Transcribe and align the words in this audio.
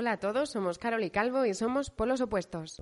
Hola 0.00 0.12
a 0.12 0.16
todos, 0.16 0.50
somos 0.50 0.78
Carol 0.78 1.02
y 1.02 1.10
Calvo 1.10 1.44
y 1.44 1.54
somos 1.54 1.90
polos 1.90 2.20
opuestos. 2.20 2.76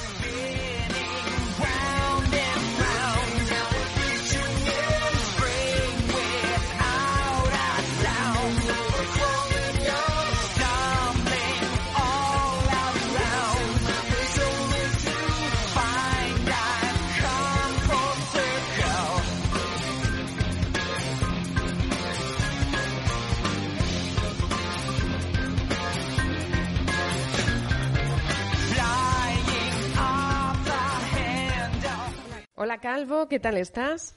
Hola 32.59 32.79
Calvo, 32.79 33.29
¿qué 33.29 33.38
tal 33.38 33.59
estás? 33.59 34.16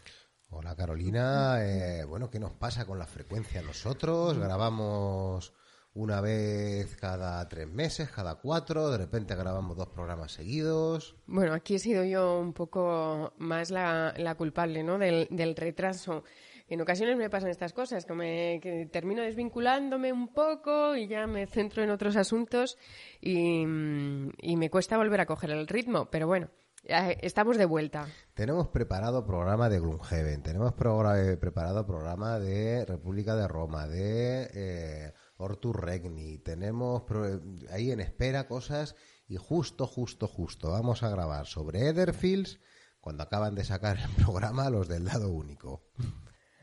Hola 0.49 0.73
Carolina, 0.73 1.57
eh, 1.61 2.05
bueno, 2.05 2.29
¿qué 2.29 2.39
nos 2.39 2.53
pasa 2.53 2.85
con 2.85 2.97
la 2.97 3.05
frecuencia 3.05 3.61
nosotros? 3.61 4.37
Grabamos 4.37 5.53
una 5.93 6.21
vez 6.21 6.95
cada 6.95 7.45
tres 7.49 7.67
meses, 7.67 8.09
cada 8.09 8.35
cuatro, 8.35 8.91
de 8.91 8.97
repente 8.97 9.35
grabamos 9.35 9.75
dos 9.75 9.89
programas 9.89 10.31
seguidos. 10.31 11.17
Bueno, 11.27 11.53
aquí 11.53 11.75
he 11.75 11.79
sido 11.79 12.05
yo 12.05 12.39
un 12.39 12.53
poco 12.53 13.33
más 13.39 13.71
la, 13.71 14.13
la 14.15 14.35
culpable, 14.35 14.83
¿no? 14.83 14.97
Del, 14.97 15.27
del 15.29 15.53
retraso. 15.57 16.23
En 16.69 16.79
ocasiones 16.79 17.17
me 17.17 17.29
pasan 17.29 17.49
estas 17.49 17.73
cosas, 17.73 18.05
que, 18.05 18.13
me, 18.13 18.61
que 18.61 18.85
termino 18.85 19.21
desvinculándome 19.21 20.13
un 20.13 20.33
poco 20.33 20.95
y 20.95 21.09
ya 21.09 21.27
me 21.27 21.45
centro 21.45 21.83
en 21.83 21.89
otros 21.89 22.15
asuntos 22.15 22.77
y, 23.19 23.63
y 23.63 24.55
me 24.55 24.69
cuesta 24.69 24.95
volver 24.95 25.19
a 25.19 25.25
coger 25.25 25.51
el 25.51 25.67
ritmo, 25.67 26.09
pero 26.09 26.25
bueno. 26.25 26.49
Ya 26.89 27.11
Estamos 27.11 27.57
de 27.57 27.65
vuelta. 27.65 28.07
Tenemos 28.33 28.67
preparado 28.69 29.25
programa 29.25 29.69
de 29.69 29.79
Gloomhaven, 29.79 30.43
tenemos 30.43 30.73
eh, 30.73 31.37
preparado 31.37 31.85
programa 31.85 32.39
de 32.39 32.83
República 32.85 33.35
de 33.35 33.47
Roma, 33.47 33.87
de 33.87 34.49
eh, 34.53 35.13
Ortur 35.37 35.85
Regni, 35.85 36.39
tenemos 36.39 37.03
pro- 37.03 37.39
ahí 37.71 37.91
en 37.91 37.99
espera 37.99 38.47
cosas 38.47 38.95
y 39.27 39.37
justo, 39.37 39.85
justo, 39.87 40.27
justo 40.27 40.71
vamos 40.71 41.03
a 41.03 41.09
grabar 41.09 41.45
sobre 41.45 41.87
Etherfields 41.87 42.59
cuando 42.99 43.23
acaban 43.23 43.55
de 43.55 43.63
sacar 43.63 43.97
el 43.97 44.09
programa 44.25 44.69
los 44.69 44.87
del 44.87 45.05
dado 45.05 45.31
único. 45.31 45.83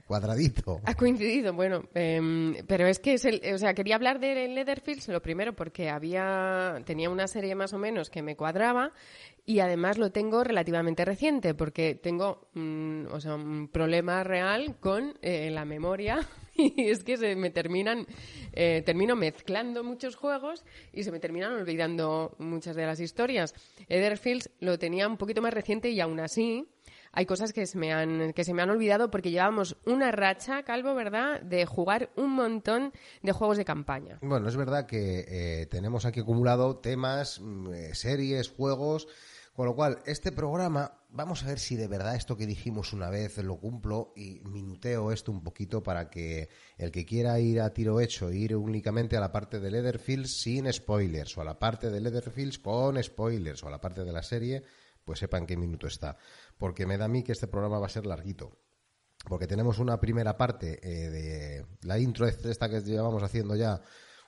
Cuadradito. 0.06 0.80
Ha 0.84 0.94
coincidido, 0.94 1.52
bueno, 1.52 1.82
em, 1.92 2.54
pero 2.68 2.86
es 2.86 3.00
que 3.00 3.14
es 3.14 3.24
el, 3.24 3.40
o 3.52 3.58
sea, 3.58 3.74
quería 3.74 3.96
hablar 3.96 4.20
de 4.20 4.46
Leatherfields 4.46 5.08
lo 5.08 5.20
primero 5.20 5.56
porque 5.56 5.90
había 5.90 6.80
tenía 6.84 7.10
una 7.10 7.26
serie 7.26 7.56
más 7.56 7.72
o 7.72 7.78
menos 7.78 8.08
que 8.08 8.22
me 8.22 8.36
cuadraba 8.36 8.92
y 9.44 9.58
además 9.58 9.98
lo 9.98 10.12
tengo 10.12 10.44
relativamente 10.44 11.04
reciente 11.04 11.54
porque 11.54 11.96
tengo 11.96 12.48
mm, 12.54 13.06
o 13.10 13.20
sea, 13.20 13.34
un 13.34 13.66
problema 13.66 14.22
real 14.22 14.76
con 14.78 15.18
eh, 15.22 15.50
la 15.50 15.64
memoria 15.64 16.20
y 16.54 16.88
es 16.88 17.02
que 17.02 17.16
se 17.16 17.34
me 17.34 17.50
terminan 17.50 18.06
eh, 18.52 18.82
termino 18.86 19.16
mezclando 19.16 19.82
muchos 19.82 20.14
juegos 20.14 20.64
y 20.92 21.02
se 21.02 21.10
me 21.10 21.18
terminan 21.18 21.52
olvidando 21.52 22.36
muchas 22.38 22.76
de 22.76 22.86
las 22.86 23.00
historias. 23.00 23.54
Etherfields 23.88 24.50
lo 24.60 24.78
tenía 24.78 25.08
un 25.08 25.16
poquito 25.16 25.42
más 25.42 25.52
reciente 25.52 25.90
y 25.90 26.00
aún 26.00 26.20
así 26.20 26.68
hay 27.16 27.24
cosas 27.24 27.54
que 27.54 27.66
se 27.66 27.78
me 27.78 27.94
han 27.94 28.34
que 28.34 28.44
se 28.44 28.52
me 28.52 28.60
han 28.60 28.68
olvidado 28.68 29.10
porque 29.10 29.30
llevamos 29.30 29.78
una 29.86 30.12
racha, 30.12 30.62
Calvo, 30.64 30.94
¿verdad?, 30.94 31.40
de 31.40 31.64
jugar 31.64 32.10
un 32.14 32.32
montón 32.34 32.92
de 33.22 33.32
juegos 33.32 33.56
de 33.56 33.64
campaña. 33.64 34.18
Bueno, 34.20 34.48
es 34.48 34.56
verdad 34.56 34.84
que 34.84 35.24
eh, 35.26 35.66
tenemos 35.66 36.04
aquí 36.04 36.20
acumulado 36.20 36.76
temas, 36.76 37.40
mm, 37.40 37.72
eh, 37.72 37.94
series, 37.94 38.50
juegos, 38.50 39.08
con 39.54 39.64
lo 39.64 39.74
cual 39.74 40.00
este 40.04 40.30
programa, 40.30 40.92
vamos 41.08 41.42
a 41.42 41.46
ver 41.46 41.58
si 41.58 41.76
de 41.76 41.88
verdad 41.88 42.16
esto 42.16 42.36
que 42.36 42.44
dijimos 42.44 42.92
una 42.92 43.08
vez 43.08 43.38
lo 43.38 43.56
cumplo 43.56 44.12
y 44.14 44.40
minuteo 44.44 45.10
esto 45.10 45.32
un 45.32 45.42
poquito 45.42 45.82
para 45.82 46.10
que 46.10 46.50
el 46.76 46.90
que 46.90 47.06
quiera 47.06 47.40
ir 47.40 47.62
a 47.62 47.72
tiro 47.72 47.98
hecho, 47.98 48.30
ir 48.30 48.54
únicamente 48.54 49.16
a 49.16 49.20
la 49.20 49.32
parte 49.32 49.58
de 49.58 49.70
Leatherfields 49.70 50.42
sin 50.42 50.70
spoilers, 50.70 51.38
o 51.38 51.40
a 51.40 51.44
la 51.44 51.58
parte 51.58 51.88
de 51.88 51.98
Leatherfields 51.98 52.58
con 52.58 53.02
spoilers, 53.02 53.64
o 53.64 53.68
a 53.68 53.70
la 53.70 53.80
parte 53.80 54.04
de 54.04 54.12
la 54.12 54.22
serie, 54.22 54.64
pues 55.06 55.20
sepan 55.20 55.46
qué 55.46 55.56
minuto 55.56 55.86
está. 55.86 56.18
Porque 56.58 56.84
me 56.84 56.98
da 56.98 57.06
a 57.06 57.08
mí 57.08 57.22
que 57.22 57.32
este 57.32 57.46
programa 57.46 57.78
va 57.78 57.86
a 57.86 57.90
ser 57.90 58.04
larguito. 58.04 58.58
Porque 59.26 59.46
tenemos 59.46 59.78
una 59.78 59.98
primera 59.98 60.36
parte 60.36 60.80
eh, 60.82 61.10
de 61.10 61.66
la 61.82 61.98
intro 61.98 62.26
esta 62.26 62.68
que 62.68 62.80
llevamos 62.82 63.22
haciendo 63.22 63.56
ya 63.56 63.80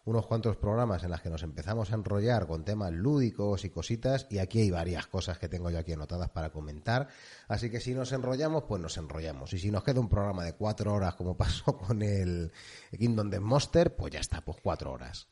unos 0.04 0.26
cuantos 0.26 0.56
programas 0.56 1.02
en 1.04 1.10
las 1.10 1.20
que 1.20 1.28
nos 1.28 1.42
empezamos 1.42 1.92
a 1.92 1.96
enrollar 1.96 2.46
con 2.46 2.64
temas 2.64 2.92
lúdicos 2.92 3.64
y 3.64 3.70
cositas 3.70 4.26
y 4.30 4.38
aquí 4.38 4.60
hay 4.60 4.70
varias 4.70 5.06
cosas 5.06 5.38
que 5.38 5.48
tengo 5.48 5.68
yo 5.68 5.78
aquí 5.78 5.92
anotadas 5.92 6.30
para 6.30 6.50
comentar. 6.50 7.08
Así 7.48 7.70
que 7.70 7.80
si 7.80 7.92
nos 7.92 8.12
enrollamos 8.12 8.64
pues 8.64 8.80
nos 8.80 8.96
enrollamos. 8.96 9.52
Y 9.52 9.58
si 9.58 9.70
nos 9.70 9.82
queda 9.82 10.00
un 10.00 10.08
programa 10.08 10.44
de 10.44 10.54
cuatro 10.54 10.94
horas 10.94 11.16
como 11.16 11.36
pasó 11.36 11.76
con 11.76 12.02
el 12.02 12.52
Kingdom 12.96 13.30
Death 13.30 13.42
Monster 13.42 13.96
pues 13.96 14.12
ya 14.12 14.20
está 14.20 14.44
pues 14.44 14.58
cuatro 14.62 14.92
horas 14.92 15.28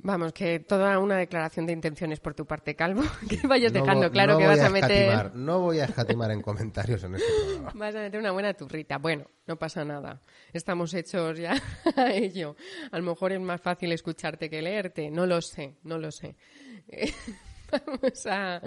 Vamos, 0.00 0.32
que 0.32 0.60
toda 0.60 0.98
una 0.98 1.16
declaración 1.16 1.66
de 1.66 1.72
intenciones 1.72 2.20
por 2.20 2.34
tu 2.34 2.46
parte, 2.46 2.76
Calvo, 2.76 3.02
que 3.28 3.46
vayas 3.46 3.72
No 3.72 3.80
dejando 3.80 4.10
claro 4.10 4.34
no 4.34 4.38
que 4.38 4.46
vas 4.46 4.60
a 4.60 4.70
meter 4.70 4.90
escatimar, 4.90 5.34
no 5.34 5.60
voy 5.60 5.80
a 5.80 5.84
escatimar 5.86 6.30
en 6.30 6.40
comentarios 6.40 7.02
en 7.04 7.16
este 7.16 7.26
programa 7.44 7.72
vas 7.74 7.94
a 7.94 8.00
meter 8.00 8.20
una 8.20 8.30
buena 8.30 8.54
turrita. 8.54 8.98
Bueno, 8.98 9.26
no 9.46 9.58
pasa 9.58 9.84
nada. 9.84 10.22
Estamos 10.52 10.94
hechos 10.94 11.38
ya 11.38 11.54
a 11.96 12.12
ello. 12.12 12.56
A 12.92 12.98
lo 12.98 13.04
mejor 13.04 13.32
es 13.32 13.40
más 13.40 13.60
fácil 13.60 13.92
escucharte 13.92 14.48
que 14.48 14.62
leerte. 14.62 15.10
No 15.10 15.26
lo 15.26 15.40
sé, 15.40 15.76
no 15.82 15.98
lo 15.98 16.10
sé. 16.10 16.36
Eh, 16.88 17.12
Vamos 17.70 18.26
a, 18.26 18.62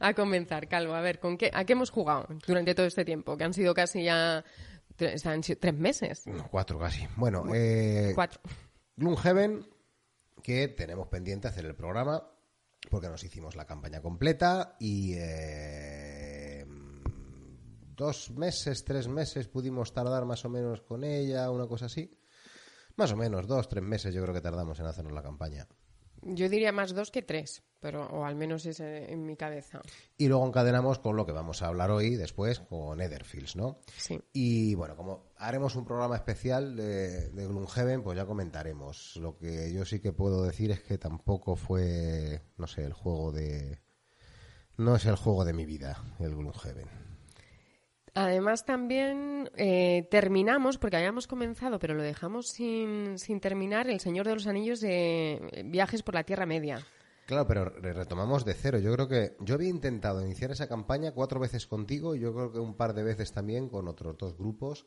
a 0.00 0.14
comenzar, 0.14 0.66
Calvo. 0.66 0.94
A 0.94 1.00
ver, 1.00 1.20
¿con 1.20 1.36
qué, 1.36 1.50
¿a 1.52 1.64
qué 1.64 1.74
hemos 1.74 1.90
jugado 1.90 2.26
durante 2.46 2.74
todo 2.74 2.86
este 2.86 3.04
tiempo? 3.04 3.36
Que 3.36 3.44
han 3.44 3.54
sido 3.54 3.74
casi 3.74 4.02
ya 4.02 4.44
tres, 4.96 5.24
han 5.26 5.42
sido 5.44 5.58
tres 5.60 5.74
meses. 5.74 6.26
No, 6.26 6.48
cuatro 6.50 6.78
casi 6.78 7.06
bueno 7.16 7.44
eh, 7.54 8.12
Cuatro. 8.14 8.40
Gloomhaven, 8.96 9.64
que 10.42 10.68
tenemos 10.68 11.08
pendiente 11.08 11.48
hacer 11.48 11.64
el 11.64 11.74
programa, 11.74 12.30
porque 12.90 13.08
nos 13.08 13.22
hicimos 13.24 13.56
la 13.56 13.66
campaña 13.66 14.00
completa 14.00 14.76
y 14.80 15.14
eh, 15.16 16.66
dos 17.96 18.30
meses, 18.30 18.84
tres 18.84 19.08
meses 19.08 19.48
pudimos 19.48 19.92
tardar 19.92 20.24
más 20.24 20.44
o 20.44 20.48
menos 20.48 20.80
con 20.82 21.04
ella, 21.04 21.50
una 21.50 21.66
cosa 21.66 21.86
así. 21.86 22.18
Más 22.96 23.12
o 23.12 23.16
menos, 23.16 23.46
dos, 23.46 23.68
tres 23.68 23.84
meses 23.84 24.14
yo 24.14 24.22
creo 24.22 24.34
que 24.34 24.40
tardamos 24.40 24.78
en 24.80 24.86
hacernos 24.86 25.12
la 25.12 25.22
campaña. 25.22 25.68
Yo 26.22 26.48
diría 26.48 26.72
más 26.72 26.94
dos 26.94 27.10
que 27.10 27.22
tres, 27.22 27.62
pero 27.80 28.06
o 28.06 28.24
al 28.24 28.36
menos 28.36 28.66
es 28.66 28.80
eh, 28.80 29.12
en 29.12 29.24
mi 29.24 29.36
cabeza. 29.36 29.80
Y 30.18 30.28
luego 30.28 30.46
encadenamos 30.46 30.98
con 30.98 31.16
lo 31.16 31.24
que 31.24 31.32
vamos 31.32 31.62
a 31.62 31.68
hablar 31.68 31.90
hoy 31.90 32.16
después, 32.16 32.60
con 32.60 33.00
Etherfields, 33.00 33.56
¿no? 33.56 33.80
Sí. 33.96 34.20
Y 34.32 34.74
bueno, 34.74 34.96
como 34.96 35.32
haremos 35.36 35.76
un 35.76 35.84
programa 35.84 36.16
especial 36.16 36.76
de, 36.76 37.30
de 37.30 37.46
Gloomhaven, 37.46 38.02
pues 38.02 38.16
ya 38.16 38.26
comentaremos. 38.26 39.16
Lo 39.16 39.36
que 39.38 39.72
yo 39.72 39.84
sí 39.84 40.00
que 40.00 40.12
puedo 40.12 40.42
decir 40.44 40.70
es 40.70 40.80
que 40.80 40.98
tampoco 40.98 41.56
fue, 41.56 42.42
no 42.56 42.66
sé, 42.66 42.84
el 42.84 42.92
juego 42.92 43.32
de... 43.32 43.80
No 44.76 44.96
es 44.96 45.04
el 45.06 45.16
juego 45.16 45.44
de 45.44 45.52
mi 45.52 45.66
vida, 45.66 46.02
el 46.20 46.34
Gloomhaven. 46.34 47.09
Además 48.24 48.64
también 48.66 49.50
eh, 49.56 50.06
terminamos, 50.10 50.78
porque 50.78 50.96
habíamos 50.96 51.26
comenzado, 51.26 51.78
pero 51.78 51.94
lo 51.94 52.02
dejamos 52.02 52.48
sin, 52.48 53.18
sin 53.18 53.40
terminar, 53.40 53.88
El 53.88 54.00
Señor 54.00 54.26
de 54.26 54.34
los 54.34 54.46
Anillos 54.46 54.80
de 54.80 55.32
eh, 55.52 55.62
Viajes 55.64 56.02
por 56.02 56.14
la 56.14 56.24
Tierra 56.24 56.44
Media. 56.46 56.84
Claro, 57.26 57.46
pero 57.46 57.64
re- 57.66 57.92
retomamos 57.92 58.44
de 58.44 58.54
cero. 58.54 58.78
Yo 58.78 58.92
creo 58.92 59.08
que 59.08 59.36
yo 59.40 59.54
había 59.54 59.68
intentado 59.68 60.24
iniciar 60.24 60.50
esa 60.50 60.68
campaña 60.68 61.12
cuatro 61.12 61.38
veces 61.40 61.66
contigo 61.66 62.14
yo 62.16 62.34
creo 62.34 62.52
que 62.52 62.58
un 62.58 62.74
par 62.76 62.92
de 62.92 63.04
veces 63.04 63.32
también 63.32 63.68
con 63.68 63.86
otros 63.88 64.18
dos 64.18 64.36
grupos 64.36 64.86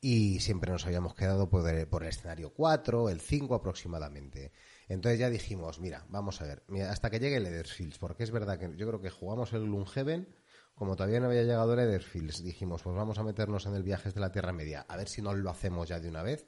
y 0.00 0.40
siempre 0.40 0.72
nos 0.72 0.84
habíamos 0.86 1.14
quedado 1.14 1.48
por 1.48 1.68
el, 1.68 1.86
por 1.86 2.02
el 2.02 2.08
escenario 2.08 2.52
4, 2.52 3.10
el 3.10 3.20
5 3.20 3.54
aproximadamente. 3.54 4.50
Entonces 4.88 5.20
ya 5.20 5.30
dijimos, 5.30 5.78
mira, 5.78 6.04
vamos 6.08 6.40
a 6.40 6.46
ver, 6.46 6.64
mira, 6.66 6.90
hasta 6.90 7.10
que 7.10 7.20
llegue 7.20 7.36
el 7.36 7.46
Etherfields, 7.46 7.98
porque 7.98 8.24
es 8.24 8.32
verdad 8.32 8.58
que 8.58 8.74
yo 8.76 8.88
creo 8.88 9.00
que 9.00 9.10
jugamos 9.10 9.52
el 9.52 9.60
Gloomhaven, 9.62 10.26
como 10.82 10.96
todavía 10.96 11.20
no 11.20 11.26
había 11.26 11.44
llegado 11.44 11.74
el 11.74 11.78
Etherfields, 11.78 12.42
dijimos, 12.42 12.82
pues 12.82 12.96
vamos 12.96 13.16
a 13.16 13.22
meternos 13.22 13.66
en 13.66 13.76
el 13.76 13.84
Viajes 13.84 14.14
de 14.14 14.20
la 14.20 14.32
Tierra 14.32 14.52
Media, 14.52 14.84
a 14.88 14.96
ver 14.96 15.06
si 15.08 15.22
no 15.22 15.32
lo 15.32 15.48
hacemos 15.48 15.88
ya 15.88 16.00
de 16.00 16.08
una 16.08 16.24
vez. 16.24 16.44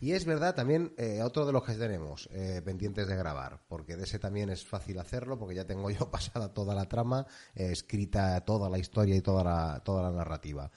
Y 0.00 0.14
es 0.14 0.24
verdad 0.24 0.56
también 0.56 0.94
eh, 0.96 1.22
otro 1.22 1.46
de 1.46 1.52
los 1.52 1.62
que 1.62 1.74
tenemos 1.74 2.28
eh, 2.32 2.60
pendientes 2.64 3.06
de 3.06 3.14
grabar, 3.14 3.60
porque 3.68 3.94
de 3.94 4.02
ese 4.02 4.18
también 4.18 4.50
es 4.50 4.66
fácil 4.66 4.98
hacerlo, 4.98 5.38
porque 5.38 5.54
ya 5.54 5.64
tengo 5.64 5.88
yo 5.92 6.10
pasada 6.10 6.52
toda 6.52 6.74
la 6.74 6.88
trama, 6.88 7.24
eh, 7.54 7.70
escrita 7.70 8.40
toda 8.40 8.68
la 8.68 8.78
historia 8.78 9.14
y 9.14 9.20
toda 9.20 9.44
la, 9.44 9.80
toda 9.84 10.02
la 10.02 10.10
narrativa. 10.10 10.72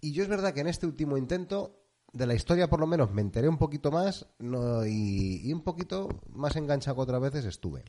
Y 0.00 0.12
yo 0.12 0.22
es 0.22 0.30
verdad 0.30 0.54
que 0.54 0.60
en 0.60 0.68
este 0.68 0.86
último 0.86 1.18
intento, 1.18 1.82
de 2.14 2.26
la 2.26 2.32
historia 2.32 2.70
por 2.70 2.80
lo 2.80 2.86
menos 2.86 3.12
me 3.12 3.20
enteré 3.20 3.46
un 3.46 3.58
poquito 3.58 3.90
más 3.90 4.26
y, 4.40 5.46
y 5.46 5.52
un 5.52 5.60
poquito 5.60 6.08
más 6.30 6.56
enganchado 6.56 6.96
que 6.96 7.02
otras 7.02 7.20
veces 7.20 7.44
estuve. 7.44 7.84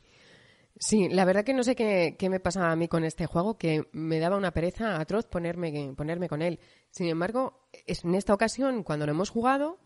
Sí, 0.82 1.10
la 1.10 1.26
verdad 1.26 1.44
que 1.44 1.52
no 1.52 1.62
sé 1.62 1.76
qué, 1.76 2.16
qué, 2.18 2.30
me 2.30 2.40
pasaba 2.40 2.72
a 2.72 2.76
mí 2.76 2.88
con 2.88 3.04
este 3.04 3.26
juego, 3.26 3.58
que 3.58 3.84
me 3.92 4.18
daba 4.18 4.38
una 4.38 4.50
pereza 4.50 4.98
atroz 4.98 5.26
ponerme, 5.26 5.92
ponerme 5.94 6.26
con 6.26 6.40
él. 6.40 6.58
Sin 6.90 7.06
embargo, 7.08 7.68
en 7.86 8.14
esta 8.14 8.32
ocasión, 8.32 8.82
cuando 8.82 9.04
lo 9.04 9.12
hemos 9.12 9.28
jugado, 9.28 9.78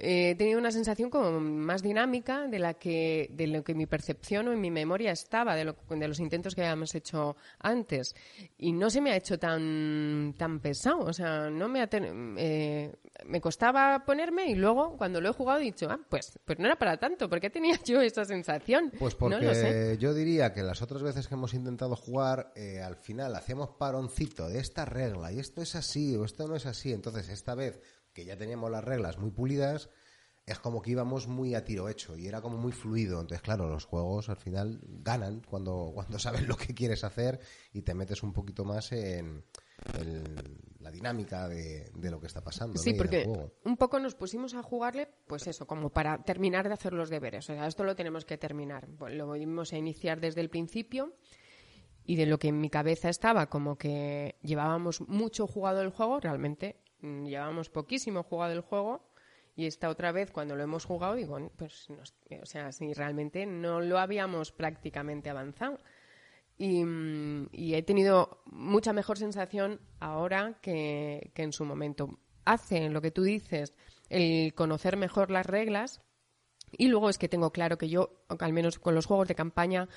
he 0.00 0.34
tenido 0.36 0.58
una 0.58 0.70
sensación 0.70 1.10
como 1.10 1.38
más 1.40 1.82
dinámica 1.82 2.46
de 2.46 2.58
la 2.58 2.74
que 2.74 3.28
de 3.32 3.46
lo 3.46 3.62
que 3.62 3.74
mi 3.74 3.86
percepción 3.86 4.48
o 4.48 4.52
en 4.52 4.60
mi 4.60 4.70
memoria 4.70 5.12
estaba 5.12 5.54
de, 5.54 5.64
lo, 5.66 5.76
de 5.90 6.08
los 6.08 6.20
intentos 6.20 6.54
que 6.54 6.62
habíamos 6.62 6.94
hecho 6.94 7.36
antes 7.58 8.14
y 8.56 8.72
no 8.72 8.88
se 8.88 9.02
me 9.02 9.12
ha 9.12 9.16
hecho 9.16 9.38
tan 9.38 10.34
tan 10.38 10.60
pesado 10.60 11.00
o 11.00 11.12
sea 11.12 11.50
no 11.50 11.68
me 11.68 11.86
eh, 11.92 12.92
me 13.26 13.40
costaba 13.40 14.04
ponerme 14.04 14.46
y 14.50 14.54
luego 14.54 14.96
cuando 14.96 15.20
lo 15.20 15.30
he 15.30 15.32
jugado 15.32 15.60
he 15.60 15.64
dicho 15.64 15.88
ah 15.90 15.98
pues 16.08 16.38
pues 16.44 16.58
no 16.58 16.66
era 16.66 16.76
para 16.76 16.98
tanto 16.98 17.28
¿por 17.28 17.40
qué 17.40 17.50
tenía 17.50 17.78
yo 17.84 18.00
esa 18.00 18.24
sensación 18.24 18.92
pues 18.98 19.14
porque 19.14 19.96
yo 19.98 20.14
diría 20.14 20.52
que 20.52 20.62
las 20.62 20.82
otras 20.82 21.02
veces 21.02 21.28
que 21.28 21.34
hemos 21.34 21.54
intentado 21.54 21.96
jugar 21.96 22.52
eh, 22.56 22.80
al 22.80 22.96
final 22.96 23.34
hacíamos 23.34 23.70
paroncito 23.78 24.48
de 24.48 24.58
esta 24.58 24.84
regla 24.84 25.32
y 25.32 25.38
esto 25.38 25.62
es 25.62 25.74
así 25.74 26.16
o 26.16 26.24
esto 26.24 26.46
no 26.46 26.56
es 26.56 26.66
así 26.66 26.92
entonces 26.92 27.28
esta 27.28 27.54
vez 27.54 27.80
que 28.12 28.24
ya 28.24 28.36
teníamos 28.36 28.70
las 28.70 28.84
reglas 28.84 29.18
muy 29.18 29.30
pulidas, 29.30 29.90
es 30.46 30.58
como 30.58 30.82
que 30.82 30.90
íbamos 30.90 31.28
muy 31.28 31.54
a 31.54 31.64
tiro 31.64 31.88
hecho 31.88 32.16
y 32.16 32.26
era 32.26 32.40
como 32.40 32.56
muy 32.56 32.72
fluido. 32.72 33.20
Entonces, 33.20 33.42
claro, 33.42 33.68
los 33.68 33.84
juegos 33.84 34.28
al 34.28 34.36
final 34.36 34.80
ganan 34.82 35.42
cuando, 35.48 35.92
cuando 35.94 36.18
sabes 36.18 36.46
lo 36.46 36.56
que 36.56 36.74
quieres 36.74 37.04
hacer 37.04 37.40
y 37.72 37.82
te 37.82 37.94
metes 37.94 38.22
un 38.22 38.32
poquito 38.32 38.64
más 38.64 38.92
en, 38.92 39.44
la 40.90 40.96
dinámica 40.96 41.48
de, 41.48 41.90
lo 41.94 42.20
que 42.20 42.26
está 42.26 42.42
pasando. 42.42 42.78
Sí, 42.78 42.94
porque 42.94 43.26
un 43.64 43.76
poco 43.76 43.98
nos 44.00 44.14
pusimos 44.14 44.54
a 44.54 44.62
jugarle, 44.62 45.08
pues 45.26 45.46
eso, 45.46 45.66
como 45.66 45.90
para 45.90 46.22
terminar 46.22 46.68
de 46.68 46.74
hacer 46.74 46.92
los 46.92 47.10
deberes. 47.10 47.48
O 47.48 47.54
sea, 47.54 47.66
esto 47.66 47.84
lo 47.84 47.96
tenemos 47.96 48.24
que 48.24 48.38
terminar. 48.38 48.88
Lo 48.88 49.28
vamos 49.28 49.72
a 49.72 49.78
iniciar 49.78 50.20
desde 50.20 50.40
el 50.40 50.50
principio 50.50 51.14
y 52.04 52.16
de 52.16 52.26
lo 52.26 52.38
que 52.38 52.48
en 52.48 52.60
mi 52.60 52.70
cabeza 52.70 53.08
estaba 53.08 53.48
como 53.48 53.76
que 53.78 54.36
llevábamos 54.42 55.00
mucho 55.02 55.46
jugado 55.46 55.80
el 55.82 55.90
juego, 55.90 56.18
realmente 56.20 56.80
Mm, 57.02 57.26
llevábamos 57.26 57.70
poquísimo 57.70 58.22
jugado 58.22 58.52
el 58.52 58.60
juego 58.60 59.00
y 59.56 59.66
esta 59.66 59.88
otra 59.88 60.12
vez 60.12 60.30
cuando 60.30 60.54
lo 60.56 60.62
hemos 60.62 60.84
jugado 60.84 61.14
digo, 61.14 61.38
pues, 61.56 61.88
o 61.90 62.46
sea, 62.46 62.72
si 62.72 62.92
realmente 62.92 63.46
no 63.46 63.80
lo 63.80 63.98
habíamos 63.98 64.52
prácticamente 64.52 65.30
avanzado. 65.30 65.78
Mm, 66.60 67.46
y, 67.52 67.74
he 67.74 67.82
tenido 67.82 68.42
mucha 68.44 68.92
mejor 68.92 69.16
sensación 69.18 69.80
ahora 69.98 70.58
que, 70.60 71.32
que 71.34 71.42
en 71.42 71.52
su 71.52 71.64
momento. 71.64 72.18
Hace 72.44 72.88
lo 72.88 73.00
que 73.00 73.10
tú 73.10 73.22
dices, 73.22 73.74
el 74.08 74.54
conocer 74.54 74.96
mejor 74.96 75.30
las 75.30 75.46
reglas 75.46 76.00
y 76.72 76.88
luego 76.88 77.08
es 77.08 77.18
que 77.18 77.28
tengo 77.28 77.52
claro 77.52 77.78
que 77.78 77.88
yo, 77.88 78.24
al 78.38 78.52
menos 78.52 78.78
con 78.78 78.94
los 78.94 79.06
juegos 79.06 79.28
de 79.28 79.34
campaña, 79.34 79.88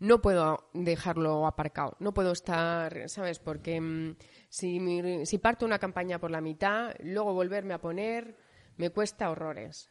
no 0.00 0.22
puedo 0.22 0.68
dejarlo 0.74 1.46
aparcado, 1.46 1.96
no 1.98 2.14
puedo 2.14 2.32
estar, 2.32 3.08
¿sabes? 3.08 3.38
Porque 3.38 3.80
mm, 3.80 4.16
si, 4.48 5.26
si 5.26 5.38
parto 5.38 5.66
una 5.66 5.78
campaña 5.78 6.18
por 6.18 6.30
la 6.30 6.40
mitad, 6.40 6.94
luego 7.00 7.34
volverme 7.34 7.74
a 7.74 7.80
poner 7.80 8.36
me 8.76 8.90
cuesta 8.90 9.30
horrores. 9.30 9.90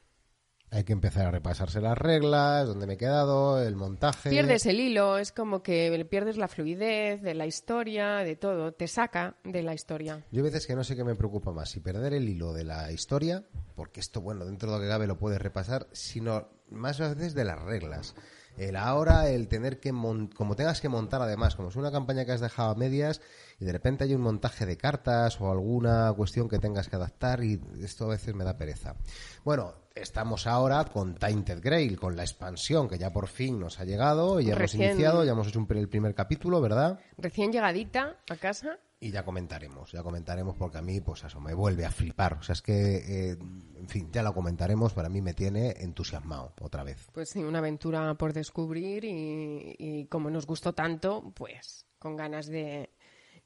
Hay 0.69 0.83
que 0.83 0.93
empezar 0.93 1.27
a 1.27 1.31
repasarse 1.31 1.79
las 1.79 1.97
reglas, 1.97 2.67
dónde 2.67 2.87
me 2.87 2.93
he 2.93 2.97
quedado, 2.97 3.61
el 3.61 3.75
montaje. 3.75 4.29
Pierdes 4.29 4.65
el 4.65 4.79
hilo, 4.79 5.17
es 5.17 5.31
como 5.31 5.63
que 5.63 6.05
pierdes 6.09 6.37
la 6.37 6.47
fluidez 6.49 7.21
de 7.21 7.33
la 7.33 7.45
historia, 7.45 8.17
de 8.17 8.35
todo, 8.35 8.73
te 8.73 8.87
saca 8.87 9.37
de 9.45 9.63
la 9.63 9.73
historia. 9.73 10.25
Yo 10.31 10.41
a 10.41 10.43
veces 10.43 10.67
que 10.67 10.75
no 10.75 10.83
sé 10.83 10.95
qué 10.95 11.05
me 11.05 11.15
preocupa 11.15 11.51
más, 11.53 11.69
si 11.69 11.79
perder 11.79 12.13
el 12.13 12.27
hilo 12.27 12.51
de 12.51 12.65
la 12.65 12.91
historia, 12.91 13.45
porque 13.75 14.01
esto, 14.01 14.19
bueno, 14.19 14.45
dentro 14.45 14.69
de 14.69 14.77
lo 14.77 14.83
que 14.83 14.89
cabe 14.89 15.07
lo 15.07 15.17
puedes 15.17 15.41
repasar, 15.41 15.87
sino 15.93 16.49
más 16.69 16.99
veces 16.99 17.33
de 17.33 17.45
las 17.45 17.61
reglas 17.61 18.13
el 18.57 18.75
ahora, 18.75 19.29
el 19.29 19.47
tener 19.47 19.79
que, 19.79 19.91
como 19.91 20.55
tengas 20.55 20.81
que 20.81 20.89
montar 20.89 21.21
además, 21.21 21.55
como 21.55 21.69
es 21.69 21.75
una 21.75 21.91
campaña 21.91 22.25
que 22.25 22.31
has 22.31 22.41
dejado 22.41 22.71
a 22.71 22.75
medias 22.75 23.21
y 23.59 23.65
de 23.65 23.71
repente 23.71 24.03
hay 24.03 24.13
un 24.13 24.21
montaje 24.21 24.65
de 24.65 24.77
cartas 24.77 25.39
o 25.41 25.51
alguna 25.51 26.13
cuestión 26.13 26.47
que 26.47 26.59
tengas 26.59 26.89
que 26.89 26.95
adaptar 26.95 27.43
y 27.43 27.59
esto 27.81 28.05
a 28.05 28.09
veces 28.09 28.35
me 28.35 28.43
da 28.43 28.57
pereza. 28.57 28.95
Bueno, 29.43 29.73
estamos 29.95 30.45
ahora 30.45 30.85
con 30.85 31.15
Tainted 31.15 31.59
Grail, 31.61 31.99
con 31.99 32.15
la 32.15 32.23
expansión 32.23 32.87
que 32.87 32.99
ya 32.99 33.11
por 33.11 33.27
fin 33.27 33.59
nos 33.59 33.79
ha 33.79 33.85
llegado, 33.85 34.39
ya 34.39 34.55
hemos 34.55 34.75
iniciado, 34.75 35.23
ya 35.23 35.31
hemos 35.31 35.47
hecho 35.47 35.65
el 35.69 35.89
primer 35.89 36.13
capítulo, 36.13 36.61
¿verdad? 36.61 36.99
Recién 37.17 37.51
llegadita 37.51 38.17
a 38.29 38.35
casa. 38.35 38.79
Y 38.99 39.11
ya 39.11 39.23
comentaremos, 39.23 39.91
ya 39.91 40.01
comentaremos 40.01 40.55
porque 40.55 40.79
a 40.79 40.81
mí, 40.81 41.01
pues 41.01 41.23
eso, 41.23 41.39
me 41.39 41.53
vuelve 41.53 41.85
a 41.85 41.91
flipar. 41.91 42.33
O 42.33 42.41
sea, 42.41 42.53
es 42.53 42.63
que, 42.63 42.95
eh, 43.31 43.37
en 43.75 43.87
fin, 43.87 44.09
ya 44.11 44.23
lo 44.23 44.33
comentaremos, 44.33 44.93
para 44.93 45.07
mí 45.07 45.21
me 45.21 45.35
tiene 45.35 45.75
entusiasmado 45.81 46.53
otra 46.61 46.83
vez. 46.83 47.07
Pues 47.11 47.29
sí, 47.29 47.43
una 47.43 47.59
aventura 47.59 48.15
por 48.15 48.33
descubrir 48.33 49.05
y, 49.05 49.75
y 49.77 50.05
como 50.07 50.31
nos 50.31 50.47
gustó 50.47 50.73
tanto, 50.73 51.31
pues 51.35 51.85
con 51.99 52.15
ganas 52.15 52.47
de, 52.47 52.89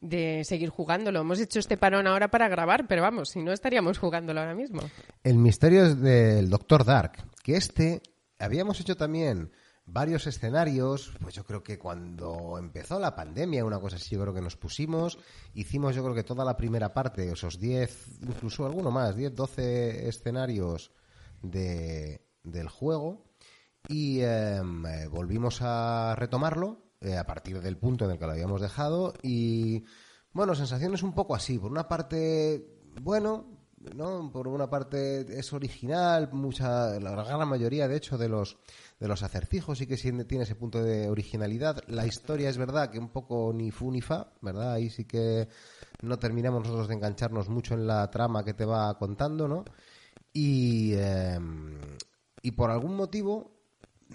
de 0.02 0.44
seguir 0.44 0.70
jugándolo. 0.70 1.22
Hemos 1.22 1.40
hecho 1.40 1.60
este 1.60 1.78
parón 1.78 2.08
ahora 2.08 2.30
para 2.30 2.50
grabar, 2.50 2.88
pero 2.88 3.04
vamos, 3.04 3.30
si 3.30 3.42
no 3.42 3.54
estaríamos 3.54 4.00
jugándolo 4.00 4.42
ahora 4.42 4.56
mismo. 4.56 4.82
El 5.24 5.38
misterio 5.38 5.86
es 5.86 6.02
del 6.02 6.50
Doctor 6.50 6.84
Dark, 6.84 7.24
que 7.44 7.56
este 7.56 8.02
habíamos 8.40 8.80
hecho 8.80 8.98
también 8.98 9.52
varios 9.86 10.26
escenarios, 10.28 11.12
pues 11.22 11.36
yo 11.36 11.44
creo 11.44 11.64
que 11.64 11.78
cuando 11.78 12.58
empezó 12.58 13.00
la 13.00 13.16
pandemia, 13.16 13.66
una 13.66 13.80
cosa 13.80 13.98
así, 13.98 14.16
yo 14.16 14.22
creo 14.22 14.34
que 14.34 14.42
nos 14.42 14.56
pusimos, 14.56 15.20
hicimos 15.54 15.96
yo 15.96 16.04
creo 16.04 16.16
que 16.16 16.24
toda 16.24 16.46
la 16.46 16.58
primera 16.58 16.94
parte, 16.94 17.32
esos 17.32 17.60
10, 17.60 18.22
incluso 18.22 18.66
alguno 18.66 18.90
más, 18.90 19.16
10, 19.16 19.36
12 19.36 20.08
escenarios 20.08 20.92
de, 21.42 22.26
del 22.44 22.70
juego 22.70 23.26
y 23.88 24.22
em, 24.22 24.86
eh, 24.86 25.08
volvimos 25.08 25.62
a 25.62 26.16
retomarlo 26.16 26.91
eh, 27.02 27.18
a 27.18 27.26
partir 27.26 27.60
del 27.62 27.78
punto 27.78 28.06
en 28.06 28.12
el 28.12 28.20
que 28.20 28.26
lo 28.26 28.32
habíamos 28.32 28.62
dejado 28.62 29.14
y 29.22 29.84
bueno, 30.34 30.56
sensaciones 30.56 31.04
un 31.04 31.14
poco 31.14 31.36
así, 31.36 31.60
por 31.60 31.72
una 31.72 31.88
parte, 31.88 32.66
bueno, 33.02 33.46
¿no? 33.96 34.32
Por 34.32 34.48
una 34.48 34.70
parte 34.70 35.26
es 35.38 35.52
original, 35.54 36.30
mucha, 36.32 37.00
la 37.00 37.12
gran 37.24 37.48
mayoría, 37.50 37.88
de 37.88 37.98
hecho, 37.98 38.18
de 38.18 38.30
los 38.30 38.58
de 39.02 39.08
los 39.08 39.24
acertijos 39.24 39.80
sí 39.80 39.88
que 39.88 39.98
tiene 39.98 40.44
ese 40.44 40.54
punto 40.54 40.84
de 40.84 41.10
originalidad. 41.10 41.84
La 41.88 42.06
historia 42.06 42.50
es 42.50 42.58
verdad 42.58 42.92
que 42.92 43.00
un 43.00 43.10
poco 43.10 43.52
ni 43.52 43.72
fu 43.72 43.92
ni 43.92 44.00
fa, 44.00 44.32
¿verdad? 44.42 44.74
Ahí 44.74 44.92
sí 44.92 45.06
que 45.06 45.48
no 46.04 46.20
terminamos 46.20 46.62
nosotros 46.62 46.88
de 46.88 46.94
engancharnos 46.94 47.50
mucho 47.50 47.74
en 47.74 47.88
la 47.88 48.10
trama 48.12 48.46
que 48.46 48.54
te 48.54 48.64
va 48.64 48.96
contando, 49.00 49.48
¿no? 49.48 49.66
Y, 50.32 50.94
em, 50.94 51.80
y 52.44 52.52
por 52.52 52.70
algún 52.70 52.96
motivo, 52.96 53.61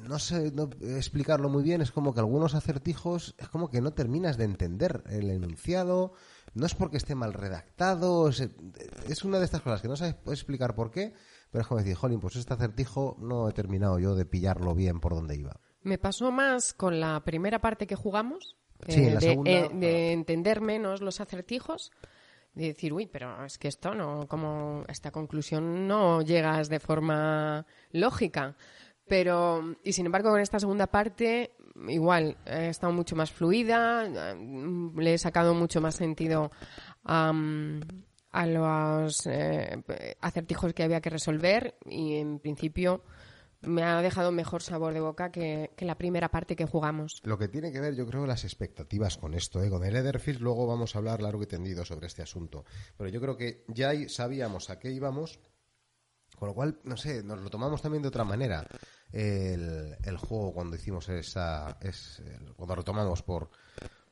no 0.03 0.19
sé 0.19 0.53
no 0.53 0.69
explicarlo 0.81 1.49
muy 1.49 1.63
bien, 1.63 1.81
es 1.81 1.91
como 1.91 2.15
que 2.15 2.21
algunos 2.21 2.55
acertijos 2.55 3.35
es 3.39 3.49
como 3.49 3.71
que 3.71 3.81
no 3.81 3.93
terminas 3.93 4.37
de 4.37 4.45
entender 4.45 5.03
el 5.09 5.31
enunciado, 5.31 6.13
no 6.55 6.67
es 6.67 6.75
porque 6.75 6.97
esté 6.97 7.15
mal 7.15 7.33
redactado, 7.33 8.29
es, 8.29 8.49
es 9.09 9.25
una 9.25 9.39
de 9.39 9.45
estas 9.45 9.63
cosas 9.63 9.83
que 9.83 9.89
no 9.89 9.97
sabes 9.97 10.17
explicar 10.27 10.75
por 10.75 10.91
qué, 10.91 11.13
pero 11.51 11.63
es 11.63 11.69
como 11.69 11.81
decir, 11.81 11.97
jolín, 11.97 12.21
pues 12.21 12.37
este 12.37 12.55
acertijo 12.55 13.17
no 13.21 13.49
he 13.49 13.53
terminado 13.53 13.99
yo 13.99 14.15
de 14.15 14.27
pillarlo 14.27 14.75
bien 14.75 15.01
por 15.01 15.15
donde 15.15 15.37
iba. 15.37 15.61
Me 15.83 15.99
pasó 15.99 16.33
más 16.33 16.75
con 16.75 17.01
la 17.01 17.23
primera 17.25 17.61
parte 17.61 17.87
que 17.87 17.95
jugamos, 17.95 18.57
eh, 18.87 19.17
de, 19.19 19.71
de, 19.73 20.13
entender 20.13 20.61
menos 20.61 21.01
los 21.01 21.21
acertijos, 21.21 21.93
de 22.55 22.69
decir, 22.69 22.93
uy, 22.93 23.07
pero 23.07 23.45
es 23.45 23.59
que 23.59 23.69
esto 23.69 23.95
no, 23.95 24.27
como 24.27 24.83
esta 24.89 25.11
conclusión 25.11 25.87
no 25.87 26.23
llegas 26.23 26.69
de 26.69 26.81
forma 26.81 27.67
lógica. 27.93 28.57
Pero, 29.09 29.77
y 29.85 29.93
sin 29.93 30.07
embargo, 30.07 30.31
con 30.31 30.41
esta 30.41 30.59
segunda 30.59 30.89
parte, 30.89 31.53
igual, 31.89 32.37
he 32.45 32.69
estado 32.69 32.93
mucho 32.93 33.15
más 33.15 33.31
fluida, 33.31 34.05
le 34.05 35.15
he 35.15 35.19
sacado 35.19 35.55
mucho 35.55 35.81
más 35.81 35.95
sentido 35.95 36.51
a, 37.05 37.33
a 38.33 38.47
los 38.47 39.27
eh, 39.27 39.83
acertijos 40.21 40.75
que 40.75 40.83
había 40.83 41.01
que 41.01 41.11
resolver 41.11 41.77
y 41.85 42.17
en 42.17 42.39
principio 42.39 43.03
me 43.63 43.83
ha 43.83 44.01
dejado 44.03 44.33
mejor 44.33 44.63
sabor 44.63 44.93
de 44.93 45.01
boca 45.01 45.31
que, 45.31 45.71
la 45.79 45.97
primera 45.97 46.29
parte 46.29 46.57
que 46.57 46.67
jugamos. 46.67 47.21
Lo 47.25 47.39
que 47.39 47.49
tiene 47.49 47.73
que 47.73 47.81
ver, 47.81 47.95
yo 47.95 48.07
creo, 48.07 48.27
las 48.27 48.45
expectativas 48.45 49.17
con 49.17 49.35
esto, 49.35 49.63
¿eh? 49.63 49.71
con 49.71 49.85
el 49.85 49.97
Etherfield, 49.97 50.41
luego 50.41 50.67
vamos 50.67 50.95
a 50.95 50.99
hablar 50.99 51.23
largo 51.23 51.43
y 51.43 51.47
tendido 51.47 51.85
sobre 51.85 52.07
este 52.07 52.23
asunto. 52.23 52.65
Pero 52.97 53.11
yo 53.11 53.21
creo 53.21 53.37
que 53.37 53.65
ya 53.69 53.93
sabíamos 54.09 54.71
a 54.71 54.79
qué 54.79 54.91
íbamos, 54.91 55.41
con 56.37 56.49
lo 56.49 56.55
cual, 56.55 56.79
no 56.85 56.97
sé, 56.97 57.23
nos 57.23 57.41
lo 57.41 57.51
tomamos 57.51 57.83
también 57.83 58.03
de 58.03 58.09
otra 58.09 58.25
manera 58.25 58.67
el, 59.13 60.17
juego 60.19 60.53
cuando 60.53 60.77
hicimos 60.77 61.09
esa, 61.09 61.79
cuando 62.57 62.75
retomamos 62.75 63.23
por, 63.23 63.51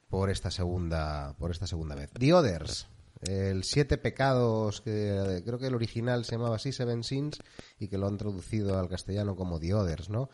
por 0.09 0.31
esta 0.31 0.51
segunda, 0.51 1.35
por 1.39 1.51
esta 1.51 1.67
segunda 1.67 1.95
vez. 1.95 2.11
The 2.13 2.33
Others, 2.33 2.89
El 3.23 3.65
Siete 3.65 3.99
Pecados, 3.99 4.81
que 4.81 5.43
creo 5.45 5.59
que 5.59 5.67
el 5.67 5.75
original 5.75 6.25
se 6.25 6.33
llamaba 6.33 6.57
así, 6.57 6.73
Seven 6.73 7.03
Sins, 7.05 7.39
y 7.79 7.89
que 7.89 7.99
lo 7.99 8.07
han 8.07 8.17
traducido 8.17 8.79
al 8.79 8.89
castellano 8.89 9.37
como 9.37 9.59
The 9.59 9.75
Others, 9.75 10.11
¿no? 10.11 10.31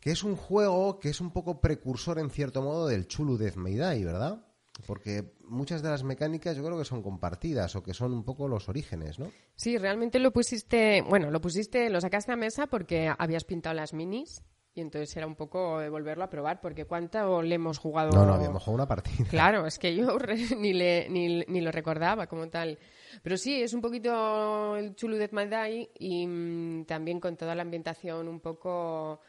Que 0.00 0.12
es 0.12 0.22
un 0.22 0.36
juego 0.36 1.00
que 1.00 1.10
es 1.10 1.20
un 1.20 1.32
poco 1.32 1.60
precursor, 1.60 2.18
en 2.18 2.30
cierto 2.30 2.62
modo, 2.62 2.86
del 2.86 3.08
Chulu 3.08 3.36
Death 3.36 3.56
May 3.56 4.04
¿verdad? 4.04 4.45
Porque 4.86 5.32
muchas 5.48 5.82
de 5.82 5.90
las 5.90 6.04
mecánicas 6.04 6.56
yo 6.56 6.64
creo 6.64 6.78
que 6.78 6.84
son 6.84 7.02
compartidas 7.02 7.74
o 7.76 7.82
que 7.82 7.94
son 7.94 8.12
un 8.12 8.24
poco 8.24 8.46
los 8.48 8.68
orígenes, 8.68 9.18
¿no? 9.18 9.30
Sí, 9.54 9.78
realmente 9.78 10.18
lo 10.18 10.32
pusiste, 10.32 11.02
bueno, 11.02 11.30
lo 11.30 11.40
pusiste, 11.40 11.88
lo 11.88 12.00
sacaste 12.00 12.32
a 12.32 12.36
mesa 12.36 12.66
porque 12.66 13.12
habías 13.16 13.44
pintado 13.44 13.74
las 13.74 13.94
minis 13.94 14.42
y 14.76 14.82
entonces 14.82 15.16
era 15.16 15.26
un 15.26 15.36
poco 15.36 15.78
de 15.78 15.88
volverlo 15.88 16.22
a 16.22 16.28
probar, 16.28 16.60
porque 16.60 16.84
¿cuánto 16.84 17.40
le 17.40 17.54
hemos 17.54 17.78
jugado? 17.78 18.10
No, 18.10 18.26
no, 18.26 18.34
habíamos 18.34 18.62
jugado 18.62 18.74
una 18.74 18.86
partida. 18.86 19.26
Claro, 19.30 19.66
es 19.66 19.78
que 19.78 19.96
yo 19.96 20.18
ni, 20.58 20.74
le, 20.74 21.08
ni, 21.08 21.44
ni, 21.46 21.62
lo 21.62 21.72
recordaba 21.72 22.26
como 22.26 22.50
tal. 22.50 22.78
Pero 23.22 23.38
sí, 23.38 23.62
es 23.62 23.72
un 23.72 23.80
poquito 23.80 24.76
el 24.76 24.94
Chulu 24.94 25.16
Death 25.16 25.32
My 25.32 25.46
Die 25.46 25.90
y 25.98 26.26
mm, 26.26 26.84
también 26.84 27.20
con 27.20 27.38
toda 27.38 27.54
la 27.54 27.62
ambientación 27.62 28.28
un 28.28 28.40
poco 28.40 29.20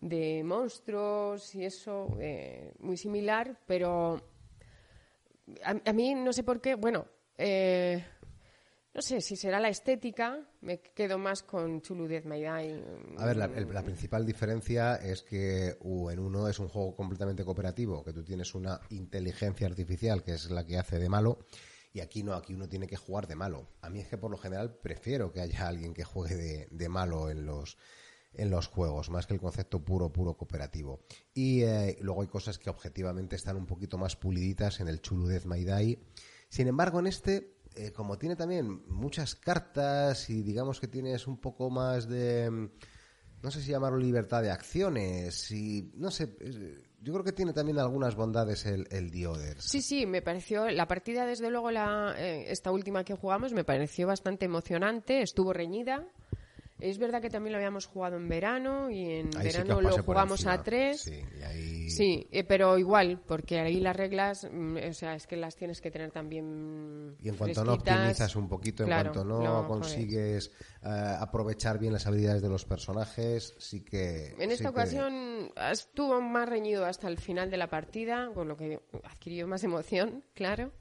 de 0.00 0.42
monstruos 0.42 1.54
y 1.54 1.66
eso, 1.66 2.16
eh, 2.18 2.72
muy 2.78 2.96
similar, 2.96 3.60
pero 3.66 4.22
a, 5.64 5.92
mí 5.92 6.14
no 6.14 6.32
sé 6.32 6.42
por 6.42 6.60
qué, 6.60 6.74
bueno, 6.74 7.06
eh, 7.36 8.04
no 8.94 9.02
sé 9.02 9.20
si 9.20 9.34
será 9.34 9.58
la 9.58 9.68
estética, 9.68 10.38
me 10.60 10.80
quedo 10.80 11.18
más 11.18 11.42
con 11.42 11.82
Chulu 11.82 12.06
Death 12.06 12.24
My 12.26 12.38
Die. 12.38 12.84
A 13.18 13.26
ver, 13.26 13.36
la, 13.36 13.82
principal 13.82 14.24
diferencia 14.24 14.96
es 14.96 15.22
que 15.22 15.76
en 15.80 16.18
uno 16.18 16.48
es 16.48 16.58
un 16.60 16.68
juego 16.68 16.94
completamente 16.94 17.44
cooperativo, 17.44 18.04
que 18.04 18.12
tú 18.12 18.22
tienes 18.22 18.54
una 18.54 18.80
inteligencia 18.90 19.66
artificial 19.66 20.22
que 20.22 20.32
es 20.34 20.50
la 20.50 20.64
que 20.64 20.78
hace 20.78 20.98
de 20.98 21.08
malo, 21.08 21.38
y 21.92 22.00
aquí 22.00 22.22
no, 22.22 22.34
aquí 22.34 22.54
uno 22.54 22.68
tiene 22.68 22.86
que 22.86 22.96
jugar 22.96 23.26
de 23.26 23.36
malo. 23.36 23.68
A 23.80 23.90
mí 23.90 24.00
es 24.00 24.08
que 24.08 24.18
por 24.18 24.30
lo 24.30 24.36
general 24.36 24.76
prefiero 24.76 25.32
que 25.32 25.40
haya 25.40 25.66
alguien 25.66 25.92
que 25.92 26.04
juegue 26.04 26.68
de, 26.70 26.88
malo 26.88 27.30
en 27.30 27.46
los 27.46 27.78
en 28.36 28.50
los 28.50 28.66
juegos, 28.68 29.10
más 29.10 29.26
que 29.26 29.34
el 29.34 29.40
concepto 29.40 29.84
puro, 29.84 30.12
puro 30.12 30.34
cooperativo. 30.34 31.00
Y 31.32 31.62
eh, 31.62 31.96
luego 32.00 32.22
hay 32.22 32.28
cosas 32.28 32.58
que 32.58 32.70
objetivamente 32.70 33.36
están 33.36 33.56
un 33.56 33.66
poquito 33.66 33.98
más 33.98 34.16
puliditas 34.16 34.80
en 34.80 34.88
el 34.88 35.00
Chulu 35.00 35.26
Death 35.26 35.44
My 35.46 35.64
Die. 35.64 35.98
Sin 36.48 36.68
embargo, 36.68 37.00
en 37.00 37.06
este 37.06 37.54
eh, 37.76 37.90
como 37.90 38.18
tiene 38.18 38.36
también 38.36 38.84
muchas 38.88 39.34
cartas 39.34 40.30
y 40.30 40.42
digamos 40.42 40.78
que 40.78 40.86
tienes 40.86 41.26
un 41.26 41.38
poco 41.38 41.70
más 41.70 42.08
de, 42.08 42.48
mm, 42.48 42.70
no 43.42 43.50
sé 43.50 43.60
si 43.60 43.72
llamarlo 43.72 43.98
libertad 43.98 44.42
de 44.42 44.50
acciones 44.50 45.50
y 45.50 45.90
no 45.96 46.12
sé, 46.12 46.36
yo 47.04 47.12
creo 47.12 47.24
que 47.24 47.32
tiene 47.32 47.52
también 47.52 47.78
algunas 47.78 48.14
bondades 48.14 48.64
el, 48.64 48.86
el 48.90 49.10
Sí, 49.58 49.82
sí, 49.82 50.06
me 50.06 50.22
pareció, 50.22 50.70
la 50.70 50.86
partida 50.86 51.26
desde 51.26 51.50
luego, 51.50 51.70
la, 51.70 52.14
eh, 52.16 52.46
esta 52.48 52.70
última 52.70 53.04
que 53.04 53.14
jugamos, 53.14 53.52
me 53.52 53.64
pareció 53.64 54.06
bastante 54.06 54.46
emocionante, 54.46 55.20
estuvo 55.20 55.52
reñida. 55.52 56.06
Es 56.80 56.98
verdad 56.98 57.22
que 57.22 57.30
también 57.30 57.52
lo 57.52 57.58
habíamos 57.58 57.86
jugado 57.86 58.16
en 58.16 58.28
verano 58.28 58.90
y 58.90 59.04
en 59.04 59.30
verano 59.30 59.80
lo 59.80 60.02
jugamos 60.02 60.44
a 60.46 60.62
tres. 60.62 61.10
Sí, 61.88 62.26
eh, 62.32 62.44
pero 62.44 62.78
igual, 62.78 63.20
porque 63.26 63.60
ahí 63.60 63.78
las 63.78 63.94
reglas, 63.94 64.48
mm, 64.50 64.76
o 64.88 64.92
sea, 64.92 65.14
es 65.14 65.26
que 65.26 65.36
las 65.36 65.54
tienes 65.54 65.80
que 65.80 65.90
tener 65.90 66.10
también. 66.10 67.16
Y 67.20 67.28
en 67.28 67.36
cuanto 67.36 67.64
no 67.64 67.74
optimizas 67.74 68.34
un 68.36 68.48
poquito, 68.48 68.82
en 68.82 68.88
cuanto 68.88 69.24
no, 69.24 69.66
consigues 69.68 70.50
eh, 70.82 71.16
aprovechar 71.18 71.78
bien 71.78 71.92
las 71.92 72.06
habilidades 72.06 72.42
de 72.42 72.48
los 72.48 72.64
personajes, 72.64 73.54
sí 73.58 73.82
que. 73.82 74.34
En 74.38 74.50
esta 74.50 74.70
ocasión 74.70 75.52
estuvo 75.70 76.20
más 76.20 76.48
reñido 76.48 76.84
hasta 76.86 77.08
el 77.08 77.18
final 77.18 77.50
de 77.50 77.56
la 77.56 77.68
partida, 77.68 78.30
con 78.34 78.48
lo 78.48 78.56
que 78.56 78.80
adquirió 79.04 79.46
más 79.46 79.62
emoción, 79.62 80.24
claro. 80.34 80.72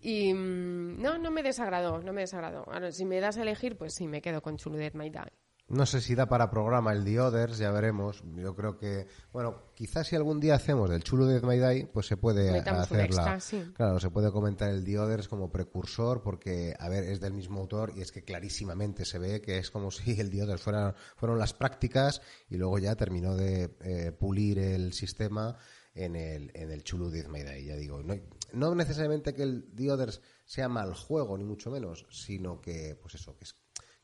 Y 0.00 0.32
mm, 0.32 1.02
no, 1.02 1.18
no 1.18 1.30
me 1.30 1.42
desagradó, 1.42 2.00
no 2.02 2.12
me 2.12 2.22
desagradó. 2.22 2.64
Ahora, 2.70 2.92
si 2.92 3.04
me 3.04 3.20
das 3.20 3.36
a 3.36 3.42
elegir, 3.42 3.76
pues 3.76 3.94
sí, 3.94 4.06
me 4.06 4.22
quedo 4.22 4.42
con 4.42 4.56
Chulu 4.56 4.76
Dead 4.76 4.94
My 4.94 5.10
Die. 5.10 5.39
No 5.70 5.86
sé 5.86 6.00
si 6.00 6.16
da 6.16 6.26
para 6.26 6.50
programa 6.50 6.92
el 6.92 7.04
The 7.04 7.20
Others, 7.20 7.58
ya 7.58 7.70
veremos. 7.70 8.24
Yo 8.34 8.56
creo 8.56 8.76
que, 8.76 9.06
bueno, 9.32 9.70
quizás 9.76 10.08
si 10.08 10.16
algún 10.16 10.40
día 10.40 10.56
hacemos 10.56 10.90
del 10.90 11.04
Chulo 11.04 11.26
de 11.26 11.40
My 11.42 11.58
Die, 11.58 11.86
pues 11.86 12.06
se 12.06 12.16
puede 12.16 12.58
hacer 12.58 13.14
la... 13.14 13.38
Claro, 13.74 14.00
se 14.00 14.10
puede 14.10 14.32
comentar 14.32 14.68
el 14.68 14.84
The 14.84 14.98
Others 14.98 15.28
como 15.28 15.52
precursor 15.52 16.22
porque, 16.24 16.74
a 16.76 16.88
ver, 16.88 17.04
es 17.04 17.20
del 17.20 17.34
mismo 17.34 17.60
autor 17.60 17.92
y 17.94 18.00
es 18.00 18.10
que 18.10 18.24
clarísimamente 18.24 19.04
se 19.04 19.20
ve 19.20 19.40
que 19.40 19.58
es 19.58 19.70
como 19.70 19.90
si 19.92 20.20
el 20.20 20.30
The 20.30 20.42
Others 20.42 20.60
fuera, 20.60 20.94
fueron 21.16 21.38
las 21.38 21.54
prácticas 21.54 22.20
y 22.48 22.56
luego 22.56 22.80
ya 22.80 22.96
terminó 22.96 23.36
de 23.36 23.76
eh, 23.80 24.10
pulir 24.10 24.58
el 24.58 24.92
sistema 24.92 25.56
en 25.94 26.16
el, 26.16 26.50
en 26.54 26.72
el 26.72 26.82
Chulu 26.82 27.10
Die. 27.10 27.64
Ya 27.64 27.76
digo, 27.76 28.02
no, 28.02 28.16
no 28.52 28.74
necesariamente 28.74 29.34
que 29.34 29.44
el 29.44 29.70
The 29.72 29.92
Others 29.92 30.20
sea 30.44 30.68
mal 30.68 30.94
juego, 30.94 31.38
ni 31.38 31.44
mucho 31.44 31.70
menos, 31.70 32.06
sino 32.10 32.60
que, 32.60 32.98
pues 33.00 33.14
eso, 33.14 33.36
que 33.36 33.44
es 33.44 33.54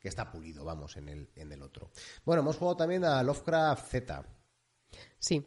está 0.07 0.29
pulido, 0.31 0.63
vamos, 0.63 0.97
en 0.97 1.09
el, 1.09 1.29
en 1.35 1.51
el 1.51 1.61
otro. 1.61 1.91
Bueno, 2.25 2.41
hemos 2.41 2.57
jugado 2.57 2.77
también 2.77 3.03
a 3.03 3.21
Lovecraft 3.23 3.87
Z. 3.87 4.25
Sí. 5.19 5.45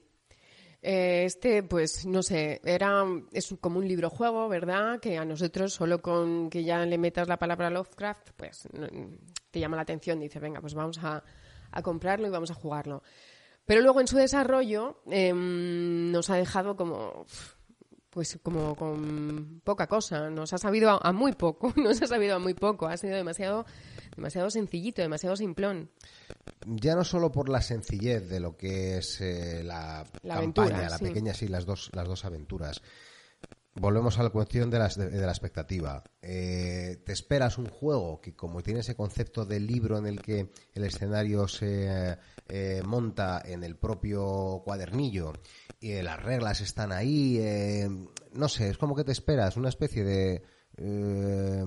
Eh, 0.82 1.24
este, 1.26 1.62
pues, 1.62 2.06
no 2.06 2.22
sé, 2.22 2.60
era, 2.64 3.04
es 3.32 3.54
como 3.60 3.78
un 3.78 3.86
libro 3.86 4.08
juego, 4.08 4.48
¿verdad? 4.48 4.98
Que 4.98 5.18
a 5.18 5.24
nosotros, 5.24 5.74
solo 5.74 6.00
con 6.00 6.48
que 6.48 6.64
ya 6.64 6.84
le 6.86 6.96
metas 6.96 7.28
la 7.28 7.38
palabra 7.38 7.68
Lovecraft, 7.70 8.30
pues 8.36 8.68
te 9.50 9.60
llama 9.60 9.76
la 9.76 9.82
atención, 9.82 10.20
dice, 10.20 10.40
venga, 10.40 10.60
pues 10.60 10.74
vamos 10.74 10.98
a, 11.02 11.22
comprarlo 11.82 12.26
y 12.26 12.30
vamos 12.30 12.50
a 12.50 12.54
jugarlo. 12.54 13.02
Pero 13.66 13.82
luego 13.82 14.00
en 14.00 14.08
su 14.08 14.16
desarrollo 14.16 15.02
em, 15.06 16.10
nos 16.10 16.30
ha 16.30 16.36
dejado 16.36 16.76
como 16.76 17.26
pues 18.10 18.38
como 18.42 18.74
con 18.74 19.60
poca 19.62 19.86
cosa, 19.86 20.28
nos 20.30 20.52
ha 20.52 20.58
sabido 20.58 20.98
a, 21.00 21.12
muy 21.12 21.32
poco, 21.32 21.72
nos 21.76 22.02
ha 22.02 22.06
sabido 22.06 22.36
a 22.36 22.38
muy 22.38 22.54
poco, 22.54 22.86
ha 22.86 22.96
sido 22.96 23.16
demasiado, 23.16 23.64
demasiado 24.20 24.50
sencillito, 24.50 25.00
demasiado 25.00 25.34
simplón. 25.34 25.90
Ya 26.66 26.94
no 26.94 27.04
solo 27.04 27.32
por 27.32 27.48
la 27.48 27.62
sencillez 27.62 28.28
de 28.28 28.38
lo 28.38 28.56
que 28.56 28.98
es 28.98 29.20
eh, 29.22 29.62
la, 29.64 30.06
campaña, 30.22 30.90
la 30.90 30.98
pequeña, 30.98 31.32
sí, 31.32 31.48
las 31.48 31.64
dos, 31.64 31.90
las 31.94 32.06
dos 32.06 32.26
aventuras. 32.26 32.82
Volvemos 33.74 34.18
a 34.18 34.22
la 34.24 34.30
cuestión 34.30 34.68
de, 34.68 34.78
de, 34.78 35.20
la 35.20 35.30
expectativa. 35.30 36.02
Eh, 36.20 37.00
te 37.06 37.12
esperas 37.12 37.56
un 37.56 37.66
juego 37.66 38.20
que, 38.20 38.34
como 38.34 38.62
tiene 38.62 38.80
ese 38.80 38.94
concepto 38.94 39.46
de 39.46 39.58
libro 39.60 39.96
en 39.96 40.06
el 40.06 40.20
que 40.20 40.50
el 40.74 40.84
escenario 40.84 41.48
se 41.48 42.18
eh, 42.48 42.82
monta 42.84 43.40
en 43.44 43.64
el 43.64 43.76
propio 43.76 44.60
cuadernillo 44.64 45.32
y 45.80 46.02
las 46.02 46.22
reglas 46.22 46.60
están 46.60 46.92
ahí, 46.92 47.38
eh, 47.40 47.88
no 48.34 48.48
sé, 48.48 48.68
es 48.68 48.76
como 48.76 48.94
que 48.94 49.04
te 49.04 49.12
esperas 49.12 49.56
una 49.56 49.70
especie 49.70 50.04
de 50.04 50.42
eh, 50.76 51.64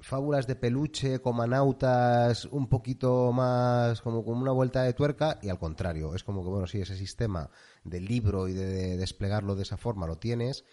fábulas 0.00 0.46
de 0.46 0.56
peluche, 0.56 1.20
comanautas, 1.20 2.44
un 2.46 2.68
poquito 2.68 3.32
más 3.32 4.00
como, 4.00 4.24
como 4.24 4.40
una 4.40 4.52
vuelta 4.52 4.82
de 4.82 4.92
tuerca 4.92 5.38
y 5.42 5.48
al 5.48 5.58
contrario, 5.58 6.14
es 6.14 6.24
como 6.24 6.42
que, 6.42 6.50
bueno, 6.50 6.66
sí, 6.66 6.80
ese 6.80 6.96
sistema 6.96 7.50
del 7.82 8.04
libro 8.04 8.48
y 8.48 8.52
de, 8.52 8.96
desplegarlo 8.96 9.56
de 9.56 9.62
esa 9.62 9.76
forma 9.76 10.06
lo 10.06 10.18
tienes, 10.18 10.64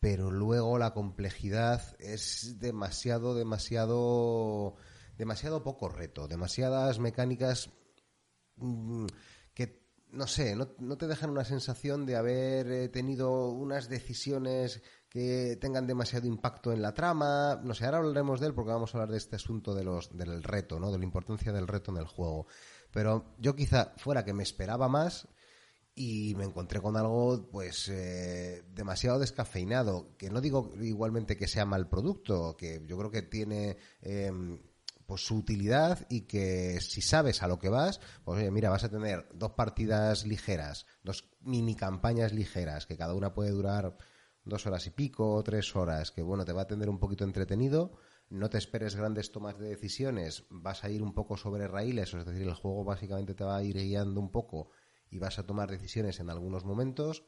pero 0.00 0.30
luego 0.30 0.78
la 0.78 0.92
complejidad 0.92 1.96
es 2.00 2.58
demasiado, 2.58 3.34
demasiado, 3.34 4.76
demasiado 5.16 5.62
poco 5.62 5.88
reto, 5.88 6.26
demasiadas 6.26 6.98
mecánicas 6.98 7.70
mm, 8.56 9.06
no 10.12 10.26
sé, 10.26 10.54
no, 10.54 10.96
te 10.98 11.06
dejan 11.06 11.30
una 11.30 11.44
sensación 11.44 12.04
de 12.04 12.16
haber 12.16 12.70
eh, 12.70 12.88
tenido 12.90 13.48
unas 13.48 13.88
decisiones 13.88 14.82
que 15.12 15.58
tengan 15.60 15.86
demasiado 15.86 16.26
impacto 16.26 16.72
en 16.72 16.80
la 16.80 16.94
trama. 16.94 17.60
No 17.62 17.74
sé, 17.74 17.84
ahora 17.84 17.98
hablaremos 17.98 18.40
de 18.40 18.46
él 18.46 18.54
porque 18.54 18.72
vamos 18.72 18.94
a 18.94 18.96
hablar 18.96 19.10
de 19.10 19.18
este 19.18 19.36
asunto 19.36 19.74
de 19.74 19.84
los, 19.84 20.16
del 20.16 20.42
reto, 20.42 20.80
¿no? 20.80 20.90
De 20.90 20.96
la 20.96 21.04
importancia 21.04 21.52
del 21.52 21.68
reto 21.68 21.90
en 21.90 21.98
el 21.98 22.06
juego. 22.06 22.46
Pero 22.90 23.34
yo 23.36 23.54
quizá 23.54 23.92
fuera 23.98 24.24
que 24.24 24.32
me 24.32 24.42
esperaba 24.42 24.88
más 24.88 25.28
y 25.94 26.34
me 26.36 26.44
encontré 26.44 26.80
con 26.80 26.96
algo 26.96 27.46
pues 27.50 27.90
eh, 27.92 28.64
demasiado 28.72 29.18
descafeinado 29.18 30.16
que 30.16 30.30
no 30.30 30.40
digo 30.40 30.72
igualmente 30.80 31.36
que 31.36 31.46
sea 31.46 31.66
mal 31.66 31.90
producto 31.90 32.56
que 32.56 32.82
yo 32.86 32.96
creo 32.96 33.10
que 33.10 33.20
tiene 33.20 33.76
em, 34.00 34.58
pues, 35.04 35.26
su 35.26 35.36
utilidad 35.36 36.06
y 36.08 36.22
que 36.22 36.80
si 36.80 37.02
sabes 37.02 37.42
a 37.42 37.48
lo 37.48 37.58
que 37.58 37.68
vas, 37.68 38.00
pues 38.24 38.38
oye, 38.38 38.50
mira, 38.50 38.70
vas 38.70 38.84
a 38.84 38.88
tener 38.88 39.28
dos 39.34 39.50
partidas 39.50 40.24
ligeras, 40.24 40.86
dos 41.02 41.28
mini 41.42 41.76
campañas 41.76 42.32
ligeras, 42.32 42.86
que 42.86 42.96
cada 42.96 43.12
una 43.12 43.34
puede 43.34 43.50
durar 43.50 43.98
dos 44.44 44.66
horas 44.66 44.86
y 44.86 44.90
pico, 44.90 45.42
tres 45.44 45.74
horas, 45.76 46.10
que 46.10 46.22
bueno, 46.22 46.44
te 46.44 46.52
va 46.52 46.62
a 46.62 46.66
tener 46.66 46.88
un 46.88 46.98
poquito 46.98 47.24
entretenido. 47.24 47.92
No 48.28 48.48
te 48.48 48.58
esperes 48.58 48.96
grandes 48.96 49.30
tomas 49.30 49.58
de 49.58 49.68
decisiones, 49.68 50.44
vas 50.48 50.84
a 50.84 50.90
ir 50.90 51.02
un 51.02 51.12
poco 51.12 51.36
sobre 51.36 51.68
raíles, 51.68 52.14
es 52.14 52.24
decir, 52.24 52.42
el 52.42 52.54
juego 52.54 52.84
básicamente 52.84 53.34
te 53.34 53.44
va 53.44 53.56
a 53.56 53.62
ir 53.62 53.76
guiando 53.76 54.20
un 54.20 54.30
poco 54.30 54.70
y 55.10 55.18
vas 55.18 55.38
a 55.38 55.46
tomar 55.46 55.70
decisiones 55.70 56.18
en 56.20 56.30
algunos 56.30 56.64
momentos 56.64 57.24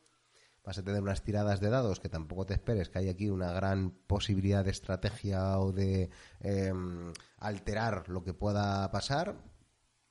vas 0.65 0.79
a 0.79 0.83
tener 0.83 1.03
unas 1.03 1.23
tiradas 1.23 1.61
de 1.61 1.69
dados 1.69 2.01
que 2.01 2.09
tampoco 2.09 2.47
te 2.47 2.55
esperes 2.55 2.89
que 2.89 2.99
hay 2.99 3.09
aquí 3.09 3.29
una 3.29 3.53
gran 3.53 3.91
posibilidad 4.07 4.65
de 4.65 4.71
estrategia 4.71 5.59
o 5.59 5.73
de 5.73 6.11
em, 6.41 7.13
alterar 7.37 8.09
lo 8.09 8.25
que 8.25 8.33
pueda 8.33 8.91
pasar. 8.91 9.37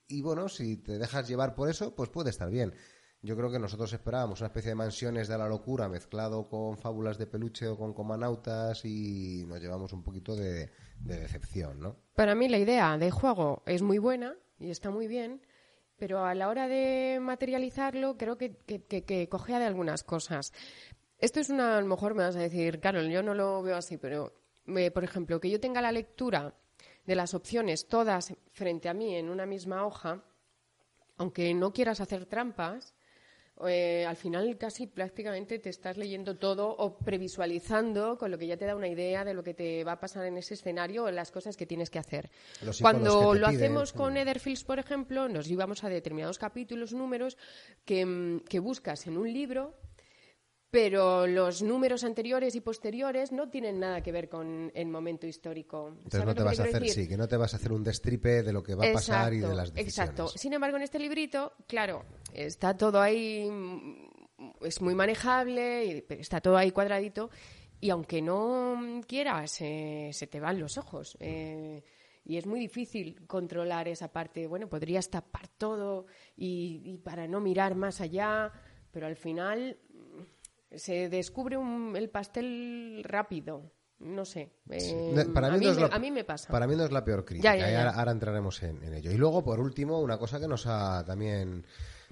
Y 0.07 0.21
bueno, 0.21 0.49
si 0.49 0.77
te 0.77 0.99
dejas 0.99 1.27
llevar 1.27 1.55
por 1.55 1.69
eso, 1.69 1.95
pues 1.95 2.09
puede 2.09 2.29
estar 2.29 2.51
bien. 2.51 2.75
Yo 3.23 3.37
creo 3.37 3.49
que 3.49 3.57
nosotros 3.57 3.91
esperábamos 3.93 4.41
una 4.41 4.47
especie 4.47 4.71
de 4.71 4.75
mansiones 4.75 5.29
de 5.29 5.37
la 5.37 5.47
locura 5.47 5.87
mezclado 5.87 6.49
con 6.49 6.77
fábulas 6.77 7.17
de 7.17 7.25
peluche 7.25 7.69
o 7.69 7.77
con 7.77 7.93
comanautas 7.93 8.83
y 8.83 9.45
nos 9.47 9.61
llevamos 9.61 9.93
un 9.93 10.03
poquito 10.03 10.35
de, 10.35 10.69
decepción, 10.99 11.79
¿no? 11.79 11.95
Para 12.15 12.35
mí 12.35 12.49
la 12.49 12.57
idea 12.57 12.97
de 12.97 13.11
juego 13.11 13.63
es 13.65 13.81
muy 13.81 13.97
buena 13.97 14.35
y 14.59 14.71
está 14.71 14.89
muy 14.89 15.07
bien, 15.07 15.41
pero 15.97 16.25
a 16.25 16.35
la 16.35 16.49
hora 16.49 16.67
de 16.67 17.19
materializarlo 17.21 18.17
creo 18.17 18.37
que, 18.37 18.57
que, 18.57 19.29
cogea 19.29 19.57
de 19.57 19.65
algunas 19.65 20.03
cosas. 20.03 20.51
Esto 21.17 21.39
es 21.39 21.49
una, 21.49 21.77
a 21.77 21.81
lo 21.81 21.87
mejor 21.87 22.15
me 22.15 22.23
vas 22.23 22.35
a 22.35 22.39
decir, 22.39 22.81
Carol, 22.81 23.09
yo 23.09 23.23
no 23.23 23.33
lo 23.33 23.63
veo 23.63 23.77
así, 23.77 23.97
pero, 23.97 24.33
eh, 24.67 24.91
por 24.91 25.05
ejemplo, 25.05 25.39
que 25.39 25.49
yo 25.49 25.61
tenga 25.61 25.81
la 25.81 25.93
lectura 25.93 26.53
de 27.05 27.15
las 27.15 27.33
opciones 27.33 27.87
todas 27.87 28.33
frente 28.51 28.89
a 28.89 28.93
mí 28.93 29.15
en 29.15 29.29
una 29.29 29.45
misma 29.45 29.85
hoja, 29.85 30.23
aunque 31.15 31.53
no 31.53 31.71
quieras 31.71 32.01
hacer 32.01 32.25
trampas, 32.25 32.93
eh, 33.67 34.05
al 34.05 34.15
final 34.15 34.57
casi 34.57 34.87
prácticamente 34.87 35.59
te 35.59 35.69
estás 35.69 35.97
leyendo 35.97 36.35
todo 36.37 36.69
o 36.69 36.97
previsualizando 36.97 38.17
con 38.17 38.31
lo 38.31 38.37
que 38.37 38.47
ya 38.47 38.57
te 38.57 38.65
da 38.65 38.75
una 38.75 38.87
idea 38.87 39.23
de 39.23 39.33
lo 39.33 39.43
que 39.43 39.53
te 39.53 39.83
va 39.83 39.93
a 39.93 39.99
pasar 39.99 40.25
en 40.25 40.37
ese 40.37 40.53
escenario 40.53 41.05
o 41.05 41.07
en 41.07 41.15
las 41.15 41.31
cosas 41.31 41.57
que 41.57 41.65
tienes 41.65 41.89
que 41.89 41.99
hacer. 41.99 42.29
Cuando 42.81 43.33
lo 43.33 43.47
hacemos 43.47 43.93
con 43.93 44.17
Etherfields, 44.17 44.63
por 44.63 44.79
ejemplo, 44.79 45.29
nos 45.29 45.47
llevamos 45.47 45.83
a 45.83 45.89
determinados 45.89 46.37
capítulos, 46.37 46.93
números 46.93 47.37
que, 47.85 48.05
mm, 48.05 48.39
que 48.41 48.59
buscas 48.59 49.07
en 49.07 49.17
un 49.17 49.31
libro 49.31 49.75
pero 50.73 51.27
los 51.27 51.61
números 51.61 52.03
anteriores 52.03 52.55
y 52.55 52.59
posteriores 52.59 53.31
no 53.31 53.47
tienen 53.47 53.79
nada 53.79 54.01
que 54.01 54.11
ver 54.11 54.27
con 54.27 54.71
el 54.73 54.87
momento 54.87 55.27
histórico. 55.27 55.89
Entonces 55.89 56.25
no 56.25 56.33
te 56.33 56.41
vas 56.41 56.59
a 56.59 56.63
hacer, 56.63 56.89
sí, 56.89 57.07
que 57.07 57.15
no 57.15 57.27
te 57.27 57.37
vas 57.37 57.53
a 57.53 57.57
hacer 57.57 57.71
un 57.71 57.83
destripe 57.83 58.41
de 58.41 58.51
lo 58.51 58.63
que 58.63 58.73
va 58.73 58.89
a 58.89 58.93
pasar 58.93 59.35
y 59.35 59.37
de 59.37 59.53
las 59.53 59.71
decisiones. 59.71 59.87
Exacto. 59.87 60.27
Sin 60.29 60.51
embargo, 60.51 60.77
en 60.77 60.81
este 60.81 60.97
librito, 60.97 61.53
claro, 61.67 62.05
está 62.33 62.75
todo 62.75 62.99
ahí, 62.99 63.47
es 64.61 64.81
muy 64.81 64.95
manejable, 64.95 66.07
está 66.09 66.41
todo 66.41 66.57
ahí 66.57 66.71
cuadradito, 66.71 67.29
y 67.79 67.91
aunque 67.91 68.23
no 68.23 68.99
quieras, 69.07 69.51
se 69.51 70.27
te 70.31 70.39
van 70.39 70.59
los 70.59 70.79
ojos. 70.79 71.15
Eh, 71.19 71.83
y 72.25 72.37
es 72.37 72.47
muy 72.47 72.59
difícil 72.59 73.27
controlar 73.27 73.87
esa 73.87 74.11
parte. 74.11 74.47
Bueno, 74.47 74.67
podrías 74.67 75.07
tapar 75.11 75.49
todo 75.49 76.07
y 76.35 76.97
para 77.03 77.27
no 77.27 77.39
mirar 77.41 77.75
más 77.75 78.01
allá, 78.01 78.51
pero 78.89 79.05
al 79.05 79.15
final 79.15 79.77
se 80.75 81.09
descubre 81.09 81.57
el 81.95 82.09
pastel 82.09 83.03
rápido. 83.03 83.71
No 83.99 84.25
sé. 84.25 84.51
Eh, 84.69 85.25
para 85.33 85.49
mí 85.51 85.65
a, 85.65 85.99
mí 85.99 86.11
me 86.11 86.23
pasa. 86.23 86.51
Para 86.51 86.67
mí 86.67 86.75
no 86.75 86.83
es 86.83 86.91
la 86.91 87.05
peor 87.05 87.23
crítica. 87.23 87.53
ahora, 87.95 88.11
entraremos 88.11 88.61
en, 88.63 88.93
ello. 88.93 89.11
Y 89.11 89.17
luego, 89.17 89.43
por 89.43 89.59
último, 89.59 89.99
una 89.99 90.17
cosa 90.17 90.39
que 90.39 90.47
nos 90.47 90.67
ha 90.67 91.03
también 91.05 91.65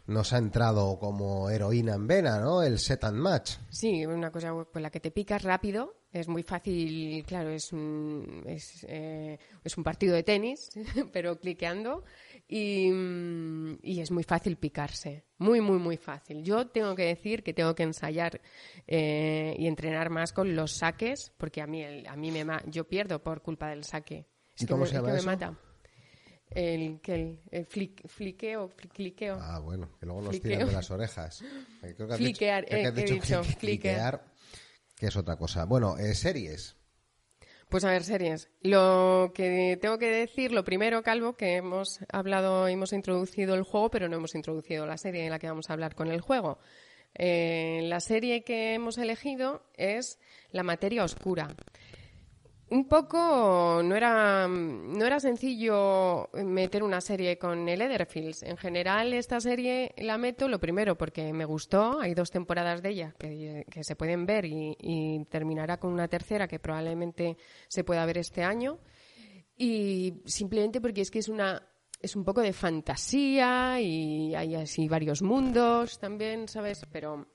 nos 0.08 0.34
ha 0.34 0.38
entrado 0.38 0.98
como 1.00 1.50
heroína 1.50 1.96
en 1.96 2.08
vena, 2.08 2.40
¿no? 2.40 2.64
El 2.64 2.80
set 2.80 3.04
and 3.04 3.18
match. 3.18 3.54
Sí, 3.70 4.06
una 4.06 4.32
cosa 4.32 4.52
con 4.72 4.82
la 4.82 4.90
que 4.90 5.00
te 5.00 5.12
picas 5.12 5.44
rápido. 5.44 5.96
Es 6.12 6.28
muy 6.28 6.44
fácil, 6.44 7.24
claro, 7.26 7.52
es 7.52 7.72
un, 7.72 8.44
es, 8.46 8.86
eh, 8.88 9.38
es 9.64 9.78
un 9.78 9.84
partido 9.84 10.14
de 10.14 10.24
tenis, 10.24 10.70
pero 11.14 11.40
cliqueando. 11.40 12.04
Mm, 12.52 13.76
y, 13.82 14.02
es 14.02 14.12
muy 14.12 14.24
fácil 14.24 14.58
picarse, 14.58 15.24
muy, 15.38 15.62
muy, 15.62 15.80
muy 15.80 15.96
fácil. 15.96 16.44
Yo 16.44 16.68
tengo 16.68 16.96
que 16.96 17.04
decir 17.06 17.44
que 17.44 17.54
tengo 17.54 17.74
que 17.76 17.84
ensayar 17.84 18.42
eh, 18.88 19.56
y 19.58 19.68
entrenar 19.68 20.10
más 20.10 20.34
con 20.34 20.54
los 20.54 20.74
saques, 20.74 21.32
porque 21.38 21.62
a 21.62 21.68
mí, 21.68 21.84
a 22.06 22.16
mí 22.18 22.32
me 22.32 22.46
yo 22.68 22.88
pierdo 22.90 23.24
por 23.24 23.42
culpa 23.42 23.70
del 23.70 23.86
saque. 23.86 24.28
¿Y 24.60 24.66
cómo 24.66 24.86
se 24.86 24.96
llama 24.96 25.14
me 25.14 25.22
mata. 25.22 25.58
El, 26.50 27.00
el, 27.06 27.40
el 27.50 27.66
fliqueo. 27.66 28.70
Ah, 29.40 29.60
bueno, 29.60 29.90
que 29.98 30.06
luego 30.06 30.22
nos 30.22 30.42
tiran 30.42 30.68
de 30.68 30.74
las 30.74 30.92
orejas. 30.92 31.42
Fliquear, 32.18 32.66
he 32.68 32.92
dicho, 32.92 33.46
fliquear, 33.46 34.26
que 34.98 35.06
es 35.06 35.16
otra 35.16 35.38
cosa. 35.38 35.64
Bueno, 35.64 35.98
eh, 35.98 36.14
series. 36.14 36.76
Pues 37.72 37.86
a 37.86 37.92
ver, 37.92 38.04
series. 38.04 38.50
Lo 38.60 39.32
que 39.34 39.80
tengo 39.82 39.98
que 39.98 40.12
decir, 40.12 40.52
lo 40.52 40.66
primero, 40.66 41.04
Calvo, 41.04 41.38
que 41.38 41.56
hemos 41.56 42.02
hablado, 42.12 42.68
hemos 42.68 42.92
introducido 42.92 43.56
el 43.56 43.64
juego, 43.64 43.90
pero 43.90 44.10
no 44.10 44.18
hemos 44.18 44.36
introducido 44.36 44.86
la 44.86 44.98
serie 44.98 45.24
en 45.24 45.30
la 45.30 45.40
que 45.40 45.48
vamos 45.48 45.70
a 45.70 45.74
hablar 45.74 45.96
con 45.96 46.12
el 46.12 46.20
juego. 46.20 46.60
Eh, 47.16 47.80
la 47.84 48.02
serie 48.02 48.44
que 48.44 48.74
hemos 48.74 48.98
elegido 48.98 49.64
es 49.78 50.20
La 50.52 50.64
materia 50.64 51.06
oscura 51.06 51.56
un 52.72 52.86
poco 52.86 53.82
no 53.84 53.96
era, 53.98 54.48
no 54.48 55.06
era 55.06 55.20
sencillo 55.20 56.30
meter 56.34 56.84
una 56.84 57.02
serie 57.02 57.38
con 57.38 57.68
el 57.68 57.82
Etherfields. 57.82 58.44
En 58.44 58.56
general, 58.56 59.12
esta 59.12 59.42
serie 59.42 59.94
la 59.98 60.18
meto, 60.18 60.48
lo 60.48 60.58
primero, 60.58 60.98
porque 60.98 61.34
me 61.34 61.44
gustó. 61.44 62.00
Hay 62.00 62.14
dos 62.14 62.32
temporadas 62.32 62.82
de 62.82 62.90
ella 62.90 63.14
que, 63.20 63.66
se 63.82 63.96
pueden 63.98 64.26
ver 64.26 64.46
y, 64.46 65.26
terminará 65.30 65.78
con 65.78 65.92
una 65.92 66.08
tercera 66.08 66.48
que 66.48 66.60
probablemente 66.60 67.38
se 67.68 67.84
pueda 67.84 68.06
ver 68.06 68.20
este 68.20 68.42
año. 68.42 68.80
Y 69.58 70.22
simplemente 70.26 70.80
porque 70.80 71.02
es 71.02 71.12
que 71.12 71.20
es 71.20 71.28
una 71.28 71.62
es 72.02 72.16
un 72.16 72.24
poco 72.24 72.42
de 72.42 72.54
fantasía 72.54 73.80
y 73.80 74.34
hay 74.34 74.56
así 74.56 74.88
varios 74.88 75.22
mundos 75.22 76.00
también, 76.00 76.48
¿sabes? 76.48 76.82
Pero 76.92 77.28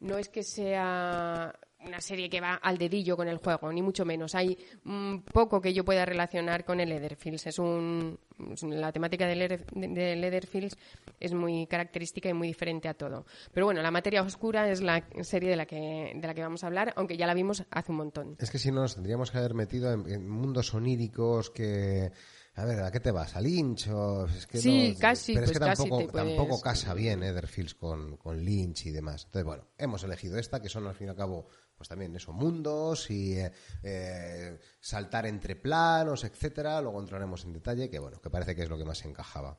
no 0.00 0.18
es 0.18 0.28
que 0.28 0.42
sea 0.42 1.54
una 1.84 2.00
serie 2.00 2.28
que 2.28 2.40
va 2.40 2.54
al 2.54 2.78
dedillo 2.78 3.16
con 3.16 3.28
el 3.28 3.38
juego, 3.38 3.72
ni 3.72 3.82
mucho 3.82 4.04
menos. 4.04 4.34
Hay 4.34 4.56
un 4.84 5.22
poco 5.22 5.60
que 5.60 5.72
yo 5.72 5.84
pueda 5.84 6.04
relacionar 6.04 6.64
con 6.64 6.80
el 6.80 6.90
Leatherfields. 6.90 7.46
Es 7.46 7.58
un, 7.58 8.18
la 8.62 8.92
temática 8.92 9.26
del 9.26 9.62
de 9.72 10.16
Leatherfields 10.16 10.76
es 11.18 11.32
muy 11.32 11.66
característica 11.66 12.28
y 12.28 12.34
muy 12.34 12.48
diferente 12.48 12.88
a 12.88 12.94
todo. 12.94 13.24
Pero 13.52 13.66
bueno, 13.66 13.82
La 13.82 13.90
materia 13.90 14.22
oscura 14.22 14.70
es 14.70 14.80
la 14.80 15.04
serie 15.22 15.50
de 15.50 15.56
la 15.56 15.66
que, 15.66 16.12
de 16.14 16.26
la 16.26 16.34
que 16.34 16.42
vamos 16.42 16.62
a 16.64 16.66
hablar, 16.66 16.92
aunque 16.96 17.16
ya 17.16 17.26
la 17.26 17.34
vimos 17.34 17.64
hace 17.70 17.92
un 17.92 17.98
montón. 17.98 18.36
Es 18.38 18.50
que 18.50 18.58
si 18.58 18.70
no 18.70 18.82
nos 18.82 18.94
tendríamos 18.94 19.30
que 19.30 19.38
haber 19.38 19.54
metido 19.54 19.92
en, 19.92 20.28
mundos 20.28 20.74
oníricos 20.74 21.50
que... 21.50 22.10
A 22.54 22.64
ver, 22.64 22.80
¿a 22.80 22.90
qué 22.90 23.00
te 23.00 23.12
vas? 23.12 23.36
¿A 23.36 23.40
Lynch? 23.40 23.88
es 24.36 24.46
que 24.46 24.58
sí, 24.58 24.96
casi. 25.00 25.32
Pero 25.32 25.46
es 25.46 25.52
pues 25.52 25.60
que 25.60 25.64
tampoco, 25.64 26.12
tampoco 26.12 26.60
casa 26.60 26.92
bien 26.94 27.22
Etherfields 27.22 27.74
con, 27.74 28.16
con 28.16 28.44
Lynch 28.44 28.86
y 28.86 28.90
demás. 28.90 29.24
Entonces, 29.26 29.46
bueno, 29.46 29.68
hemos 29.78 30.02
elegido 30.02 30.36
esta, 30.36 30.60
que 30.60 30.68
son 30.68 30.86
al 30.86 30.94
fin 30.94 31.06
y 31.06 31.10
al 31.10 31.16
cabo 31.16 31.46
pues 31.80 31.88
también 31.88 32.14
esos 32.14 32.34
mundos 32.34 33.10
y 33.10 33.38
eh, 33.38 33.50
eh, 33.82 34.58
saltar 34.78 35.24
entre 35.24 35.56
planos, 35.56 36.24
etcétera. 36.24 36.78
Luego 36.82 37.00
entraremos 37.00 37.42
en 37.46 37.54
detalle, 37.54 37.88
que 37.88 37.98
bueno, 37.98 38.20
que 38.20 38.28
parece 38.28 38.54
que 38.54 38.64
es 38.64 38.68
lo 38.68 38.76
que 38.76 38.84
más 38.84 39.02
encajaba. 39.06 39.58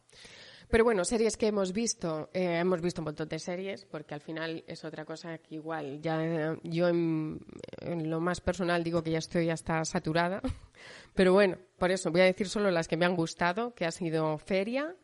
Pero 0.69 0.83
bueno, 0.83 1.03
series 1.03 1.35
que 1.35 1.47
hemos 1.47 1.73
visto, 1.73 2.29
eh, 2.31 2.59
hemos 2.59 2.79
visto 2.79 3.01
un 3.01 3.05
montón 3.05 3.27
de 3.27 3.39
series, 3.39 3.85
porque 3.85 4.13
al 4.13 4.21
final 4.21 4.63
es 4.67 4.85
otra 4.85 5.03
cosa 5.03 5.39
que 5.39 5.55
igual, 5.55 5.99
ya 5.99 6.55
yo 6.61 6.89
en, 6.89 7.39
lo 7.81 8.19
más 8.19 8.39
personal 8.39 8.83
digo 8.83 9.01
que 9.01 9.09
ya 9.09 9.17
estoy 9.17 9.49
hasta 9.49 9.83
saturada, 9.83 10.43
pero 11.15 11.33
bueno, 11.33 11.57
por 11.79 11.89
eso 11.89 12.11
voy 12.11 12.21
a 12.21 12.25
decir 12.25 12.47
solo 12.47 12.69
las 12.69 12.87
que 12.87 12.97
me 12.97 13.07
han 13.07 13.15
gustado, 13.15 13.73
que 13.73 13.85
ha 13.87 13.91
sido 13.91 14.37
Feria. 14.37 14.95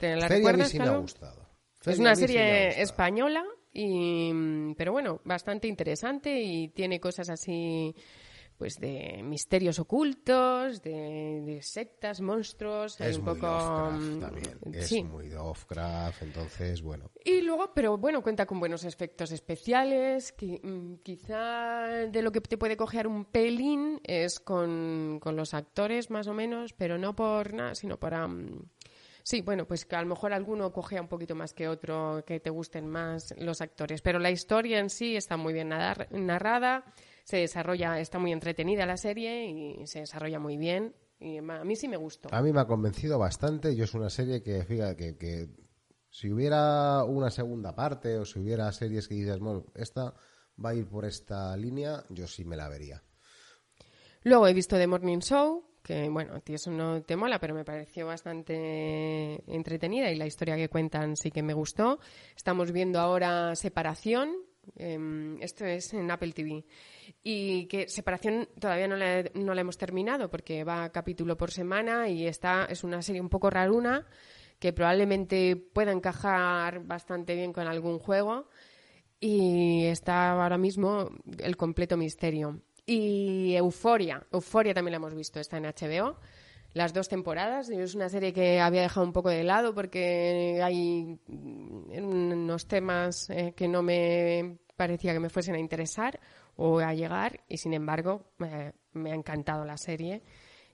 ¿Te 0.00 0.16
la 0.16 0.26
Feria 0.26 0.50
recuerdas, 0.50 0.74
me 0.74 0.82
ha 0.82 0.96
gustado. 0.96 1.48
es 1.86 1.98
una 2.00 2.16
serie 2.16 2.82
española 2.82 3.44
y, 3.74 4.32
mm, 4.32 4.74
pero 4.76 4.92
bueno, 4.92 5.20
bastante 5.24 5.68
interesante 5.68 6.40
y 6.40 6.68
tiene 6.68 7.00
cosas 7.00 7.28
así 7.28 7.94
pues 8.56 8.78
de 8.78 9.20
misterios 9.24 9.80
ocultos, 9.80 10.80
de, 10.80 11.58
sectas, 11.62 12.20
monstruos, 12.20 13.00
es 13.00 13.18
un 13.18 13.24
muy 13.24 13.34
poco 13.34 13.90
mm, 13.92 14.20
también. 14.20 14.58
es 14.72 15.04
muy 15.04 15.28
Lovecraft, 15.28 16.22
entonces 16.22 16.80
bueno. 16.80 17.10
Y 17.24 17.40
luego, 17.40 17.72
pero 17.74 17.98
bueno, 17.98 18.22
cuenta 18.22 18.46
con 18.46 18.60
buenos 18.60 18.84
efectos 18.84 19.32
especiales, 19.32 20.32
que, 20.32 20.60
mm, 20.62 21.02
quizá 21.02 22.06
de 22.08 22.22
lo 22.22 22.30
que 22.30 22.40
te 22.40 22.56
puede 22.56 22.76
coger 22.76 23.08
un 23.08 23.24
pelín 23.24 24.00
es 24.04 24.38
con, 24.38 25.18
con 25.20 25.34
los 25.34 25.52
actores 25.52 26.10
más 26.10 26.28
o 26.28 26.34
menos, 26.34 26.72
pero 26.74 26.96
no 26.96 27.16
por 27.16 27.52
nada, 27.54 27.74
sino 27.74 27.98
para 27.98 28.28
Sí, 29.24 29.40
bueno, 29.40 29.66
pues 29.66 29.86
que 29.86 29.96
a 29.96 30.02
lo 30.02 30.08
mejor 30.08 30.34
alguno 30.34 30.70
cogea 30.70 31.00
un 31.00 31.08
poquito 31.08 31.34
más 31.34 31.54
que 31.54 31.66
otro, 31.66 32.22
que 32.26 32.40
te 32.40 32.50
gusten 32.50 32.86
más 32.86 33.34
los 33.38 33.62
actores. 33.62 34.02
Pero 34.02 34.18
la 34.18 34.30
historia 34.30 34.78
en 34.78 34.90
sí 34.90 35.16
está 35.16 35.38
muy 35.38 35.54
bien 35.54 35.70
narrada, 35.70 36.84
se 37.24 37.38
desarrolla, 37.38 37.98
está 37.98 38.18
muy 38.18 38.32
entretenida 38.32 38.84
la 38.84 38.98
serie 38.98 39.46
y 39.46 39.86
se 39.86 40.00
desarrolla 40.00 40.38
muy 40.38 40.58
bien. 40.58 40.94
Y 41.18 41.38
a 41.38 41.64
mí 41.64 41.74
sí 41.74 41.88
me 41.88 41.96
gustó. 41.96 42.28
A 42.32 42.42
mí 42.42 42.52
me 42.52 42.60
ha 42.60 42.66
convencido 42.66 43.18
bastante. 43.18 43.74
Yo 43.74 43.84
es 43.84 43.94
una 43.94 44.10
serie 44.10 44.42
que, 44.42 44.62
fíjate, 44.62 45.16
que, 45.16 45.48
si 46.10 46.30
hubiera 46.30 47.02
una 47.04 47.30
segunda 47.30 47.74
parte 47.74 48.18
o 48.18 48.26
si 48.26 48.40
hubiera 48.40 48.70
series 48.72 49.08
que 49.08 49.14
dices, 49.14 49.38
bueno, 49.38 49.64
esta 49.74 50.14
va 50.62 50.70
a 50.70 50.74
ir 50.74 50.86
por 50.86 51.06
esta 51.06 51.56
línea, 51.56 52.04
yo 52.10 52.26
sí 52.26 52.44
me 52.44 52.56
la 52.56 52.68
vería. 52.68 53.02
Luego 54.22 54.46
he 54.46 54.52
visto 54.52 54.76
The 54.76 54.86
Morning 54.86 55.20
Show, 55.20 55.64
que 55.84 56.08
bueno, 56.08 56.40
ti 56.40 56.54
eso 56.54 56.70
no 56.70 57.02
te 57.02 57.14
mola, 57.14 57.38
pero 57.38 57.54
me 57.54 57.64
pareció 57.64 58.06
bastante 58.06 59.44
entretenida 59.46 60.10
y 60.10 60.16
la 60.16 60.26
historia 60.26 60.56
que 60.56 60.70
cuentan 60.70 61.14
sí 61.14 61.30
que 61.30 61.42
me 61.42 61.52
gustó. 61.52 62.00
Estamos 62.34 62.72
viendo 62.72 62.98
ahora 62.98 63.54
Separación, 63.54 64.32
em, 64.76 65.36
esto 65.42 65.66
es 65.66 65.92
en 65.92 66.10
Apple 66.10 66.32
TV. 66.32 66.64
Y 67.22 67.66
que 67.66 67.86
Separación 67.86 68.48
todavía 68.58 68.88
no 68.88 68.96
la, 68.96 69.24
no 69.34 69.54
la 69.54 69.60
hemos 69.60 69.76
terminado 69.76 70.30
porque 70.30 70.64
va 70.64 70.88
capítulo 70.90 71.36
por 71.36 71.50
semana 71.50 72.08
y 72.08 72.26
esta 72.26 72.64
es 72.64 72.82
una 72.82 73.02
serie 73.02 73.20
un 73.20 73.28
poco 73.28 73.50
raruna 73.50 74.06
que 74.58 74.72
probablemente 74.72 75.54
pueda 75.56 75.92
encajar 75.92 76.82
bastante 76.86 77.34
bien 77.34 77.52
con 77.52 77.66
algún 77.66 77.98
juego 77.98 78.48
y 79.20 79.84
está 79.84 80.32
ahora 80.32 80.56
mismo 80.56 81.10
el 81.38 81.58
completo 81.58 81.98
misterio. 81.98 82.62
Y 82.86 83.54
Euforia, 83.56 84.26
Euforia 84.30 84.74
también 84.74 84.92
la 84.92 84.96
hemos 84.96 85.14
visto, 85.14 85.40
está 85.40 85.56
en 85.56 85.64
HBO, 85.64 86.18
las 86.74 86.92
dos 86.92 87.08
temporadas. 87.08 87.70
Es 87.70 87.94
una 87.94 88.08
serie 88.08 88.32
que 88.32 88.60
había 88.60 88.82
dejado 88.82 89.06
un 89.06 89.12
poco 89.12 89.30
de 89.30 89.44
lado 89.44 89.74
porque 89.74 90.60
hay 90.62 91.18
unos 91.28 92.68
temas 92.68 93.30
eh, 93.30 93.54
que 93.56 93.68
no 93.68 93.82
me 93.82 94.58
parecía 94.76 95.12
que 95.12 95.20
me 95.20 95.30
fuesen 95.30 95.54
a 95.54 95.58
interesar 95.58 96.20
o 96.56 96.80
a 96.80 96.92
llegar 96.94 97.40
y 97.48 97.56
sin 97.58 97.74
embargo 97.74 98.32
me 98.38 99.10
ha 99.10 99.14
encantado 99.14 99.64
la 99.64 99.76
serie 99.76 100.22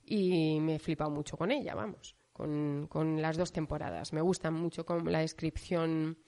y 0.04 0.58
me 0.60 0.76
he 0.76 0.78
flipado 0.78 1.10
mucho 1.10 1.36
con 1.36 1.50
ella, 1.50 1.74
vamos, 1.74 2.16
con, 2.32 2.86
con 2.88 3.22
las 3.22 3.36
dos 3.36 3.52
temporadas. 3.52 4.12
Me 4.12 4.20
gusta 4.20 4.50
mucho 4.50 4.84
con 4.84 5.10
la 5.10 5.20
descripción 5.20 6.18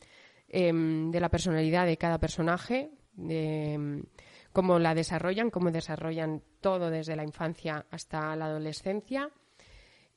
em, 0.48 1.10
de 1.10 1.20
la 1.20 1.30
personalidad 1.30 1.86
de 1.86 1.96
cada 1.96 2.18
personaje, 2.18 2.90
de 3.14 4.04
cómo 4.52 4.78
la 4.78 4.94
desarrollan, 4.94 5.50
cómo 5.50 5.70
desarrollan 5.70 6.42
todo 6.60 6.90
desde 6.90 7.16
la 7.16 7.24
infancia 7.24 7.86
hasta 7.90 8.36
la 8.36 8.46
adolescencia 8.46 9.30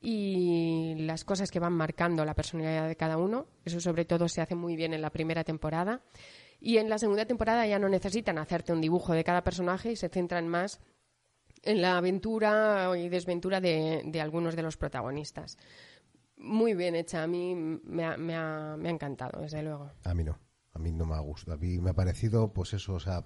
y 0.02 0.96
las 1.00 1.24
cosas 1.24 1.50
que 1.50 1.60
van 1.60 1.74
marcando 1.74 2.24
la 2.26 2.36
personalidad 2.36 2.88
de 2.88 2.96
cada 2.96 3.18
uno. 3.18 3.48
Eso 3.64 3.80
sobre 3.80 4.06
todo 4.06 4.28
se 4.28 4.42
hace 4.42 4.56
muy 4.56 4.76
bien 4.76 4.94
en 4.94 5.02
la 5.02 5.10
primera 5.10 5.44
temporada. 5.44 6.02
Y 6.60 6.78
en 6.78 6.90
la 6.90 6.98
segunda 6.98 7.26
temporada 7.26 7.66
ya 7.66 7.80
no 7.80 7.90
necesitan 7.90 8.38
hacerte 8.38 8.72
un 8.72 8.82
dibujo 8.82 9.14
de 9.14 9.24
cada 9.24 9.44
personaje 9.44 9.92
y 9.92 9.96
se 9.96 10.10
centran 10.10 10.48
más 10.48 10.80
en 11.64 11.82
la 11.82 11.98
aventura 11.98 12.92
y 12.98 13.10
desventura 13.10 13.60
de, 13.60 14.20
algunos 14.22 14.56
de 14.56 14.62
los 14.62 14.78
protagonistas. 14.78 15.58
Muy 16.38 16.76
bien 16.76 16.96
hecha, 16.96 17.24
a 17.24 17.28
mí 17.28 17.56
me 17.56 18.06
ha, 18.06 18.18
me, 18.18 18.36
ha, 18.36 18.76
me 18.78 18.90
ha 18.90 18.92
encantado, 18.92 19.42
desde 19.42 19.64
luego. 19.64 19.92
A 20.04 20.14
mí 20.14 20.24
no, 20.24 20.38
a 20.74 20.80
mí 20.80 20.92
no 20.92 21.06
me 21.06 21.16
ha 21.16 21.20
gustado. 21.20 21.56
A 21.56 21.60
mí 21.60 21.80
me 21.80 21.92
ha 21.92 21.94
parecido, 21.94 22.54
pues 22.54 22.74
eso, 22.74 22.94
o 22.94 23.00
sea, 23.00 23.26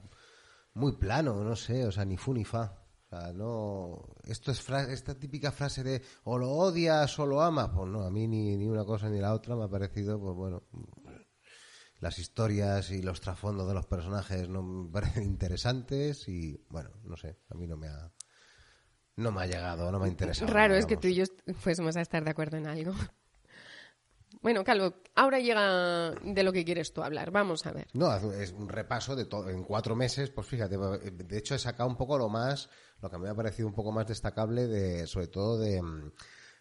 muy 0.74 0.98
plano, 0.98 1.44
no 1.44 1.56
sé, 1.56 1.86
o 1.86 1.92
sea, 1.92 2.06
ni 2.06 2.18
fu 2.18 2.34
ni 2.34 2.46
fa. 2.46 2.80
O 3.06 3.10
sea, 3.10 3.34
no. 3.34 4.16
Esto 4.24 4.52
es 4.52 4.68
esta 4.70 5.16
típica 5.16 5.52
frase 5.52 5.84
de 5.84 6.02
o 6.24 6.38
lo 6.38 6.52
odias 6.52 7.18
o 7.20 7.26
lo 7.26 7.42
amas. 7.42 7.70
Pues 7.76 7.88
no, 7.88 8.04
a 8.04 8.12
mí 8.12 8.28
ni, 8.28 8.56
ni 8.56 8.68
una 8.68 8.86
cosa 8.86 9.10
ni 9.10 9.20
la 9.20 9.34
otra 9.34 9.56
me 9.56 9.64
ha 9.64 9.70
parecido, 9.70 10.20
pues 10.20 10.36
bueno. 10.36 10.64
Las 12.00 12.18
historias 12.18 12.92
y 12.92 13.02
los 13.02 13.20
trasfondos 13.20 13.68
de 13.68 13.74
los 13.74 13.86
personajes 13.86 14.48
no 14.48 14.64
me 14.64 14.92
parecen 14.92 15.24
interesantes 15.24 16.28
y, 16.30 16.66
bueno, 16.70 16.92
no 17.04 17.18
sé, 17.18 17.40
a 17.50 17.56
mí 17.56 17.68
no 17.68 17.78
me 17.78 17.88
ha. 17.88 18.12
No 19.16 19.34
me 19.34 19.42
ha 19.42 19.48
llegado, 19.48 19.92
no 19.92 20.00
me 20.00 20.06
ha 20.06 20.10
interesado. 20.10 20.54
Raro 20.54 20.76
es 20.76 20.86
que 20.86 20.96
tú 20.96 21.10
y 21.10 21.16
yo 21.16 21.26
fuésemos 21.56 21.98
a 21.98 22.02
estar 22.02 22.24
de 22.24 22.32
acuerdo 22.32 22.56
en 22.56 22.68
algo. 22.68 22.94
Bueno, 24.42 24.64
Calvo, 24.64 24.96
ahora 25.16 25.40
llega 25.40 26.12
de 26.12 26.44
lo 26.44 26.54
que 26.54 26.64
quieres 26.64 26.94
tú 26.94 27.04
hablar. 27.04 27.30
Vamos 27.32 27.66
a 27.66 27.74
ver. 27.74 27.88
No, 27.94 28.16
es 28.16 28.52
un 28.54 28.70
repaso 28.70 29.16
de 29.16 29.26
todo. 29.26 29.50
En 29.50 29.64
cuatro 29.64 29.96
meses, 29.96 30.30
pues 30.30 30.48
fíjate, 30.48 30.78
de 30.78 31.38
hecho 31.38 31.56
he 31.56 31.60
sacado 31.60 31.90
un 31.90 31.98
poco 31.98 32.18
lo 32.18 32.30
más, 32.30 32.70
lo 33.02 33.10
que 33.10 33.18
me 33.18 33.30
ha 33.30 33.36
parecido 33.36 33.68
un 33.68 33.74
poco 33.74 33.92
más 33.92 34.08
destacable, 34.08 34.68
de, 34.68 35.08
sobre 35.08 35.28
todo 35.28 35.58
de 35.60 35.82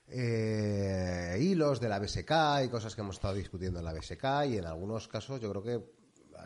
eh, 0.08 1.38
hilos 1.40 1.80
de 1.80 1.88
la 1.88 1.98
BSK 1.98 2.64
y 2.64 2.68
cosas 2.68 2.94
que 2.94 3.02
hemos 3.02 3.16
estado 3.16 3.34
discutiendo 3.34 3.78
en 3.78 3.84
la 3.84 3.92
BSK 3.92 4.24
y 4.48 4.58
en 4.58 4.64
algunos 4.64 5.06
casos 5.06 5.40
yo 5.40 5.50
creo 5.50 5.62
que 5.62 5.74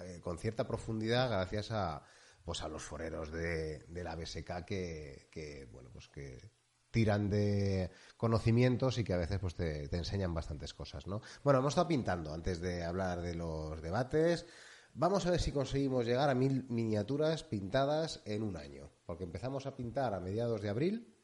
eh, 0.05 0.21
con 0.21 0.39
cierta 0.39 0.67
profundidad 0.67 1.31
gracias 1.31 1.71
a 1.71 2.03
pues 2.45 2.61
a 2.63 2.69
los 2.69 2.83
foreros 2.83 3.31
de, 3.31 3.85
de 3.85 4.03
la 4.05 4.17
BSK 4.17 4.65
que, 4.67 5.29
que 5.31 5.69
bueno 5.71 5.91
pues 5.93 6.09
que 6.09 6.51
tiran 6.93 7.29
de 7.29 7.91
conocimientos 8.17 8.99
y 8.99 9.05
que 9.05 9.15
a 9.15 9.17
veces 9.17 9.41
pues 9.41 9.57
te, 9.57 9.85
enseñan 9.97 10.33
bastantes 10.33 10.75
cosas, 10.75 11.09
¿no? 11.09 11.23
Bueno, 11.43 11.59
hemos 11.59 11.73
estado 11.73 11.89
pintando 11.89 12.33
antes 12.33 12.61
de 12.61 12.85
hablar 12.85 13.21
de 13.23 13.35
los 13.35 13.83
debates. 13.83 14.47
Vamos 14.95 15.27
a 15.27 15.31
ver 15.31 15.41
si 15.41 15.51
conseguimos 15.51 16.07
llegar 16.07 16.31
a 16.31 16.35
mil 16.35 16.67
miniaturas 16.69 17.43
pintadas 17.43 18.21
en 18.27 18.43
un 18.43 18.57
año, 18.57 18.91
porque 19.07 19.25
empezamos 19.25 19.67
a 19.67 19.75
pintar 19.75 20.15
a 20.15 20.21
mediados 20.21 20.61
de 20.61 20.69
abril, 20.69 21.17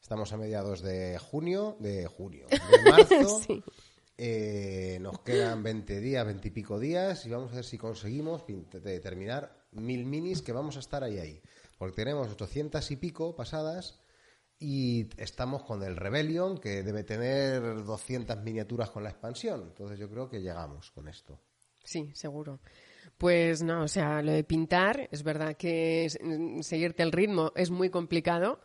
estamos 0.00 0.32
a 0.32 0.36
mediados 0.36 0.80
de 0.80 1.18
junio, 1.18 1.76
de 1.80 2.06
junio, 2.06 2.46
de 2.48 2.58
marzo. 2.90 3.40
Eh, 4.16 4.98
nos 5.00 5.18
quedan 5.20 5.64
20 5.64 6.00
días, 6.00 6.24
20 6.24 6.46
y 6.46 6.50
pico 6.52 6.78
días 6.78 7.26
y 7.26 7.30
vamos 7.30 7.50
a 7.52 7.56
ver 7.56 7.64
si 7.64 7.76
conseguimos 7.76 8.44
terminar 9.02 9.66
mil 9.72 10.06
minis 10.06 10.42
que 10.42 10.52
vamos 10.52 10.76
a 10.76 10.80
estar 10.80 11.02
ahí 11.02 11.18
ahí. 11.18 11.42
Porque 11.76 11.96
tenemos 11.96 12.30
800 12.30 12.88
y 12.92 12.96
pico 12.96 13.34
pasadas 13.34 14.01
y 14.62 15.08
estamos 15.16 15.64
con 15.64 15.82
el 15.82 15.96
Rebellion, 15.96 16.58
que 16.58 16.84
debe 16.84 17.02
tener 17.02 17.84
200 17.84 18.40
miniaturas 18.42 18.90
con 18.90 19.02
la 19.02 19.10
expansión. 19.10 19.62
Entonces 19.62 19.98
yo 19.98 20.08
creo 20.08 20.30
que 20.30 20.40
llegamos 20.40 20.92
con 20.92 21.08
esto. 21.08 21.40
Sí, 21.82 22.12
seguro. 22.14 22.60
Pues 23.18 23.62
no, 23.62 23.82
o 23.82 23.88
sea, 23.88 24.22
lo 24.22 24.30
de 24.30 24.44
pintar, 24.44 25.08
es 25.10 25.24
verdad 25.24 25.56
que 25.56 26.08
seguirte 26.60 27.02
el 27.02 27.10
ritmo 27.10 27.52
es 27.56 27.70
muy 27.70 27.90
complicado, 27.90 28.60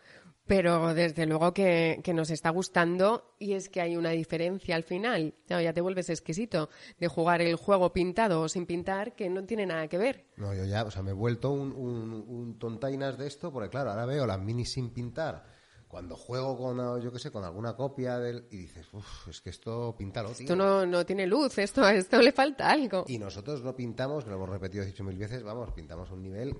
pero 0.45 0.93
desde 0.93 1.25
luego 1.25 1.51
que, 1.51 1.99
nos 2.13 2.29
está 2.29 2.51
gustando 2.51 3.35
y 3.39 3.53
es 3.53 3.67
que 3.67 3.81
hay 3.81 3.97
una 3.97 4.11
diferencia 4.11 4.75
al 4.75 4.83
final. 4.83 5.33
ya 5.47 5.73
te 5.73 5.81
vuelves 5.81 6.11
exquisito 6.11 6.69
de 6.99 7.07
jugar 7.07 7.41
el 7.41 7.55
juego 7.55 7.91
pintado 7.91 8.41
o 8.41 8.49
sin 8.49 8.67
pintar 8.67 9.15
que 9.15 9.29
no 9.29 9.43
tiene 9.45 9.65
nada 9.65 9.87
que 9.87 9.97
ver. 9.97 10.27
No, 10.37 10.53
yo 10.53 10.63
ya, 10.65 10.83
o 10.83 10.91
sea, 10.91 11.01
me 11.01 11.11
he 11.11 11.15
vuelto 11.15 11.49
un, 11.49 11.71
un, 11.71 12.13
un 12.27 12.59
tontainas 12.59 13.17
de 13.17 13.25
esto 13.25 13.51
porque 13.51 13.69
claro, 13.69 13.89
ahora 13.89 14.05
veo 14.05 14.27
las 14.27 14.39
minis 14.39 14.71
sin 14.71 14.91
pintar 14.91 15.56
cuando 15.87 16.15
juego 16.15 16.57
con, 16.57 17.01
yo 17.01 17.11
qué 17.11 17.19
sé, 17.19 17.31
con 17.31 17.43
alguna 17.43 17.75
copia 17.75 18.19
del, 18.19 18.45
y 18.51 18.57
dices, 18.57 18.87
uff, 18.93 19.27
es 19.29 19.41
que 19.41 19.49
esto 19.49 19.95
píntalo, 19.97 20.29
tío. 20.29 20.41
Esto 20.41 20.55
no, 20.55 20.85
no 20.85 21.05
tiene 21.05 21.25
luz, 21.25 21.57
esto, 21.57 21.83
a 21.83 21.93
esto 21.93 22.21
le 22.21 22.31
falta 22.31 22.69
algo. 22.69 23.05
Y 23.07 23.17
nosotros 23.17 23.63
no 23.63 23.75
pintamos, 23.75 24.23
que 24.23 24.29
lo 24.29 24.35
hemos 24.35 24.49
repetido 24.49 24.83
dicho 24.83 25.03
mil 25.03 25.17
veces, 25.17 25.43
vamos, 25.43 25.71
pintamos 25.71 26.11
un 26.11 26.21
nivel 26.21 26.57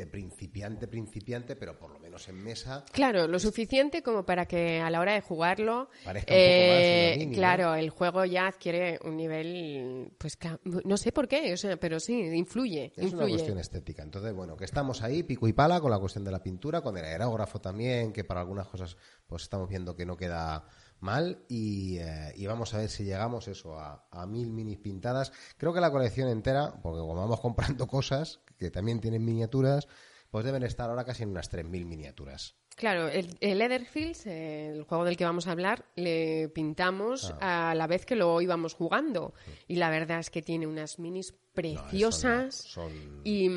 de 0.00 0.06
principiante, 0.06 0.88
principiante, 0.88 1.56
pero 1.56 1.78
por 1.78 1.90
lo 1.90 1.98
menos 1.98 2.26
en 2.28 2.42
mesa. 2.42 2.84
Claro, 2.90 3.26
lo 3.26 3.38
suficiente 3.38 4.02
como 4.02 4.24
para 4.24 4.46
que 4.46 4.80
a 4.80 4.88
la 4.90 5.00
hora 5.00 5.12
de 5.12 5.20
jugarlo, 5.20 5.90
eh, 6.26 7.30
claro, 7.34 7.74
el 7.74 7.90
juego 7.90 8.24
ya 8.24 8.46
adquiere 8.46 8.98
un 9.04 9.16
nivel, 9.16 10.12
pues 10.16 10.38
no 10.64 10.96
sé 10.96 11.12
por 11.12 11.28
qué, 11.28 11.54
pero 11.78 12.00
sí, 12.00 12.14
influye. 12.14 12.92
Es 12.96 13.12
una 13.12 13.28
cuestión 13.28 13.58
estética. 13.58 14.02
Entonces, 14.02 14.32
bueno, 14.32 14.56
que 14.56 14.64
estamos 14.64 15.02
ahí, 15.02 15.22
pico 15.22 15.46
y 15.46 15.52
pala, 15.52 15.80
con 15.80 15.90
la 15.90 15.98
cuestión 15.98 16.24
de 16.24 16.30
la 16.30 16.42
pintura, 16.42 16.80
con 16.80 16.96
el 16.96 17.04
aerógrafo 17.04 17.60
también, 17.60 18.12
que 18.12 18.24
para 18.24 18.40
algunas 18.40 18.68
cosas, 18.68 18.96
pues 19.26 19.42
estamos 19.42 19.68
viendo 19.68 19.94
que 19.94 20.06
no 20.06 20.16
queda 20.16 20.64
mal 21.00 21.44
y, 21.48 21.98
eh, 21.98 22.32
y, 22.36 22.46
vamos 22.46 22.74
a 22.74 22.78
ver 22.78 22.88
si 22.88 23.04
llegamos 23.04 23.48
eso 23.48 23.78
a, 23.78 24.06
a, 24.10 24.26
mil 24.26 24.52
minis 24.52 24.78
pintadas. 24.78 25.32
Creo 25.56 25.72
que 25.72 25.80
la 25.80 25.90
colección 25.90 26.28
entera, 26.28 26.74
porque 26.82 27.00
como 27.00 27.14
vamos 27.14 27.40
comprando 27.42 27.86
cosas 27.86 28.40
que 28.58 28.70
también 28.70 29.00
tienen 29.00 29.24
miniaturas, 29.24 29.88
pues 30.30 30.44
deben 30.44 30.62
estar 30.62 30.88
ahora 30.88 31.04
casi 31.04 31.24
en 31.24 31.30
unas 31.30 31.50
3.000 31.50 31.84
miniaturas. 31.84 32.54
Claro, 32.76 33.08
el, 33.08 33.36
el 33.40 33.58
Leatherfields, 33.58 34.26
el 34.26 34.84
juego 34.84 35.04
del 35.04 35.16
que 35.16 35.24
vamos 35.24 35.46
a 35.46 35.52
hablar, 35.52 35.84
le 35.96 36.48
pintamos 36.48 37.34
ah. 37.40 37.70
a 37.70 37.74
la 37.74 37.86
vez 37.86 38.06
que 38.06 38.16
lo 38.16 38.40
íbamos 38.40 38.74
jugando. 38.74 39.34
Y 39.66 39.76
la 39.76 39.90
verdad 39.90 40.20
es 40.20 40.30
que 40.30 40.40
tiene 40.40 40.66
unas 40.66 40.98
minis 40.98 41.34
preciosas 41.52 42.78
y 43.24 43.50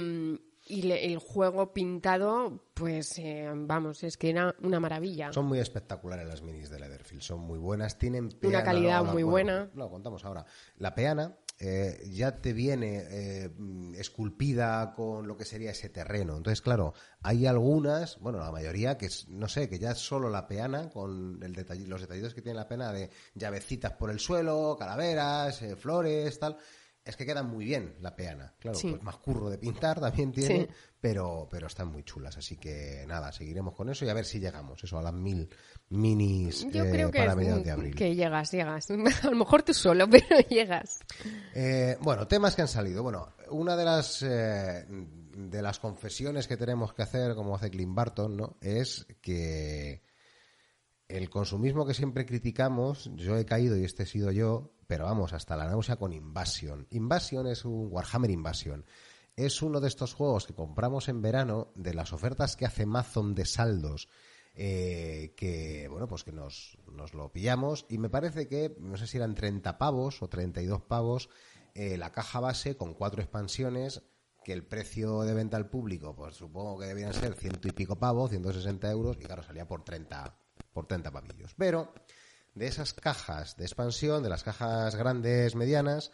y 0.66 0.90
el 0.92 1.18
juego 1.18 1.74
pintado, 1.74 2.64
pues 2.74 3.18
eh, 3.18 3.52
vamos, 3.54 4.04
es 4.04 4.16
que 4.18 4.30
era 4.30 4.56
una 4.62 4.80
maravilla. 4.80 5.34
Son 5.34 5.46
muy 5.46 5.60
espectaculares 5.60 6.26
las 6.26 6.42
minis 6.42 6.70
de 6.70 6.80
Leatherfield, 6.80 7.22
son 7.22 7.42
muy 7.42 7.60
buenas, 7.60 7.98
tienen 7.98 8.30
una 8.42 8.64
calidad 8.64 9.04
muy 9.04 9.24
buena. 9.24 9.70
Lo 9.76 9.90
contamos 9.90 10.24
ahora. 10.24 10.46
La 10.78 10.96
peana 10.96 11.36
eh, 11.60 12.02
ya 12.10 12.42
te 12.42 12.54
viene 12.54 13.04
eh, 13.10 13.50
esculpida 13.98 14.94
con 14.94 15.28
lo 15.28 15.36
que 15.36 15.44
sería 15.44 15.72
ese 15.72 15.90
terreno. 15.90 16.38
Entonces, 16.38 16.62
claro, 16.62 16.94
hay 17.22 17.46
algunas, 17.46 18.20
bueno, 18.20 18.40
la 18.40 18.52
mayoría 18.52 18.98
que 18.98 19.10
no 19.28 19.50
sé, 19.50 19.68
que 19.68 19.80
ya 19.80 19.92
es 19.92 19.98
solo 19.98 20.30
la 20.30 20.48
peana 20.48 20.90
con 20.90 21.44
el 21.44 21.54
los 21.90 22.02
detallitos 22.02 22.34
que 22.34 22.42
tiene 22.42 22.58
la 22.58 22.68
pena 22.70 22.94
de 22.94 23.10
llavecitas 23.36 23.92
por 23.94 24.10
el 24.10 24.20
suelo, 24.20 24.78
calaveras, 24.80 25.62
flores, 25.78 26.40
tal 26.40 26.58
es 27.06 27.18
que 27.18 27.26
quedan 27.26 27.50
muy 27.50 27.66
bien 27.66 27.96
la 28.00 28.16
peana. 28.16 28.54
Claro, 28.60 28.80
pues 28.82 29.04
más 29.04 29.18
curro 29.18 29.50
de 29.50 29.58
pintar 29.58 30.00
también 30.00 30.32
tiene, 30.32 30.70
pero, 31.02 31.48
pero 31.52 31.68
están 31.68 31.90
muy 31.90 32.04
chulas. 32.04 32.38
Así 32.38 32.56
que 32.56 33.04
nada, 33.08 33.32
seguiremos 33.32 33.76
con 33.76 33.90
eso 33.90 34.06
y 34.06 34.10
a 34.10 34.14
ver 34.14 34.26
si 34.26 34.40
llegamos 34.40 34.82
eso 34.84 34.98
a 34.98 35.04
las 35.04 35.14
mil 35.14 35.50
minis 35.90 36.66
Yo 36.72 36.84
creo 36.90 37.10
eh, 37.10 37.12
que 37.12 37.20
para 37.20 37.36
mediados 37.36 37.64
de 37.64 37.72
abril. 37.72 37.96
Que 37.96 38.16
llegas, 38.16 38.52
llegas. 38.52 38.90
A 39.24 39.30
lo 39.30 39.36
mejor 39.36 39.64
tú 39.64 39.74
solo, 39.74 40.10
pero 40.10 40.40
llegas. 40.50 41.00
Eh, 41.54 41.98
bueno, 42.00 42.28
temas 42.28 42.56
que 42.56 42.62
han 42.62 42.68
salido. 42.70 43.04
Bueno, 43.04 43.34
una 43.50 43.76
de 43.76 43.84
las 43.84 44.24
eh, 44.24 44.86
de 44.88 45.62
las 45.62 45.80
confesiones 45.80 46.48
que 46.48 46.56
tenemos 46.56 46.94
que 46.94 47.02
hacer, 47.02 47.36
como 47.36 47.56
hace 47.56 47.70
Clint 47.70 47.94
Barton, 47.94 48.38
¿no? 48.38 48.58
es 48.62 49.06
que 49.22 50.04
el 51.10 51.30
consumismo 51.30 51.86
que 51.86 51.94
siempre 51.94 52.26
criticamos, 52.26 53.12
yo 53.16 53.38
he 53.38 53.46
caído 53.46 53.78
y 53.78 53.84
este 53.84 54.04
he 54.04 54.06
sido 54.06 54.32
yo, 54.32 54.73
pero 54.88 55.06
vamos, 55.06 55.34
hasta 55.34 55.56
la 55.56 55.68
náusea 55.68 55.96
con 55.96 56.14
Invasion. 56.14 56.88
Invasion 56.92 57.48
es 57.48 57.66
un 57.66 57.88
Warhammer 57.92 58.32
Invasion. 58.32 58.86
Es 59.36 59.62
uno 59.62 59.80
de 59.80 59.88
estos 59.88 60.14
juegos 60.14 60.46
que 60.46 60.54
compramos 60.54 61.10
en 61.10 61.22
verano, 61.22 61.72
de 61.76 61.94
las 61.94 62.14
ofertas 62.14 62.56
que 62.56 62.66
hace 62.66 62.84
Amazon 62.84 63.34
de 63.34 63.46
saldos 63.46 64.10
eh, 64.56 65.34
que, 65.36 65.88
bueno, 65.90 66.08
pues 66.08 66.24
que 66.24 66.32
nos, 66.32 66.78
nos, 66.92 67.16
lo 67.16 67.32
pillamos 67.32 67.88
y 67.90 67.98
me 67.98 68.10
parece 68.10 68.48
que, 68.48 68.76
no 68.80 68.98
sé 68.98 69.08
si 69.08 69.18
eran 69.18 69.34
30 69.34 69.80
pavos 69.80 70.22
o 70.22 70.30
32 70.30 70.84
pavos, 70.84 71.30
eh, 71.74 71.98
la 71.98 72.12
caja 72.12 72.40
base 72.40 72.78
con 72.78 72.94
cuatro 72.94 73.24
expansiones, 73.24 74.04
que 74.44 74.54
el 74.54 74.64
precio 74.64 75.22
de 75.22 75.34
venta 75.34 75.58
al 75.58 75.70
público, 75.70 76.16
pues 76.16 76.36
supongo 76.36 76.78
que 76.78 76.86
debían 76.86 77.14
ser 77.14 77.34
ciento 77.34 77.68
y 77.68 77.72
pico 77.72 77.96
pavos, 77.96 78.30
160 78.30 78.92
euros, 78.92 79.18
y 79.20 79.24
claro, 79.24 79.42
salía 79.42 79.68
por 79.68 79.84
30, 79.84 80.38
por 80.72 80.86
30 80.86 81.12
pavillos. 81.12 81.56
Pero 81.58 81.92
de 82.56 82.68
esas 82.68 82.94
cajas 82.94 83.58
de 83.58 83.66
expansión, 83.66 84.24
de 84.24 84.30
las 84.30 84.44
cajas 84.44 84.96
grandes, 84.96 85.56
medianas, 85.56 86.12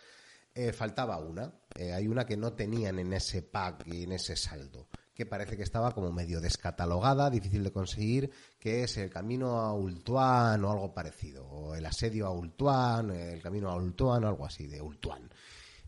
eh, 0.54 0.74
faltaba 0.74 1.18
una. 1.18 1.54
hay 1.76 2.08
una 2.08 2.26
que 2.26 2.38
no 2.38 2.54
tenían 2.54 3.00
en 3.00 3.14
ese 3.14 3.42
pack 3.42 3.88
y 3.88 4.04
en 4.04 4.14
ese 4.14 4.36
saldo 4.36 4.88
que 5.20 5.26
parece 5.26 5.58
que 5.58 5.64
estaba 5.64 5.92
como 5.94 6.14
medio 6.14 6.40
descatalogada, 6.40 7.30
difícil 7.30 7.62
de 7.62 7.74
conseguir, 7.74 8.32
que 8.58 8.84
es 8.84 8.96
el 8.96 9.10
camino 9.10 9.60
a 9.60 9.74
Ultuan 9.74 10.64
o 10.64 10.72
algo 10.72 10.94
parecido, 10.94 11.46
o 11.46 11.76
el 11.76 11.86
asedio 11.86 12.26
a 12.26 12.32
Ultuan, 12.32 13.12
el 13.12 13.42
camino 13.42 13.70
a 13.70 13.76
Ultuan, 13.76 14.24
algo 14.24 14.46
así, 14.46 14.68
de 14.68 14.82
Ultuan. 14.82 15.30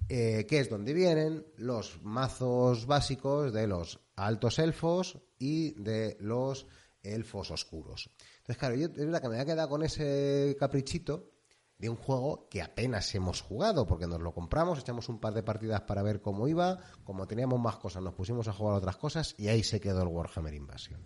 Eh, 0.09 0.45
que 0.49 0.59
es 0.59 0.69
donde 0.69 0.93
vienen 0.93 1.45
los 1.55 2.01
mazos 2.03 2.85
básicos 2.85 3.53
de 3.53 3.67
los 3.67 4.01
altos 4.17 4.59
elfos 4.59 5.17
y 5.39 5.81
de 5.81 6.17
los 6.19 6.67
elfos 7.01 7.51
oscuros. 7.51 8.09
Entonces, 8.51 8.59
claro, 8.59 8.75
yo 8.75 8.87
es 8.87 9.05
verdad 9.05 9.21
que 9.21 9.29
me 9.29 9.35
había 9.35 9.53
quedado 9.53 9.69
con 9.69 9.81
ese 9.81 10.57
caprichito 10.59 11.31
de 11.77 11.87
un 11.87 11.95
juego 11.95 12.49
que 12.49 12.61
apenas 12.61 13.15
hemos 13.15 13.39
jugado, 13.39 13.87
porque 13.87 14.07
nos 14.07 14.19
lo 14.19 14.33
compramos, 14.33 14.77
echamos 14.79 15.07
un 15.07 15.21
par 15.21 15.33
de 15.33 15.41
partidas 15.41 15.81
para 15.81 16.03
ver 16.03 16.21
cómo 16.21 16.49
iba, 16.49 16.79
como 17.05 17.27
teníamos 17.27 17.61
más 17.61 17.77
cosas, 17.77 18.03
nos 18.03 18.13
pusimos 18.13 18.49
a 18.49 18.53
jugar 18.53 18.75
otras 18.75 18.97
cosas 18.97 19.35
y 19.37 19.47
ahí 19.47 19.63
se 19.63 19.79
quedó 19.79 20.01
el 20.01 20.09
Warhammer 20.09 20.53
Invasion. 20.53 20.99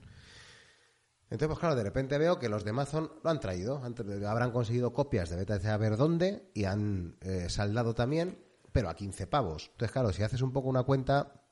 Entonces, 1.26 1.48
pues 1.50 1.60
claro, 1.60 1.76
de 1.76 1.84
repente 1.84 2.18
veo 2.18 2.40
que 2.40 2.50
los 2.50 2.64
de 2.64 2.72
Amazon 2.72 3.12
lo 3.24 3.30
han 3.30 3.40
traído, 3.40 3.80
habrán 4.28 4.52
conseguido 4.52 4.92
copias 4.92 5.30
de 5.30 5.36
beta 5.36 5.60
de 5.60 5.70
a 5.70 5.78
ver 5.78 5.98
dónde 5.98 6.50
y 6.56 6.64
han 6.64 7.18
eh, 7.22 7.48
saldado 7.50 7.94
también, 7.94 8.44
pero 8.72 8.90
a 8.90 8.96
15 8.96 9.28
pavos. 9.28 9.70
Entonces, 9.74 9.92
claro, 9.92 10.12
si 10.12 10.24
haces 10.24 10.42
un 10.42 10.52
poco 10.52 10.68
una 10.68 10.82
cuenta, 10.82 11.44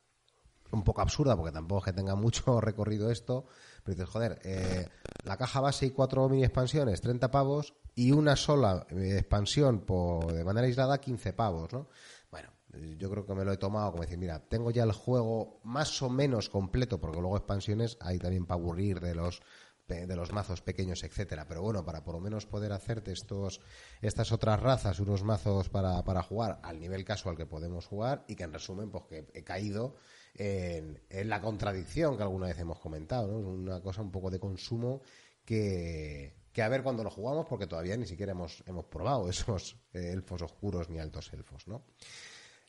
un 0.71 0.83
poco 0.83 1.01
absurda, 1.01 1.37
porque 1.37 1.51
tampoco 1.51 1.81
es 1.81 1.85
que 1.85 1.93
tenga 1.93 2.15
mucho 2.15 2.59
recorrido 2.59 3.11
esto, 3.11 3.45
pero 3.83 3.95
dices, 3.95 4.09
joder, 4.09 4.39
eh, 4.43 4.87
la 5.23 5.37
caja 5.37 5.61
base 5.61 5.85
y 5.85 5.91
cuatro 5.91 6.27
mini 6.29 6.43
expansiones, 6.43 7.01
30 7.01 7.29
pavos, 7.29 7.73
y 7.95 8.11
una 8.11 8.35
sola 8.35 8.87
eh, 8.89 9.17
expansión 9.19 9.81
por, 9.81 10.33
de 10.33 10.43
manera 10.43 10.67
aislada, 10.67 10.99
15 10.99 11.33
pavos, 11.33 11.73
¿no? 11.73 11.89
Bueno, 12.31 12.49
yo 12.97 13.09
creo 13.09 13.25
que 13.25 13.35
me 13.35 13.45
lo 13.45 13.51
he 13.51 13.57
tomado 13.57 13.91
como 13.91 14.03
decir, 14.03 14.17
mira, 14.17 14.39
tengo 14.39 14.71
ya 14.71 14.83
el 14.83 14.93
juego 14.93 15.59
más 15.63 16.01
o 16.01 16.09
menos 16.09 16.49
completo, 16.49 16.99
porque 16.99 17.19
luego 17.19 17.37
expansiones 17.37 17.97
hay 17.99 18.17
también 18.17 18.45
para 18.45 18.59
aburrir 18.59 18.99
de 18.99 19.15
los 19.15 19.41
de 19.87 20.15
los 20.15 20.31
mazos 20.31 20.61
pequeños, 20.61 21.03
etcétera. 21.03 21.45
Pero 21.47 21.61
bueno, 21.61 21.85
para 21.85 22.03
por 22.03 22.15
lo 22.15 22.21
menos 22.21 22.45
poder 22.45 22.71
hacerte 22.71 23.11
estos, 23.11 23.61
estas 24.01 24.31
otras 24.31 24.59
razas, 24.59 24.99
unos 24.99 25.23
mazos 25.23 25.69
para, 25.69 26.03
para 26.03 26.23
jugar 26.23 26.59
al 26.63 26.79
nivel 26.79 27.03
casual 27.03 27.35
que 27.35 27.45
podemos 27.45 27.85
jugar 27.85 28.23
y 28.27 28.35
que 28.35 28.43
en 28.43 28.53
resumen, 28.53 28.89
pues 28.89 29.03
que 29.05 29.27
he 29.33 29.43
caído 29.43 29.95
en, 30.35 30.99
la 31.29 31.41
contradicción 31.41 32.17
que 32.17 32.23
alguna 32.23 32.47
vez 32.47 32.59
hemos 32.59 32.79
comentado, 32.79 33.27
¿no? 33.27 33.37
Una 33.49 33.81
cosa 33.81 34.01
un 34.01 34.11
poco 34.11 34.29
de 34.29 34.39
consumo 34.39 35.01
que, 35.45 36.35
que 36.51 36.61
a 36.61 36.69
ver 36.69 36.83
cuando 36.83 37.03
lo 37.03 37.09
jugamos, 37.09 37.45
porque 37.47 37.67
todavía 37.67 37.97
ni 37.97 38.05
siquiera 38.05 38.31
hemos, 38.31 38.63
hemos 38.65 38.85
probado 38.85 39.29
esos 39.29 39.77
eh, 39.93 40.11
elfos 40.11 40.41
oscuros 40.41 40.89
ni 40.89 40.99
altos 40.99 41.31
elfos, 41.33 41.67
¿no? 41.67 41.85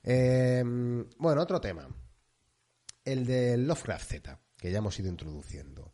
Em, 0.03 1.09
bueno, 1.19 1.43
otro 1.43 1.61
tema. 1.61 1.89
El 3.05 3.27
de 3.27 3.57
Lovecraft 3.57 4.11
Z, 4.11 4.41
que 4.57 4.71
ya 4.71 4.79
hemos 4.79 4.99
ido 4.99 5.09
introduciendo. 5.09 5.93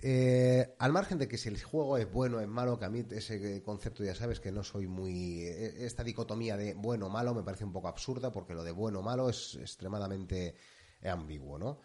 Eh, 0.00 0.76
al 0.78 0.92
margen 0.92 1.18
de 1.18 1.26
que 1.26 1.38
si 1.38 1.48
el 1.48 1.60
juego 1.60 1.98
es 1.98 2.10
bueno 2.10 2.36
o 2.36 2.40
es 2.40 2.46
malo, 2.46 2.78
que 2.78 2.84
a 2.84 2.88
mí 2.88 3.04
ese 3.10 3.62
concepto 3.64 4.04
ya 4.04 4.14
sabes 4.14 4.38
que 4.38 4.52
no 4.52 4.62
soy 4.62 4.86
muy... 4.86 5.42
E, 5.42 5.86
esta 5.86 6.04
dicotomía 6.04 6.56
de 6.56 6.74
bueno 6.74 7.06
o 7.06 7.10
malo 7.10 7.34
me 7.34 7.42
parece 7.42 7.64
un 7.64 7.72
poco 7.72 7.88
absurda 7.88 8.30
porque 8.30 8.54
lo 8.54 8.62
de 8.62 8.70
bueno 8.70 9.00
o 9.00 9.02
malo 9.02 9.28
es 9.28 9.56
extremadamente 9.56 10.54
ambiguo, 11.02 11.58
¿no? 11.58 11.80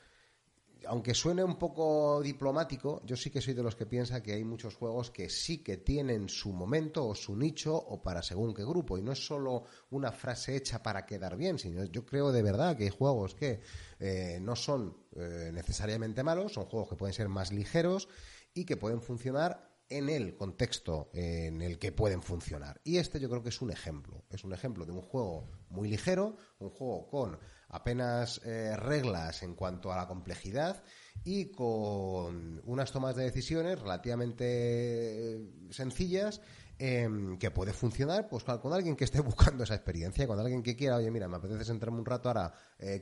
aunque 0.88 1.14
suene 1.14 1.44
un 1.44 1.58
poco 1.58 2.22
diplomático, 2.22 3.02
yo 3.06 3.16
sí 3.16 3.30
que 3.30 3.42
soy 3.42 3.54
de 3.54 3.64
los 3.64 3.76
que 3.76 3.86
piensa 3.86 4.22
que 4.22 4.34
hay 4.34 4.44
muchos 4.44 4.76
juegos 4.76 5.12
que 5.12 5.30
sí 5.30 5.64
que 5.64 5.78
tienen 5.78 6.30
su 6.30 6.52
momento 6.52 7.08
o 7.08 7.16
su 7.16 7.36
nicho 7.36 7.76
o 7.76 8.02
para 8.02 8.22
según 8.22 8.54
qué 8.54 8.64
grupo. 8.64 8.98
Y 8.98 9.02
no 9.02 9.12
es 9.12 9.26
solo 9.26 9.64
una 9.92 10.12
frase 10.12 10.56
hecha 10.56 10.82
para 10.84 11.06
quedar 11.06 11.38
bien, 11.38 11.58
sino 11.58 11.84
yo 11.86 12.06
creo 12.06 12.32
de 12.32 12.42
verdad 12.42 12.76
que 12.76 12.84
hay 12.84 12.90
juegos 12.90 13.36
que 13.36 13.62
eh, 14.00 14.40
no 14.42 14.56
son 14.56 14.98
eh, 15.16 15.52
necesariamente 15.54 16.24
malos, 16.24 16.54
son 16.54 16.66
juegos 16.66 16.90
que 16.90 16.96
pueden 16.96 17.14
ser 17.14 17.30
más 17.30 17.52
ligeros 17.52 18.10
y 18.54 18.66
que 18.66 18.78
pueden 18.78 19.02
funcionar 19.02 19.72
en 19.90 20.10
el 20.10 20.36
contexto 20.36 21.12
en 21.14 21.62
el 21.62 21.78
que 21.78 21.92
pueden 21.92 22.22
funcionar. 22.22 22.82
Y 22.84 22.98
este 22.98 23.20
yo 23.20 23.30
creo 23.30 23.44
que 23.44 23.50
es 23.50 23.62
un 23.62 23.72
ejemplo. 23.72 24.26
Es 24.30 24.44
un 24.44 24.54
ejemplo 24.54 24.86
de 24.86 24.92
un 24.92 25.02
juego 25.02 25.52
muy 25.70 25.88
ligero, 25.88 26.36
un 26.60 26.72
juego 26.72 27.08
con 27.08 27.38
apenas 27.74 28.40
eh, 28.46 28.78
reglas 28.78 29.42
en 29.42 29.56
cuanto 29.56 29.92
a 29.92 29.98
la 29.98 30.08
complejidad 30.08 30.84
y 31.24 31.52
con 31.52 32.62
unas 32.66 32.92
tomas 32.92 33.16
de 33.16 33.24
decisiones 33.24 33.80
relativamente 33.80 34.46
eh, 34.46 35.50
sencillas 35.72 36.40
em, 36.78 37.40
que 37.40 37.50
puede 37.50 37.74
funcionar 37.74 38.30
pues 38.30 38.44
con 38.44 38.74
alguien 38.74 38.96
que 38.96 39.06
esté 39.06 39.22
buscando 39.22 39.64
esa 39.64 39.74
experiencia, 39.74 40.28
con 40.28 40.40
alguien 40.40 40.62
que 40.62 40.76
quiera, 40.76 40.98
oye, 40.98 41.10
mira, 41.10 41.28
me 41.28 41.38
apetece 41.38 41.66
sentarme 41.66 41.98
un 41.98 42.06
rato 42.06 42.30
ahora, 42.30 42.54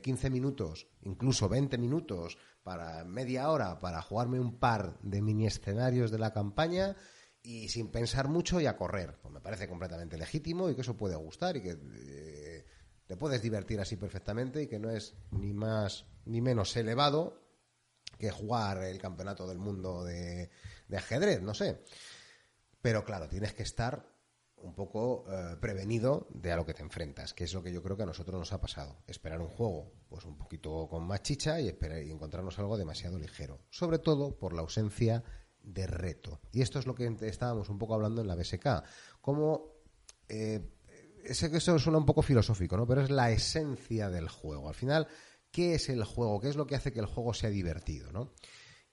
15 0.02 0.26
eh, 0.26 0.30
minutos, 0.30 0.86
incluso 1.02 1.50
20 1.50 1.76
minutos, 1.76 2.38
para 2.62 3.04
media 3.04 3.50
hora, 3.50 3.78
para 3.78 4.00
jugarme 4.00 4.40
un 4.40 4.58
par 4.58 4.98
de 5.02 5.20
mini 5.20 5.46
escenarios 5.46 6.10
de 6.10 6.18
la 6.18 6.32
campaña 6.32 6.96
y 7.42 7.68
sin 7.68 7.88
pensar 7.88 8.28
mucho 8.28 8.60
y 8.60 8.66
a 8.66 8.76
correr. 8.76 9.18
Pues 9.20 9.34
me 9.34 9.40
parece 9.40 9.68
completamente 9.68 10.16
legítimo 10.16 10.70
y 10.70 10.74
que 10.74 10.80
eso 10.80 10.96
puede 10.96 11.16
gustar 11.16 11.56
y 11.56 11.62
que 11.62 11.76
te 13.12 13.18
puedes 13.18 13.42
divertir 13.42 13.78
así 13.78 13.96
perfectamente 13.96 14.62
y 14.62 14.66
que 14.68 14.78
no 14.78 14.88
es 14.88 15.14
ni 15.32 15.52
más 15.52 16.06
ni 16.24 16.40
menos 16.40 16.74
elevado 16.78 17.42
que 18.18 18.30
jugar 18.30 18.82
el 18.84 18.98
campeonato 18.98 19.46
del 19.46 19.58
mundo 19.58 20.02
de, 20.02 20.48
ajedrez, 20.96 21.42
no 21.42 21.52
sé. 21.52 21.84
Pero 22.80 23.04
claro, 23.04 23.28
tienes 23.28 23.52
que 23.52 23.64
estar 23.64 24.08
un 24.56 24.74
poco 24.74 25.26
eh, 25.28 25.58
prevenido 25.60 26.26
de 26.30 26.52
a 26.52 26.56
lo 26.56 26.64
que 26.64 26.72
te 26.72 26.80
enfrentas, 26.80 27.34
que 27.34 27.44
es 27.44 27.52
lo 27.52 27.62
que 27.62 27.70
yo 27.70 27.82
creo 27.82 27.98
que 27.98 28.04
a 28.04 28.06
nosotros 28.06 28.38
nos 28.38 28.54
ha 28.54 28.62
pasado. 28.62 29.02
Esperar 29.06 29.42
un 29.42 29.48
juego 29.48 29.92
pues 30.08 30.24
un 30.24 30.38
poquito 30.38 30.88
con 30.88 31.06
más 31.06 31.22
chicha 31.22 31.60
y, 31.60 31.68
esperar, 31.68 32.02
y 32.02 32.10
encontrarnos 32.10 32.58
algo 32.58 32.78
demasiado 32.78 33.18
ligero. 33.18 33.60
Sobre 33.68 33.98
todo 33.98 34.38
por 34.38 34.54
la 34.54 34.62
ausencia 34.62 35.22
de 35.62 35.86
reto. 35.86 36.40
Y 36.50 36.62
esto 36.62 36.78
es 36.78 36.86
lo 36.86 36.94
que 36.94 37.14
estábamos 37.20 37.68
un 37.68 37.78
poco 37.78 37.92
hablando 37.92 38.22
en 38.22 38.28
la 38.28 38.36
BSK. 38.36 38.84
Cómo 39.20 39.82
eh, 40.30 40.71
sé 41.30 41.50
que 41.50 41.58
eso 41.58 41.78
suena 41.78 41.98
un 41.98 42.06
poco 42.06 42.22
filosófico, 42.22 42.76
¿no? 42.76 42.86
Pero 42.86 43.02
es 43.02 43.10
la 43.10 43.30
esencia 43.30 44.10
del 44.10 44.28
juego. 44.28 44.68
Al 44.68 44.74
final, 44.74 45.08
¿qué 45.50 45.74
es 45.74 45.88
el 45.88 46.04
juego? 46.04 46.40
¿Qué 46.40 46.48
es 46.48 46.56
lo 46.56 46.66
que 46.66 46.74
hace 46.74 46.92
que 46.92 47.00
el 47.00 47.06
juego 47.06 47.34
sea 47.34 47.50
divertido, 47.50 48.12
¿no? 48.12 48.32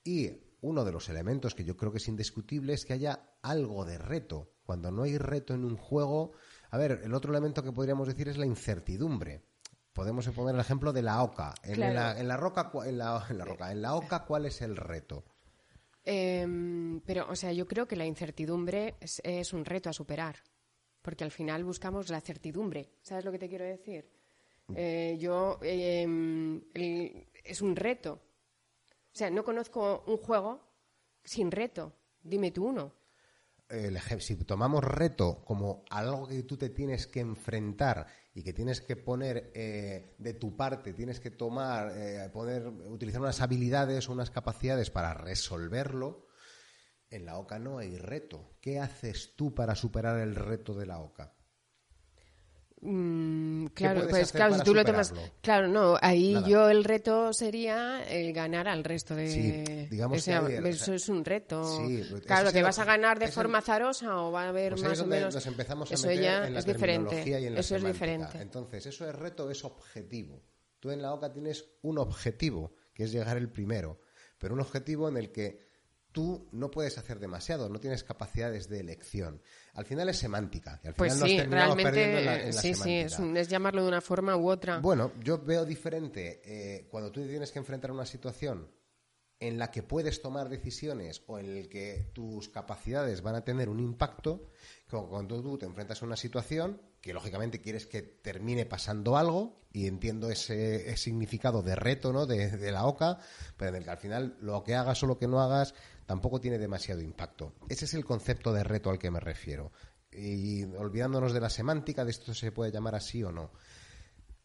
Y 0.03 0.31
uno 0.61 0.83
de 0.85 0.91
los 0.91 1.09
elementos 1.09 1.55
que 1.55 1.63
yo 1.63 1.77
creo 1.77 1.91
que 1.91 1.97
es 1.97 2.07
indiscutible 2.07 2.73
es 2.73 2.85
que 2.85 2.93
haya 2.93 3.37
algo 3.41 3.85
de 3.85 3.97
reto. 3.97 4.53
Cuando 4.63 4.91
no 4.91 5.03
hay 5.03 5.17
reto 5.17 5.53
en 5.53 5.65
un 5.65 5.77
juego, 5.77 6.33
a 6.69 6.77
ver, 6.77 7.01
el 7.03 7.13
otro 7.13 7.31
elemento 7.31 7.63
que 7.63 7.71
podríamos 7.71 8.07
decir 8.07 8.27
es 8.27 8.37
la 8.37 8.45
incertidumbre. 8.45 9.43
Podemos 9.93 10.27
poner 10.29 10.55
el 10.55 10.61
ejemplo 10.61 10.93
de 10.93 11.01
la 11.01 11.23
oca. 11.23 11.53
En, 11.63 11.79
la, 11.79 12.13
roca, 12.37 12.71
en 12.85 12.97
la, 12.97 13.19
roca, 13.43 13.71
en 13.71 13.81
la 13.81 13.95
oca, 13.95 14.25
¿cuál 14.25 14.45
es 14.45 14.61
el 14.61 14.75
reto? 14.75 15.25
Em, 16.03 17.01
pero, 17.01 17.27
o 17.29 17.35
sea, 17.35 17.51
yo 17.51 17.67
creo 17.67 17.87
que 17.87 17.95
la 17.95 18.05
incertidumbre 18.05 18.95
es 19.01 19.53
un 19.53 19.65
reto 19.65 19.89
a 19.89 19.93
superar 19.93 20.37
porque 21.01 21.23
al 21.23 21.31
final 21.31 21.63
buscamos 21.63 22.09
la 22.09 22.21
certidumbre. 22.21 22.89
¿Sabes 23.01 23.25
lo 23.25 23.31
que 23.31 23.39
te 23.39 23.49
quiero 23.49 23.65
decir? 23.65 24.09
Eh, 24.75 25.17
yo 25.19 25.59
em, 25.63 26.62
es 26.73 27.62
un 27.62 27.75
reto. 27.75 28.21
O 28.91 29.17
sea, 29.17 29.29
no 29.29 29.43
conozco 29.43 30.03
un 30.07 30.17
juego 30.17 30.62
sin 31.23 31.51
reto. 31.51 31.93
Dime 32.21 32.51
tú 32.51 32.67
uno. 32.67 32.93
si 34.19 34.35
tomamos 34.43 34.83
reto 34.83 35.43
como 35.45 35.83
algo 35.89 36.27
que 36.27 36.43
tú 36.43 36.57
te 36.57 36.69
tienes 36.69 37.07
que 37.07 37.19
enfrentar 37.21 38.07
y 38.33 38.43
que 38.43 38.53
tienes 38.53 38.81
que 38.81 38.95
poner 38.95 39.51
eh, 39.53 40.15
de 40.17 40.33
tu 40.33 40.55
parte, 40.55 40.93
tienes 40.93 41.19
que 41.19 41.31
tomar, 41.31 41.91
eh, 41.95 42.29
poner, 42.31 42.67
utilizar 42.67 43.21
unas 43.21 43.41
habilidades 43.41 44.07
o 44.07 44.13
unas 44.13 44.29
capacidades 44.29 44.91
para 44.91 45.13
resolverlo, 45.13 46.27
en 47.11 47.25
la 47.25 47.37
OCA 47.37 47.59
no 47.59 47.79
hay 47.79 47.97
reto. 47.97 48.55
¿Qué 48.61 48.79
haces 48.79 49.35
tú 49.35 49.53
para 49.53 49.75
superar 49.75 50.19
el 50.19 50.35
reto 50.35 50.73
de 50.73 50.85
la 50.85 50.99
OCA? 50.99 51.33
Mm, 52.81 53.65
claro, 53.67 54.07
pues 54.09 54.31
claro, 54.31 54.55
si 54.55 54.63
tú 54.63 54.73
lo 54.73 54.85
tomas. 54.85 55.13
Claro, 55.41 55.67
no, 55.67 55.97
ahí 56.01 56.41
yo 56.47 56.69
el 56.69 56.85
reto 56.85 57.33
sería 57.33 58.03
el 58.07 58.31
ganar 58.31 58.69
al 58.69 58.85
resto 58.85 59.15
de. 59.15 59.29
Sí, 59.29 59.87
digamos 59.91 60.23
que 60.23 60.69
eso 60.69 60.93
es 60.93 61.09
un 61.09 61.25
reto. 61.25 61.77
Sí, 61.77 62.05
claro, 62.25 62.53
que 62.53 62.63
vas 62.63 62.79
a 62.79 62.85
ganar 62.85 63.19
de 63.19 63.27
forma 63.27 63.61
zarosa 63.61 64.21
o 64.21 64.31
va 64.31 64.43
a 64.43 64.49
haber 64.49 64.73
pues 64.73 64.83
más 64.83 64.99
o 65.01 65.05
menos. 65.05 65.33
Nos 65.35 65.45
empezamos 65.45 65.91
a 65.91 65.93
eso 65.93 66.11
ya 66.11 66.47
en 66.47 66.53
la 66.53 66.59
es 66.59 66.65
diferente. 66.65 67.23
Y 67.25 67.33
en 67.33 67.55
la 67.55 67.59
eso 67.59 67.75
es 67.75 67.83
diferente. 67.83 68.41
Entonces, 68.41 68.85
eso 68.85 69.09
es 69.09 69.15
reto, 69.15 69.51
es 69.51 69.65
objetivo. 69.65 70.41
Tú 70.79 70.91
en 70.91 71.01
la 71.01 71.13
OCA 71.13 71.33
tienes 71.33 71.65
un 71.81 71.97
objetivo, 71.97 72.73
que 72.93 73.03
es 73.03 73.11
llegar 73.11 73.35
el 73.35 73.49
primero, 73.49 73.99
pero 74.37 74.53
un 74.53 74.61
objetivo 74.61 75.09
en 75.09 75.17
el 75.17 75.33
que 75.33 75.68
tú 76.11 76.47
no 76.51 76.71
puedes 76.71 76.97
hacer 76.97 77.19
demasiado, 77.19 77.69
no 77.69 77.79
tienes 77.79 78.03
capacidades 78.03 78.67
de 78.67 78.79
elección. 78.79 79.41
Al 79.73 79.85
final 79.85 80.09
es 80.09 80.17
semántica. 80.17 80.79
Y 80.83 80.87
al 80.87 80.93
Pues 80.95 81.13
final 81.13 81.29
sí, 81.29 81.37
nos 81.37 81.47
realmente, 81.49 81.83
perdiendo 81.83 82.17
en 82.19 82.25
la, 82.25 82.41
en 82.43 82.55
la 82.55 82.61
sí, 82.61 82.73
sí, 82.73 82.93
es, 82.95 83.19
un- 83.19 83.37
es 83.37 83.47
llamarlo 83.47 83.83
de 83.83 83.87
una 83.89 84.01
forma 84.01 84.35
u 84.35 84.49
otra. 84.49 84.79
Bueno, 84.79 85.11
yo 85.23 85.37
veo 85.43 85.65
diferente 85.65 86.41
eh, 86.43 86.87
cuando 86.89 87.11
tú 87.11 87.21
tienes 87.25 87.51
que 87.51 87.59
enfrentar 87.59 87.91
una 87.91 88.05
situación 88.05 88.69
en 89.41 89.57
la 89.57 89.71
que 89.71 89.83
puedes 89.83 90.21
tomar 90.21 90.49
decisiones 90.49 91.23
o 91.27 91.39
en 91.39 91.55
el 91.55 91.69
que 91.69 92.11
tus 92.13 92.49
capacidades 92.49 93.21
van 93.21 93.35
a 93.35 93.45
tener 93.45 93.69
un 93.69 93.79
impacto, 93.79 94.49
como 94.89 95.07
cuando 95.07 95.41
tú 95.41 95.57
te 95.57 95.65
enfrentas 95.65 96.01
a 96.01 96.05
una 96.05 96.17
situación 96.17 96.81
que 96.99 97.13
lógicamente 97.13 97.61
quieres 97.61 97.85
que 97.85 98.01
termine 98.01 98.65
pasando 98.65 99.15
algo 99.15 99.61
y 99.71 99.87
entiendo 99.87 100.29
ese, 100.29 100.89
ese 100.89 100.97
significado 100.97 101.61
de 101.61 101.75
reto, 101.75 102.11
¿no? 102.11 102.25
De, 102.25 102.49
de 102.49 102.71
la 102.73 102.85
OCA, 102.85 103.19
pero 103.55 103.69
en 103.69 103.75
el 103.77 103.83
que 103.85 103.89
al 103.91 103.97
final 103.97 104.35
lo 104.41 104.61
que 104.65 104.75
hagas 104.75 105.01
o 105.03 105.07
lo 105.07 105.17
que 105.17 105.27
no 105.29 105.39
hagas 105.41 105.73
tampoco 106.09 106.41
tiene 106.41 106.57
demasiado 106.57 107.01
impacto. 107.01 107.53
Ese 107.69 107.85
es 107.85 107.93
el 107.93 108.03
concepto 108.03 108.51
de 108.51 108.63
reto 108.63 108.89
al 108.89 108.97
que 108.97 109.11
me 109.11 109.19
refiero. 109.19 109.71
Y 110.11 110.63
olvidándonos 110.63 111.33
de 111.33 111.39
la 111.39 111.51
semántica, 111.51 112.03
de 112.03 112.09
esto 112.09 112.33
se 112.33 112.51
puede 112.51 112.71
llamar 112.71 112.95
así 112.95 113.23
o 113.23 113.31
no. 113.31 113.51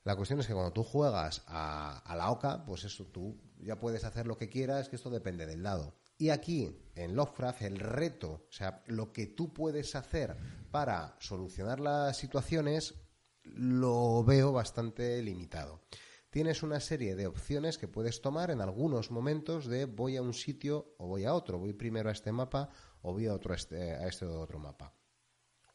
La 0.03 0.15
cuestión 0.15 0.41
es 0.41 0.47
que 0.47 0.53
cuando 0.53 0.75
tú 0.75 0.85
juegas 0.85 1.43
a, 1.47 2.15
la 2.15 2.31
OCA, 2.31 2.67
pues 2.67 2.85
eso, 2.85 3.07
tú 3.07 3.41
ya 3.61 3.81
puedes 3.81 4.05
hacer 4.05 4.27
lo 4.27 4.37
que 4.37 4.51
quieras, 4.51 4.91
que 4.91 4.97
esto 4.97 5.09
depende 5.09 5.47
del 5.47 5.63
dado. 5.63 5.95
Y 6.19 6.29
aquí, 6.29 6.85
en 6.97 7.17
Lovecraft, 7.17 7.63
el 7.63 7.79
reto, 7.79 8.45
o 8.47 8.53
sea, 8.53 8.83
lo 8.89 9.11
que 9.11 9.29
tú 9.29 9.55
puedes 9.55 9.95
hacer 9.95 10.37
para 10.71 11.17
solucionar 11.19 11.81
las 11.81 12.19
situaciones, 12.19 12.93
lo 13.43 14.23
veo 14.23 14.53
bastante 14.53 15.23
limitado. 15.23 15.81
Tienes 16.35 16.65
una 16.65 16.81
serie 16.81 17.15
de 17.15 17.29
opciones 17.29 17.79
que 17.79 17.87
puedes 17.87 18.21
tomar 18.21 18.51
en 18.51 18.61
algunos 18.61 19.13
momentos 19.13 19.69
de 19.69 19.85
voy 19.85 20.17
a 20.17 20.23
un 20.23 20.35
sitio 20.35 20.97
o 20.99 21.07
voy 21.07 21.27
a 21.27 21.33
otro, 21.33 21.61
voy 21.61 21.75
primero 21.75 22.09
a 22.09 22.13
este 22.13 22.33
mapa 22.33 22.71
o 23.03 23.13
voy 23.13 23.29
a, 23.29 23.35
otro 23.35 23.53
a 23.53 23.57
este, 23.57 23.93
a 23.93 24.09
este 24.09 24.27
otro 24.27 24.59
mapa 24.59 24.97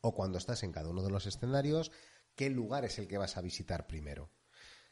o 0.01 0.13
cuando 0.13 0.37
estás 0.37 0.61
en 0.63 0.73
cada 0.73 0.89
uno 0.89 1.01
de 1.01 1.11
los 1.11 1.25
escenarios, 1.27 1.93
qué 2.35 2.49
lugar 2.49 2.83
es 2.83 2.99
el 2.99 3.07
que 3.07 3.17
vas 3.17 3.37
a 3.37 3.41
visitar 3.41 3.87
primero. 3.87 4.33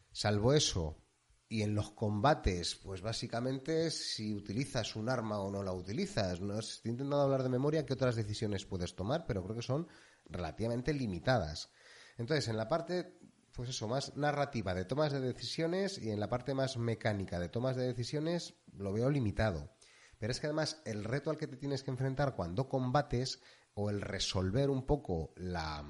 Salvo 0.09 0.53
eso, 0.53 1.03
y 1.49 1.63
en 1.63 1.75
los 1.75 1.91
combates, 1.91 2.75
pues 2.75 3.01
básicamente 3.01 3.91
si 3.91 4.33
utilizas 4.33 4.95
un 4.95 5.09
arma 5.09 5.39
o 5.39 5.51
no 5.51 5.63
la 5.63 5.73
utilizas. 5.73 6.39
No 6.39 6.59
estoy 6.59 6.91
intentando 6.91 7.21
hablar 7.21 7.43
de 7.43 7.49
memoria 7.49 7.85
qué 7.85 7.91
otras 7.91 8.15
decisiones 8.15 8.65
puedes 8.65 8.95
tomar, 8.95 9.25
pero 9.25 9.43
creo 9.43 9.57
que 9.57 9.61
son 9.61 9.89
relativamente 10.29 10.93
limitadas. 10.93 11.71
Entonces, 12.17 12.47
en 12.47 12.57
la 12.57 12.67
parte, 12.67 13.16
pues 13.57 13.69
eso, 13.69 13.87
más 13.87 14.15
narrativa 14.15 14.75
de 14.75 14.85
tomas 14.85 15.11
de 15.11 15.19
decisiones 15.19 15.97
y 15.97 16.11
en 16.11 16.19
la 16.19 16.29
parte 16.29 16.53
más 16.53 16.77
mecánica 16.77 17.39
de 17.39 17.49
tomas 17.49 17.75
de 17.75 17.87
decisiones, 17.87 18.53
lo 18.71 18.93
veo 18.93 19.09
limitado. 19.09 19.75
Pero 20.19 20.31
es 20.31 20.39
que 20.39 20.45
además 20.45 20.79
el 20.85 21.03
reto 21.03 21.31
al 21.31 21.37
que 21.37 21.47
te 21.47 21.57
tienes 21.57 21.81
que 21.81 21.89
enfrentar 21.89 22.35
cuando 22.35 22.69
combates 22.69 23.41
o 23.73 23.89
el 23.89 24.01
resolver 24.01 24.69
un 24.69 24.85
poco 24.85 25.33
la 25.37 25.83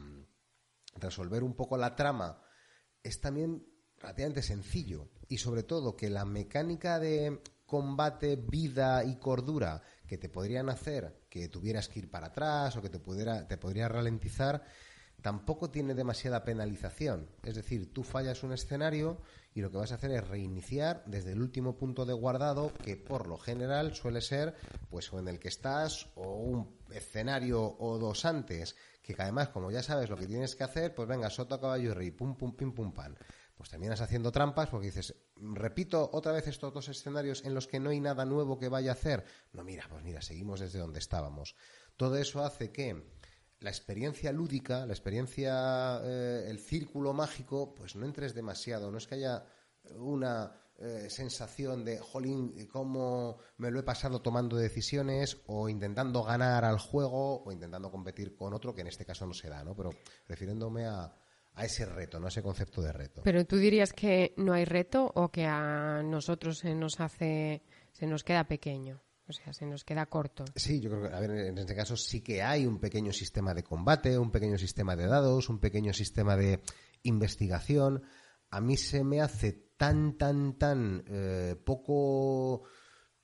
resolver 0.95 1.43
un 1.43 1.55
poco 1.55 1.75
la 1.77 1.93
trama 1.93 2.41
es 3.03 3.19
también 3.19 3.67
relativamente 3.97 4.43
sencillo 4.43 5.09
y 5.27 5.37
sobre 5.37 5.63
todo 5.63 5.97
que 5.97 6.09
la 6.09 6.23
mecánica 6.23 6.99
de 6.99 7.41
combate, 7.65 8.37
vida 8.37 9.03
y 9.03 9.17
cordura 9.17 9.83
que 10.07 10.17
te 10.17 10.29
podrían 10.29 10.69
hacer 10.69 11.25
que 11.29 11.49
tuvieras 11.49 11.89
que 11.89 11.99
ir 11.99 12.09
para 12.09 12.27
atrás 12.27 12.77
o 12.77 12.81
que 12.81 12.89
te 12.89 12.99
pudiera 12.99 13.45
te 13.45 13.57
podría 13.57 13.89
ralentizar 13.89 14.63
tampoco 15.21 15.69
tiene 15.69 15.93
demasiada 15.93 16.43
penalización. 16.43 17.29
Es 17.43 17.55
decir, 17.55 17.91
tú 17.93 18.03
fallas 18.03 18.43
un 18.43 18.53
escenario 18.53 19.21
y 19.53 19.61
lo 19.61 19.71
que 19.71 19.77
vas 19.77 19.91
a 19.91 19.95
hacer 19.95 20.11
es 20.11 20.27
reiniciar 20.27 21.03
desde 21.05 21.31
el 21.31 21.41
último 21.41 21.77
punto 21.77 22.05
de 22.05 22.13
guardado, 22.13 22.71
que 22.83 22.95
por 22.95 23.27
lo 23.27 23.37
general 23.37 23.95
suele 23.95 24.21
ser 24.21 24.55
pues 24.89 25.11
o 25.11 25.19
en 25.19 25.27
el 25.27 25.39
que 25.39 25.47
estás 25.47 26.09
o 26.15 26.35
un 26.35 26.77
escenario 26.91 27.75
o 27.79 27.97
dos 27.97 28.25
antes, 28.25 28.75
que 29.01 29.15
además, 29.17 29.49
como 29.49 29.71
ya 29.71 29.81
sabes 29.81 30.09
lo 30.09 30.17
que 30.17 30.27
tienes 30.27 30.55
que 30.55 30.63
hacer, 30.63 30.93
pues 30.93 31.07
venga, 31.07 31.29
soto, 31.29 31.59
caballo 31.59 31.91
y 31.91 31.93
rey, 31.93 32.11
pum, 32.11 32.35
pum, 32.35 32.55
pim, 32.55 32.73
pum, 32.73 32.93
pam. 32.93 33.15
Pues 33.55 33.69
terminas 33.69 34.01
haciendo 34.01 34.31
trampas 34.31 34.69
porque 34.69 34.87
dices, 34.87 35.15
repito 35.35 36.09
otra 36.13 36.31
vez 36.31 36.45
estos 36.47 36.71
dos 36.71 36.89
escenarios 36.89 37.43
en 37.43 37.55
los 37.55 37.67
que 37.67 37.79
no 37.79 37.89
hay 37.89 37.99
nada 37.99 38.23
nuevo 38.25 38.59
que 38.59 38.69
vaya 38.69 38.91
a 38.91 38.93
hacer. 38.93 39.23
No, 39.53 39.63
mira, 39.63 39.85
pues 39.89 40.03
mira, 40.03 40.21
seguimos 40.21 40.59
desde 40.59 40.77
donde 40.77 40.99
estábamos. 40.99 41.55
Todo 41.95 42.17
eso 42.17 42.43
hace 42.43 42.71
que 42.71 43.16
la 43.59 43.69
experiencia 43.69 44.31
lúdica, 44.31 44.85
la 44.85 44.93
experiencia, 44.93 45.99
eh, 46.03 46.45
el 46.47 46.59
círculo 46.59 47.13
mágico, 47.13 47.73
pues 47.73 47.95
no 47.95 48.05
entres 48.05 48.33
demasiado. 48.33 48.91
No 48.91 48.97
es 48.97 49.07
que 49.07 49.15
haya 49.15 49.45
una 49.95 50.51
eh, 50.79 51.09
sensación 51.09 51.83
de, 51.83 51.97
jolín, 51.97 52.67
cómo 52.71 53.39
me 53.57 53.71
lo 53.71 53.79
he 53.79 53.83
pasado 53.83 54.21
tomando 54.21 54.57
decisiones 54.57 55.37
o 55.47 55.69
intentando 55.69 56.23
ganar 56.23 56.65
al 56.65 56.77
juego 56.77 57.43
o 57.43 57.51
intentando 57.51 57.89
competir 57.89 58.35
con 58.35 58.53
otro, 58.53 58.75
que 58.75 58.81
en 58.81 58.87
este 58.87 59.05
caso 59.05 59.25
no 59.25 59.33
se 59.33 59.49
da, 59.49 59.63
¿no? 59.63 59.75
Pero 59.75 59.89
refiriéndome 60.27 60.85
a, 60.85 61.11
a 61.55 61.65
ese 61.65 61.85
reto, 61.85 62.19
no 62.19 62.27
a 62.27 62.29
ese 62.29 62.43
concepto 62.43 62.83
de 62.83 62.93
reto. 62.93 63.21
Pero 63.23 63.43
tú 63.45 63.57
dirías 63.57 63.91
que 63.91 64.35
no 64.37 64.53
hay 64.53 64.65
reto 64.65 65.11
o 65.15 65.29
que 65.29 65.45
a 65.45 66.03
nosotros 66.03 66.59
se 66.59 66.75
nos 66.75 66.99
hace, 66.99 67.63
se 67.91 68.05
nos 68.05 68.23
queda 68.23 68.43
pequeño, 68.47 69.01
o 69.29 69.33
sea, 69.33 69.51
se 69.53 69.65
nos 69.65 69.83
queda 69.83 70.05
corto. 70.05 70.45
Sí, 70.55 70.79
yo 70.79 70.89
creo 70.89 71.09
que 71.09 71.15
a 71.15 71.19
ver, 71.19 71.31
en 71.31 71.57
este 71.57 71.75
caso 71.75 71.97
sí 71.97 72.21
que 72.21 72.41
hay 72.41 72.65
un 72.65 72.79
pequeño 72.79 73.11
sistema 73.11 73.53
de 73.53 73.63
combate, 73.63 74.17
un 74.17 74.31
pequeño 74.31 74.57
sistema 74.57 74.95
de 74.95 75.07
dados, 75.07 75.49
un 75.49 75.59
pequeño 75.59 75.93
sistema 75.93 76.37
de 76.37 76.61
investigación. 77.03 78.03
A 78.49 78.61
mí 78.61 78.77
se 78.77 79.03
me 79.03 79.21
hace 79.21 79.51
tan, 79.77 80.17
tan, 80.17 80.57
tan 80.57 81.03
eh, 81.07 81.55
poco 81.63 82.63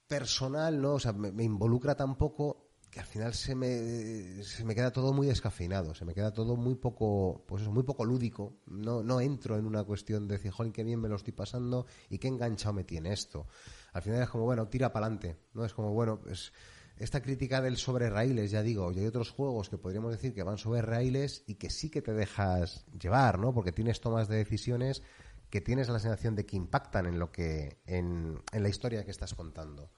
personal, 0.08 0.82
¿no? 0.82 0.96
O 0.96 1.00
sea, 1.00 1.14
me, 1.14 1.44
involucra 1.44 1.96
tan 1.96 2.18
poco 2.18 2.72
que 2.92 3.00
al 3.00 3.06
final 3.08 3.34
se 3.34 3.56
me, 3.56 4.44
se 4.44 4.64
me 4.66 4.76
queda 4.76 4.92
todo 4.92 5.14
muy 5.14 5.26
descafeinado, 5.26 5.96
se 5.96 6.06
me 6.06 6.14
queda 6.14 6.32
todo 6.32 6.56
muy 6.56 6.76
poco, 6.76 7.44
pues 7.48 7.64
eso, 7.64 7.72
muy 7.72 7.84
poco 7.84 8.06
lúdico. 8.06 8.60
No, 8.68 9.02
no 9.02 9.22
entro 9.22 9.58
en 9.58 9.66
una 9.66 9.84
cuestión 9.84 10.28
de 10.28 10.36
decir, 10.36 10.52
jolín, 10.52 10.74
qué 10.74 10.84
bien 10.84 11.00
me 11.00 11.10
lo 11.10 11.16
estoy 11.16 11.34
pasando 11.34 11.88
y 12.10 12.20
qué 12.20 12.28
enganchado 12.28 12.74
me 12.74 12.84
tiene 12.84 13.14
esto. 13.14 13.48
Al 13.94 14.02
final 14.02 14.22
es 14.22 14.30
como, 14.30 14.44
bueno, 14.44 14.68
tira 14.68 14.92
para 14.92 15.06
adelante, 15.06 15.38
¿no? 15.54 15.66
Es 15.66 15.74
como, 15.74 15.94
bueno, 15.94 16.20
pues 16.20 16.52
esta 16.98 17.22
crítica 17.22 17.62
del 17.62 17.78
sobre 17.78 18.10
raíles, 18.10 18.52
ya 18.52 18.62
digo, 18.62 18.92
y 18.92 19.00
hay 19.00 19.06
otros 19.06 19.32
juegos 19.32 19.70
que 19.70 19.78
podríamos 19.78 20.12
decir 20.12 20.34
que 20.34 20.44
van 20.44 20.58
sobre 20.58 20.82
raíles 20.82 21.44
y 21.48 21.56
que 21.56 21.70
sí 21.70 21.90
que 21.90 22.02
te 22.02 22.14
dejas 22.14 22.86
llevar, 23.00 23.40
¿no? 23.40 23.54
Porque 23.54 23.72
tienes 23.72 24.02
tomas 24.02 24.28
de 24.28 24.38
decisiones 24.38 25.02
que 25.50 25.62
tienes 25.62 25.88
la 25.90 26.00
sensación 26.00 26.36
de 26.36 26.46
que 26.46 26.56
impactan 26.56 27.06
en 27.06 27.20
lo 27.20 27.32
que, 27.32 27.80
en, 27.86 28.42
en 28.52 28.64
la 28.64 28.70
historia 28.70 29.06
que 29.06 29.12
estás 29.12 29.34
contando. 29.36 29.92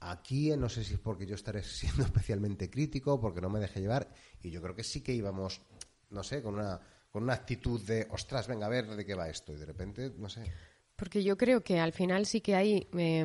Aquí 0.00 0.50
eh, 0.50 0.56
no 0.56 0.68
sé 0.68 0.82
si 0.82 0.94
es 0.94 1.00
porque 1.00 1.26
yo 1.26 1.34
estaré 1.34 1.62
siendo 1.62 2.02
especialmente 2.04 2.70
crítico, 2.70 3.20
porque 3.20 3.40
no 3.40 3.48
me 3.48 3.60
dejé 3.60 3.80
llevar, 3.80 4.12
y 4.42 4.50
yo 4.50 4.60
creo 4.60 4.74
que 4.74 4.84
sí 4.84 5.00
que 5.00 5.12
íbamos, 5.12 5.62
no 6.10 6.22
sé, 6.22 6.42
con 6.42 6.54
una, 6.54 6.80
con 7.10 7.22
una 7.22 7.34
actitud 7.34 7.80
de, 7.82 8.08
ostras, 8.10 8.48
venga, 8.48 8.66
a 8.66 8.70
ver 8.70 8.88
de 8.88 9.04
qué 9.04 9.14
va 9.14 9.28
esto, 9.28 9.52
y 9.52 9.56
de 9.56 9.66
repente, 9.66 10.12
no 10.18 10.28
sé. 10.28 10.42
Porque 10.96 11.22
yo 11.22 11.36
creo 11.36 11.62
que 11.62 11.78
al 11.78 11.92
final 11.92 12.26
sí 12.26 12.40
que 12.40 12.54
hay, 12.54 12.88
eh, 12.96 13.24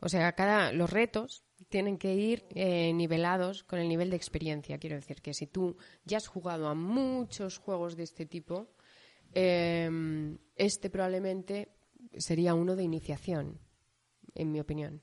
o 0.00 0.08
sea, 0.08 0.32
cada 0.32 0.72
los 0.72 0.90
retos 0.90 1.44
tienen 1.68 1.98
que 1.98 2.14
ir 2.14 2.46
eh, 2.54 2.92
nivelados 2.92 3.64
con 3.64 3.78
el 3.78 3.88
nivel 3.88 4.10
de 4.10 4.16
experiencia. 4.16 4.78
Quiero 4.78 4.96
decir 4.96 5.22
que 5.22 5.34
si 5.34 5.46
tú 5.46 5.76
ya 6.04 6.16
has 6.16 6.26
jugado 6.26 6.68
a 6.68 6.74
muchos 6.74 7.58
juegos 7.58 7.96
de 7.96 8.04
este 8.04 8.26
tipo, 8.26 8.68
eh, 9.34 10.36
este 10.56 10.90
probablemente 10.90 11.68
sería 12.16 12.54
uno 12.54 12.76
de 12.76 12.82
iniciación, 12.82 13.60
en 14.34 14.52
mi 14.52 14.60
opinión. 14.60 15.02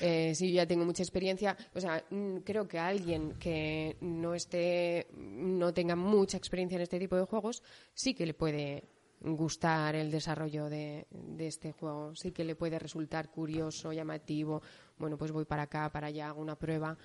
Eh, 0.00 0.34
si 0.34 0.50
yo 0.50 0.56
ya 0.56 0.66
tengo 0.66 0.84
mucha 0.84 1.02
experiencia, 1.02 1.56
o 1.74 1.80
sea, 1.80 2.04
mm, 2.10 2.38
creo 2.38 2.68
que 2.68 2.78
alguien 2.78 3.32
que 3.38 3.96
no 4.00 4.34
esté, 4.34 5.08
no 5.16 5.72
tenga 5.72 5.96
mucha 5.96 6.36
experiencia 6.36 6.76
en 6.76 6.82
este 6.82 6.98
tipo 6.98 7.16
de 7.16 7.24
juegos, 7.24 7.62
sí 7.94 8.14
que 8.14 8.26
le 8.26 8.34
puede 8.34 8.84
gustar 9.24 9.94
el 9.94 10.10
desarrollo 10.10 10.68
de, 10.68 11.06
este 11.38 11.72
juego, 11.72 12.14
sí 12.14 12.32
que 12.32 12.44
le 12.44 12.54
puede 12.54 12.78
resultar 12.78 13.30
curioso, 13.30 13.92
llamativo. 13.92 14.62
Bueno, 14.98 15.16
pues 15.16 15.32
voy 15.32 15.46
para 15.46 15.62
acá, 15.62 15.90
para 15.90 16.08
allá, 16.08 16.28
hago 16.28 16.42
una 16.42 16.56
prueba, 16.56 16.96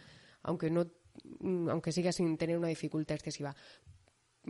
aunque 0.43 0.69
no, 0.69 0.85
mm, 1.39 1.69
aunque 1.69 1.91
siga 1.91 2.11
sin 2.11 2.37
tener 2.37 2.57
una 2.57 2.67
dificultad 2.67 3.15
excesiva. 3.15 3.55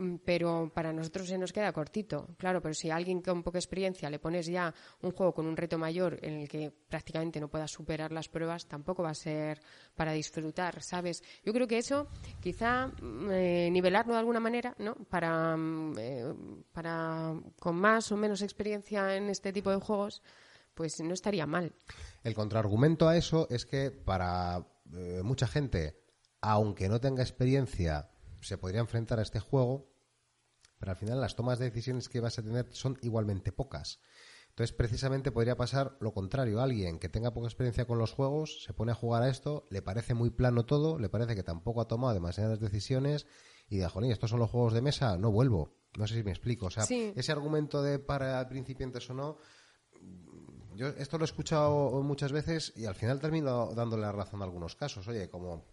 Mm, 0.00 0.16
Pero 0.24 0.72
para 0.72 0.94
nosotros 0.94 1.28
se 1.28 1.36
nos 1.36 1.52
queda 1.52 1.74
cortito, 1.74 2.28
claro, 2.38 2.62
pero 2.62 2.72
si 2.72 2.88
a 2.88 2.96
alguien 2.96 3.20
con 3.20 3.42
poca 3.42 3.58
experiencia 3.58 4.08
le 4.08 4.18
pones 4.18 4.46
ya 4.46 4.72
un 5.02 5.12
juego 5.12 5.34
con 5.34 5.46
un 5.46 5.58
reto 5.58 5.76
mayor 5.76 6.18
en 6.22 6.40
el 6.40 6.48
que 6.48 6.70
prácticamente 6.70 7.38
no 7.38 7.48
pueda 7.48 7.68
superar 7.68 8.10
las 8.10 8.28
pruebas, 8.28 8.66
tampoco 8.66 9.02
va 9.02 9.10
a 9.10 9.14
ser 9.14 9.60
para 9.94 10.12
disfrutar, 10.12 10.82
¿sabes? 10.82 11.22
Yo 11.44 11.52
creo 11.52 11.66
que 11.66 11.76
eso, 11.76 12.08
quizá 12.40 12.86
mm, 12.86 13.30
eh, 13.30 13.68
nivelarlo 13.70 14.14
de 14.14 14.20
alguna 14.20 14.40
manera, 14.40 14.74
¿no? 14.78 14.94
Para, 14.94 15.54
mm, 15.54 15.98
eh, 15.98 16.34
para 16.72 17.34
con 17.58 17.76
más 17.76 18.10
o 18.10 18.16
menos 18.16 18.40
experiencia 18.40 19.14
en 19.16 19.28
este 19.28 19.52
tipo 19.52 19.68
de 19.70 19.76
juegos, 19.76 20.22
pues 20.72 20.98
no 21.00 21.12
estaría 21.12 21.44
mal. 21.44 21.74
El 22.24 22.32
contraargumento 22.32 23.06
a 23.06 23.18
eso 23.18 23.48
es 23.50 23.66
que 23.66 23.90
para 23.90 24.66
eh, 24.94 25.20
mucha 25.22 25.46
gente, 25.46 26.00
aunque 26.40 26.88
no 26.88 27.00
tenga 27.00 27.22
experiencia, 27.22 28.08
se 28.40 28.58
podría 28.58 28.80
enfrentar 28.80 29.18
a 29.18 29.22
este 29.22 29.40
juego, 29.40 29.89
pero 30.80 30.92
al 30.92 30.96
final 30.96 31.20
las 31.20 31.36
tomas 31.36 31.58
de 31.58 31.66
decisiones 31.66 32.08
que 32.08 32.20
vas 32.20 32.38
a 32.38 32.42
tener 32.42 32.66
son 32.72 32.98
igualmente 33.02 33.52
pocas. 33.52 34.00
Entonces, 34.48 34.74
precisamente 34.74 35.30
podría 35.30 35.56
pasar 35.56 35.96
lo 36.00 36.12
contrario. 36.12 36.60
Alguien 36.60 36.98
que 36.98 37.08
tenga 37.08 37.32
poca 37.32 37.46
experiencia 37.46 37.86
con 37.86 37.98
los 37.98 38.12
juegos 38.12 38.64
se 38.64 38.74
pone 38.74 38.90
a 38.90 38.96
jugar 38.96 39.22
a 39.22 39.28
esto, 39.28 39.66
le 39.70 39.80
parece 39.80 40.14
muy 40.14 40.30
plano 40.30 40.64
todo, 40.66 40.98
le 40.98 41.08
parece 41.08 41.36
que 41.36 41.44
tampoco 41.44 41.80
ha 41.80 41.86
tomado 41.86 42.14
demasiadas 42.14 42.58
decisiones 42.58 43.26
y 43.68 43.76
diga, 43.76 43.88
jolín, 43.88 44.10
estos 44.10 44.30
son 44.30 44.40
los 44.40 44.50
juegos 44.50 44.72
de 44.72 44.82
mesa, 44.82 45.16
no 45.18 45.30
vuelvo. 45.30 45.76
No 45.96 46.06
sé 46.06 46.14
si 46.14 46.24
me 46.24 46.30
explico. 46.30 46.66
O 46.66 46.70
sea, 46.70 46.84
ese 46.84 47.32
argumento 47.32 47.82
de 47.82 47.98
para 47.98 48.48
principiantes 48.48 49.08
o 49.10 49.14
no, 49.14 49.38
yo 50.74 50.88
esto 50.88 51.18
lo 51.18 51.24
he 51.24 51.26
escuchado 51.26 52.02
muchas 52.02 52.32
veces 52.32 52.72
y 52.74 52.86
al 52.86 52.94
final 52.94 53.20
termino 53.20 53.72
dándole 53.74 54.02
la 54.02 54.12
razón 54.12 54.40
a 54.40 54.44
algunos 54.44 54.76
casos. 54.76 55.06
Oye, 55.08 55.28
como 55.28 55.64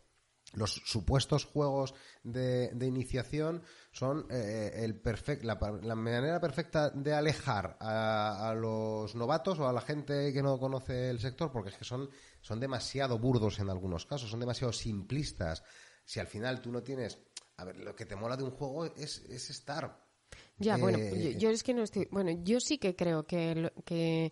los 0.57 0.81
supuestos 0.85 1.45
juegos 1.45 1.93
de, 2.23 2.71
iniciación 2.81 3.61
son 3.91 4.25
eh, 4.31 4.71
el 4.75 4.99
la, 5.43 5.95
manera 5.95 6.39
perfecta 6.39 6.89
de 6.89 7.13
alejar 7.13 7.77
a, 7.79 8.55
los 8.57 9.13
novatos 9.15 9.59
o 9.59 9.67
a 9.67 9.73
la 9.73 9.81
gente 9.81 10.33
que 10.33 10.41
no 10.41 10.59
conoce 10.59 11.11
el 11.11 11.19
sector, 11.19 11.51
porque 11.51 11.69
es 11.69 11.77
que 11.77 11.85
son, 11.85 12.09
son 12.41 12.59
demasiado 12.59 13.19
burdos 13.19 13.59
en 13.59 13.69
algunos 13.69 14.07
casos, 14.07 14.31
son 14.31 14.39
demasiado 14.39 14.73
simplistas. 14.73 15.63
Si 16.03 16.19
al 16.19 16.27
final 16.27 16.59
tú 16.59 16.71
no 16.71 16.81
tienes... 16.81 17.19
A 17.57 17.65
ver, 17.65 17.77
lo 17.77 17.95
que 17.95 18.05
te 18.05 18.15
mola 18.15 18.37
de 18.37 18.43
un 18.43 18.51
juego 18.51 18.85
es, 18.85 19.25
es 19.29 19.49
estar. 19.49 20.05
Ya, 20.57 20.77
bueno, 20.77 20.97
eh, 20.99 21.35
yo, 21.37 21.49
es 21.49 21.63
que 21.63 21.73
no 21.73 21.83
estoy... 21.83 22.07
Bueno, 22.11 22.31
yo 22.43 22.59
sí 22.59 22.77
que 22.79 22.95
creo 22.95 23.25
que, 23.25 23.71
que 23.85 24.31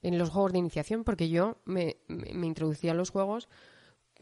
en 0.00 0.18
los 0.18 0.30
juegos 0.30 0.52
de 0.52 0.58
iniciación, 0.58 1.04
porque 1.04 1.28
yo 1.28 1.58
me, 1.66 1.98
me 2.08 2.46
introducía 2.46 2.92
a 2.92 2.94
los 2.94 3.10
juegos 3.10 3.48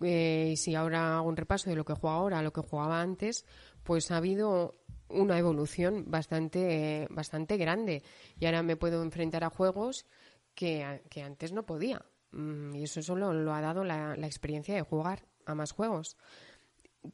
eh, 0.02 0.54
si 0.56 0.74
ahora 0.74 1.16
hago 1.16 1.28
un 1.28 1.36
repaso 1.36 1.70
de 1.70 1.76
lo 1.76 1.84
que 1.84 1.94
juego 1.94 2.16
ahora 2.16 2.38
a 2.38 2.42
lo 2.42 2.52
que 2.52 2.60
jugaba 2.60 3.00
antes, 3.00 3.44
pues 3.82 4.10
ha 4.10 4.18
habido 4.18 4.74
una 5.08 5.38
evolución 5.38 6.04
bastante, 6.08 7.06
bastante 7.10 7.56
grande. 7.56 8.02
Y 8.38 8.46
ahora 8.46 8.62
me 8.62 8.76
puedo 8.76 9.02
enfrentar 9.02 9.44
a 9.44 9.50
juegos 9.50 10.06
que, 10.54 11.02
que 11.08 11.22
antes 11.22 11.52
no 11.52 11.64
podía. 11.64 12.04
Mm, 12.32 12.74
y 12.74 12.84
eso 12.84 13.02
solo 13.02 13.32
lo 13.32 13.54
ha 13.54 13.60
dado 13.60 13.84
la, 13.84 14.16
la 14.16 14.26
experiencia 14.26 14.74
de 14.74 14.82
jugar 14.82 15.26
a 15.44 15.54
más 15.54 15.72
juegos. 15.72 16.16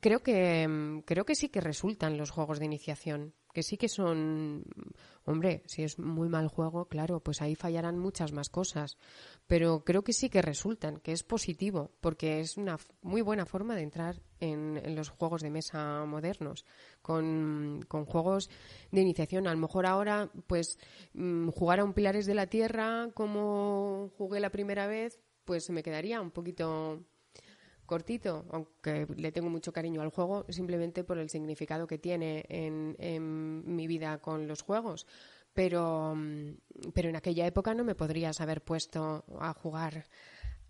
Creo 0.00 0.22
que, 0.22 1.02
creo 1.04 1.24
que 1.24 1.34
sí 1.34 1.48
que 1.50 1.60
resultan 1.60 2.16
los 2.16 2.30
juegos 2.30 2.58
de 2.58 2.64
iniciación 2.64 3.34
que 3.52 3.62
sí 3.62 3.76
que 3.76 3.88
son, 3.88 4.64
hombre, 5.24 5.62
si 5.66 5.82
es 5.82 5.98
muy 5.98 6.28
mal 6.28 6.48
juego, 6.48 6.86
claro, 6.86 7.20
pues 7.20 7.42
ahí 7.42 7.54
fallarán 7.54 7.98
muchas 7.98 8.32
más 8.32 8.48
cosas, 8.48 8.96
pero 9.46 9.84
creo 9.84 10.02
que 10.02 10.12
sí 10.12 10.30
que 10.30 10.42
resultan, 10.42 10.98
que 10.98 11.12
es 11.12 11.22
positivo, 11.22 11.92
porque 12.00 12.40
es 12.40 12.56
una 12.56 12.78
muy 13.02 13.20
buena 13.20 13.46
forma 13.46 13.76
de 13.76 13.82
entrar 13.82 14.22
en, 14.40 14.96
los 14.96 15.10
juegos 15.10 15.42
de 15.42 15.50
mesa 15.50 16.04
modernos, 16.06 16.64
con, 17.02 17.82
juegos 18.06 18.50
de 18.90 19.00
iniciación. 19.00 19.46
A 19.46 19.54
lo 19.54 19.60
mejor 19.60 19.86
ahora, 19.86 20.30
pues, 20.46 20.78
mm, 21.14 21.48
jugar 21.50 21.80
a 21.80 21.84
un 21.84 21.92
Pilares 21.92 22.26
de 22.26 22.34
la 22.34 22.46
Tierra 22.46 23.10
como 23.14 24.10
jugué 24.16 24.40
la 24.40 24.50
primera 24.50 24.86
vez, 24.86 25.20
pues 25.44 25.68
me 25.70 25.82
quedaría 25.82 26.20
un 26.20 26.30
poquito 26.30 27.04
cortito, 27.86 28.44
aunque 28.50 29.06
le 29.16 29.32
tengo 29.32 29.50
mucho 29.50 29.72
cariño 29.72 30.02
al 30.02 30.10
juego, 30.10 30.46
simplemente 30.48 31.04
por 31.04 31.18
el 31.18 31.30
significado 31.30 31.86
que 31.86 31.98
tiene 31.98 32.44
en, 32.48 33.76
mi 33.76 33.86
vida 33.86 34.18
con 34.18 34.46
los 34.46 34.62
juegos. 34.62 35.06
Pero, 35.54 36.16
pero 36.94 37.10
en 37.10 37.16
aquella 37.16 37.46
época 37.46 37.74
no 37.74 37.84
me 37.84 37.94
podrías 37.94 38.40
haber 38.40 38.62
puesto 38.62 39.24
a 39.38 39.52
jugar 39.52 40.06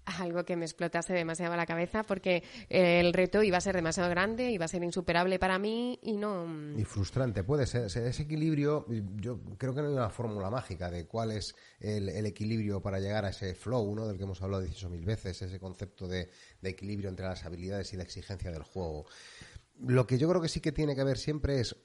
algo 0.05 0.45
que 0.45 0.57
me 0.57 0.65
explotase 0.65 1.13
demasiado 1.13 1.55
la 1.57 1.67
cabeza 1.67 2.03
porque 2.03 2.43
el 2.69 3.13
reto 3.13 3.43
iba 3.43 3.59
a 3.59 3.61
ser 3.61 3.75
demasiado 3.75 4.11
grande, 4.11 4.51
iba 4.51 4.65
a 4.65 4.69
ser 4.69 4.83
insuperable 4.83 5.39
para 5.39 5.59
mí 5.59 5.99
y 6.03 6.17
no... 6.17 6.47
Mm. 6.47 6.79
Y 6.79 6.85
frustrante, 6.85 7.45
puede 7.45 7.67
ser. 7.67 7.85
Ese 7.85 8.23
equilibrio, 8.23 8.87
yo 9.17 9.41
creo 9.59 9.75
que 9.75 9.83
no 9.83 9.89
hay 9.89 9.95
una 9.95 10.11
fórmula 10.11 10.51
mágica 10.51 10.91
de 10.91 11.07
cuál 11.07 11.33
es 11.33 11.55
el, 11.81 12.09
equilibrio 12.27 12.81
para 12.81 13.01
llegar 13.01 13.25
a 13.25 13.31
ese 13.31 13.55
flow, 13.55 13.95
¿no? 13.95 14.07
Del 14.07 14.17
que 14.17 14.25
hemos 14.25 14.43
hablado 14.43 14.65
18.000 14.65 15.05
veces, 15.05 15.43
ese 15.43 15.59
concepto 15.59 16.09
de, 16.09 16.31
equilibrio 16.63 17.09
entre 17.09 17.27
las 17.27 17.45
habilidades 17.45 17.93
y 17.93 17.97
la 17.97 18.03
exigencia 18.03 18.51
del 18.51 18.63
juego. 18.63 19.07
Lo 19.81 20.07
que 20.07 20.19
yo 20.19 20.29
creo 20.29 20.41
que 20.41 20.49
sí 20.49 20.61
que 20.61 20.73
tiene 20.73 20.95
que 20.95 21.01
haber 21.01 21.19
siempre 21.19 21.61
es 21.61 21.77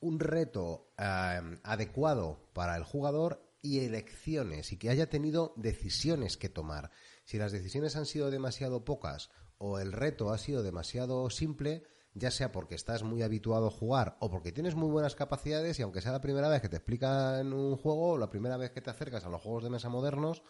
un 0.00 0.20
reto 0.20 0.92
eh, 0.98 1.40
adecuado 1.62 2.50
para 2.52 2.76
el 2.76 2.84
jugador 2.84 3.44
y 3.64 3.80
elecciones 3.80 4.72
y 4.72 4.76
que 4.76 4.90
haya 4.90 5.08
tenido 5.08 5.54
decisiones 5.56 6.36
que 6.36 6.50
tomar. 6.50 6.90
Si 7.24 7.38
las 7.38 7.52
decisiones 7.52 7.96
han 7.96 8.06
sido 8.06 8.30
demasiado 8.30 8.84
pocas 8.84 9.30
o 9.58 9.78
el 9.78 9.92
reto 9.92 10.30
ha 10.30 10.38
sido 10.38 10.62
demasiado 10.62 11.28
simple, 11.30 11.84
ya 12.14 12.30
sea 12.30 12.52
porque 12.52 12.74
estás 12.74 13.02
muy 13.02 13.22
habituado 13.22 13.66
a 13.66 13.70
jugar 13.70 14.16
o 14.20 14.30
porque 14.30 14.52
tienes 14.52 14.74
muy 14.74 14.90
buenas 14.90 15.14
capacidades 15.14 15.78
y 15.78 15.82
aunque 15.82 16.00
sea 16.00 16.12
la 16.12 16.20
primera 16.20 16.48
vez 16.48 16.62
que 16.62 16.68
te 16.68 16.76
explican 16.76 17.52
un 17.52 17.76
juego 17.76 18.12
o 18.12 18.18
la 18.18 18.30
primera 18.30 18.56
vez 18.56 18.70
que 18.70 18.80
te 18.80 18.90
acercas 18.90 19.24
a 19.24 19.28
los 19.28 19.42
juegos 19.42 19.64
de 19.64 19.70
mesa 19.70 19.88
modernos, 19.88 20.42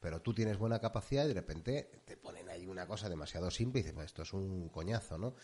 pero 0.00 0.20
tú 0.20 0.34
tienes 0.34 0.58
buena 0.58 0.80
capacidad 0.80 1.24
y 1.24 1.28
de 1.28 1.34
repente 1.34 2.02
te 2.04 2.16
ponen 2.16 2.48
ahí 2.48 2.66
una 2.66 2.86
cosa 2.86 3.08
demasiado 3.08 3.50
simple 3.50 3.80
y 3.80 3.82
dices, 3.82 3.94
pues 3.94 4.06
esto 4.06 4.22
es 4.22 4.32
un 4.32 4.68
coñazo, 4.68 5.18
¿no? 5.18 5.34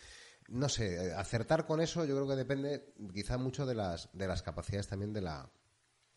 No 0.49 0.69
sé, 0.69 1.15
acertar 1.15 1.67
con 1.67 1.81
eso 1.81 2.05
yo 2.05 2.17
creo 2.17 2.27
que 2.27 2.35
depende 2.35 2.93
quizá 3.15 3.39
mucho 3.39 3.67
de 3.67 3.75
las, 3.75 4.11
de 4.13 4.27
las 4.27 4.43
capacidades 4.43 4.89
también 4.89 5.13
de 5.13 5.21
la, 5.21 5.49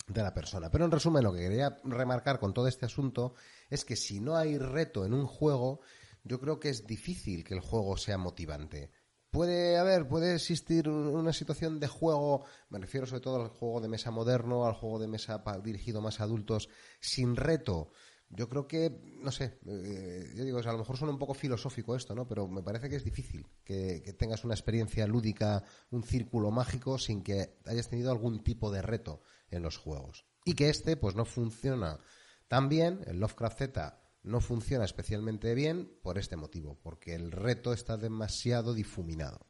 de 0.07 0.21
la 0.21 0.33
persona. 0.33 0.69
Pero 0.69 0.85
en 0.85 0.91
resumen, 0.91 1.23
lo 1.23 1.33
que 1.33 1.41
quería 1.41 1.77
remarcar 1.83 2.39
con 2.39 2.53
todo 2.53 2.67
este 2.67 2.85
asunto 2.85 3.35
es 3.69 3.85
que 3.85 3.95
si 3.95 4.19
no 4.19 4.35
hay 4.35 4.57
reto 4.57 5.05
en 5.05 5.13
un 5.13 5.25
juego, 5.25 5.81
yo 6.23 6.39
creo 6.39 6.59
que 6.59 6.69
es 6.69 6.85
difícil 6.85 7.43
que 7.43 7.53
el 7.53 7.59
juego 7.59 7.97
sea 7.97 8.17
motivante. 8.17 8.91
Puede 9.31 9.77
haber, 9.77 10.07
puede 10.07 10.35
existir 10.35 10.87
una 10.87 11.33
situación 11.33 11.79
de 11.79 11.87
juego, 11.87 12.45
me 12.69 12.77
refiero 12.77 13.07
sobre 13.07 13.21
todo 13.21 13.41
al 13.41 13.49
juego 13.49 13.81
de 13.81 13.87
mesa 13.87 14.11
moderno, 14.11 14.65
al 14.65 14.73
juego 14.73 14.99
de 14.99 15.07
mesa 15.07 15.43
dirigido 15.63 16.01
más 16.01 16.19
a 16.19 16.25
adultos, 16.25 16.69
sin 16.99 17.35
reto. 17.35 17.91
Yo 18.29 18.47
creo 18.47 18.67
que, 18.67 18.99
no 19.21 19.31
sé, 19.31 19.59
eh, 19.65 20.33
yo 20.35 20.43
digo, 20.43 20.59
a 20.59 20.71
lo 20.71 20.77
mejor 20.77 20.97
suena 20.97 21.13
un 21.13 21.19
poco 21.19 21.33
filosófico 21.33 21.95
esto, 21.95 22.13
¿no? 22.13 22.27
Pero 22.27 22.47
me 22.47 22.61
parece 22.61 22.89
que 22.89 22.95
es 22.95 23.03
difícil 23.03 23.47
que, 23.63 24.01
que, 24.03 24.13
tengas 24.13 24.43
una 24.43 24.53
experiencia 24.53 25.05
lúdica, 25.07 25.63
un 25.91 26.03
círculo 26.03 26.51
mágico, 26.51 26.97
sin 26.97 27.23
que 27.23 27.57
hayas 27.65 27.89
tenido 27.89 28.11
algún 28.11 28.43
tipo 28.43 28.71
de 28.71 28.81
reto 28.81 29.21
en 29.55 29.63
los 29.63 29.77
juegos. 29.77 30.25
Y 30.45 30.53
que 30.53 30.69
este, 30.69 30.97
pues 30.97 31.15
no 31.15 31.25
funciona 31.25 31.99
tan 32.47 32.69
bien, 32.69 33.01
el 33.07 33.19
Lovecraft 33.19 33.57
Z 33.57 33.99
no 34.23 34.39
funciona 34.39 34.85
especialmente 34.85 35.53
bien 35.53 35.99
por 36.01 36.17
este 36.17 36.37
motivo, 36.37 36.79
porque 36.81 37.13
el 37.13 37.31
reto 37.31 37.73
está 37.73 37.97
demasiado 37.97 38.73
difuminado. 38.73 39.47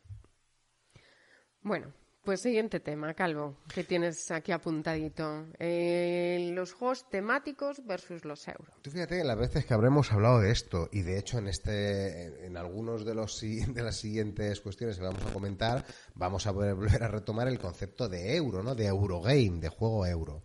Bueno, 1.61 1.93
pues 2.23 2.41
siguiente 2.41 2.79
tema, 2.79 3.13
Calvo, 3.13 3.57
que 3.73 3.83
tienes 3.83 4.31
aquí 4.31 4.51
apuntadito. 4.51 5.45
Eh, 5.59 6.51
los 6.53 6.73
juegos 6.73 7.09
temáticos 7.09 7.85
versus 7.85 8.23
los 8.25 8.47
euros. 8.47 8.73
Tú 8.81 8.91
fíjate 8.91 9.23
las 9.23 9.37
veces 9.37 9.65
que 9.65 9.73
habremos 9.73 10.11
hablado 10.11 10.39
de 10.39 10.51
esto 10.51 10.89
y 10.91 11.01
de 11.01 11.19
hecho 11.19 11.37
en 11.37 11.47
este, 11.47 12.45
en 12.45 12.57
algunos 12.57 13.05
de 13.05 13.15
los 13.15 13.41
de 13.41 13.81
las 13.83 13.97
siguientes 13.97 14.61
cuestiones 14.61 14.97
que 14.97 15.03
vamos 15.03 15.25
a 15.25 15.33
comentar, 15.33 15.85
vamos 16.15 16.47
a 16.47 16.51
volver 16.51 17.03
a 17.03 17.07
retomar 17.07 17.47
el 17.47 17.59
concepto 17.59 18.07
de 18.07 18.35
euro, 18.35 18.63
¿no? 18.63 18.75
De 18.75 18.85
Eurogame, 18.85 19.59
de 19.59 19.69
juego 19.69 20.05
euro, 20.05 20.43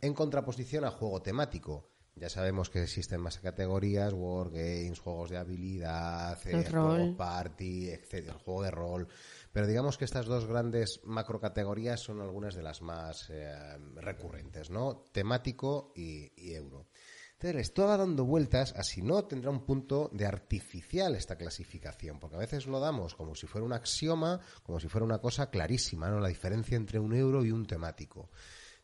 en 0.00 0.14
contraposición 0.14 0.84
a 0.84 0.90
juego 0.90 1.22
temático. 1.22 1.90
Ya 2.16 2.28
sabemos 2.28 2.68
que 2.68 2.82
existen 2.82 3.20
más 3.20 3.38
categorías, 3.38 4.12
wargames, 4.12 4.98
juegos 4.98 5.30
de 5.30 5.38
habilidad, 5.38 6.38
el 6.46 6.68
juego 6.68 7.16
party, 7.16 7.88
etcétera, 7.88 8.34
el 8.34 8.38
juego 8.40 8.62
de 8.62 8.70
rol. 8.70 9.08
Pero 9.52 9.66
digamos 9.66 9.98
que 9.98 10.04
estas 10.04 10.26
dos 10.26 10.46
grandes 10.46 11.00
macrocategorías 11.04 12.00
son 12.00 12.20
algunas 12.20 12.54
de 12.54 12.62
las 12.62 12.82
más 12.82 13.28
eh, 13.30 13.52
recurrentes, 13.96 14.70
¿no? 14.70 15.04
Temático 15.12 15.92
y, 15.96 16.30
euro. 16.54 16.86
Entonces 17.32 17.54
le 17.56 17.62
estaba 17.62 17.96
dando 17.96 18.24
vueltas 18.24 18.74
a 18.76 18.84
si 18.84 19.02
no 19.02 19.24
tendrá 19.24 19.50
un 19.50 19.64
punto 19.64 20.10
de 20.12 20.26
artificial 20.26 21.16
esta 21.16 21.36
clasificación, 21.36 22.20
porque 22.20 22.36
a 22.36 22.40
veces 22.40 22.66
lo 22.66 22.78
damos 22.80 23.14
como 23.14 23.34
si 23.34 23.46
fuera 23.46 23.64
un 23.64 23.72
axioma, 23.72 24.40
como 24.62 24.78
si 24.78 24.88
fuera 24.88 25.06
una 25.06 25.18
cosa 25.18 25.50
clarísima, 25.50 26.10
¿no? 26.10 26.20
La 26.20 26.28
diferencia 26.28 26.76
entre 26.76 26.98
un 26.98 27.14
euro 27.14 27.44
y 27.44 27.50
un 27.50 27.66
temático. 27.66 28.30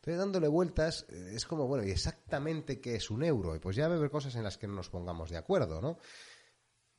Entonces, 0.07 0.19
dándole 0.19 0.47
vueltas, 0.47 1.05
eh, 1.09 1.33
es 1.33 1.45
como, 1.45 1.67
bueno, 1.67 1.85
¿y 1.85 1.91
exactamente 1.91 2.79
qué 2.79 2.95
es 2.95 3.09
un 3.11 3.23
euro? 3.23 3.55
Y 3.55 3.59
pues 3.59 3.75
ya 3.75 3.87
va 3.87 3.95
a 3.95 3.97
haber 3.97 4.09
cosas 4.09 4.35
en 4.35 4.43
las 4.43 4.57
que 4.57 4.67
no 4.67 4.73
nos 4.73 4.89
pongamos 4.89 5.29
de 5.29 5.37
acuerdo, 5.37 5.81
¿no? 5.81 5.97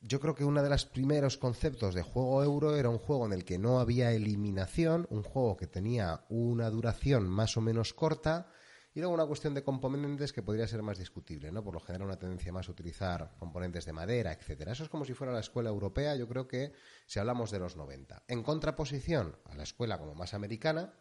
Yo 0.00 0.20
creo 0.20 0.34
que 0.34 0.44
uno 0.44 0.62
de 0.62 0.70
los 0.70 0.84
primeros 0.86 1.38
conceptos 1.38 1.94
de 1.94 2.02
juego 2.02 2.42
euro 2.42 2.76
era 2.76 2.88
un 2.88 2.98
juego 2.98 3.26
en 3.26 3.32
el 3.32 3.44
que 3.44 3.58
no 3.58 3.80
había 3.80 4.12
eliminación, 4.12 5.06
un 5.10 5.22
juego 5.22 5.56
que 5.56 5.66
tenía 5.66 6.24
una 6.28 6.70
duración 6.70 7.28
más 7.28 7.56
o 7.56 7.60
menos 7.60 7.94
corta 7.94 8.48
y 8.94 9.00
luego 9.00 9.14
una 9.14 9.26
cuestión 9.26 9.54
de 9.54 9.62
componentes 9.62 10.32
que 10.32 10.42
podría 10.42 10.66
ser 10.66 10.82
más 10.82 10.98
discutible, 10.98 11.52
¿no? 11.52 11.62
Por 11.62 11.74
lo 11.74 11.80
general 11.80 12.08
una 12.08 12.18
tendencia 12.18 12.52
más 12.52 12.68
a 12.68 12.72
utilizar 12.72 13.34
componentes 13.38 13.84
de 13.84 13.92
madera, 13.92 14.32
etcétera. 14.32 14.72
Eso 14.72 14.84
es 14.84 14.88
como 14.88 15.04
si 15.04 15.14
fuera 15.14 15.32
la 15.32 15.40
escuela 15.40 15.70
europea, 15.70 16.16
yo 16.16 16.28
creo 16.28 16.48
que 16.48 16.72
si 17.06 17.18
hablamos 17.18 17.50
de 17.50 17.58
los 17.58 17.76
90. 17.76 18.24
En 18.28 18.42
contraposición 18.42 19.36
a 19.44 19.56
la 19.56 19.64
escuela 19.64 19.98
como 19.98 20.14
más 20.14 20.34
americana, 20.34 20.94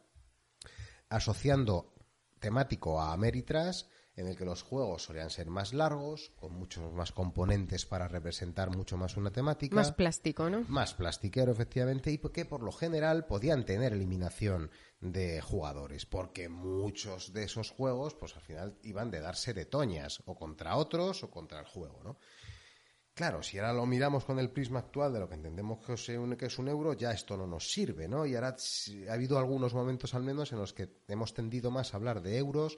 asociando 1.09 1.93
temático 2.39 2.99
a 2.99 3.13
Ameritrash, 3.13 3.85
en 4.17 4.27
el 4.27 4.35
que 4.35 4.45
los 4.45 4.63
juegos 4.63 5.03
solían 5.03 5.29
ser 5.29 5.47
más 5.47 5.73
largos, 5.73 6.31
con 6.35 6.51
muchos 6.53 6.91
más 6.91 7.11
componentes 7.11 7.85
para 7.85 8.07
representar 8.07 8.75
mucho 8.75 8.97
más 8.97 9.15
una 9.15 9.31
temática. 9.31 9.75
Más 9.75 9.91
plástico, 9.91 10.49
¿no? 10.49 10.65
Más 10.67 10.95
plastiquero, 10.95 11.51
efectivamente, 11.51 12.11
y 12.11 12.17
que 12.17 12.43
por 12.43 12.63
lo 12.63 12.71
general 12.71 13.25
podían 13.27 13.63
tener 13.63 13.93
eliminación 13.93 14.71
de 14.99 15.39
jugadores, 15.39 16.07
porque 16.07 16.49
muchos 16.49 17.31
de 17.31 17.43
esos 17.43 17.69
juegos, 17.69 18.15
pues 18.15 18.35
al 18.35 18.41
final 18.41 18.77
iban 18.81 19.11
de 19.11 19.21
darse 19.21 19.53
de 19.53 19.65
toñas, 19.65 20.23
o 20.25 20.35
contra 20.35 20.75
otros, 20.75 21.23
o 21.23 21.29
contra 21.29 21.59
el 21.59 21.65
juego, 21.65 22.01
¿no? 22.03 22.17
Claro, 23.17 23.41
si 23.41 23.57
ahora 23.57 23.73
lo 23.73 23.87
miramos 23.87 24.25
con 24.25 24.37
el 24.37 24.51
prisma 24.51 24.77
actual 24.77 25.11
de 25.11 25.19
lo 25.19 25.27
que 25.27 25.33
entendemos 25.33 25.79
que 25.79 25.93
es, 25.93 26.59
un, 26.59 26.67
euro, 26.67 26.93
ya 26.93 27.09
esto 27.09 27.35
no 27.35 27.47
nos 27.47 27.71
sirve, 27.71 28.07
¿no? 28.07 28.27
Y 28.27 28.35
ahora 28.35 28.55
ha 29.09 29.13
habido 29.13 29.39
algunos 29.39 29.73
momentos 29.73 30.13
al 30.13 30.21
menos 30.21 30.51
en 30.51 30.59
los 30.59 30.71
que 30.71 30.99
hemos 31.07 31.33
tendido 31.33 31.71
más 31.71 31.91
a 31.91 31.97
hablar 31.97 32.21
de 32.21 32.37
euros 32.37 32.77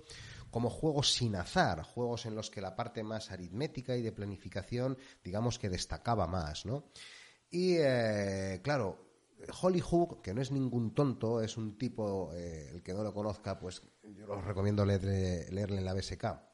como 0.50 0.70
juegos 0.70 1.12
sin 1.12 1.36
azar, 1.36 1.84
juegos 1.84 2.26
en 2.26 2.36
los 2.36 2.50
que 2.50 2.62
la 2.62 2.74
parte 2.74 3.04
más 3.04 3.32
aritmética 3.32 3.98
y 3.98 4.02
de 4.02 4.14
planificación, 4.14 4.98
digamos 5.22 5.60
que 5.60 5.68
destacaba 5.68 6.26
más, 6.26 6.66
¿no? 6.66 6.86
Y 7.50 7.76
eh, 7.78 8.62
claro, 8.64 9.10
Holly 9.62 9.82
Hook, 9.82 10.22
que 10.22 10.34
no 10.34 10.42
es 10.42 10.54
ningún 10.54 10.94
tonto, 10.94 11.42
es 11.42 11.58
un 11.58 11.78
tipo, 11.78 12.32
eh, 12.34 12.70
el 12.76 12.82
que 12.82 12.94
no 12.94 13.04
lo 13.04 13.14
conozca, 13.14 13.60
pues 13.60 13.84
yo 14.04 14.32
os 14.32 14.46
recomiendo 14.46 14.86
leerle 14.86 15.50
en 15.50 15.84
la 15.84 15.94
BSK 15.94 16.49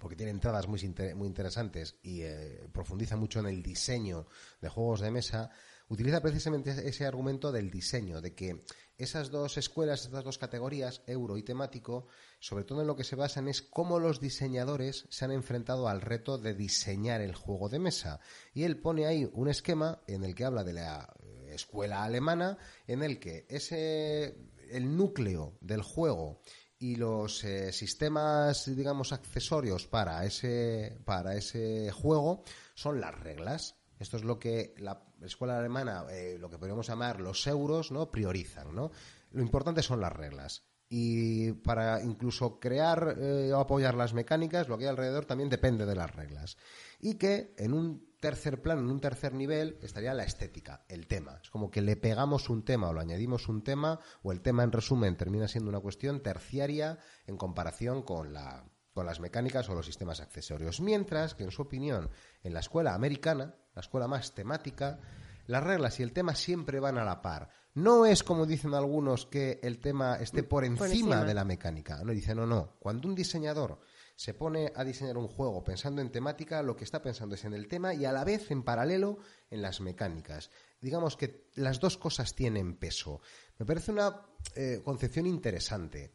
porque 0.00 0.16
tiene 0.16 0.32
entradas 0.32 0.66
muy, 0.66 0.80
interesantes 0.80 1.96
y 2.02 2.22
eh, 2.22 2.68
profundiza 2.72 3.16
mucho 3.16 3.38
en 3.38 3.46
el 3.46 3.62
diseño 3.62 4.26
de 4.60 4.68
juegos 4.68 5.00
de 5.00 5.10
mesa, 5.10 5.50
utiliza 5.88 6.20
precisamente 6.20 6.70
ese 6.88 7.06
argumento 7.06 7.52
del 7.52 7.70
diseño, 7.70 8.20
de 8.20 8.34
que 8.34 8.64
esas 8.96 9.30
dos 9.30 9.56
escuelas, 9.56 10.04
estas 10.04 10.24
dos 10.24 10.38
categorías, 10.38 11.02
euro 11.06 11.36
y 11.38 11.42
temático, 11.42 12.06
sobre 12.38 12.64
todo 12.64 12.80
en 12.80 12.86
lo 12.86 12.96
que 12.96 13.04
se 13.04 13.16
basan 13.16 13.48
es 13.48 13.62
cómo 13.62 13.98
los 13.98 14.20
diseñadores 14.20 15.06
se 15.08 15.24
han 15.24 15.32
enfrentado 15.32 15.88
al 15.88 16.00
reto 16.00 16.38
de 16.38 16.54
diseñar 16.54 17.20
el 17.20 17.34
juego 17.34 17.68
de 17.68 17.78
mesa. 17.78 18.20
Y 18.52 18.64
él 18.64 18.78
pone 18.78 19.06
ahí 19.06 19.28
un 19.32 19.48
esquema 19.48 20.00
en 20.06 20.24
el 20.24 20.34
que 20.34 20.44
habla 20.44 20.64
de 20.64 20.74
la 20.74 21.14
eh, 21.22 21.52
escuela 21.54 22.04
alemana, 22.04 22.58
en 22.86 23.02
el 23.02 23.18
que 23.18 23.46
ese 23.48 24.36
el 24.70 24.96
núcleo 24.96 25.56
del 25.60 25.82
juego 25.82 26.40
y 26.80 26.96
los 26.96 27.44
eh, 27.44 27.72
sistemas, 27.72 28.74
digamos, 28.74 29.12
accesorios 29.12 29.86
para 29.86 30.24
ese, 30.24 30.98
para 31.04 31.36
ese 31.36 31.90
juego 31.92 32.42
son 32.74 33.00
las 33.00 33.16
reglas. 33.20 33.76
Esto 33.98 34.16
es 34.16 34.24
lo 34.24 34.38
que 34.38 34.74
la 34.78 35.04
escuela 35.20 35.58
alemana, 35.58 36.06
eh, 36.10 36.38
lo 36.40 36.48
que 36.48 36.56
podríamos 36.56 36.88
llamar 36.88 37.20
los 37.20 37.46
euros, 37.46 37.92
¿no? 37.92 38.10
priorizan, 38.10 38.74
¿no? 38.74 38.90
Lo 39.32 39.42
importante 39.42 39.82
son 39.82 40.00
las 40.00 40.14
reglas. 40.14 40.64
Y 40.88 41.52
para 41.52 42.02
incluso 42.02 42.58
crear 42.58 43.14
eh, 43.20 43.52
o 43.52 43.60
apoyar 43.60 43.94
las 43.94 44.14
mecánicas, 44.14 44.66
lo 44.66 44.78
que 44.78 44.84
hay 44.84 44.90
alrededor 44.90 45.26
también 45.26 45.50
depende 45.50 45.84
de 45.84 45.94
las 45.94 46.12
reglas. 46.16 46.56
Y 46.98 47.16
que 47.16 47.54
en 47.58 47.74
un 47.74 48.09
tercer 48.20 48.60
plano, 48.62 48.82
en 48.82 48.90
un 48.90 49.00
tercer 49.00 49.34
nivel, 49.34 49.78
estaría 49.82 50.14
la 50.14 50.24
estética, 50.24 50.84
el 50.88 51.06
tema. 51.06 51.40
Es 51.42 51.50
como 51.50 51.70
que 51.70 51.80
le 51.80 51.96
pegamos 51.96 52.50
un 52.50 52.64
tema 52.64 52.88
o 52.88 52.92
lo 52.92 53.00
añadimos 53.00 53.48
un 53.48 53.64
tema, 53.64 53.98
o 54.22 54.32
el 54.32 54.42
tema 54.42 54.62
en 54.62 54.72
resumen 54.72 55.16
termina 55.16 55.48
siendo 55.48 55.70
una 55.70 55.80
cuestión 55.80 56.22
terciaria 56.22 56.98
en 57.26 57.36
comparación 57.36 58.02
con, 58.02 58.32
la, 58.32 58.64
con 58.92 59.06
las 59.06 59.20
mecánicas 59.20 59.68
o 59.68 59.74
los 59.74 59.86
sistemas 59.86 60.20
accesorios. 60.20 60.80
Mientras 60.80 61.34
que, 61.34 61.44
en 61.44 61.50
su 61.50 61.62
opinión, 61.62 62.10
en 62.42 62.54
la 62.54 62.60
escuela 62.60 62.94
americana, 62.94 63.54
la 63.74 63.80
escuela 63.80 64.06
más 64.06 64.34
temática, 64.34 65.00
las 65.46 65.64
reglas 65.64 65.98
y 65.98 66.02
el 66.02 66.12
tema 66.12 66.34
siempre 66.34 66.78
van 66.78 66.98
a 66.98 67.04
la 67.04 67.22
par. 67.22 67.48
No 67.74 68.04
es 68.04 68.22
como 68.22 68.46
dicen 68.46 68.74
algunos 68.74 69.26
que 69.26 69.60
el 69.62 69.78
tema 69.78 70.16
esté 70.16 70.42
por 70.42 70.64
encima, 70.64 70.78
por 70.78 70.90
encima. 70.90 71.24
de 71.24 71.34
la 71.34 71.44
mecánica. 71.44 72.02
No, 72.04 72.12
dicen, 72.12 72.36
no, 72.36 72.46
no. 72.46 72.76
Cuando 72.80 73.08
un 73.08 73.14
diseñador 73.14 73.80
se 74.20 74.34
pone 74.34 74.70
a 74.76 74.84
diseñar 74.84 75.16
un 75.16 75.28
juego 75.28 75.64
pensando 75.64 76.02
en 76.02 76.12
temática, 76.12 76.62
lo 76.62 76.76
que 76.76 76.84
está 76.84 77.00
pensando 77.00 77.36
es 77.36 77.46
en 77.46 77.54
el 77.54 77.68
tema 77.68 77.94
y 77.94 78.04
a 78.04 78.12
la 78.12 78.22
vez 78.22 78.50
en 78.50 78.62
paralelo 78.62 79.16
en 79.48 79.62
las 79.62 79.80
mecánicas. 79.80 80.50
Digamos 80.78 81.16
que 81.16 81.48
las 81.54 81.80
dos 81.80 81.96
cosas 81.96 82.34
tienen 82.34 82.76
peso. 82.76 83.22
Me 83.56 83.64
parece 83.64 83.92
una 83.92 84.26
eh, 84.56 84.82
concepción 84.84 85.26
interesante. 85.26 86.12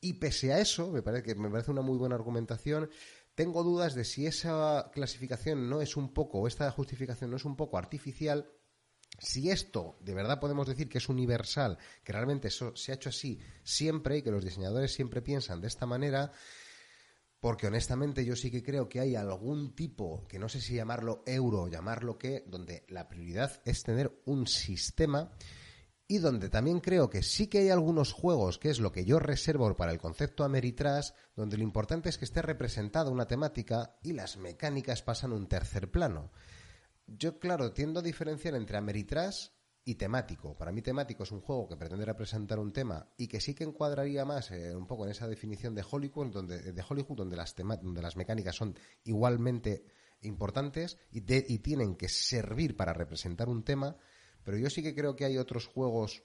Y 0.00 0.14
pese 0.14 0.52
a 0.52 0.58
eso, 0.58 0.90
me 0.90 1.02
parece 1.02 1.22
que 1.22 1.34
me 1.36 1.48
parece 1.48 1.70
una 1.70 1.82
muy 1.82 1.96
buena 1.96 2.16
argumentación. 2.16 2.90
Tengo 3.36 3.62
dudas 3.62 3.94
de 3.94 4.02
si 4.02 4.26
esa 4.26 4.90
clasificación 4.92 5.70
no 5.70 5.80
es 5.80 5.96
un 5.96 6.12
poco, 6.12 6.40
o 6.40 6.48
esta 6.48 6.68
justificación 6.72 7.30
no 7.30 7.36
es 7.36 7.44
un 7.44 7.54
poco 7.54 7.78
artificial, 7.78 8.50
si 9.20 9.50
esto 9.50 9.98
de 10.00 10.14
verdad 10.14 10.40
podemos 10.40 10.66
decir 10.66 10.88
que 10.88 10.98
es 10.98 11.08
universal, 11.08 11.78
que 12.02 12.12
realmente 12.12 12.48
eso 12.48 12.74
se 12.74 12.90
ha 12.90 12.96
hecho 12.96 13.10
así 13.10 13.38
siempre 13.62 14.18
y 14.18 14.22
que 14.22 14.32
los 14.32 14.44
diseñadores 14.44 14.92
siempre 14.92 15.22
piensan 15.22 15.60
de 15.60 15.68
esta 15.68 15.86
manera, 15.86 16.32
porque 17.46 17.68
honestamente 17.68 18.24
yo 18.24 18.34
sí 18.34 18.50
que 18.50 18.60
creo 18.60 18.88
que 18.88 18.98
hay 18.98 19.14
algún 19.14 19.72
tipo, 19.76 20.26
que 20.26 20.36
no 20.36 20.48
sé 20.48 20.60
si 20.60 20.74
llamarlo 20.74 21.22
euro 21.26 21.68
llamarlo 21.68 22.18
qué, 22.18 22.42
donde 22.48 22.84
la 22.88 23.06
prioridad 23.06 23.62
es 23.64 23.84
tener 23.84 24.20
un 24.24 24.48
sistema 24.48 25.30
y 26.08 26.18
donde 26.18 26.48
también 26.48 26.80
creo 26.80 27.08
que 27.08 27.22
sí 27.22 27.46
que 27.46 27.58
hay 27.58 27.68
algunos 27.68 28.12
juegos, 28.12 28.58
que 28.58 28.70
es 28.70 28.80
lo 28.80 28.90
que 28.90 29.04
yo 29.04 29.20
reservo 29.20 29.76
para 29.76 29.92
el 29.92 30.00
concepto 30.00 30.42
Ameritrash, 30.42 31.10
donde 31.36 31.56
lo 31.56 31.62
importante 31.62 32.08
es 32.08 32.18
que 32.18 32.24
esté 32.24 32.42
representada 32.42 33.12
una 33.12 33.28
temática 33.28 33.96
y 34.02 34.12
las 34.12 34.38
mecánicas 34.38 35.02
pasan 35.02 35.32
un 35.32 35.46
tercer 35.46 35.88
plano. 35.88 36.32
Yo, 37.06 37.38
claro, 37.38 37.72
tiendo 37.72 38.00
a 38.00 38.02
diferenciar 38.02 38.56
entre 38.56 38.76
Ameritrash 38.76 39.50
y 39.88 39.94
temático. 39.94 40.58
Para 40.58 40.72
mí 40.72 40.82
temático 40.82 41.22
es 41.22 41.30
un 41.30 41.40
juego 41.40 41.68
que 41.68 41.76
pretende 41.76 42.04
representar 42.04 42.58
un 42.58 42.72
tema 42.72 43.08
y 43.16 43.28
que 43.28 43.40
sí 43.40 43.54
que 43.54 43.62
encuadraría 43.62 44.24
más 44.24 44.50
eh, 44.50 44.74
un 44.74 44.84
poco 44.84 45.04
en 45.04 45.12
esa 45.12 45.28
definición 45.28 45.76
de 45.76 45.84
Hollywood, 45.88 46.32
donde, 46.32 46.72
de 46.72 46.84
Hollywood, 46.86 47.16
donde 47.16 47.36
las, 47.36 47.54
donde 47.54 48.02
las 48.02 48.16
mecánicas 48.16 48.56
son 48.56 48.76
igualmente 49.04 49.84
importantes 50.22 50.98
y, 51.12 51.18
y 51.18 51.58
tienen 51.60 51.94
que 51.94 52.08
servir 52.08 52.76
para 52.76 52.92
representar 52.94 53.48
un 53.48 53.62
tema, 53.62 53.96
pero 54.42 54.58
yo 54.58 54.68
sí 54.70 54.82
que 54.82 54.92
creo 54.92 55.14
que 55.14 55.24
hay 55.24 55.38
otros 55.38 55.68
juegos 55.68 56.24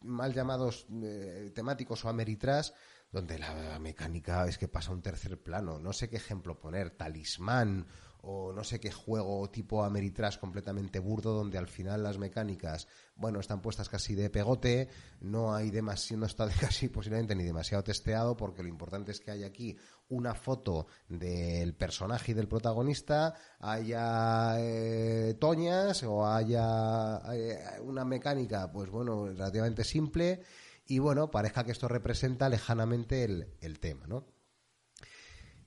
mal 0.00 0.32
llamados 0.32 0.86
eh, 1.02 1.52
temáticos 1.54 2.02
o 2.06 2.08
ameritrash 2.08 2.70
donde 3.12 3.38
la 3.38 3.78
mecánica 3.78 4.46
es 4.46 4.56
que 4.56 4.68
pasa 4.68 4.90
a 4.90 4.94
un 4.94 5.02
tercer 5.02 5.42
plano. 5.42 5.78
No 5.78 5.92
sé 5.92 6.08
qué 6.08 6.16
ejemplo 6.16 6.58
poner, 6.58 6.90
talismán 6.90 7.86
o 8.22 8.52
no 8.52 8.64
sé 8.64 8.80
qué 8.80 8.90
juego 8.90 9.48
tipo 9.50 9.84
Ameritrash 9.84 10.38
completamente 10.38 10.98
burdo 10.98 11.32
donde 11.32 11.58
al 11.58 11.68
final 11.68 12.02
las 12.02 12.18
mecánicas, 12.18 12.86
bueno, 13.16 13.40
están 13.40 13.62
puestas 13.62 13.88
casi 13.88 14.14
de 14.14 14.30
pegote, 14.30 14.88
no 15.20 15.54
hay 15.54 15.70
demasiado, 15.70 16.20
no 16.20 16.26
está 16.26 16.48
casi 16.60 16.88
posiblemente 16.88 17.34
ni 17.34 17.44
demasiado 17.44 17.84
testeado 17.84 18.36
porque 18.36 18.62
lo 18.62 18.68
importante 18.68 19.12
es 19.12 19.20
que 19.20 19.30
haya 19.30 19.46
aquí 19.46 19.76
una 20.08 20.34
foto 20.34 20.86
del 21.08 21.74
personaje 21.74 22.32
y 22.32 22.34
del 22.34 22.48
protagonista, 22.48 23.34
haya 23.58 24.56
eh, 24.58 25.36
toñas 25.38 26.02
o 26.02 26.26
haya 26.26 27.20
eh, 27.32 27.80
una 27.82 28.04
mecánica, 28.04 28.70
pues 28.70 28.90
bueno, 28.90 29.26
relativamente 29.26 29.84
simple 29.84 30.42
y 30.86 30.98
bueno, 30.98 31.30
parezca 31.30 31.64
que 31.64 31.72
esto 31.72 31.86
representa 31.88 32.48
lejanamente 32.48 33.24
el, 33.24 33.54
el 33.60 33.78
tema, 33.78 34.06
¿no? 34.06 34.26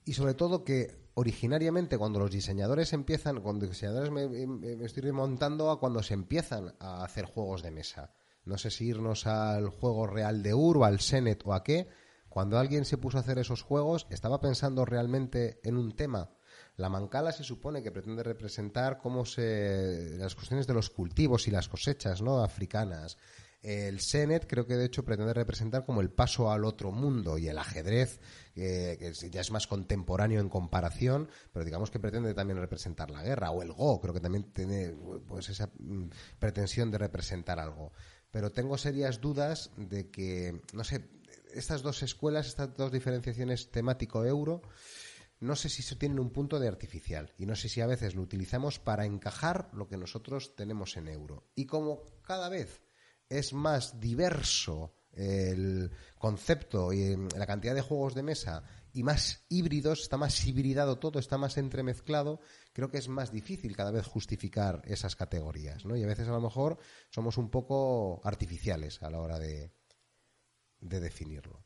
Y 0.04 0.12
sobre 0.12 0.34
todo 0.34 0.64
que 0.64 1.03
originariamente 1.14 1.98
cuando 1.98 2.18
los 2.18 2.30
diseñadores 2.30 2.92
empiezan, 2.92 3.40
cuando 3.40 3.66
los 3.66 3.74
diseñadores 3.74 4.10
me, 4.10 4.84
estoy 4.84 5.02
remontando 5.04 5.70
a 5.70 5.78
cuando 5.78 6.02
se 6.02 6.14
empiezan 6.14 6.74
a 6.80 7.04
hacer 7.04 7.24
juegos 7.24 7.62
de 7.62 7.70
mesa. 7.70 8.12
No 8.44 8.58
sé 8.58 8.70
si 8.70 8.86
irnos 8.86 9.26
al 9.26 9.68
juego 9.68 10.06
real 10.06 10.42
de 10.42 10.54
Ur 10.54 10.84
al 10.84 11.00
Senet 11.00 11.42
o 11.46 11.54
a 11.54 11.62
qué. 11.62 11.88
Cuando 12.28 12.58
alguien 12.58 12.84
se 12.84 12.98
puso 12.98 13.16
a 13.16 13.20
hacer 13.20 13.38
esos 13.38 13.62
juegos, 13.62 14.06
estaba 14.10 14.40
pensando 14.40 14.84
realmente 14.84 15.60
en 15.62 15.76
un 15.76 15.94
tema. 15.94 16.30
La 16.76 16.88
mancala 16.88 17.30
se 17.32 17.44
supone 17.44 17.82
que 17.82 17.92
pretende 17.92 18.24
representar 18.24 18.98
cómo 18.98 19.24
se 19.24 20.16
las 20.18 20.34
cuestiones 20.34 20.66
de 20.66 20.74
los 20.74 20.90
cultivos 20.90 21.46
y 21.46 21.52
las 21.52 21.68
cosechas, 21.68 22.20
¿no? 22.20 22.42
africanas. 22.42 23.16
El 23.64 24.00
Senet 24.00 24.46
creo 24.46 24.66
que 24.66 24.76
de 24.76 24.84
hecho 24.84 25.06
pretende 25.06 25.32
representar 25.32 25.86
como 25.86 26.02
el 26.02 26.10
paso 26.10 26.52
al 26.52 26.66
otro 26.66 26.92
mundo 26.92 27.38
y 27.38 27.48
el 27.48 27.56
ajedrez, 27.56 28.20
que 28.54 29.10
ya 29.30 29.40
es 29.40 29.50
más 29.50 29.66
contemporáneo 29.66 30.38
en 30.42 30.50
comparación, 30.50 31.30
pero 31.50 31.64
digamos 31.64 31.90
que 31.90 31.98
pretende 31.98 32.34
también 32.34 32.58
representar 32.58 33.10
la 33.10 33.22
guerra, 33.22 33.52
o 33.52 33.62
el 33.62 33.72
Go, 33.72 34.02
creo 34.02 34.12
que 34.12 34.20
también 34.20 34.52
tiene 34.52 34.94
pues 35.26 35.48
esa 35.48 35.70
mm, 35.78 36.10
pretensión 36.38 36.90
de 36.90 36.98
representar 36.98 37.58
algo. 37.58 37.92
Pero 38.30 38.52
tengo 38.52 38.76
serias 38.76 39.22
dudas 39.22 39.70
de 39.78 40.10
que, 40.10 40.60
no 40.74 40.84
sé, 40.84 41.08
estas 41.54 41.80
dos 41.80 42.02
escuelas, 42.02 42.46
estas 42.46 42.76
dos 42.76 42.92
diferenciaciones 42.92 43.70
temático-euro, 43.70 44.60
no 45.40 45.56
sé 45.56 45.70
si 45.70 45.82
tienen 45.96 46.20
un 46.20 46.28
punto 46.28 46.60
de 46.60 46.68
artificial 46.68 47.32
y 47.38 47.46
no 47.46 47.56
sé 47.56 47.70
si 47.70 47.80
a 47.80 47.86
veces 47.86 48.14
lo 48.14 48.20
utilizamos 48.20 48.78
para 48.78 49.06
encajar 49.06 49.70
lo 49.72 49.88
que 49.88 49.96
nosotros 49.96 50.54
tenemos 50.54 50.98
en 50.98 51.08
euro. 51.08 51.44
Y 51.54 51.64
como 51.64 52.02
cada 52.22 52.50
vez 52.50 52.83
es 53.38 53.52
más 53.52 54.00
diverso 54.00 54.94
el 55.12 55.90
concepto 56.18 56.92
y 56.92 57.16
la 57.36 57.46
cantidad 57.46 57.74
de 57.74 57.80
juegos 57.80 58.14
de 58.14 58.22
mesa 58.22 58.64
y 58.92 59.02
más 59.02 59.44
híbridos, 59.48 60.02
está 60.02 60.16
más 60.16 60.46
hibridado 60.46 60.98
todo, 60.98 61.18
está 61.18 61.36
más 61.36 61.56
entremezclado, 61.56 62.40
creo 62.72 62.90
que 62.90 62.98
es 62.98 63.08
más 63.08 63.32
difícil 63.32 63.76
cada 63.76 63.90
vez 63.90 64.06
justificar 64.06 64.82
esas 64.86 65.16
categorías, 65.16 65.84
¿no? 65.84 65.96
Y 65.96 66.04
a 66.04 66.06
veces 66.06 66.28
a 66.28 66.32
lo 66.32 66.40
mejor 66.40 66.78
somos 67.10 67.36
un 67.38 67.50
poco 67.50 68.20
artificiales 68.24 69.02
a 69.02 69.10
la 69.10 69.20
hora 69.20 69.38
de, 69.38 69.72
de 70.80 71.00
definirlo. 71.00 71.64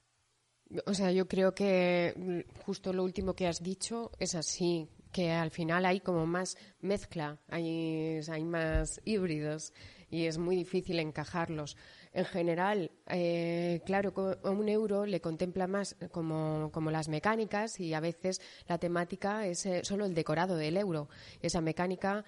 O 0.86 0.94
sea, 0.94 1.12
yo 1.12 1.28
creo 1.28 1.54
que 1.54 2.14
mm, 2.16 2.60
justo 2.64 2.92
lo 2.92 3.04
último 3.04 3.34
que 3.34 3.46
has 3.46 3.62
dicho 3.62 4.10
es 4.18 4.34
así, 4.34 4.88
que 5.12 5.30
al 5.30 5.50
final 5.50 5.86
hay 5.86 6.00
como 6.00 6.26
más 6.26 6.56
mezcla, 6.80 7.40
hay, 7.48 8.20
hay 8.28 8.44
más 8.44 9.00
híbridos 9.04 9.72
y 10.10 10.26
es 10.26 10.38
muy 10.38 10.56
difícil 10.56 10.98
encajarlos. 10.98 11.76
En 12.12 12.24
general, 12.24 12.90
eh, 13.08 13.80
claro, 13.84 14.12
un 14.44 14.68
euro 14.68 15.06
le 15.06 15.20
contempla 15.20 15.66
más 15.66 15.96
como, 16.10 16.70
como, 16.72 16.90
las 16.90 17.08
mecánicas 17.08 17.78
y 17.80 17.94
a 17.94 18.00
veces 18.00 18.40
la 18.66 18.78
temática 18.78 19.46
es 19.46 19.66
eh, 19.66 19.80
solo 19.84 20.06
el 20.06 20.14
decorado 20.14 20.56
del 20.56 20.76
euro. 20.76 21.08
Esa 21.42 21.60
mecánica 21.60 22.24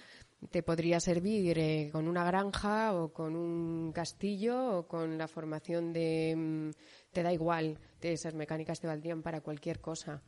te 0.49 0.63
podría 0.63 1.01
servir 1.01 1.59
eh, 1.59 1.91
con 1.93 2.09
una 2.09 2.25
granja 2.25 2.95
o 2.95 3.13
con 3.13 3.37
un 3.37 3.93
castillo 3.93 4.79
o 4.79 4.87
con 4.87 5.19
la 5.19 5.29
formación 5.29 5.93
de... 5.93 6.35
Mm, 6.37 6.71
te 7.13 7.23
da 7.23 7.33
igual, 7.33 7.79
esas 8.01 8.35
mecánicas 8.35 8.81
te 8.81 8.87
valdrían 8.87 9.23
para 9.23 9.41
cualquier 9.41 9.81
cosa. 9.81 10.23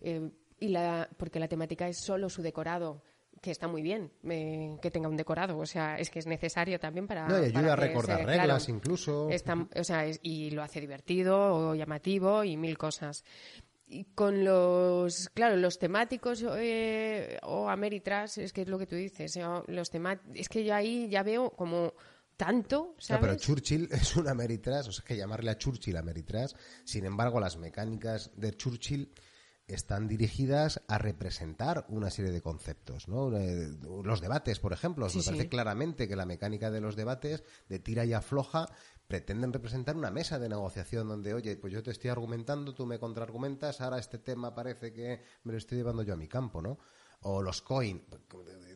Eh, 0.00 0.30
y 0.60 0.68
la, 0.68 1.08
porque 1.16 1.40
la 1.40 1.48
temática 1.48 1.88
es 1.88 1.98
solo 1.98 2.28
su 2.28 2.42
decorado 2.42 3.02
que 3.40 3.50
está 3.50 3.68
muy 3.68 3.82
bien 3.82 4.10
eh, 4.28 4.76
que 4.80 4.90
tenga 4.90 5.08
un 5.08 5.16
decorado, 5.16 5.58
o 5.58 5.66
sea, 5.66 5.98
es 5.98 6.10
que 6.10 6.18
es 6.18 6.26
necesario 6.26 6.80
también 6.80 7.06
para... 7.06 7.28
No, 7.28 7.40
y 7.40 7.46
ayuda 7.46 7.74
a 7.74 7.76
recordar 7.76 8.24
reglas 8.24 8.68
incluso. 8.68 9.28
o 9.28 9.84
sea, 9.84 10.06
y 10.22 10.50
lo 10.50 10.62
hace 10.62 10.80
divertido 10.80 11.36
o 11.54 11.74
llamativo 11.74 12.44
y 12.44 12.56
mil 12.56 12.76
cosas 12.78 13.24
y 13.88 14.04
con 14.04 14.44
los, 14.44 15.28
claro, 15.30 15.56
los 15.56 15.78
temáticos 15.78 16.44
eh, 16.56 17.38
o 17.42 17.68
Ameritrash, 17.68 18.38
es 18.38 18.52
que 18.52 18.62
es 18.62 18.68
lo 18.68 18.78
que 18.78 18.86
tú 18.86 18.96
dices, 18.96 19.36
eh, 19.36 19.44
los 19.68 19.90
es 20.34 20.48
que 20.48 20.64
yo 20.64 20.74
ahí 20.74 21.08
ya 21.08 21.22
veo 21.22 21.50
como 21.50 21.94
tanto, 22.36 22.94
¿sabes? 22.98 23.20
pero 23.20 23.36
Churchill 23.36 23.88
es 23.92 24.16
un 24.16 24.28
Ameritrash, 24.28 24.88
o 24.88 24.92
sea, 24.92 25.04
que 25.04 25.16
llamarle 25.16 25.50
a 25.52 25.58
Churchill 25.58 25.96
Ameritrash, 25.96 26.52
sin 26.84 27.04
embargo, 27.04 27.38
las 27.38 27.56
mecánicas 27.56 28.30
de 28.36 28.56
Churchill 28.56 29.12
están 29.68 30.06
dirigidas 30.06 30.82
a 30.86 30.98
representar 30.98 31.86
una 31.88 32.10
serie 32.10 32.30
de 32.30 32.40
conceptos, 32.40 33.08
¿no? 33.08 33.36
Eh, 33.36 33.68
los 34.04 34.20
debates, 34.20 34.60
por 34.60 34.72
ejemplo, 34.72 35.08
me 35.12 35.22
parece 35.22 35.48
claramente 35.48 36.06
que 36.06 36.16
la 36.16 36.26
mecánica 36.26 36.70
de 36.70 36.80
los 36.80 36.94
debates 36.94 37.42
de 37.68 37.78
tira 37.78 38.04
y 38.04 38.12
afloja 38.12 38.68
pretenden 39.08 39.52
representar 39.52 39.96
una 39.96 40.10
mesa 40.10 40.38
de 40.38 40.48
negociación 40.48 41.08
donde, 41.08 41.34
oye, 41.34 41.56
pues 41.56 41.72
yo 41.72 41.82
te 41.82 41.90
estoy 41.90 42.10
argumentando, 42.10 42.74
tú 42.74 42.86
me 42.86 42.98
contraargumentas, 42.98 43.80
ahora 43.80 43.98
este 43.98 44.18
tema 44.18 44.54
parece 44.54 44.92
que 44.92 45.22
me 45.44 45.52
lo 45.52 45.58
estoy 45.58 45.78
llevando 45.78 46.02
yo 46.02 46.14
a 46.14 46.16
mi 46.16 46.28
campo, 46.28 46.62
¿no? 46.62 46.78
O 47.22 47.42
los 47.42 47.62
coin, 47.62 48.04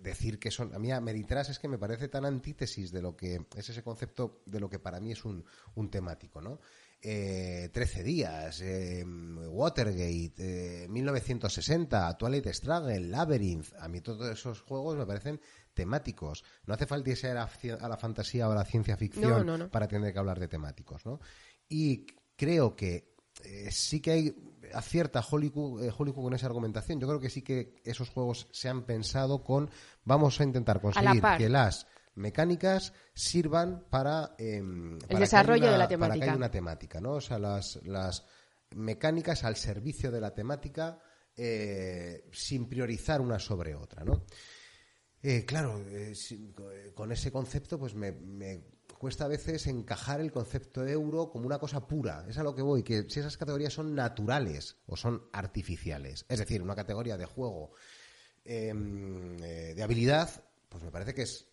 decir 0.02 0.38
que 0.38 0.50
son, 0.50 0.74
a 0.74 0.78
mí 0.78 0.88
Meritras 1.00 1.50
es 1.50 1.58
que 1.58 1.68
me 1.68 1.78
parece 1.78 2.08
tan 2.08 2.24
antítesis 2.24 2.90
de 2.90 3.02
lo 3.02 3.16
que 3.16 3.46
es 3.54 3.68
ese 3.68 3.82
concepto 3.82 4.42
de 4.46 4.58
lo 4.58 4.68
que 4.68 4.78
para 4.78 4.98
mí 4.98 5.12
es 5.12 5.24
un, 5.24 5.44
un 5.74 5.90
temático, 5.90 6.40
¿no? 6.40 6.58
Eh, 7.02 7.70
13 7.72 8.02
días, 8.02 8.60
eh, 8.60 9.04
Watergate, 9.04 10.86
1960, 10.88 12.10
eh, 12.10 12.14
Twilight 12.18 12.46
Struggle, 12.48 13.00
Labyrinth. 13.00 13.72
A 13.80 13.88
mí 13.88 14.00
todos 14.00 14.30
esos 14.30 14.60
juegos 14.62 14.96
me 14.96 15.06
parecen 15.06 15.40
temáticos. 15.72 16.44
No 16.66 16.74
hace 16.74 16.86
falta 16.86 17.10
irse 17.10 17.30
a 17.30 17.34
la, 17.34 17.96
fantasía 17.96 18.48
o 18.48 18.52
a 18.52 18.54
la 18.54 18.64
ciencia 18.64 18.96
ficción 18.96 19.68
para 19.70 19.88
tener 19.88 20.12
que 20.12 20.18
hablar 20.18 20.38
de 20.38 20.48
temáticos, 20.48 21.06
¿no? 21.06 21.20
Y 21.68 22.06
creo 22.36 22.76
que 22.76 23.14
eh, 23.44 23.70
sí 23.70 24.00
que 24.00 24.10
hay 24.10 24.34
acierta 24.74 25.24
Hollywood, 25.28 25.90
Hollywood 25.96 26.24
con 26.24 26.34
esa 26.34 26.46
argumentación. 26.46 27.00
Yo 27.00 27.08
creo 27.08 27.20
que 27.20 27.30
sí 27.30 27.42
que 27.42 27.80
esos 27.84 28.10
juegos 28.10 28.48
se 28.52 28.68
han 28.68 28.82
pensado 28.82 29.42
con 29.42 29.70
vamos 30.04 30.40
a 30.40 30.44
intentar 30.44 30.80
conseguir 30.80 31.22
que 31.38 31.48
las 31.48 31.86
mecánicas 32.14 32.92
sirvan 33.14 33.86
para, 33.90 34.34
em, 34.38 34.98
el 35.08 35.18
desarrollo 35.18 35.70
de 35.70 35.78
la 35.78 35.88
temática. 35.88 36.08
Para 36.08 36.14
que 36.14 36.30
haya 36.30 36.36
una 36.36 36.50
temática, 36.50 37.00
¿no? 37.00 37.12
O 37.12 37.20
sea, 37.20 37.38
las, 37.38 37.80
las 37.84 38.24
mecánicas 38.70 39.44
al 39.44 39.56
servicio 39.56 40.10
de 40.10 40.20
la 40.20 40.34
temática 40.34 41.00
eh, 41.36 42.28
sin 42.32 42.68
priorizar 42.68 43.20
una 43.20 43.38
sobre 43.38 43.74
otra, 43.74 44.04
¿no? 44.04 44.24
Eh, 45.22 45.44
claro, 45.44 45.82
eh, 45.88 46.14
con 46.94 47.12
ese 47.12 47.30
concepto, 47.30 47.78
pues 47.78 47.94
me, 47.94 48.12
me, 48.12 48.64
cuesta 48.98 49.24
a 49.24 49.28
veces 49.28 49.66
encajar 49.66 50.20
el 50.20 50.32
concepto 50.32 50.82
de 50.82 50.92
euro 50.92 51.30
como 51.30 51.46
una 51.46 51.58
cosa 51.58 51.86
pura. 51.86 52.26
Es 52.28 52.38
a 52.38 52.42
lo 52.42 52.54
que 52.54 52.62
voy, 52.62 52.82
que 52.82 53.08
si 53.08 53.20
esas 53.20 53.36
categorías 53.36 53.72
son 53.72 53.94
naturales 53.94 54.76
o 54.86 54.96
son 54.96 55.28
artificiales. 55.32 56.26
Es 56.28 56.38
decir, 56.38 56.62
una 56.62 56.74
categoría 56.74 57.16
de 57.16 57.26
juego 57.26 57.72
em, 58.44 59.36
de 59.36 59.82
habilidad, 59.82 60.44
pues 60.68 60.82
me 60.82 60.90
parece 60.90 61.14
que 61.14 61.22
es 61.22 61.49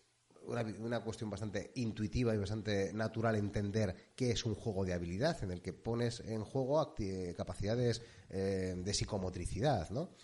una, 0.48 1.00
cuestión 1.00 1.30
bastante 1.30 1.72
intuitiva 1.76 2.34
y 2.34 2.38
bastante 2.38 2.92
natural 2.92 3.36
entender 3.36 4.12
qué 4.16 4.30
es 4.30 4.44
un 4.44 4.54
juego 4.54 4.84
de 4.84 4.94
habilidad 4.94 5.42
en 5.44 5.50
el 5.50 5.60
que 5.60 5.72
pones 5.72 6.20
en 6.20 6.42
juego 6.42 6.94
capacidades 7.36 8.02
eh, 8.30 8.74
de 8.76 8.94
psicomotricidad, 8.94 9.90
¿no? 9.90 10.14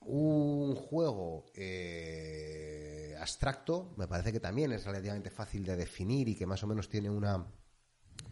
Un 0.00 0.74
juego 0.74 1.46
eh, 1.54 3.14
abstracto 3.18 3.94
me 3.96 4.08
parece 4.08 4.32
que 4.32 4.40
también 4.40 4.72
es 4.72 4.84
relativamente 4.84 5.30
fácil 5.30 5.64
de 5.64 5.76
definir 5.76 6.28
y 6.28 6.34
que 6.34 6.46
más 6.46 6.62
o 6.62 6.66
menos 6.66 6.88
tiene 6.88 7.10
una, 7.10 7.46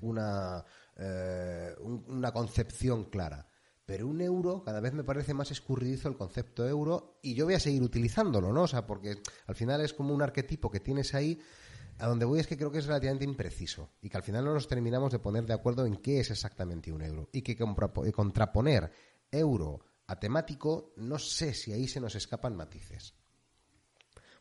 una, 0.01 0.65
eh, 0.97 1.75
una 1.81 2.33
concepción 2.33 3.05
clara. 3.05 3.47
Pero 3.87 4.09
un 4.09 4.21
euro, 4.21 4.65
cada 4.65 4.81
vez 4.81 4.93
me 4.93 5.05
parece 5.05 5.33
más 5.33 5.53
escurridizo 5.53 6.09
el 6.09 6.17
concepto 6.17 6.69
euro 6.69 7.21
y 7.23 7.35
yo 7.35 7.45
voy 7.45 7.55
a 7.55 7.61
seguir 7.61 7.83
utilizándolo, 7.83 8.53
¿no? 8.53 8.63
O 8.63 8.69
sea, 8.69 8.85
porque 8.85 9.23
al 9.47 9.55
final 9.55 9.81
es 9.81 9.95
como 9.95 10.13
un 10.13 10.23
arquetipo 10.23 10.71
que 10.71 10.81
tienes 10.81 11.15
ahí. 11.15 11.41
A 11.99 12.09
donde 12.09 12.27
voy 12.27 12.41
es 12.41 12.47
que 12.47 12.59
creo 12.59 12.71
que 12.71 12.79
es 12.79 12.87
relativamente 12.87 13.25
impreciso 13.25 13.89
y 14.03 14.11
que 14.11 14.17
al 14.19 14.23
final 14.23 14.45
no 14.45 14.53
nos 14.53 14.69
terminamos 14.69 15.13
de 15.13 15.19
poner 15.19 15.47
de 15.47 15.55
acuerdo 15.55 15.87
en 15.87 15.97
qué 15.97 16.21
es 16.21 16.31
exactamente 16.31 16.93
un 16.93 17.01
euro. 17.01 17.31
Y 17.33 17.41
que 17.41 17.53
eh, 17.53 18.13
contraponer 18.13 18.91
euro 19.31 19.81
a 20.07 20.19
temático, 20.19 20.93
no 20.97 21.19
sé 21.19 21.55
si 21.55 21.73
ahí 21.73 21.89
se 21.89 22.01
nos 22.01 22.15
escapan 22.15 22.55
matices 22.55 23.15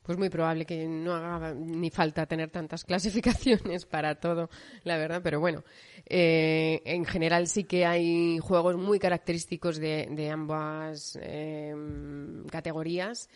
pues 0.05 0.19
muy 0.19 0.29
probable 0.29 0.65
que 0.65 0.87
no 0.87 1.15
haga 1.15 1.53
ni 1.53 1.89
falta 1.89 2.27
tener 2.27 2.51
tantas 2.51 2.83
clasificaciones 2.85 3.85
para 3.85 4.19
todo, 4.19 4.49
la 4.83 4.97
verdad. 4.97 5.21
Pero 5.23 5.39
bueno, 5.39 5.63
eh, 6.05 6.81
en 6.85 7.05
general 7.05 7.47
sí 7.47 7.63
que 7.63 7.85
hay 7.85 8.37
juegos 8.39 8.77
muy 8.77 8.99
característicos 8.99 9.77
de, 9.77 10.29
ambas 10.31 11.17
em, 11.21 12.45
categorías. 12.45 13.29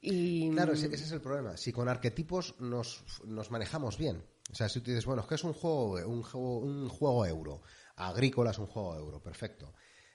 Y... 0.00 0.50
Claro, 0.50 0.72
ese, 0.72 0.92
es 0.92 1.12
el 1.12 1.20
problema. 1.20 1.56
Si 1.56 1.72
con 1.72 1.88
arquetipos 1.88 2.56
nos, 2.60 3.04
nos 3.24 3.50
manejamos 3.50 3.96
bien. 3.96 4.22
O 4.50 4.54
sea, 4.54 4.68
si 4.68 4.80
tú 4.80 4.90
dices, 4.90 5.06
bueno, 5.06 5.22
es 5.22 5.28
que 5.28 5.36
es 5.36 5.44
un 5.44 5.52
juego, 5.52 5.94
un 6.06 6.22
juego, 6.22 6.58
un 6.58 6.88
juego 6.88 7.26
euro. 7.26 7.62
Agrícola 7.96 8.50
es 8.50 8.58
un 8.58 8.66
juego 8.66 8.96
euro, 8.96 9.22
perfecto. 9.22 9.72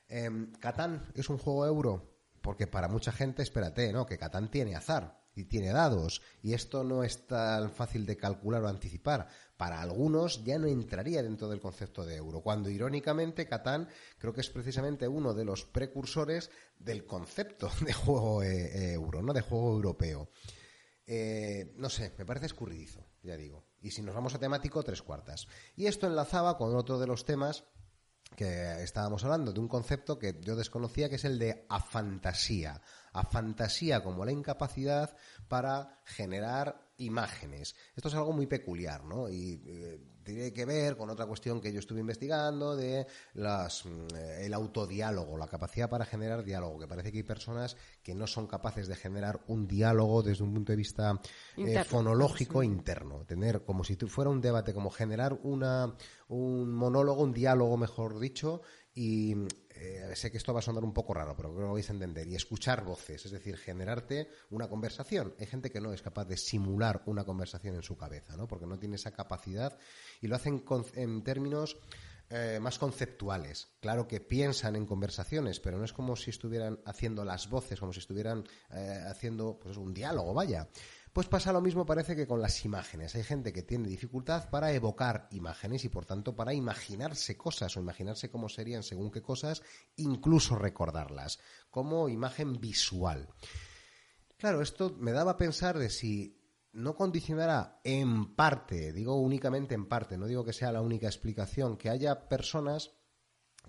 Eh, 0.08 0.30
Catán 0.60 1.12
es 1.16 1.30
un 1.30 1.38
juego 1.38 1.66
euro, 1.66 2.14
porque 2.42 2.68
para 2.68 2.88
mucha 2.88 3.12
gente, 3.12 3.44
espérate, 3.44 3.92
¿no? 3.92 4.06
Que 4.06 4.18
Catán 4.18 4.52
tiene 4.52 4.76
azar 4.76 5.21
y 5.36 5.46
tiene 5.46 5.72
dados 5.72 6.22
y 6.42 6.54
esto 6.54 6.84
no 6.84 7.04
es 7.04 7.26
tan 7.28 7.72
fácil 7.72 8.06
de 8.06 8.18
calcular 8.18 8.64
o 8.64 8.68
anticipar. 8.68 9.28
Para 9.58 9.82
algunos 9.82 10.44
ya 10.44 10.58
no 10.58 10.68
entraría 10.68 11.22
dentro 11.22 11.48
del 11.48 11.62
concepto 11.62 12.06
de 12.06 12.16
euro, 12.16 12.42
cuando 12.42 12.70
irónicamente 12.70 13.48
Catán 13.48 13.88
creo 14.18 14.34
que 14.34 14.42
es 14.42 14.50
precisamente 14.50 15.08
uno 15.08 15.34
de 15.34 15.46
los 15.46 15.66
precursores 15.66 16.50
del 16.78 17.06
concepto 17.06 17.70
de 17.86 17.94
juego 17.94 18.44
eh, 18.44 18.94
euro, 18.94 19.22
¿no? 19.22 19.34
de 19.34 19.42
juego 19.42 19.74
europeo. 19.74 20.30
Eh, 21.06 21.74
no 21.78 21.90
sé, 21.90 22.14
me 22.18 22.26
parece 22.26 22.46
escurridizo, 22.46 23.06
ya 23.22 23.36
digo. 23.36 23.66
Y 23.82 23.92
si 23.92 24.02
nos 24.02 24.16
vamos 24.16 24.36
a 24.36 24.40
temático, 24.40 24.84
tres 24.84 25.02
cuartas. 25.02 25.48
Y 25.76 25.88
esto 25.88 26.08
enlazaba 26.08 26.58
con 26.58 26.76
otro 26.76 27.00
de 27.00 27.08
los 27.08 27.26
temas 27.26 27.66
que 28.36 28.82
estábamos 28.82 29.24
hablando, 29.24 29.52
de 29.52 29.60
un 29.60 29.68
concepto 29.68 30.18
que 30.18 30.40
yo 30.42 30.56
desconocía, 30.56 31.10
que 31.10 31.16
es 31.16 31.26
el 31.26 31.38
de 31.38 31.66
afantasía 31.68 32.82
a 33.14 33.24
fantasía 33.24 34.04
como 34.04 34.26
la 34.26 34.32
incapacidad 34.32 35.16
para 35.48 36.02
generar 36.06 36.92
imágenes. 36.98 37.76
Esto 37.96 38.10
es 38.10 38.16
algo 38.16 38.32
muy 38.32 38.48
peculiar, 38.48 39.04
¿no? 39.04 39.28
Y 39.30 39.62
eh, 39.66 40.00
tiene 40.24 40.54
que 40.54 40.66
ver 40.66 40.96
con 40.96 41.10
otra 41.10 41.26
cuestión 41.26 41.60
que 41.60 41.74
yo 41.74 41.80
estuve 41.80 42.00
investigando 42.00 42.76
de 42.76 43.08
las, 43.34 43.86
mm, 43.86 44.16
el 44.42 44.54
autodiálogo, 44.54 45.38
la 45.38 45.48
capacidad 45.48 45.90
para 45.90 46.06
generar 46.06 46.44
diálogo, 46.44 46.80
que 46.80 46.88
parece 46.88 47.12
que 47.12 47.20
hay 47.20 47.24
personas 47.24 47.76
que 48.04 48.14
no 48.14 48.28
son 48.28 48.48
capaces 48.48 48.88
de 48.88 48.96
generar 48.96 49.42
un 49.48 49.68
diálogo 49.68 50.22
desde 50.22 50.44
un 50.44 50.54
punto 50.54 50.72
de 50.72 50.78
vista 50.78 51.20
eh, 51.58 51.84
fonológico 51.84 52.64
interno, 52.64 53.26
tener 53.26 53.64
como 53.64 53.84
si 53.84 53.96
fuera 53.96 54.30
un 54.30 54.42
debate, 54.42 54.74
como 54.74 54.90
generar 54.90 55.34
una, 55.44 55.96
un 56.28 56.72
monólogo, 56.72 57.24
un 57.24 57.34
diálogo, 57.34 57.78
mejor 57.78 58.20
dicho, 58.20 58.62
y 58.94 59.34
eh, 59.70 60.12
sé 60.16 60.32
que 60.32 60.38
esto 60.38 60.54
va 60.54 60.60
a 60.60 60.64
sonar 60.64 60.84
un 60.84 60.94
poco 60.94 61.14
raro, 61.14 61.36
pero 61.36 61.50
creo 61.50 61.62
que 61.62 61.68
lo 61.68 61.74
vais 61.74 61.90
a 61.90 61.94
entender, 61.94 62.28
y 62.28 62.36
escuchar 62.36 62.84
voces, 62.84 63.26
es 63.26 63.32
decir, 63.32 63.58
generarte 63.58 64.30
una 64.50 64.68
conversación. 64.68 65.34
Hay 65.40 65.46
gente 65.46 65.72
que 65.72 65.82
no 65.82 65.94
es 65.94 66.02
capaz 66.02 66.26
de 66.26 66.38
simular 66.38 67.02
una 67.06 67.24
conversación 67.24 67.76
en 67.76 67.84
su 67.84 67.96
cabeza, 67.96 68.36
¿no? 68.36 68.48
Porque 68.48 68.66
no 68.66 68.78
tiene 68.78 68.96
esa 68.96 69.12
capacidad 69.12 69.78
y 70.22 70.28
lo 70.28 70.36
hacen 70.36 70.64
en 70.96 71.24
términos 71.24 71.78
eh, 72.34 72.60
más 72.62 72.80
conceptuales. 72.80 73.68
Claro 73.82 74.08
que 74.08 74.22
piensan 74.22 74.78
en 74.78 74.86
conversaciones, 74.86 75.60
pero 75.60 75.78
no 75.78 75.84
es 75.84 75.92
como 75.92 76.16
si 76.16 76.30
estuvieran 76.30 76.80
haciendo 76.86 77.26
las 77.26 77.50
voces, 77.50 77.78
como 77.78 77.92
si 77.92 78.00
estuvieran 78.00 78.46
eh, 78.74 79.04
haciendo 79.06 79.60
pues, 79.60 79.76
un 79.76 79.94
diálogo, 79.94 80.34
vaya. 80.34 80.70
Pues 81.14 81.28
pasa 81.28 81.52
lo 81.52 81.60
mismo 81.60 81.86
parece 81.86 82.16
que 82.16 82.26
con 82.26 82.42
las 82.42 82.64
imágenes. 82.64 83.16
Hay 83.16 83.24
gente 83.24 83.52
que 83.52 83.64
tiene 83.64 83.90
dificultad 83.90 84.50
para 84.50 84.72
evocar 84.72 85.28
imágenes 85.32 85.84
y 85.84 85.90
por 85.90 86.06
tanto 86.06 86.36
para 86.36 86.54
imaginarse 86.54 87.36
cosas 87.36 87.76
o 87.76 87.82
imaginarse 87.82 88.30
cómo 88.32 88.48
serían 88.48 88.82
según 88.82 89.12
qué 89.12 89.22
cosas, 89.22 89.62
incluso 89.98 90.56
recordarlas, 90.56 91.40
como 91.70 92.08
imagen 92.08 92.62
visual. 92.62 93.28
Claro, 94.38 94.62
esto 94.62 94.96
me 95.00 95.12
daba 95.12 95.32
a 95.32 95.38
pensar 95.38 95.78
de 95.78 95.90
si 95.90 96.42
no 96.72 96.96
condicionará 96.96 97.82
en 97.84 98.34
parte, 98.34 98.94
digo 98.94 99.20
únicamente 99.20 99.76
en 99.76 99.88
parte, 99.88 100.18
no 100.18 100.28
digo 100.28 100.46
que 100.46 100.54
sea 100.54 100.72
la 100.72 100.82
única 100.82 101.08
explicación, 101.08 101.76
que 101.76 101.90
haya 101.90 102.30
personas 102.30 102.92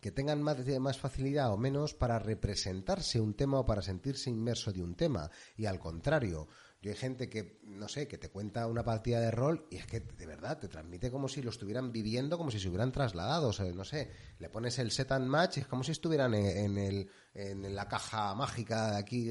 que 0.01 0.13
tengan 0.13 0.43
más, 0.43 0.59
más, 0.81 0.99
facilidad 0.99 1.53
o 1.53 1.57
menos 1.57 1.95
para 1.95 2.19
representarse 2.19 3.21
un 3.21 3.35
tema 3.35 3.61
o 3.61 3.67
para 3.67 3.83
sentirse 3.83 4.31
inmerso 4.31 4.73
de 4.73 4.83
un 4.83 4.97
tema. 4.97 5.31
Y 5.57 5.67
al 5.67 5.79
contrario, 5.79 6.49
yo 6.83 6.91
hay 6.91 6.97
gente 6.97 7.31
que, 7.31 7.61
no 7.63 7.87
sé, 7.87 8.09
que 8.09 8.19
te 8.19 8.29
cuenta 8.29 8.67
una 8.67 8.85
partida 8.85 9.21
de 9.21 9.31
rol 9.31 9.69
y 9.71 9.77
es 9.77 9.87
que 9.87 10.01
de 10.01 10.27
verdad 10.27 10.59
te 10.59 10.67
transmite 10.67 11.13
como 11.13 11.29
si 11.29 11.41
lo 11.41 11.51
estuvieran 11.51 11.93
viviendo, 11.93 12.37
como 12.37 12.51
si 12.51 12.59
se 12.59 12.69
hubieran 12.69 12.91
trasladado. 12.91 13.49
O 13.51 13.53
sea, 13.53 13.67
no 13.73 13.85
sé, 13.85 14.11
le 14.41 14.49
pones 14.49 14.81
el 14.81 14.91
set 14.91 15.13
and 15.13 15.29
match 15.29 15.59
y 15.59 15.61
es 15.61 15.69
como 15.69 15.85
si 15.85 15.93
estuvieran 15.93 16.35
en, 16.35 16.77
el, 16.77 17.09
en 17.35 17.73
la 17.73 17.87
caja 17.87 18.35
mágica 18.35 18.91
de 18.91 18.97
aquí 18.99 19.31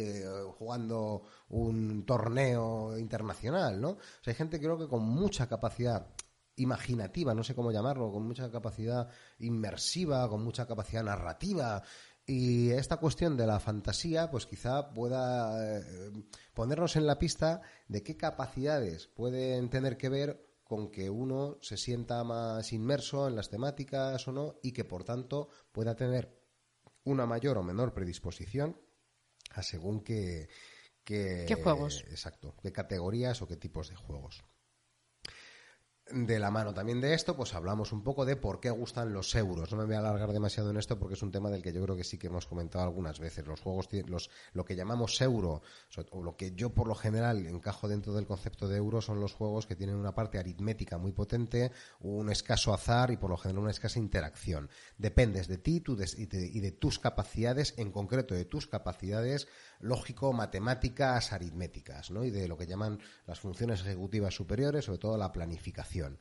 jugando 0.57 1.23
un 1.49 2.05
torneo 2.05 2.97
internacional, 2.97 3.81
¿no? 3.81 3.89
O 3.89 3.99
sea, 4.21 4.31
hay 4.31 4.35
gente 4.35 4.57
creo 4.57 4.77
que 4.77 4.87
con 4.87 5.03
mucha 5.03 5.49
capacidad 5.49 6.07
imaginativa, 6.55 7.33
no 7.33 7.43
sé 7.43 7.55
cómo 7.55 7.71
llamarlo, 7.71 8.11
con 8.11 8.23
mucha 8.25 8.51
capacidad 8.51 9.09
inmersiva, 9.39 10.29
con 10.29 10.43
mucha 10.43 10.65
capacidad 10.65 11.03
narrativa. 11.03 11.81
Y 12.25 12.69
esta 12.71 12.97
cuestión 12.97 13.35
de 13.35 13.47
la 13.47 13.59
fantasía, 13.59 14.29
pues 14.29 14.45
quizá 14.45 14.93
pueda 14.93 15.79
eh, 15.79 16.11
ponernos 16.53 16.95
en 16.95 17.07
la 17.07 17.17
pista 17.17 17.61
de 17.87 18.03
qué 18.03 18.15
capacidades 18.15 19.07
pueden 19.07 19.69
tener 19.69 19.97
que 19.97 20.09
ver 20.09 20.47
con 20.63 20.91
que 20.91 21.09
uno 21.09 21.57
se 21.61 21.75
sienta 21.77 22.23
más 22.23 22.71
inmerso 22.71 23.27
en 23.27 23.35
las 23.35 23.49
temáticas 23.49 24.25
o 24.27 24.31
no 24.31 24.55
y 24.63 24.71
que 24.71 24.85
por 24.85 25.03
tanto 25.03 25.49
pueda 25.71 25.95
tener 25.95 26.39
una 27.03 27.25
mayor 27.25 27.57
o 27.57 27.63
menor 27.63 27.93
predisposición 27.93 28.79
a 29.49 29.63
según 29.63 30.01
qué, 30.01 30.47
qué 31.03 31.59
juegos. 31.61 32.05
exacto, 32.09 32.55
qué 32.61 32.71
categorías 32.71 33.41
o 33.41 33.47
qué 33.47 33.57
tipos 33.57 33.89
de 33.89 33.95
juegos 33.95 34.45
de 36.13 36.39
la 36.39 36.51
mano 36.51 36.73
también 36.73 37.01
de 37.01 37.13
esto, 37.13 37.35
pues 37.35 37.53
hablamos 37.53 37.91
un 37.91 38.03
poco 38.03 38.25
de 38.25 38.35
por 38.35 38.59
qué 38.59 38.69
gustan 38.69 39.13
los 39.13 39.33
euros. 39.35 39.71
No 39.71 39.77
me 39.77 39.85
voy 39.85 39.95
a 39.95 39.99
alargar 39.99 40.31
demasiado 40.31 40.69
en 40.69 40.77
esto 40.77 40.99
porque 40.99 41.15
es 41.15 41.21
un 41.21 41.31
tema 41.31 41.49
del 41.49 41.61
que 41.61 41.73
yo 41.73 41.83
creo 41.83 41.95
que 41.95 42.03
sí 42.03 42.17
que 42.17 42.27
hemos 42.27 42.45
comentado 42.45 42.83
algunas 42.83 43.19
veces. 43.19 43.45
Los 43.47 43.61
juegos, 43.61 43.89
los, 44.07 44.29
lo 44.53 44.65
que 44.65 44.75
llamamos 44.75 45.19
euro, 45.21 45.61
o 46.11 46.23
lo 46.23 46.35
que 46.35 46.53
yo 46.53 46.71
por 46.71 46.87
lo 46.87 46.95
general 46.95 47.45
encajo 47.47 47.87
dentro 47.87 48.13
del 48.13 48.25
concepto 48.25 48.67
de 48.67 48.77
euro, 48.77 49.01
son 49.01 49.19
los 49.19 49.33
juegos 49.33 49.65
que 49.65 49.75
tienen 49.75 49.95
una 49.95 50.13
parte 50.15 50.37
aritmética 50.37 50.97
muy 50.97 51.11
potente, 51.11 51.71
un 51.99 52.29
escaso 52.29 52.73
azar 52.73 53.11
y 53.11 53.17
por 53.17 53.29
lo 53.29 53.37
general 53.37 53.63
una 53.63 53.71
escasa 53.71 53.99
interacción. 53.99 54.69
Dependes 54.97 55.47
de 55.47 55.57
ti 55.57 55.83
y, 55.87 56.57
y 56.57 56.59
de 56.59 56.71
tus 56.71 56.99
capacidades, 56.99 57.73
en 57.77 57.91
concreto 57.91 58.35
de 58.35 58.45
tus 58.45 58.67
capacidades 58.67 59.47
lógico-matemáticas 59.81 61.33
aritméticas, 61.33 62.11
¿no? 62.11 62.23
Y 62.23 62.31
de 62.31 62.47
lo 62.47 62.57
que 62.57 62.67
llaman 62.67 62.99
las 63.25 63.39
funciones 63.39 63.81
ejecutivas 63.81 64.33
superiores, 64.33 64.85
sobre 64.85 64.99
todo 64.99 65.17
la 65.17 65.31
planificación. 65.31 66.19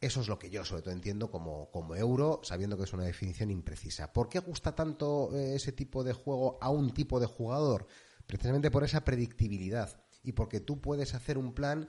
Eso 0.00 0.20
es 0.20 0.28
lo 0.28 0.38
que 0.38 0.50
yo 0.50 0.64
sobre 0.64 0.82
todo 0.82 0.92
entiendo 0.92 1.30
como, 1.30 1.70
como, 1.70 1.96
euro, 1.96 2.40
sabiendo 2.42 2.76
que 2.76 2.84
es 2.84 2.92
una 2.92 3.04
definición 3.04 3.50
imprecisa. 3.50 4.12
¿Por 4.12 4.28
qué 4.28 4.40
gusta 4.40 4.74
tanto 4.74 5.30
eh, 5.34 5.54
ese 5.54 5.72
tipo 5.72 6.04
de 6.04 6.12
juego 6.12 6.58
a 6.60 6.68
un 6.68 6.92
tipo 6.92 7.18
de 7.18 7.26
jugador? 7.26 7.86
Precisamente 8.26 8.70
por 8.70 8.84
esa 8.84 9.04
predictibilidad 9.04 10.04
y 10.22 10.32
porque 10.32 10.60
tú 10.60 10.80
puedes 10.80 11.14
hacer 11.14 11.38
un 11.38 11.54
plan 11.54 11.88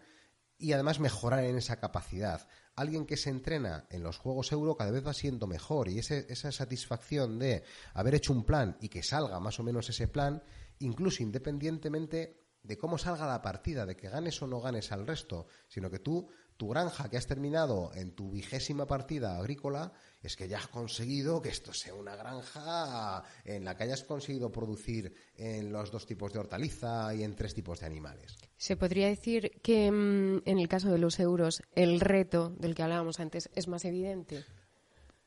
y 0.57 0.71
además 0.71 0.99
mejorar 0.99 1.43
en 1.43 1.57
esa 1.57 1.79
capacidad. 1.79 2.47
Alguien 2.75 3.05
que 3.05 3.17
se 3.17 3.29
entrena 3.29 3.87
en 3.89 4.03
los 4.03 4.17
juegos 4.17 4.51
euro 4.51 4.77
cada 4.77 4.91
vez 4.91 5.05
va 5.05 5.13
siendo 5.13 5.47
mejor 5.47 5.89
y 5.89 5.99
esa 5.99 6.51
satisfacción 6.51 7.39
de 7.39 7.63
haber 7.93 8.15
hecho 8.15 8.33
un 8.33 8.43
plan 8.43 8.77
y 8.79 8.89
que 8.89 9.03
salga 9.03 9.39
más 9.39 9.59
o 9.59 9.63
menos 9.63 9.89
ese 9.89 10.07
plan 10.07 10.43
incluso 10.79 11.23
independientemente 11.23 12.47
de 12.67 12.77
cómo 12.77 12.97
salga 12.97 13.25
la 13.25 13.41
partida, 13.41 13.85
de 13.85 13.95
que 13.95 14.09
ganes 14.09 14.41
o 14.41 14.47
no 14.47 14.59
ganes 14.59 14.91
al 14.91 15.07
resto, 15.07 15.47
sino 15.67 15.89
que 15.89 15.99
tú, 15.99 16.27
tu 16.57 16.67
granja 16.67 17.09
que 17.09 17.17
has 17.17 17.25
terminado 17.25 17.91
en 17.93 18.13
tu 18.13 18.31
vigésima 18.31 18.85
partida 18.85 19.37
agrícola, 19.37 19.93
es 20.21 20.35
que 20.35 20.49
ya 20.49 20.57
has 20.57 20.67
conseguido 20.67 21.41
que 21.41 21.49
esto 21.49 21.73
sea 21.73 21.93
una 21.93 22.15
granja 22.15 23.23
en 23.45 23.63
la 23.63 23.77
que 23.77 23.83
hayas 23.83 24.03
conseguido 24.03 24.51
producir 24.51 25.13
en 25.35 25.71
los 25.71 25.91
dos 25.91 26.05
tipos 26.05 26.33
de 26.33 26.39
hortaliza 26.39 27.13
y 27.15 27.23
en 27.23 27.35
tres 27.35 27.53
tipos 27.53 27.79
de 27.79 27.85
animales. 27.85 28.37
Se 28.57 28.75
podría 28.75 29.07
decir 29.07 29.61
que 29.61 29.89
mm, 29.89 30.41
en 30.45 30.59
el 30.59 30.67
caso 30.67 30.89
de 30.91 30.97
los 30.97 31.19
euros 31.19 31.61
el 31.73 32.01
reto 32.01 32.49
del 32.49 32.75
que 32.75 32.83
hablábamos 32.83 33.19
antes 33.19 33.49
es 33.55 33.67
más 33.67 33.85
evidente. 33.85 34.43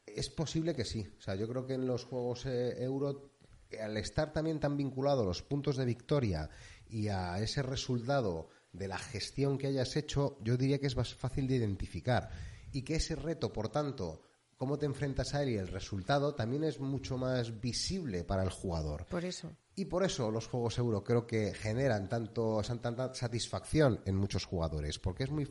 Es 0.05 0.29
posible 0.29 0.75
que 0.75 0.85
sí. 0.85 1.07
O 1.19 1.21
sea, 1.21 1.37
yo 1.37 1.49
creo 1.49 1.67
que 1.67 1.75
en 1.75 1.87
los 1.87 2.05
juegos 2.05 2.45
eh, 2.47 2.83
euro 2.83 3.31
al 3.79 3.97
estar 3.97 4.33
también 4.33 4.61
tan 4.61 4.77
vinculado 4.77 5.23
a 5.23 5.27
los 5.27 5.43
puntos 5.43 5.77
de 5.77 5.85
victoria 5.85 6.49
y 6.89 7.09
a 7.09 7.39
ese 7.39 7.63
resultado 7.63 8.49
de 8.73 8.89
la 8.89 8.99
gestión 8.99 9.59
que 9.59 9.69
hayas 9.69 9.97
hecho, 9.97 10.39
yo 10.43 10.57
diría 10.57 10.79
que 10.79 10.87
es 10.87 10.97
más 10.97 11.15
fácil 11.15 11.47
de 11.47 11.57
identificar. 11.57 12.31
Y 12.73 12.83
que 12.83 12.97
ese 12.97 13.17
reto, 13.17 13.53
por 13.53 13.69
tanto, 13.69 14.23
cómo 14.57 14.79
te 14.79 14.87
enfrentas 14.87 15.35
a 15.35 15.43
él 15.43 15.51
y 15.51 15.57
el 15.57 15.69
resultado 15.69 16.35
también 16.35 16.65
es 16.65 16.79
mucho 16.79 17.17
más 17.17 17.61
visible 17.61 18.25
para 18.25 18.43
el 18.43 18.51
jugador. 18.51 19.07
Por 19.07 19.25
eso. 19.25 19.51
Y 19.75 19.87
por 19.87 20.05
eso 20.05 20.31
los 20.31 20.47
juegos 20.47 20.79
euro 20.79 21.03
creo 21.03 21.27
que 21.27 21.55
generan 21.55 22.09
tanto, 22.09 22.61
tanta 22.83 23.15
satisfacción 23.15 24.03
en 24.05 24.17
muchos 24.17 24.45
jugadores, 24.45 24.99
porque 24.99 25.25
es 25.25 25.31
muy 25.31 25.49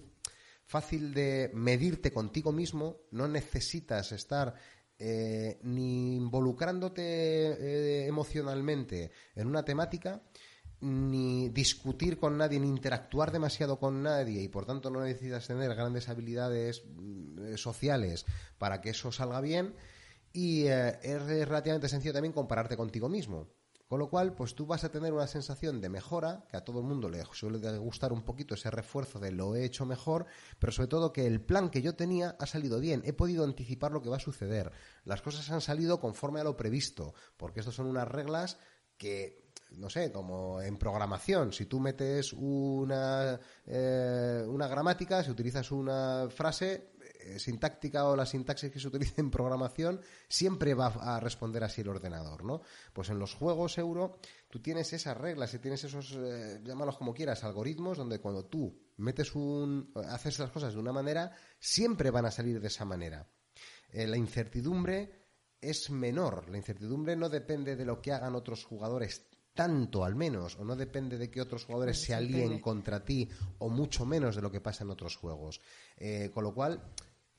fácil 0.64 1.16
de 1.16 1.50
medirte 1.56 2.14
contigo 2.14 2.52
mismo, 2.52 2.98
no 3.10 3.28
necesitas 3.28 4.12
estar 4.12 4.54
eh, 5.00 5.60
ni 5.64 6.18
involucrándote 6.18 7.02
eh, 7.02 8.06
emocionalmente 8.06 9.12
en 9.34 9.48
una 9.48 9.64
temática, 9.64 10.22
ni 10.82 11.50
discutir 11.50 12.18
con 12.18 12.38
nadie, 12.38 12.60
ni 12.60 12.68
interactuar 12.68 13.32
demasiado 13.32 13.80
con 13.80 14.04
nadie 14.04 14.42
y 14.42 14.48
por 14.50 14.66
tanto 14.66 14.90
no 14.90 15.02
necesitas 15.02 15.48
tener 15.48 15.74
grandes 15.74 16.10
habilidades 16.10 16.84
mm, 16.86 17.56
sociales 17.56 18.26
para 18.58 18.82
que 18.82 18.90
eso 18.90 19.12
salga 19.12 19.42
bien. 19.42 19.74
Y 20.32 20.68
eh, 20.68 21.00
es 21.02 21.22
relativamente 21.48 21.90
sencillo 21.90 22.14
también 22.14 22.34
compararte 22.34 22.78
contigo 22.78 23.10
mismo. 23.10 23.48
Con 23.90 23.98
lo 23.98 24.08
cual, 24.08 24.36
pues 24.36 24.54
tú 24.54 24.68
vas 24.68 24.84
a 24.84 24.92
tener 24.92 25.14
una 25.14 25.26
sensación 25.26 25.82
de 25.82 25.90
mejora, 25.90 26.46
que 26.48 26.58
a 26.58 26.64
todo 26.64 26.78
el 26.78 26.86
mundo 26.86 27.10
le 27.10 27.24
suele 27.34 27.58
gustar 27.80 28.14
un 28.14 28.22
poquito 28.22 28.54
ese 28.54 28.70
refuerzo 28.70 29.18
de 29.18 29.32
lo 29.32 29.56
he 29.56 29.66
hecho 29.66 29.84
mejor, 29.84 30.28
pero 30.60 30.72
sobre 30.72 30.90
todo 30.90 31.12
que 31.12 31.26
el 31.26 31.42
plan 31.42 31.72
que 31.72 31.82
yo 31.82 31.96
tenía 31.96 32.36
ha 32.40 32.46
salido 32.46 32.80
bien, 32.80 33.02
he 33.04 33.14
podido 33.14 33.44
anticipar 33.44 33.92
lo 33.92 34.04
que 34.04 34.10
va 34.10 34.18
a 34.18 34.20
suceder, 34.20 34.72
las 35.06 35.24
cosas 35.24 35.50
han 35.50 35.62
salido 35.62 36.00
conforme 36.00 36.40
a 36.40 36.44
lo 36.44 36.56
previsto, 36.56 37.16
porque 37.36 37.62
estas 37.62 37.74
son 37.74 37.88
unas 37.88 38.08
reglas 38.08 38.60
que 38.96 39.50
no 39.72 39.90
sé, 39.90 40.12
como 40.12 40.62
en 40.62 40.78
programación, 40.78 41.54
si 41.54 41.66
tú 41.66 41.80
metes 41.80 42.34
una, 42.34 43.40
eh, 43.66 44.44
una 44.48 44.68
gramática, 44.68 45.24
si 45.24 45.32
utilizas 45.32 45.72
una 45.72 46.28
frase, 46.30 46.92
sintáctica 47.38 48.06
o 48.06 48.16
la 48.16 48.26
sintaxis 48.26 48.72
que 48.72 48.80
se 48.80 48.88
utilice 48.88 49.20
en 49.22 49.30
programación 49.30 50.02
siempre 50.28 50.74
va 50.74 50.88
a 50.88 51.20
responder 51.20 51.64
así 51.64 51.82
el 51.82 51.90
ordenador, 51.90 52.44
¿no? 52.44 52.62
Pues 52.94 53.10
en 53.10 53.20
los 53.20 53.34
juegos 53.34 53.78
euro 53.78 54.20
tú 54.50 54.62
tienes 54.62 54.94
esas 54.94 55.18
reglas 55.18 55.54
y 55.54 55.60
tienes 55.60 55.84
esos, 55.84 56.14
eh, 56.18 56.62
llámalos 56.64 56.98
como 56.98 57.14
quieras, 57.14 57.44
algoritmos 57.44 57.98
donde 57.98 58.20
cuando 58.20 58.46
tú 58.46 58.74
metes 58.98 59.36
un, 59.36 59.92
haces 60.08 60.40
las 60.40 60.52
cosas 60.52 60.74
de 60.74 60.80
una 60.80 60.94
manera, 60.94 61.36
siempre 61.60 62.10
van 62.10 62.26
a 62.26 62.32
salir 62.32 62.60
de 62.60 62.68
esa 62.68 62.86
manera. 62.86 63.28
Eh, 63.92 64.08
la 64.08 64.18
incertidumbre 64.18 65.28
es 65.60 65.90
menor, 65.90 66.50
la 66.50 66.58
incertidumbre 66.58 67.16
no 67.16 67.28
depende 67.28 67.76
de 67.76 67.86
lo 67.86 68.02
que 68.02 68.14
hagan 68.14 68.36
otros 68.36 68.64
jugadores 68.64 69.26
tanto 69.54 70.06
al 70.06 70.16
menos, 70.16 70.58
o 70.58 70.64
no 70.64 70.78
depende 70.78 71.18
de 71.18 71.30
que 71.30 71.42
otros 71.42 71.66
jugadores 71.66 72.02
se 72.02 72.14
alíen 72.14 72.60
contra 72.60 73.04
ti, 73.04 73.28
o 73.58 73.68
mucho 73.68 74.06
menos 74.06 74.38
de 74.38 74.42
lo 74.42 74.50
que 74.50 74.62
pasa 74.62 74.86
en 74.86 74.92
otros 74.92 75.18
juegos. 75.18 75.60
con 76.34 76.46
lo 76.46 76.54
cual, 76.54 76.82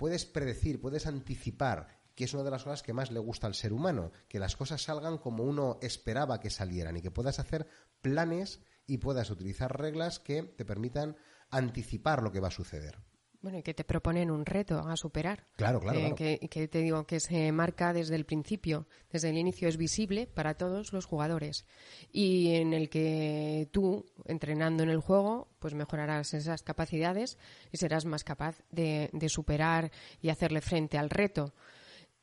puedes 0.00 0.24
predecir, 0.24 0.80
puedes 0.80 1.06
anticipar, 1.06 1.88
que 2.14 2.24
es 2.24 2.32
una 2.32 2.42
de 2.42 2.50
las 2.50 2.64
cosas 2.64 2.82
que 2.82 2.94
más 2.94 3.10
le 3.10 3.20
gusta 3.20 3.46
al 3.46 3.54
ser 3.54 3.74
humano, 3.74 4.12
que 4.28 4.38
las 4.38 4.56
cosas 4.56 4.82
salgan 4.82 5.18
como 5.18 5.44
uno 5.44 5.78
esperaba 5.82 6.40
que 6.40 6.48
salieran 6.48 6.96
y 6.96 7.02
que 7.02 7.10
puedas 7.10 7.38
hacer 7.38 7.66
planes 8.00 8.62
y 8.86 8.96
puedas 8.96 9.28
utilizar 9.28 9.78
reglas 9.78 10.18
que 10.18 10.42
te 10.42 10.64
permitan 10.64 11.18
anticipar 11.50 12.22
lo 12.22 12.32
que 12.32 12.40
va 12.40 12.48
a 12.48 12.50
suceder. 12.50 12.96
Bueno, 13.42 13.58
y 13.58 13.62
que 13.62 13.72
te 13.72 13.84
proponen 13.84 14.30
un 14.30 14.44
reto 14.44 14.78
a 14.78 14.96
superar. 14.96 15.46
Claro, 15.56 15.80
claro. 15.80 15.98
Eh, 15.98 16.14
Que, 16.14 16.48
que, 16.48 16.68
te 16.68 16.80
digo 16.80 17.06
que 17.06 17.20
se 17.20 17.50
marca 17.52 17.94
desde 17.94 18.14
el 18.16 18.26
principio, 18.26 18.86
desde 19.10 19.30
el 19.30 19.38
inicio 19.38 19.66
es 19.66 19.78
visible 19.78 20.26
para 20.26 20.54
todos 20.54 20.92
los 20.92 21.06
jugadores. 21.06 21.64
Y 22.12 22.54
en 22.56 22.74
el 22.74 22.90
que 22.90 23.68
tú, 23.72 24.04
entrenando 24.26 24.82
en 24.82 24.90
el 24.90 25.00
juego, 25.00 25.48
pues 25.58 25.72
mejorarás 25.72 26.34
esas 26.34 26.62
capacidades 26.62 27.38
y 27.72 27.78
serás 27.78 28.04
más 28.04 28.24
capaz 28.24 28.62
de, 28.70 29.08
de 29.12 29.28
superar 29.30 29.90
y 30.20 30.28
hacerle 30.28 30.60
frente 30.60 30.98
al 30.98 31.08
reto 31.08 31.54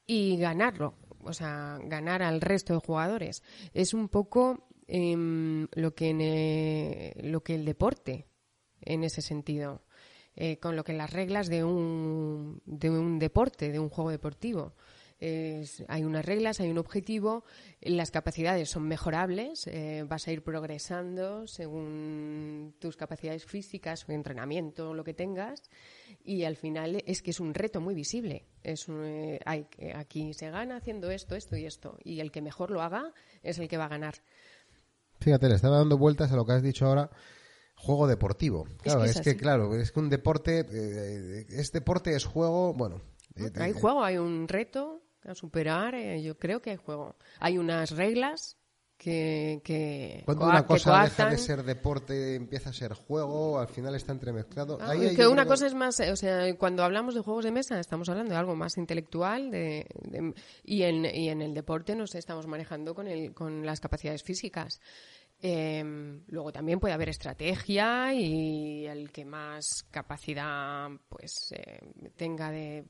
y 0.05 0.37
ganarlo. 0.37 0.93
O 1.23 1.33
sea, 1.33 1.79
ganar 1.83 2.21
al 2.21 2.41
resto 2.41 2.73
de 2.73 2.79
jugadores. 2.79 3.43
Es 3.73 3.93
un 3.93 4.07
poco 4.07 4.67
eh, 4.87 5.67
lo, 5.73 5.93
que 5.93 6.09
en, 6.09 6.21
eh, 6.21 7.13
lo 7.23 7.43
que 7.43 7.55
el 7.55 7.65
deporte 7.65 8.27
en 8.81 9.03
ese 9.03 9.21
sentido, 9.21 9.81
eh, 10.37 10.57
con 10.59 10.77
lo 10.77 10.85
que 10.85 10.93
las 10.93 11.11
reglas 11.11 11.49
de 11.49 11.65
un, 11.65 12.61
de 12.65 12.89
un 12.89 13.19
deporte, 13.19 13.71
de 13.71 13.79
un 13.79 13.89
juego 13.89 14.11
deportivo 14.11 14.73
hay 15.19 16.03
unas 16.03 16.25
reglas, 16.25 16.59
hay 16.59 16.69
un 16.69 16.77
objetivo, 16.77 17.43
las 17.81 18.11
capacidades 18.11 18.69
son 18.69 18.87
mejorables, 18.87 19.65
eh, 19.67 20.05
vas 20.07 20.27
a 20.27 20.31
ir 20.31 20.43
progresando 20.43 21.47
según 21.47 22.75
tus 22.79 22.95
capacidades 22.95 23.45
físicas, 23.45 24.07
o 24.07 24.11
entrenamiento, 24.11 24.93
lo 24.93 25.03
que 25.03 25.13
tengas, 25.13 25.63
y 26.23 26.43
al 26.43 26.55
final 26.55 27.01
es 27.05 27.21
que 27.21 27.31
es 27.31 27.39
un 27.39 27.53
reto 27.53 27.81
muy 27.81 27.95
visible. 27.95 28.45
Es 28.63 28.87
eh, 28.89 29.39
hay, 29.45 29.67
aquí 29.95 30.33
se 30.33 30.51
gana 30.51 30.77
haciendo 30.77 31.09
esto, 31.09 31.35
esto 31.35 31.57
y 31.57 31.65
esto, 31.65 31.97
y 32.03 32.19
el 32.19 32.31
que 32.31 32.41
mejor 32.41 32.69
lo 32.69 32.81
haga 32.81 33.13
es 33.41 33.57
el 33.57 33.67
que 33.67 33.77
va 33.77 33.85
a 33.85 33.89
ganar. 33.89 34.15
Fíjate, 35.19 35.49
le 35.49 35.55
estaba 35.55 35.77
dando 35.77 35.97
vueltas 35.97 36.31
a 36.31 36.35
lo 36.35 36.45
que 36.45 36.51
has 36.51 36.61
dicho 36.61 36.85
ahora 36.85 37.09
juego 37.77 38.07
deportivo. 38.07 38.67
Claro, 38.81 39.05
es 39.05 39.21
que, 39.21 39.37
claro, 39.37 39.75
es 39.75 39.91
que 39.91 39.99
un 39.99 40.09
deporte, 40.09 40.65
eh, 40.69 41.45
es 41.49 41.71
deporte, 41.71 42.15
es 42.15 42.25
juego, 42.25 42.73
bueno. 42.73 43.01
hay 43.55 43.71
juego, 43.71 44.03
hay 44.03 44.17
un 44.17 44.47
reto, 44.47 45.03
a 45.23 45.35
superar, 45.35 45.95
eh, 45.95 46.21
yo 46.21 46.37
creo 46.37 46.61
que 46.61 46.71
hay 46.71 46.77
juego. 46.77 47.15
Hay 47.39 47.57
unas 47.57 47.91
reglas 47.91 48.57
que, 48.97 49.61
que 49.63 50.23
cuando 50.25 50.45
una 50.45 50.65
cosa 50.65 51.03
deja 51.03 51.29
de 51.29 51.37
ser 51.37 51.63
deporte 51.63 52.33
empieza 52.35 52.71
a 52.71 52.73
ser 52.73 52.93
juego 52.93 53.59
al 53.59 53.67
final 53.67 53.93
está 53.93 54.11
entremezclado 54.11 54.79
ah, 54.81 54.95
que 55.15 55.27
una 55.27 55.45
cosa 55.45 55.67
es 55.67 55.75
más 55.75 55.99
o 55.99 56.15
sea 56.15 56.51
cuando 56.57 56.83
hablamos 56.83 57.13
de 57.13 57.21
juegos 57.21 57.45
de 57.45 57.51
mesa 57.51 57.79
estamos 57.79 58.09
hablando 58.09 58.31
de 58.31 58.39
algo 58.39 58.55
más 58.55 58.75
intelectual 58.77 59.51
de, 59.51 59.85
y, 60.63 60.81
en, 60.81 61.05
y 61.05 61.29
en 61.29 61.43
el 61.43 61.53
deporte 61.53 61.95
nos 61.95 62.15
estamos 62.15 62.47
manejando 62.47 62.95
con 62.95 63.07
el, 63.07 63.35
con 63.35 63.67
las 63.67 63.79
capacidades 63.79 64.23
físicas 64.23 64.81
em, 65.41 66.23
luego 66.27 66.51
también 66.51 66.79
puede 66.79 66.93
haber 66.93 67.09
estrategia 67.09 68.13
y 68.13 68.85
el 68.85 69.11
que 69.11 69.25
más 69.25 69.85
capacidad 69.91 70.89
pues 71.09 71.51
eh, 71.51 71.79
tenga 72.15 72.51
de 72.51 72.85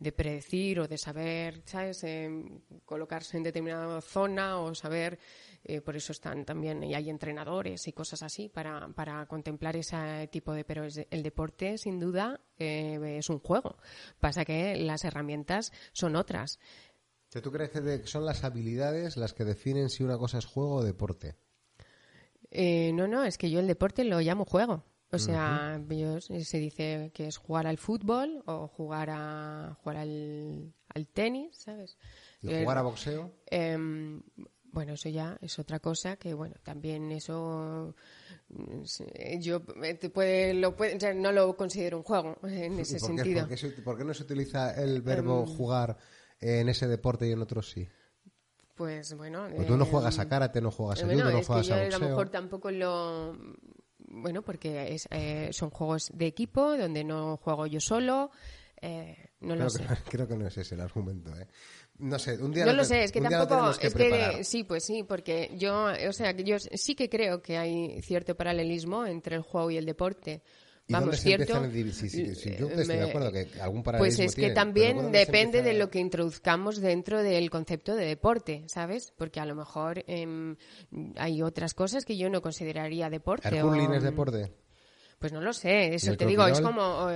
de 0.00 0.12
predecir 0.12 0.80
o 0.80 0.88
de 0.88 0.96
saber, 0.96 1.62
¿sabes? 1.66 2.04
colocarse 2.86 3.36
en 3.36 3.42
determinada 3.42 4.00
zona 4.00 4.58
o 4.58 4.74
saber, 4.74 5.18
eh, 5.62 5.82
por 5.82 5.94
eso 5.94 6.12
están 6.12 6.44
también, 6.46 6.82
y 6.82 6.94
hay 6.94 7.10
entrenadores 7.10 7.86
y 7.86 7.92
cosas 7.92 8.22
así 8.22 8.48
para, 8.48 8.88
para 8.88 9.26
contemplar 9.26 9.76
ese 9.76 10.26
tipo 10.32 10.54
de, 10.54 10.64
pero 10.64 10.84
el 10.84 11.22
deporte 11.22 11.76
sin 11.76 12.00
duda 12.00 12.40
eh, 12.58 13.18
es 13.18 13.28
un 13.28 13.40
juego. 13.40 13.76
Pasa 14.18 14.44
que 14.46 14.74
las 14.76 15.04
herramientas 15.04 15.70
son 15.92 16.16
otras. 16.16 16.58
¿Tú 17.30 17.52
crees 17.52 17.70
que 17.70 18.06
son 18.06 18.24
las 18.24 18.42
habilidades 18.42 19.18
las 19.18 19.34
que 19.34 19.44
definen 19.44 19.90
si 19.90 20.02
una 20.02 20.16
cosa 20.16 20.38
es 20.38 20.46
juego 20.46 20.76
o 20.76 20.82
deporte? 20.82 21.36
Eh, 22.50 22.92
no, 22.92 23.06
no, 23.06 23.24
es 23.24 23.38
que 23.38 23.50
yo 23.50 23.60
el 23.60 23.66
deporte 23.66 24.04
lo 24.04 24.20
llamo 24.20 24.44
juego. 24.44 24.84
O 25.12 25.18
sea, 25.18 25.80
se 26.30 26.58
dice 26.58 27.10
que 27.12 27.26
es 27.26 27.36
jugar 27.36 27.66
al 27.66 27.78
fútbol 27.78 28.44
o 28.46 28.68
jugar 28.68 29.10
a 29.10 29.76
jugar 29.82 29.96
al, 29.96 30.72
tenis, 31.12 31.56
¿sabes? 31.56 31.98
¿Y 32.40 32.54
jugar 32.62 32.78
a 32.78 32.82
boxeo? 32.82 33.32
Em, 33.46 34.22
bueno, 34.72 34.92
eso 34.92 35.08
ya 35.08 35.36
es 35.40 35.58
otra 35.58 35.80
cosa 35.80 36.16
que, 36.16 36.32
bueno, 36.32 36.54
también 36.62 37.10
eso 37.10 37.96
yo 39.40 39.62
puede, 40.12 40.54
lo 40.54 40.76
puede, 40.76 41.14
no 41.14 41.32
lo 41.32 41.56
considero 41.56 41.98
un 41.98 42.04
juego 42.04 42.36
en 42.44 42.78
ese 42.78 43.00
sentido. 43.00 43.48
Por 43.84 43.98
qué, 43.98 44.04
no 44.04 44.14
se 44.14 44.22
utiliza 44.22 44.80
el 44.80 45.02
verbo 45.02 45.40
em, 45.40 45.56
jugar 45.56 45.96
en 46.40 46.68
ese 46.68 46.86
deporte 46.86 47.28
y 47.28 47.32
en 47.32 47.42
otros 47.42 47.70
sí? 47.70 47.88
Pues 48.80 49.14
bueno. 49.14 49.46
O 49.58 49.64
tú 49.64 49.76
no 49.76 49.84
juegas 49.84 50.18
a 50.18 50.26
karate, 50.26 50.58
no 50.62 50.70
juegas 50.70 51.02
a 51.02 51.06
judo, 51.06 51.16
no 51.16 51.42
juegas 51.42 51.70
a 51.70 51.76
boxeo. 51.76 51.96
a 51.96 51.98
lo 51.98 52.08
mejor 52.08 52.30
tampoco 52.30 52.70
lo 52.70 53.36
bueno, 54.08 54.40
porque 54.40 54.94
es, 54.94 55.06
eh, 55.10 55.50
son 55.52 55.68
juegos 55.68 56.10
de 56.14 56.24
equipo 56.24 56.78
donde 56.78 57.04
no 57.04 57.36
juego 57.36 57.66
yo 57.66 57.78
solo. 57.78 58.30
Eh, 58.80 59.32
no 59.40 59.52
creo 59.52 59.64
lo 59.64 59.68
sé. 59.68 59.84
creo 60.08 60.26
que 60.26 60.34
no 60.34 60.46
es 60.46 60.56
ese 60.56 60.76
el 60.76 60.80
argumento, 60.80 61.30
¿eh? 61.38 61.46
No 61.98 62.18
sé, 62.18 62.42
un 62.42 62.52
día. 62.52 62.64
No 62.64 62.72
lo, 62.72 62.82
sé, 62.82 63.04
es 63.04 63.12
que 63.12 63.20
tampoco. 63.20 63.68
es 63.68 63.94
que 63.94 64.44
sí, 64.44 64.64
pues 64.64 64.82
sí, 64.82 65.02
porque 65.02 65.50
yo, 65.58 65.88
o 66.08 66.12
sea, 66.14 66.34
que 66.34 66.44
yo 66.44 66.56
sí 66.58 66.94
que 66.94 67.10
creo 67.10 67.42
que 67.42 67.58
hay 67.58 68.00
cierto 68.00 68.34
paralelismo 68.34 69.04
entre 69.04 69.36
el 69.36 69.42
juego 69.42 69.70
y 69.70 69.76
el 69.76 69.84
deporte. 69.84 70.42
Vamos, 70.90 71.20
cierto. 71.20 71.62
Pues 73.98 74.18
es 74.18 74.34
que 74.34 74.50
también 74.50 75.12
depende 75.12 75.62
de 75.62 75.74
lo 75.74 75.90
que 75.90 76.00
introduzcamos 76.00 76.80
dentro 76.80 77.22
del 77.22 77.50
concepto 77.50 77.94
de 77.94 78.06
deporte, 78.06 78.64
¿sabes? 78.66 79.12
Porque 79.16 79.40
a 79.40 79.46
lo 79.46 79.54
mejor 79.54 80.04
em, 80.06 80.56
hay 81.16 81.42
otras 81.42 81.74
cosas 81.74 82.04
que 82.04 82.16
yo 82.16 82.28
no 82.28 82.42
consideraría 82.42 83.08
deporte. 83.08 83.48
¿El 83.48 83.62
curling 83.62 83.92
es 83.94 84.02
deporte? 84.02 84.52
Pues 85.20 85.34
no 85.34 85.42
lo 85.42 85.52
sé, 85.52 85.94
eso 85.94 86.16
te 86.16 86.24
digo, 86.24 86.46
es 86.46 86.62
como... 86.62 87.08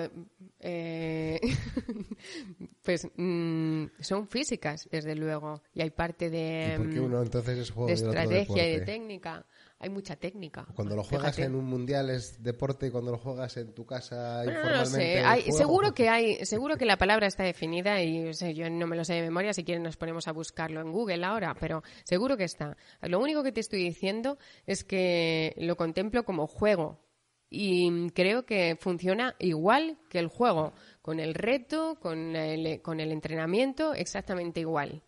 Eh, 0.60 1.40
pues 2.82 3.08
mm, 3.16 3.84
son 3.98 4.28
físicas, 4.28 4.86
desde 4.90 5.14
luego, 5.14 5.62
y 5.72 5.80
hay 5.80 5.90
parte 5.90 6.28
de, 6.28 6.78
¿Y 6.78 6.98
uno 6.98 7.22
entonces 7.22 7.58
es 7.58 7.70
juego 7.70 7.86
de 7.88 7.94
estrategia 7.94 8.68
y 8.68 8.78
de 8.78 8.84
técnica 8.84 9.46
hay 9.84 9.90
mucha 9.90 10.16
técnica. 10.16 10.66
Cuando 10.74 10.96
lo 10.96 11.04
juegas 11.04 11.38
en 11.38 11.54
un 11.54 11.66
mundial 11.66 12.08
es 12.08 12.42
deporte 12.42 12.86
y 12.86 12.90
cuando 12.90 13.10
lo 13.10 13.18
juegas 13.18 13.54
en 13.58 13.74
tu 13.74 13.84
casa 13.84 14.42
informalmente. 14.42 15.22
No, 15.22 15.36
sé. 15.36 15.52
seguro 15.52 15.92
que 15.92 16.08
hay, 16.08 16.46
seguro 16.46 16.78
que 16.78 16.86
la 16.86 16.96
palabra 16.96 17.26
está 17.26 17.42
definida 17.42 18.02
y 18.02 18.32
yo 18.54 18.70
no 18.70 18.86
me 18.86 18.96
lo 18.96 19.04
sé 19.04 19.12
de 19.12 19.20
memoria. 19.20 19.52
Si 19.52 19.62
quieren 19.62 19.82
nos 19.82 19.98
ponemos 19.98 20.26
a 20.26 20.32
buscarlo 20.32 20.80
en 20.80 20.90
Google 20.90 21.22
ahora, 21.22 21.54
pero 21.60 21.82
seguro 22.04 22.38
que 22.38 22.44
está. 22.44 22.78
Lo 23.02 23.20
único 23.20 23.42
que 23.42 23.52
te 23.52 23.60
estoy 23.60 23.80
diciendo 23.80 24.38
es 24.64 24.84
que 24.84 25.54
lo 25.58 25.76
contemplo 25.76 26.24
como 26.24 26.46
juego 26.46 26.98
y 27.50 28.08
creo 28.12 28.46
que 28.46 28.78
funciona 28.80 29.36
igual 29.38 29.98
que 30.08 30.18
el 30.18 30.28
juego, 30.28 30.72
con 31.02 31.20
el 31.20 31.34
reto, 31.34 31.98
con 32.00 32.36
el, 32.36 32.80
con 32.80 33.00
el 33.00 33.12
entrenamiento, 33.12 33.92
exactamente 33.92 34.60
igual. 34.60 35.02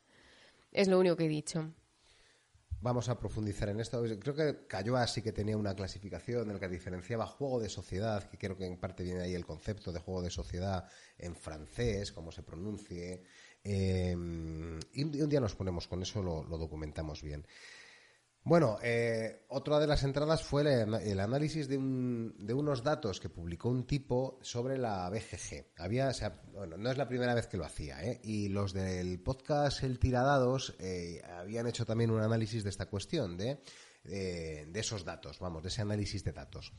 Es 0.70 0.86
lo 0.86 0.98
único 0.98 1.16
que 1.16 1.24
he 1.24 1.28
dicho. 1.28 1.72
Vamos 2.80 3.08
a 3.08 3.18
profundizar 3.18 3.68
en 3.68 3.80
esto. 3.80 4.02
Creo 4.20 4.34
que 4.34 4.66
cayó 4.66 4.96
así 4.96 5.22
que 5.22 5.32
tenía 5.32 5.56
una 5.56 5.74
clasificación 5.74 6.48
en 6.48 6.54
la 6.54 6.60
que 6.60 6.68
diferenciaba 6.68 7.26
juego 7.26 7.60
de 7.60 7.68
sociedad, 7.68 8.28
que 8.28 8.38
creo 8.38 8.56
que 8.56 8.66
en 8.66 8.78
parte 8.78 9.02
viene 9.02 9.22
ahí 9.22 9.34
el 9.34 9.46
concepto 9.46 9.92
de 9.92 10.00
juego 10.00 10.22
de 10.22 10.30
sociedad 10.30 10.88
en 11.18 11.34
francés, 11.34 12.12
como 12.12 12.30
se 12.32 12.42
pronuncie. 12.42 13.22
Eh, 13.64 14.14
y 14.92 15.02
un 15.02 15.28
día 15.28 15.40
nos 15.40 15.56
ponemos 15.56 15.88
con 15.88 16.02
eso, 16.02 16.22
lo 16.22 16.58
documentamos 16.58 17.22
bien. 17.22 17.46
Bueno, 18.46 18.78
eh, 18.80 19.44
otra 19.48 19.80
de 19.80 19.88
las 19.88 20.04
entradas 20.04 20.44
fue 20.44 20.62
el, 20.62 21.18
análisis 21.18 21.66
de, 21.66 21.78
unos 21.78 22.84
datos 22.84 23.18
que 23.18 23.28
publicó 23.28 23.68
un 23.68 23.84
tipo 23.88 24.38
sobre 24.40 24.78
la 24.78 25.10
BGG. 25.10 25.72
Había, 25.78 26.12
bueno, 26.52 26.76
no 26.76 26.88
es 26.88 26.96
la 26.96 27.08
primera 27.08 27.34
vez 27.34 27.48
que 27.48 27.56
lo 27.56 27.64
hacía, 27.64 28.04
¿eh? 28.04 28.20
y 28.22 28.48
los 28.48 28.72
del 28.72 29.20
podcast 29.20 29.82
El 29.82 29.98
Tiradados 29.98 30.76
eh, 30.78 31.22
habían 31.28 31.66
hecho 31.66 31.84
también 31.84 32.12
un 32.12 32.22
análisis 32.22 32.62
de 32.62 32.70
esta 32.70 32.86
cuestión, 32.86 33.36
de, 33.36 33.58
de 34.04 34.78
esos 34.78 35.04
datos, 35.04 35.40
vamos, 35.40 35.64
de 35.64 35.70
ese 35.70 35.82
análisis 35.82 36.22
de 36.22 36.30
datos. 36.30 36.72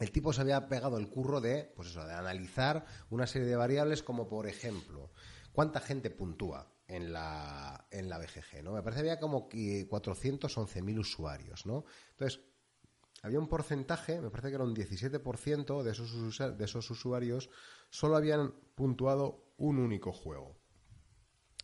El 0.00 0.10
tipo 0.10 0.32
se 0.32 0.40
había 0.40 0.66
pegado 0.66 0.98
el 0.98 1.08
curro 1.08 1.40
de, 1.40 1.72
pues 1.76 1.90
eso, 1.90 2.04
de 2.04 2.14
analizar 2.14 2.86
una 3.08 3.28
serie 3.28 3.46
de 3.46 3.54
variables 3.54 4.02
como, 4.02 4.28
por 4.28 4.48
ejemplo, 4.48 5.12
cuánta 5.52 5.78
gente 5.78 6.10
puntúa 6.10 6.71
en 6.86 7.12
la, 7.12 7.86
en 7.90 8.08
la 8.08 8.18
BGG, 8.18 8.62
¿no? 8.62 8.72
Me 8.72 8.82
parece 8.82 9.02
que 9.02 9.10
había 9.10 9.20
como 9.20 9.48
411.000 9.48 10.98
usuarios, 10.98 11.66
¿no? 11.66 11.84
Entonces, 12.10 12.40
había 13.22 13.38
un 13.38 13.48
porcentaje, 13.48 14.20
me 14.20 14.30
parece 14.30 14.48
que 14.48 14.54
era 14.56 14.64
un 14.64 14.74
17% 14.74 15.82
de 15.82 15.90
esos, 15.92 16.58
de 16.58 16.64
esos 16.64 16.90
usuarios, 16.90 17.50
solo 17.88 18.16
habían 18.16 18.52
puntuado 18.74 19.54
un 19.58 19.78
único 19.78 20.12
juego. 20.12 20.62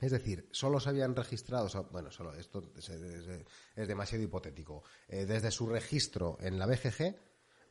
Es 0.00 0.12
decir, 0.12 0.48
solo 0.52 0.78
se 0.78 0.90
habían 0.90 1.16
registrado, 1.16 1.68
bueno, 1.90 2.12
solo 2.12 2.32
esto 2.34 2.72
es, 2.76 3.88
demasiado 3.88 4.22
hipotético. 4.22 4.84
Eh, 5.08 5.26
desde 5.26 5.50
su 5.50 5.66
registro 5.66 6.38
en 6.40 6.58
la 6.58 6.66
BGG, 6.66 7.16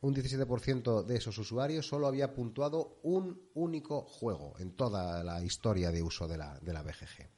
un 0.00 0.14
17% 0.14 1.04
de 1.04 1.16
esos 1.16 1.36
usuarios 1.38 1.86
solo 1.86 2.06
había 2.06 2.32
puntuado 2.32 3.00
un 3.02 3.50
único 3.54 4.02
juego 4.02 4.54
en 4.58 4.76
toda 4.76 5.24
la 5.24 5.42
historia 5.42 5.90
de 5.90 6.02
uso 6.02 6.28
de 6.28 6.38
la, 6.38 6.58
de 6.60 6.72
la 6.72 6.82
BGG. 6.82 7.30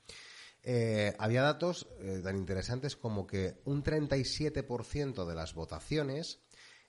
Eh, 0.62 1.14
había 1.18 1.42
datos 1.42 1.88
eh, 2.00 2.20
tan 2.22 2.36
interesantes 2.36 2.96
como 2.96 3.26
que 3.26 3.60
un 3.64 3.82
37% 3.82 5.26
de 5.26 5.34
las 5.34 5.54
votaciones 5.54 6.40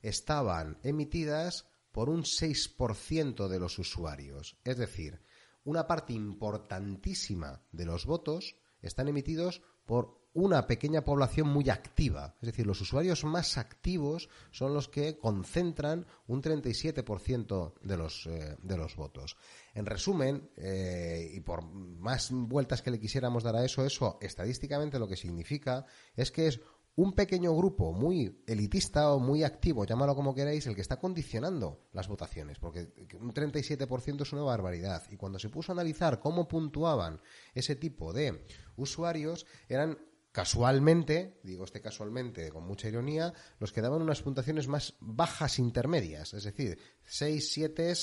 estaban 0.01 0.77
emitidas 0.83 1.67
por 1.91 2.09
un 2.09 2.23
6% 2.23 3.47
de 3.47 3.59
los 3.59 3.79
usuarios. 3.79 4.57
Es 4.63 4.77
decir, 4.77 5.21
una 5.63 5.87
parte 5.87 6.13
importantísima 6.13 7.63
de 7.71 7.85
los 7.85 8.05
votos 8.05 8.57
están 8.81 9.07
emitidos 9.07 9.61
por 9.85 10.20
una 10.33 10.65
pequeña 10.65 11.03
población 11.03 11.47
muy 11.49 11.69
activa. 11.69 12.35
Es 12.41 12.47
decir, 12.47 12.65
los 12.65 12.79
usuarios 12.79 13.23
más 13.25 13.57
activos 13.57 14.29
son 14.51 14.73
los 14.73 14.87
que 14.87 15.17
concentran 15.17 16.05
un 16.27 16.41
37% 16.41 17.73
de 17.81 17.97
los, 17.97 18.27
eh, 18.27 18.55
de 18.61 18.77
los 18.77 18.95
votos. 18.95 19.35
En 19.73 19.85
resumen, 19.85 20.49
eh, 20.57 21.31
y 21.33 21.39
por 21.41 21.63
más 21.63 22.29
vueltas 22.31 22.81
que 22.81 22.91
le 22.91 22.99
quisiéramos 22.99 23.43
dar 23.43 23.55
a 23.55 23.65
eso, 23.65 23.85
eso 23.85 24.17
estadísticamente 24.21 24.99
lo 24.99 25.07
que 25.07 25.17
significa 25.17 25.85
es 26.15 26.31
que 26.31 26.47
es 26.47 26.61
un 26.95 27.13
pequeño 27.13 27.55
grupo 27.55 27.93
muy 27.93 28.43
elitista 28.45 29.11
o 29.11 29.19
muy 29.19 29.43
activo, 29.43 29.85
llámalo 29.85 30.13
como 30.13 30.35
queráis, 30.35 30.67
el 30.67 30.75
que 30.75 30.81
está 30.81 30.99
condicionando 30.99 31.87
las 31.93 32.07
votaciones, 32.07 32.59
porque 32.59 32.93
un 33.19 33.33
37% 33.33 34.21
es 34.21 34.33
una 34.33 34.43
barbaridad. 34.43 35.03
Y 35.09 35.15
cuando 35.15 35.39
se 35.39 35.49
puso 35.49 35.71
a 35.71 35.75
analizar 35.75 36.19
cómo 36.19 36.47
puntuaban 36.47 37.21
ese 37.53 37.75
tipo 37.75 38.11
de 38.11 38.45
usuarios, 38.75 39.45
eran 39.69 39.97
casualmente, 40.31 41.39
digo 41.43 41.65
este 41.65 41.81
casualmente 41.81 42.49
con 42.49 42.65
mucha 42.65 42.87
ironía, 42.87 43.33
los 43.59 43.71
que 43.71 43.81
daban 43.81 44.01
unas 44.01 44.21
puntuaciones 44.21 44.67
más 44.67 44.95
bajas 44.99 45.59
intermedias, 45.59 46.33
es 46.33 46.43
decir, 46.43 46.79
6, 47.03 47.51
7, 47.51 47.93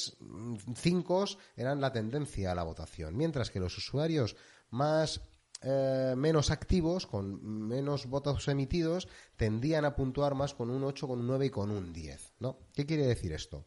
5 0.75 1.25
eran 1.57 1.81
la 1.81 1.93
tendencia 1.93 2.53
a 2.53 2.55
la 2.55 2.65
votación, 2.65 3.17
mientras 3.17 3.51
que 3.51 3.61
los 3.61 3.77
usuarios 3.79 4.37
más 4.71 5.23
eh, 5.63 6.15
menos 6.17 6.51
activos, 6.51 7.07
con 7.07 7.43
menos 7.67 8.07
votos 8.07 8.47
emitidos, 8.49 9.09
tendían 9.37 9.85
a 9.85 9.97
puntuar 9.97 10.35
más 10.35 10.55
con 10.55 10.71
un 10.71 10.85
8, 10.85 11.09
con 11.09 11.21
un 11.21 11.27
9 11.27 11.47
y 11.47 11.51
con 11.51 11.71
un 11.71 11.93
10. 11.93 12.35
¿no? 12.41 12.59
¿Qué 12.75 12.87
quiere 12.87 13.07
decir 13.07 13.33
esto? 13.33 13.67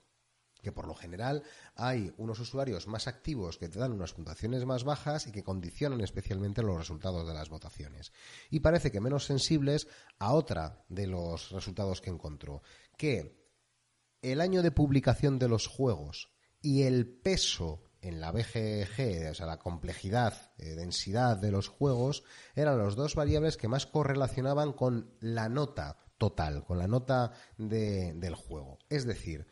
Que 0.61 0.71
por 0.71 0.87
lo 0.87 0.95
general 0.95 1.43
hay 1.75 2.13
unos 2.17 2.39
usuarios 2.39 2.87
más 2.87 3.07
activos 3.07 3.57
que 3.57 3.69
te 3.69 3.79
dan 3.79 3.91
unas 3.91 4.13
puntuaciones 4.13 4.65
más 4.65 4.83
bajas 4.83 5.27
y 5.27 5.31
que 5.31 5.43
condicionan 5.43 6.01
especialmente 6.01 6.63
los 6.63 6.77
resultados 6.77 7.27
de 7.27 7.33
las 7.33 7.49
votaciones. 7.49 8.11
Y 8.49 8.59
parece 8.59 8.91
que 8.91 9.01
menos 9.01 9.25
sensibles 9.25 9.87
a 10.19 10.33
otra 10.33 10.83
de 10.89 11.07
los 11.07 11.51
resultados 11.51 12.01
que 12.01 12.09
encontró, 12.09 12.61
que 12.97 13.41
el 14.21 14.41
año 14.41 14.61
de 14.61 14.71
publicación 14.71 15.39
de 15.39 15.47
los 15.47 15.67
juegos 15.67 16.31
y 16.61 16.83
el 16.83 17.07
peso 17.07 17.83
en 18.01 18.19
la 18.19 18.31
BGG, 18.31 19.29
o 19.29 19.33
sea, 19.33 19.45
la 19.45 19.59
complejidad, 19.59 20.53
eh, 20.57 20.75
densidad 20.75 21.37
de 21.37 21.51
los 21.51 21.67
juegos, 21.67 22.23
eran 22.55 22.77
los 22.77 22.95
dos 22.95 23.15
variables 23.15 23.57
que 23.57 23.67
más 23.67 23.85
correlacionaban 23.85 24.73
con 24.73 25.13
la 25.19 25.49
nota 25.49 25.97
total, 26.17 26.63
con 26.63 26.77
la 26.77 26.87
nota 26.87 27.31
del 27.57 28.35
juego. 28.35 28.79
Es 28.89 29.05
decir, 29.05 29.47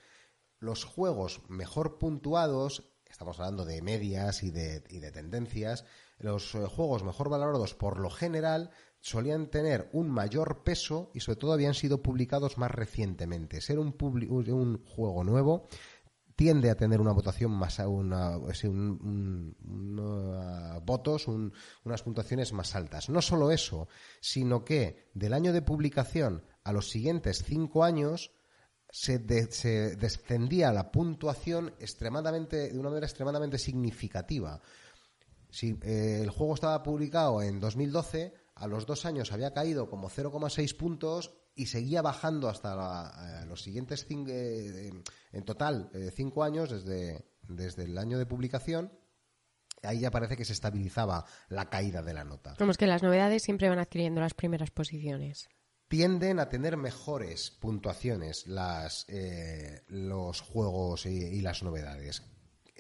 los 0.60 0.84
juegos 0.84 1.42
mejor 1.48 1.98
puntuados, 1.98 2.92
estamos 3.10 3.40
hablando 3.40 3.66
de 3.66 3.82
medias 3.82 4.44
y 4.44 4.52
de, 4.52 4.82
tendencias, 5.12 5.86
los 6.20 6.54
eh, 6.56 6.66
juegos 6.68 7.04
mejor 7.04 7.30
valorados 7.30 7.74
por 7.74 8.00
lo 8.00 8.10
general 8.10 8.72
solían 9.00 9.48
tener 9.48 9.90
un 9.94 10.10
mayor 10.10 10.64
peso 10.64 11.10
y 11.14 11.22
sobre 11.22 11.38
todo 11.38 11.54
habían 11.54 11.74
sido 11.74 12.02
publicados 12.02 12.58
más 12.58 12.72
recientemente. 12.72 13.62
Ser 13.62 13.80
un, 13.80 13.96
un 14.00 14.84
juego 14.86 15.24
nuevo 15.24 15.70
tiende 16.40 16.70
a 16.70 16.76
tener 16.76 17.02
una 17.02 17.12
votación 17.12 17.52
más 17.52 17.80
una, 17.80 18.38
un, 18.38 19.56
votos, 20.86 21.28
unas 21.28 22.02
puntuaciones 22.02 22.54
más 22.54 22.76
altas. 22.76 23.10
No 23.10 23.22
solo 23.22 23.52
eso, 23.52 23.90
sino 24.22 24.64
que 24.64 25.10
del 25.14 25.34
año 25.34 25.52
de 25.52 25.62
publicación 25.62 26.46
a 26.64 26.72
los 26.72 26.90
siguientes 26.90 27.44
cinco 27.44 27.84
años 27.84 28.32
se, 28.92 29.20
descendía 29.20 30.72
la 30.72 30.92
puntuación 30.92 31.74
extremadamente, 31.80 32.72
de 32.72 32.80
una 32.80 32.90
manera 32.90 33.06
extremadamente 33.06 33.58
significativa. 33.58 34.62
Si 35.50 35.78
eh, 35.84 36.20
el 36.22 36.30
juego 36.30 36.56
estaba 36.56 36.84
publicado 36.84 37.42
en 37.42 37.60
2012, 37.60 38.34
a 38.56 38.68
los 38.68 38.86
dos 38.86 39.06
años 39.06 39.32
había 39.32 39.54
caído 39.54 39.90
como 39.90 40.10
0,6 40.10 40.76
puntos 40.78 41.34
y 41.56 41.68
seguía 41.68 42.02
bajando 42.02 42.50
hasta 42.50 43.42
eh, 43.44 43.46
los 43.46 43.62
siguientes 43.62 44.06
cinco, 44.08 44.32
eh, 44.32 44.92
en 45.32 45.44
total 45.44 45.92
cinco 46.16 46.44
años 46.44 46.70
desde, 46.70 47.26
desde 47.48 47.84
el 47.84 47.98
año 47.98 48.18
de 48.18 48.26
publicación. 48.26 48.92
Ahí 49.82 50.02
ya 50.02 50.12
parece 50.12 50.36
que 50.36 50.44
se 50.44 50.54
estabilizaba 50.54 51.26
la 51.48 51.70
caída 51.70 52.02
de 52.02 52.14
la 52.14 52.26
nota. 52.26 52.56
Como 52.58 52.74
que 52.74 52.86
las 52.86 53.02
novedades 53.02 53.44
siempre 53.44 53.70
van 53.70 53.80
adquiriendo 53.80 54.20
las 54.20 54.34
primeras 54.34 54.72
posiciones. 54.72 55.48
Tienden 55.90 56.40
a 56.40 56.48
tener 56.48 56.78
mejores 56.78 57.52
puntuaciones 57.52 58.48
las, 58.48 59.06
los 59.88 60.40
juegos 60.40 61.06
y 61.06 61.42
las 61.42 61.64
novedades. 61.64 62.24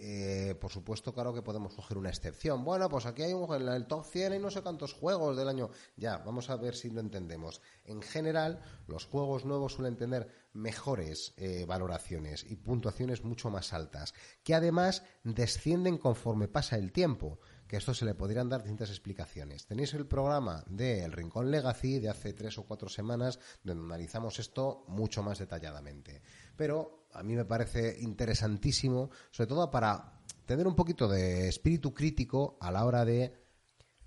Eh, 0.01 0.55
por 0.55 0.72
supuesto, 0.72 1.14
claro 1.14 1.34
que 1.34 1.41
podemos 1.41 1.74
coger 1.74 1.97
una 1.97 2.07
excepción. 2.07 2.64
Bueno, 2.64 2.88
pues 2.88 3.05
aquí 3.05 3.24
hay 3.24 3.34
un, 3.34 3.53
en 3.53 3.68
el 3.68 3.86
top 3.86 4.05
100 4.05 4.32
hay 4.32 4.39
no 4.39 4.49
sé 4.49 4.62
cuántos 4.62 4.93
juegos 4.93 5.36
del 5.36 5.49
año. 5.49 5.72
Ya, 5.97 6.20
vamos 6.20 6.49
a 6.49 6.55
ver 6.55 6.74
si 6.74 6.89
lo 6.89 7.01
entendemos. 7.01 7.62
En 7.84 8.01
general, 8.01 8.62
los 8.88 9.05
juegos 9.05 9.43
nuevos 9.43 9.74
suelen 9.74 9.97
tener 9.97 10.30
mejores 10.53 11.34
eh, 11.36 11.66
valoraciones 11.68 12.45
y 12.49 12.55
puntuaciones 12.55 13.26
mucho 13.26 13.49
más 13.49 13.74
altas, 13.74 14.14
que 14.41 14.55
además 14.55 15.03
descienden 15.26 15.97
conforme 15.97 16.47
pasa 16.47 16.78
el 16.78 16.93
tiempo 16.93 17.41
que 17.70 17.78
esto 17.78 17.93
se 17.93 18.03
le 18.03 18.15
podrían 18.15 18.49
dar 18.49 18.63
distintas 18.63 18.89
explicaciones. 18.89 19.67
Tenéis 19.67 19.93
el 19.93 20.07
programa 20.07 20.63
de 20.67 21.03
El 21.03 21.11
Rincón 21.11 21.51
Legacy 21.51 21.99
de 21.99 22.09
hace 22.09 22.34
tres 22.34 22.57
o 22.57 22.63
cuatro 22.63 22.89
semanas, 22.89 23.39
donde 23.63 23.84
analizamos 23.84 24.39
esto 24.39 24.86
mucho 24.88 25.22
más 25.22 25.38
detalladamente. 25.38 26.24
Pero 26.55 27.05
a 27.13 27.22
mí 27.22 27.36
me 27.36 27.45
parece 27.45 27.99
interesantísimo, 28.01 29.11
sobre 29.30 29.49
todo 29.49 29.70
para 29.70 30.20
tener 30.47 30.65
un 30.65 30.76
poquito 30.76 31.07
de 31.07 31.47
espíritu 31.47 31.93
crítico 31.93 32.57
a 32.59 32.72
la 32.72 32.84
hora 32.86 33.05
de 33.05 33.39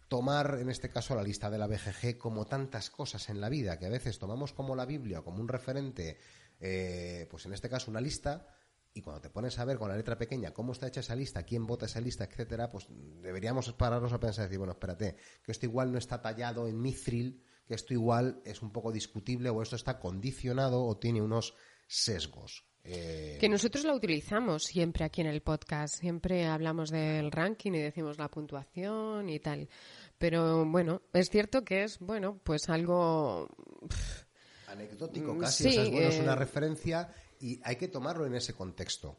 tomar, 0.09 0.59
en 0.61 0.69
este 0.69 0.91
caso, 0.91 1.15
la 1.15 1.23
lista 1.23 1.49
de 1.49 1.59
la 1.59 1.69
BGG 1.69 2.19
como 2.19 2.47
tantas 2.47 2.91
cosas 2.91 3.29
en 3.29 3.41
la 3.41 3.49
vida, 3.49 3.79
que 3.79 3.87
a 3.87 3.91
veces 3.91 4.19
tomamos 4.19 4.53
como 4.53 4.75
la 4.75 4.87
Biblia, 4.87 5.23
como 5.23 5.41
un 5.41 5.47
referente, 5.47 6.19
eh, 6.59 7.29
pues 7.31 7.47
en 7.47 7.53
este 7.53 7.69
caso 7.69 7.93
una 7.93 8.01
lista, 8.01 8.45
y 8.95 9.01
cuando 9.01 9.23
te 9.23 9.31
pones 9.31 9.59
a 9.59 9.65
ver 9.65 9.79
con 9.79 9.89
la 9.89 9.97
letra 9.97 10.19
pequeña 10.19 10.53
cómo 10.53 10.73
está 10.73 10.87
hecha 10.87 11.01
esa 11.01 11.17
lista, 11.17 11.45
quién 11.45 11.67
vota 11.67 11.87
esa 11.87 12.01
lista, 12.01 12.25
etcétera, 12.25 12.71
pues 12.71 12.87
deberíamos 13.23 13.73
pararnos 13.73 14.13
a 14.13 14.21
pensar 14.21 14.45
y 14.45 14.47
decir, 14.47 14.59
bueno, 14.59 14.73
espérate, 14.73 15.17
que 15.43 15.53
esto 15.53 15.67
igual 15.67 15.93
no 15.93 15.99
está 15.99 16.21
tallado 16.21 16.69
en 16.69 16.81
mithril, 16.81 17.43
que 17.67 17.75
esto 17.75 17.95
igual 17.95 18.43
es 18.45 18.61
un 18.63 18.73
poco 18.73 18.93
discutible 18.93 19.49
o 19.49 19.63
esto 19.63 19.77
está 19.77 19.99
condicionado 19.99 20.85
o 20.85 20.99
tiene 20.99 21.23
unos 21.23 21.55
sesgos. 21.87 22.65
Eh, 22.85 23.39
que 23.41 23.49
nosotros 23.49 23.85
la 23.85 23.95
utilizamos 23.95 24.65
siempre 24.65 25.05
aquí 25.05 25.21
en 25.21 25.29
el 25.29 25.41
podcast, 25.41 26.01
siempre 26.01 26.47
hablamos 26.47 26.91
del 26.91 27.31
ranking 27.31 27.73
y 27.73 27.79
decimos 27.79 28.19
la 28.19 28.29
puntuación 28.29 29.29
y 29.29 29.39
tal. 29.39 29.69
Pero 30.19 30.65
bueno, 30.67 31.03
es 31.13 31.31
cierto 31.31 31.65
que 31.65 31.85
es, 31.85 31.99
bueno, 32.01 32.41
pues 32.43 32.69
algo... 32.69 33.49
Anecdótico 34.67 35.37
casi, 35.39 35.69
es, 35.69 35.91
bueno, 35.91 36.09
es 36.09 36.21
una 36.21 36.33
eh, 36.33 36.37
referencia 36.37 37.13
y 37.43 37.61
hay 37.65 37.75
que 37.75 37.89
tomarlo 37.89 38.25
en 38.25 38.37
ese 38.37 38.55
contexto. 38.55 39.19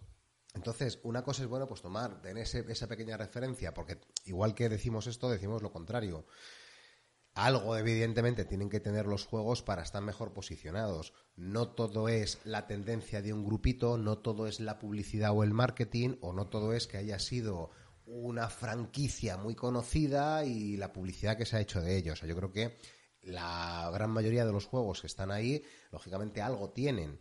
Entonces, 0.53 0.99
una 1.03 1.23
cosa 1.23 1.43
es 1.43 1.49
bueno, 1.49 1.67
pues 1.67 1.81
tomar 1.81 2.21
en 2.23 2.37
ese, 2.37 2.63
esa 2.69 2.87
pequeña 2.87 3.17
referencia, 3.17 3.73
porque 3.73 3.99
igual 4.25 4.55
que 4.55 4.69
decimos 4.69 5.07
esto, 5.07 5.29
decimos 5.29 5.61
lo 5.61 5.73
contrario. 5.73 6.25
Algo, 7.33 7.75
evidentemente, 7.75 8.45
tienen 8.45 8.69
que 8.69 8.79
tener 8.79 9.07
los 9.07 9.25
juegos 9.25 9.61
para 9.61 9.81
estar 9.81 10.01
mejor 10.01 10.33
posicionados. 10.33 11.13
No 11.35 11.69
todo 11.69 12.07
es 12.07 12.39
la 12.45 12.65
tendencia 12.65 13.21
de 13.21 13.33
un 13.33 13.43
grupito, 13.43 13.97
no 13.97 14.19
todo 14.19 14.47
es 14.47 14.61
la 14.61 14.79
publicidad 14.79 15.31
o 15.31 15.43
el 15.43 15.53
marketing, 15.53 16.15
o 16.21 16.31
no 16.31 16.47
todo 16.47 16.73
es 16.73 16.87
que 16.87 16.97
haya 16.97 17.19
sido 17.19 17.71
una 18.05 18.47
franquicia 18.47 19.35
muy 19.35 19.55
conocida 19.55 20.45
y 20.45 20.77
la 20.77 20.93
publicidad 20.93 21.37
que 21.37 21.45
se 21.45 21.57
ha 21.57 21.61
hecho 21.61 21.81
de 21.81 21.97
ellos. 21.97 22.21
yo 22.21 22.35
creo 22.35 22.51
que 22.51 22.77
la 23.21 23.89
gran 23.93 24.11
mayoría 24.11 24.45
de 24.45 24.51
los 24.51 24.65
juegos 24.65 25.01
que 25.01 25.07
están 25.07 25.31
ahí, 25.31 25.63
lógicamente 25.91 26.41
algo 26.41 26.69
tienen 26.69 27.19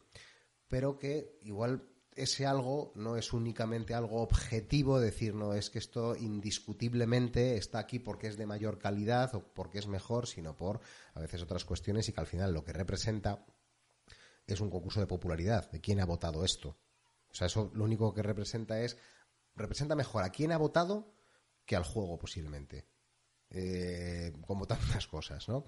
pero 0.73 0.99
que 0.99 1.39
igual 1.43 1.87
ese 2.17 2.47
algo 2.47 2.93
no 2.95 3.19
es 3.19 3.35
únicamente 3.35 3.93
algo 3.93 4.23
objetivo, 4.23 5.01
decir, 5.01 5.35
no 5.35 5.53
es 5.53 5.69
que 5.69 5.79
esto 5.79 6.17
indiscutiblemente 6.17 7.59
está 7.59 7.79
aquí 7.79 7.99
porque 7.99 8.29
es 8.29 8.39
de 8.39 8.47
mayor 8.47 8.79
calidad 8.79 9.35
o 9.35 9.53
porque 9.53 9.81
es 9.81 9.87
mejor, 9.87 10.27
sino 10.27 10.57
por 10.57 10.81
a 11.13 11.21
veces 11.21 11.43
otras 11.43 11.67
cuestiones 11.67 12.09
y 12.09 12.15
que 12.15 12.21
al 12.23 12.27
final 12.27 12.55
lo 12.55 12.65
que 12.65 12.73
representa 12.73 13.45
es 14.47 14.61
un 14.63 14.71
concurso 14.71 14.99
de 14.99 15.07
popularidad, 15.07 15.71
de 15.71 15.83
quién 15.83 16.01
ha 16.01 16.07
votado 16.07 16.43
esto. 16.43 16.79
O 17.31 17.35
sea, 17.35 17.49
eso 17.49 17.71
lo 17.75 17.85
único 17.85 18.15
que 18.15 18.23
representa 18.23 18.81
es, 18.81 18.97
representa 19.55 19.95
mejor 19.95 20.25
a 20.25 20.31
quién 20.31 20.53
ha 20.53 20.57
votado 20.57 21.13
que 21.67 21.77
al 21.77 21.85
juego 21.85 22.19
posiblemente. 22.19 22.87
Eh, 23.51 24.33
como 24.47 24.67
tantas 24.67 25.07
cosas, 25.07 25.47
¿no? 25.51 25.67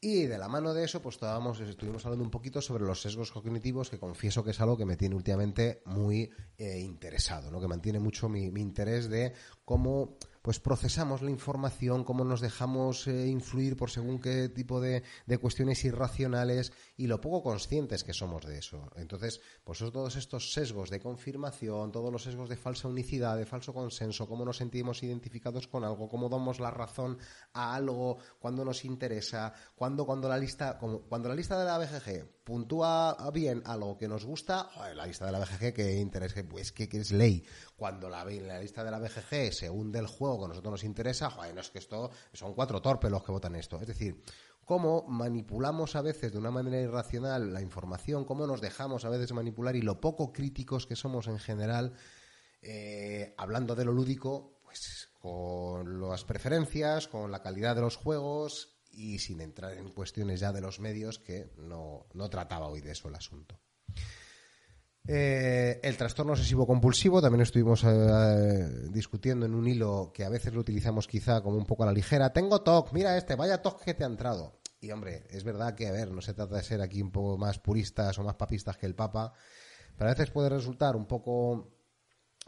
Y 0.00 0.26
de 0.26 0.36
la 0.36 0.48
mano 0.48 0.74
de 0.74 0.84
eso, 0.84 1.00
pues 1.00 1.16
estábamos, 1.16 1.58
estuvimos 1.60 2.04
hablando 2.04 2.24
un 2.24 2.30
poquito 2.30 2.60
sobre 2.60 2.84
los 2.84 3.00
sesgos 3.00 3.32
cognitivos, 3.32 3.88
que 3.88 3.98
confieso 3.98 4.44
que 4.44 4.50
es 4.50 4.60
algo 4.60 4.76
que 4.76 4.84
me 4.84 4.96
tiene 4.96 5.14
últimamente 5.14 5.82
muy 5.86 6.30
eh, 6.58 6.78
interesado, 6.80 7.50
¿no? 7.50 7.60
que 7.60 7.66
mantiene 7.66 7.98
mucho 7.98 8.28
mi, 8.28 8.50
mi 8.50 8.60
interés 8.60 9.08
de 9.08 9.32
cómo 9.64 10.18
pues 10.46 10.60
procesamos 10.60 11.22
la 11.22 11.32
información, 11.32 12.04
cómo 12.04 12.22
nos 12.22 12.40
dejamos 12.40 13.08
eh, 13.08 13.26
influir 13.26 13.76
por 13.76 13.90
según 13.90 14.20
qué 14.20 14.48
tipo 14.48 14.80
de, 14.80 15.02
cuestiones 15.40 15.84
irracionales 15.84 16.72
y 16.96 17.08
lo 17.08 17.20
poco 17.20 17.42
conscientes 17.42 18.04
que 18.04 18.12
somos 18.12 18.46
de 18.46 18.58
eso. 18.58 18.88
Entonces, 18.94 19.40
pues 19.64 19.80
todos 19.80 20.14
estos 20.14 20.52
sesgos 20.52 20.88
de 20.88 21.00
confirmación, 21.00 21.90
todos 21.90 22.12
los 22.12 22.22
sesgos 22.22 22.48
de 22.48 22.56
falsa 22.56 22.86
unicidad, 22.86 23.36
de 23.36 23.44
falso 23.44 23.74
consenso, 23.74 24.28
cómo 24.28 24.44
nos 24.44 24.58
sentimos 24.58 25.02
identificados 25.02 25.66
con 25.66 25.82
algo, 25.82 26.08
cómo 26.08 26.28
damos 26.28 26.60
la 26.60 26.70
razón 26.70 27.18
a 27.52 27.74
algo 27.74 28.18
cuando 28.38 28.64
nos 28.64 28.84
interesa, 28.84 29.52
cuando, 29.74 30.06
cuando 30.06 30.28
la 30.28 30.38
lista, 30.38 30.78
cuando 30.78 31.28
la 31.28 31.34
lista 31.34 31.58
de 31.58 31.64
la 31.64 31.78
BGG 31.78 32.35
puntúa 32.46 33.16
bien 33.34 33.60
algo 33.66 33.98
que 33.98 34.06
nos 34.06 34.24
gusta, 34.24 34.70
la 34.94 35.04
lista 35.04 35.26
de 35.26 35.32
la 35.32 35.40
BGG 35.40 35.74
que 35.74 35.96
interesa, 35.96 36.44
pues 36.48 36.70
que, 36.70 36.88
es 36.92 37.10
ley. 37.10 37.44
Cuando 37.76 38.08
la, 38.08 38.24
la 38.24 38.60
lista 38.60 38.84
de 38.84 38.92
la 38.92 39.00
BGG 39.00 39.52
se 39.52 39.68
hunde 39.68 39.98
el 39.98 40.06
juego 40.06 40.38
que 40.38 40.44
a 40.44 40.48
nosotros 40.50 40.70
nos 40.70 40.84
interesa, 40.84 41.28
joder, 41.28 41.52
no 41.52 41.60
es 41.60 41.70
que 41.70 41.80
esto 41.80 42.08
son 42.32 42.54
cuatro 42.54 42.80
torpes 42.80 43.10
los 43.10 43.24
que 43.24 43.32
votan 43.32 43.56
esto. 43.56 43.80
Es 43.80 43.88
decir, 43.88 44.22
cómo 44.64 45.04
manipulamos 45.08 45.96
a 45.96 46.02
veces 46.02 46.30
de 46.30 46.38
una 46.38 46.52
manera 46.52 46.80
irracional 46.80 47.52
la 47.52 47.62
información, 47.62 48.24
cómo 48.24 48.46
nos 48.46 48.60
dejamos 48.60 49.04
a 49.04 49.10
veces 49.10 49.32
manipular 49.32 49.74
y 49.74 49.82
lo 49.82 50.00
poco 50.00 50.32
críticos 50.32 50.86
que 50.86 50.94
somos 50.94 51.26
en 51.26 51.40
general, 51.40 51.94
eh, 52.62 53.34
hablando 53.38 53.74
de 53.74 53.84
lo 53.84 53.92
lúdico, 53.92 54.60
pues 54.62 55.08
con 55.18 56.00
las 56.00 56.22
preferencias, 56.22 57.08
con 57.08 57.32
la 57.32 57.42
calidad 57.42 57.74
de 57.74 57.80
los 57.80 57.96
juegos 57.96 58.75
y 58.96 59.18
sin 59.18 59.40
entrar 59.40 59.74
en 59.74 59.90
cuestiones 59.90 60.40
ya 60.40 60.52
de 60.52 60.60
los 60.60 60.80
medios 60.80 61.18
que 61.18 61.52
no, 61.58 62.06
no 62.14 62.30
trataba 62.30 62.66
hoy 62.66 62.80
de 62.80 62.92
eso 62.92 63.08
el 63.08 63.14
asunto. 63.14 63.60
Eh, 65.08 65.78
el 65.84 65.96
trastorno 65.96 66.32
obsesivo 66.32 66.66
compulsivo 66.66 67.22
también 67.22 67.42
estuvimos 67.42 67.84
eh, 67.84 68.88
discutiendo 68.90 69.46
en 69.46 69.54
un 69.54 69.68
hilo 69.68 70.10
que 70.12 70.24
a 70.24 70.28
veces 70.28 70.52
lo 70.52 70.60
utilizamos 70.60 71.06
quizá 71.06 71.42
como 71.42 71.58
un 71.58 71.66
poco 71.66 71.84
a 71.84 71.86
la 71.86 71.92
ligera. 71.92 72.32
Tengo 72.32 72.62
TOC, 72.62 72.92
mira 72.92 73.16
este, 73.16 73.36
vaya 73.36 73.62
TOC 73.62 73.84
que 73.84 73.94
te 73.94 74.02
ha 74.02 74.08
entrado. 74.08 74.58
Y 74.80 74.90
hombre, 74.90 75.26
es 75.30 75.44
verdad 75.44 75.74
que, 75.74 75.86
a 75.86 75.92
ver, 75.92 76.10
no 76.10 76.20
se 76.20 76.34
trata 76.34 76.56
de 76.56 76.62
ser 76.62 76.80
aquí 76.80 77.00
un 77.00 77.12
poco 77.12 77.38
más 77.38 77.58
puristas 77.58 78.18
o 78.18 78.24
más 78.24 78.34
papistas 78.34 78.76
que 78.76 78.86
el 78.86 78.94
Papa, 78.94 79.32
pero 79.96 80.10
a 80.10 80.14
veces 80.14 80.30
puede 80.30 80.48
resultar 80.48 80.96
un 80.96 81.06
poco 81.06 81.75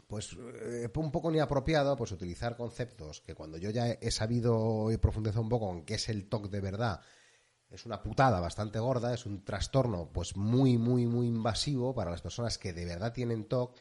pues 0.09 0.35
eh, 0.63 0.89
un 0.95 1.11
poco 1.11 1.29
ni 1.29 1.39
apropiado 1.39 1.95
pues 1.95 2.11
utilizar 2.11 2.57
conceptos 2.57 3.21
que 3.21 3.35
cuando 3.35 3.59
yo 3.59 3.69
ya 3.69 3.87
he 3.91 4.09
sabido 4.09 4.91
y 4.91 4.97
profundizado 4.97 5.43
un 5.43 5.49
poco 5.49 5.71
en 5.71 5.85
qué 5.85 5.93
es 5.93 6.09
el 6.09 6.27
TOC 6.27 6.49
de 6.49 6.59
verdad 6.59 7.01
es 7.69 7.85
una 7.85 8.01
putada 8.01 8.39
bastante 8.39 8.79
gorda, 8.79 9.13
es 9.13 9.27
un 9.27 9.43
trastorno 9.45 10.09
pues 10.11 10.35
muy, 10.35 10.79
muy, 10.79 11.05
muy 11.05 11.27
invasivo 11.27 11.93
para 11.93 12.09
las 12.09 12.21
personas 12.21 12.57
que 12.57 12.73
de 12.73 12.85
verdad 12.85 13.13
tienen 13.13 13.47
TOC 13.47 13.77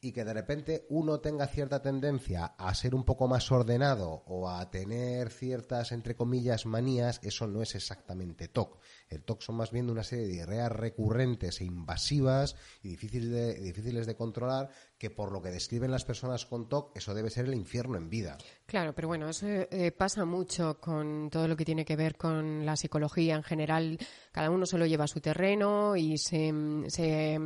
y 0.00 0.12
que 0.12 0.24
de 0.24 0.32
repente 0.32 0.86
uno 0.90 1.20
tenga 1.20 1.46
cierta 1.48 1.82
tendencia 1.82 2.44
a 2.44 2.74
ser 2.74 2.94
un 2.94 3.04
poco 3.04 3.26
más 3.26 3.50
ordenado 3.50 4.22
o 4.26 4.48
a 4.48 4.70
tener 4.70 5.30
ciertas, 5.30 5.92
entre 5.92 6.14
comillas, 6.14 6.66
manías, 6.66 7.20
eso 7.22 7.46
no 7.46 7.62
es 7.62 7.74
exactamente 7.74 8.48
TOC. 8.48 8.78
El 9.08 9.24
TOC 9.24 9.42
son 9.42 9.56
más 9.56 9.72
bien 9.72 9.90
una 9.90 10.04
serie 10.04 10.26
de 10.26 10.34
ideas 10.34 10.70
recurrentes 10.70 11.60
e 11.60 11.64
invasivas 11.64 12.54
y 12.82 12.88
difíciles 12.88 13.30
de, 13.30 13.54
difíciles 13.54 14.06
de 14.06 14.14
controlar 14.14 14.70
que 14.98 15.10
por 15.10 15.32
lo 15.32 15.42
que 15.42 15.50
describen 15.50 15.90
las 15.90 16.04
personas 16.04 16.46
con 16.46 16.68
TOC, 16.68 16.96
eso 16.96 17.14
debe 17.14 17.30
ser 17.30 17.46
el 17.46 17.54
infierno 17.54 17.96
en 17.96 18.08
vida. 18.08 18.38
Claro, 18.66 18.94
pero 18.94 19.08
bueno, 19.08 19.28
eso 19.28 19.46
eh, 19.48 19.92
pasa 19.96 20.24
mucho 20.24 20.80
con 20.80 21.28
todo 21.30 21.48
lo 21.48 21.56
que 21.56 21.64
tiene 21.64 21.84
que 21.84 21.96
ver 21.96 22.16
con 22.16 22.64
la 22.64 22.76
psicología 22.76 23.34
en 23.34 23.42
general. 23.42 23.98
Cada 24.30 24.50
uno 24.50 24.66
solo 24.66 24.86
lleva 24.86 25.06
su 25.06 25.20
terreno 25.20 25.96
y 25.96 26.18
se, 26.18 26.52
se 26.88 27.38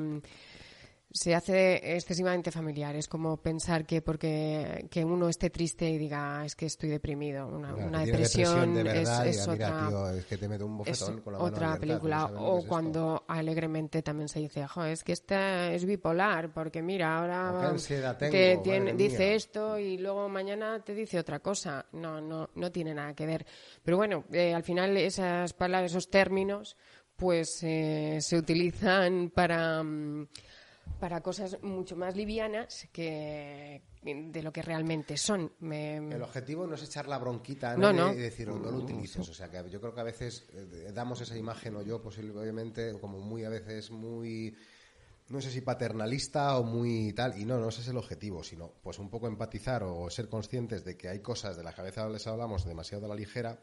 se 1.13 1.35
hace 1.35 1.95
excesivamente 1.95 2.51
familiar. 2.51 2.97
Es 2.97 3.09
como 3.09 3.37
pensar 3.37 3.85
que 3.85 4.03
porque 4.03 4.87
que 4.91 5.05
uno 5.05 5.29
esté 5.29 5.51
triste 5.51 5.89
y 5.89 5.99
diga 5.99 6.45
es 6.45 6.57
que 6.57 6.67
estoy 6.67 6.89
deprimido. 6.89 7.47
Una, 7.47 8.05
depresión, 8.05 8.77
es, 8.87 9.47
otra, 9.47 10.15
es 10.17 10.27
que 10.27 10.37
te 10.37 10.47
un 10.47 10.79
bofetón 10.79 11.21
con 11.21 11.33
la 11.35 11.39
otra 11.41 11.79
película. 11.79 12.27
o 12.27 12.67
cuando 12.67 13.25
alegremente 13.29 14.03
también 14.03 14.29
se 14.29 14.41
dice, 14.41 14.67
es 14.87 15.05
que 15.05 15.13
esta 15.13 15.73
es 15.73 15.85
bipolar 15.85 16.53
porque 16.53 16.83
mira, 16.83 17.19
ahora 17.19 17.75
te 18.19 18.61
dice 18.97 19.35
esto 19.35 19.79
y 19.79 19.99
luego 19.99 20.29
mañana 20.29 20.81
te 20.81 20.95
dice 20.95 21.19
otra 21.19 21.41
cosa. 21.41 21.87
No, 21.93 22.21
no, 22.21 22.51
no 22.55 22.73
tiene 22.73 22.95
nada 22.95 23.15
que 23.15 23.27
ver. 23.27 23.47
Pero 23.83 23.97
bueno, 23.97 24.25
eh, 24.33 24.55
al 24.55 24.63
final 24.63 24.97
esas 24.97 25.53
palabras, 25.53 25.91
esos 25.91 26.11
términos, 26.11 26.77
pues 27.17 27.63
eh, 27.63 28.19
se 28.21 28.37
utilizan 28.37 29.31
para... 29.31 29.83
Para 31.03 31.20
cosas 31.20 31.61
mucho 31.64 31.96
más 31.96 32.14
livianas 32.14 32.86
que 32.92 33.82
de 34.05 34.40
lo 34.40 34.53
que 34.53 34.62
realmente 34.62 35.16
son. 35.16 35.50
El 35.61 36.22
objetivo 36.22 36.64
no 36.64 36.76
es 36.76 36.84
echar 36.84 37.09
la 37.09 37.18
bronquita 37.18 37.74
y 37.76 38.16
decir, 38.18 38.46
no, 38.46 38.70
lo 38.70 38.76
utilices. 38.76 39.28
O 39.28 39.34
sea, 39.34 39.50
que 39.50 39.68
yo 39.68 39.80
creo 39.80 39.92
que 39.92 40.00
a 40.00 40.05
veces 40.05 40.46
eh, 40.53 40.92
damos 40.94 41.20
esa 41.20 41.36
imagen, 41.36 41.74
o 41.74 41.82
yo 41.82 42.00
posiblemente, 42.00 42.92
como 43.00 43.18
muy 43.18 43.42
a 43.42 43.48
veces 43.48 43.90
muy 43.90 44.55
no 45.28 45.40
sé 45.40 45.50
si 45.50 45.61
paternalista 45.62 46.57
o 46.57 46.62
muy 46.62 47.12
tal, 47.14 47.36
y 47.36 47.46
no, 47.46 47.59
no 47.59 47.70
ese 47.70 47.80
es 47.80 47.88
el 47.88 47.96
objetivo, 47.96 48.44
sino 48.44 48.70
pues 48.80 49.00
un 49.00 49.11
poco 49.11 49.26
empatizar 49.26 49.82
o 49.82 50.09
ser 50.09 50.28
conscientes 50.28 50.84
de 50.84 50.96
que 50.96 51.09
hay 51.09 51.18
cosas 51.18 51.57
de 51.57 51.64
las 51.64 51.74
que 51.74 51.80
a 51.80 51.84
veces 51.84 52.05
les 52.12 52.28
hablamos 52.28 52.64
demasiado 52.64 53.07
a 53.07 53.09
la 53.09 53.16
ligera 53.16 53.59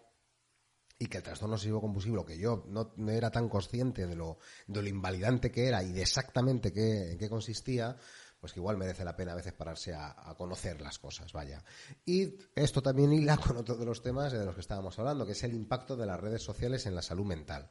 y 1.02 1.08
que 1.08 1.18
el 1.18 1.24
trastorno 1.24 1.56
obsesivo 1.56 1.80
compulsivo, 1.80 2.26
que 2.26 2.38
yo 2.38 2.66
no, 2.68 2.94
era 3.10 3.32
tan 3.32 3.48
consciente 3.48 4.06
de 4.06 4.16
lo, 4.18 4.38
de 4.68 4.82
lo 4.82 4.90
invalidante 4.90 5.50
que 5.50 5.66
era 5.66 5.82
y 5.82 5.94
de 5.94 6.02
exactamente 6.02 6.74
qué, 6.74 7.14
en 7.14 7.18
qué 7.18 7.30
consistía, 7.30 7.96
pues 8.42 8.52
que 8.52 8.60
igual 8.60 8.78
merece 8.78 9.06
la 9.06 9.16
pena 9.16 9.32
a 9.32 9.36
veces 9.36 9.54
pararse 9.54 9.94
a, 9.94 10.30
a, 10.30 10.36
conocer 10.36 10.82
las 10.82 11.00
cosas, 11.00 11.32
vaya. 11.32 11.64
Y 12.06 12.36
esto 12.54 12.82
también 12.82 13.14
hila 13.14 13.38
con 13.48 13.56
otro 13.56 13.78
de 13.78 13.86
los 13.86 14.02
temas 14.02 14.34
de 14.34 14.44
los 14.44 14.56
que 14.56 14.62
estábamos 14.62 15.00
hablando, 15.00 15.26
que 15.26 15.32
es 15.32 15.44
el 15.44 15.54
impacto 15.54 15.96
de 15.96 16.06
las 16.06 16.20
redes 16.20 16.44
sociales 16.44 16.86
en 16.86 16.96
la 16.96 17.02
salud 17.02 17.26
mental. 17.26 17.70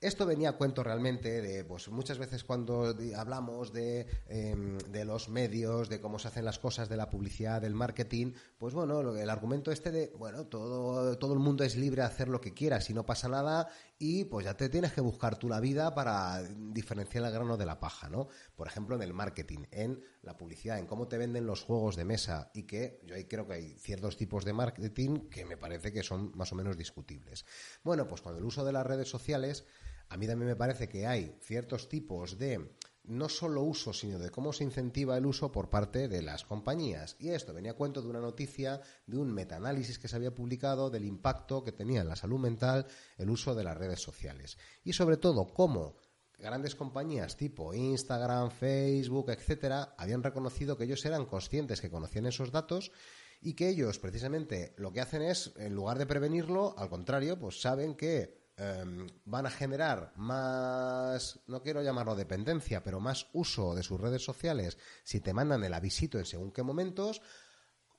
Esto 0.00 0.26
venía 0.26 0.50
a 0.50 0.56
cuento 0.56 0.84
realmente 0.84 1.42
de, 1.42 1.64
pues 1.64 1.88
muchas 1.88 2.18
veces 2.18 2.44
cuando 2.44 2.94
hablamos 3.16 3.72
de, 3.72 4.06
em, 4.28 4.78
de, 4.78 5.04
los 5.04 5.28
medios, 5.28 5.88
de 5.88 6.00
cómo 6.00 6.20
se 6.20 6.28
hacen 6.28 6.44
las 6.44 6.60
cosas, 6.60 6.88
de 6.88 6.96
la 6.96 7.10
publicidad, 7.10 7.60
del 7.60 7.74
marketing, 7.74 8.32
pues 8.58 8.74
bueno, 8.74 9.00
el 9.16 9.28
argumento 9.28 9.72
este 9.72 9.90
de, 9.90 10.12
bueno, 10.16 10.46
todo, 10.46 11.18
todo 11.18 11.32
el 11.32 11.40
mundo 11.40 11.64
es 11.64 11.74
libre 11.74 12.02
de 12.02 12.06
hacer 12.06 12.28
lo 12.28 12.40
que 12.40 12.54
quiera, 12.54 12.80
si 12.80 12.94
no 12.94 13.04
pasa 13.04 13.28
nada, 13.28 13.70
y 13.98 14.22
pues 14.26 14.44
ya 14.44 14.56
te 14.56 14.68
tienes 14.68 14.92
que 14.92 15.00
buscar 15.00 15.36
tú 15.36 15.48
la 15.48 15.58
vida 15.58 15.92
para 15.96 16.44
diferenciar 16.44 17.24
el 17.24 17.32
grano 17.32 17.56
de 17.56 17.66
la 17.66 17.80
paja, 17.80 18.08
¿no? 18.08 18.28
Por 18.54 18.68
ejemplo, 18.68 18.94
en 18.94 19.02
el 19.02 19.12
marketing, 19.12 19.64
en 19.72 20.00
la 20.22 20.36
publicidad, 20.36 20.78
en 20.78 20.86
cómo 20.86 21.08
te 21.08 21.18
venden 21.18 21.44
los 21.44 21.64
juegos 21.64 21.96
de 21.96 22.04
mesa, 22.04 22.52
y 22.54 22.62
que 22.62 23.00
yo 23.04 23.16
ahí 23.16 23.24
creo 23.24 23.48
que 23.48 23.54
hay 23.54 23.78
ciertos 23.80 24.16
tipos 24.16 24.44
de 24.44 24.52
marketing 24.52 25.28
que 25.28 25.44
me 25.44 25.56
parece 25.56 25.92
que 25.92 26.04
son 26.04 26.30
más 26.36 26.52
o 26.52 26.54
menos 26.54 26.76
discutibles. 26.76 27.44
Bueno, 27.82 28.06
pues 28.06 28.22
con 28.22 28.36
el 28.36 28.44
uso 28.44 28.64
de 28.64 28.70
las 28.72 28.86
redes 28.86 29.10
sociales, 29.10 29.66
a 30.08 30.16
mí 30.16 30.26
también 30.26 30.48
me 30.48 30.56
parece 30.56 30.88
que 30.88 31.06
hay 31.06 31.36
ciertos 31.40 31.88
tipos 31.88 32.38
de 32.38 32.76
no 33.04 33.28
solo 33.28 33.62
uso, 33.62 33.92
sino 33.92 34.18
de 34.18 34.30
cómo 34.30 34.52
se 34.52 34.64
incentiva 34.64 35.16
el 35.16 35.26
uso 35.26 35.50
por 35.50 35.70
parte 35.70 36.08
de 36.08 36.22
las 36.22 36.44
compañías. 36.44 37.16
Y 37.18 37.30
esto 37.30 37.54
venía 37.54 37.72
a 37.72 37.76
cuento 37.76 38.02
de 38.02 38.08
una 38.08 38.20
noticia, 38.20 38.82
de 39.06 39.16
un 39.16 39.32
metaanálisis 39.32 39.98
que 39.98 40.08
se 40.08 40.16
había 40.16 40.34
publicado 40.34 40.90
del 40.90 41.06
impacto 41.06 41.64
que 41.64 41.72
tenía 41.72 42.02
en 42.02 42.08
la 42.08 42.16
salud 42.16 42.38
mental 42.38 42.86
el 43.16 43.30
uso 43.30 43.54
de 43.54 43.64
las 43.64 43.76
redes 43.76 44.02
sociales. 44.02 44.58
Y 44.84 44.92
sobre 44.92 45.16
todo, 45.16 45.46
cómo 45.46 45.96
grandes 46.38 46.74
compañías 46.74 47.36
tipo 47.36 47.74
Instagram, 47.74 48.50
Facebook, 48.50 49.30
etcétera, 49.30 49.94
habían 49.96 50.22
reconocido 50.22 50.76
que 50.76 50.84
ellos 50.84 51.04
eran 51.04 51.26
conscientes 51.26 51.80
que 51.80 51.90
conocían 51.90 52.26
esos 52.26 52.52
datos 52.52 52.92
y 53.40 53.54
que 53.54 53.70
ellos 53.70 53.98
precisamente 53.98 54.74
lo 54.76 54.92
que 54.92 55.00
hacen 55.00 55.22
es, 55.22 55.52
en 55.56 55.74
lugar 55.74 55.98
de 55.98 56.06
prevenirlo, 56.06 56.74
al 56.76 56.90
contrario, 56.90 57.38
pues 57.38 57.60
saben 57.60 57.94
que 57.94 58.37
Em, 58.60 59.06
van 59.24 59.46
a 59.46 59.50
generar 59.50 60.12
más, 60.16 61.38
no 61.46 61.62
quiero 61.62 61.80
llamarlo 61.80 62.16
dependencia, 62.16 62.82
pero 62.82 62.98
más 62.98 63.28
uso 63.32 63.72
de 63.76 63.84
sus 63.84 64.00
redes 64.00 64.24
sociales 64.24 64.78
si 65.04 65.20
te 65.20 65.32
mandan 65.32 65.62
el 65.62 65.72
avisito 65.72 66.18
en 66.18 66.26
según 66.26 66.50
qué 66.50 66.64
momentos, 66.64 67.22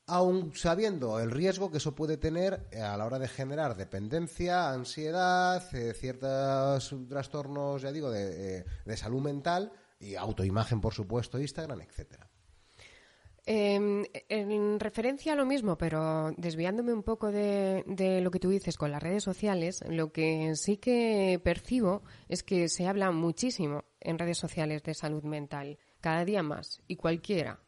aun 0.05 0.53
sabiendo 0.53 1.21
el 1.21 1.31
riesgo 1.31 1.71
que 1.71 1.77
eso 1.77 1.95
puede 1.95 2.17
tener 2.17 2.67
eh, 2.71 2.81
a 2.81 2.97
la 2.97 3.05
hora 3.05 3.19
de 3.19 3.29
generar 3.29 3.77
dependencia, 3.77 4.71
ansiedad, 4.71 5.63
eh, 5.73 5.93
ciertos 5.93 6.93
trastornos, 7.07 7.81
ya 7.81 7.93
digo, 7.93 8.11
de, 8.11 8.57
eh, 8.57 8.65
de 8.83 8.97
salud 8.97 9.21
mental 9.21 9.71
y 9.97 10.15
autoimagen, 10.15 10.81
por 10.81 10.93
supuesto, 10.93 11.39
Instagram, 11.39 11.79
etcétera. 11.81 12.28
Em, 13.51 14.05
en 14.29 14.79
referencia 14.79 15.33
a 15.33 15.35
lo 15.35 15.43
mismo, 15.43 15.75
pero 15.75 16.31
desviándome 16.37 16.93
un 16.93 17.01
poco 17.01 17.31
de, 17.31 17.83
lo 18.21 18.29
que 18.29 18.39
tú 18.39 18.51
dices 18.51 18.77
con 18.77 18.91
las 18.91 19.01
redes 19.01 19.23
sociales, 19.23 19.83
lo 19.89 20.11
que 20.11 20.55
sí 20.55 20.77
que 20.77 21.41
percibo 21.43 22.03
es 22.27 22.43
que 22.43 22.69
se 22.69 22.85
habla 22.85 23.09
muchísimo 23.09 23.85
en 24.01 24.19
redes 24.19 24.37
sociales 24.37 24.83
de 24.83 24.93
salud 24.93 25.23
mental, 25.23 25.79
cada 25.99 26.25
día 26.25 26.43
más, 26.43 26.83
y 26.87 26.95
cualquiera. 26.97 27.59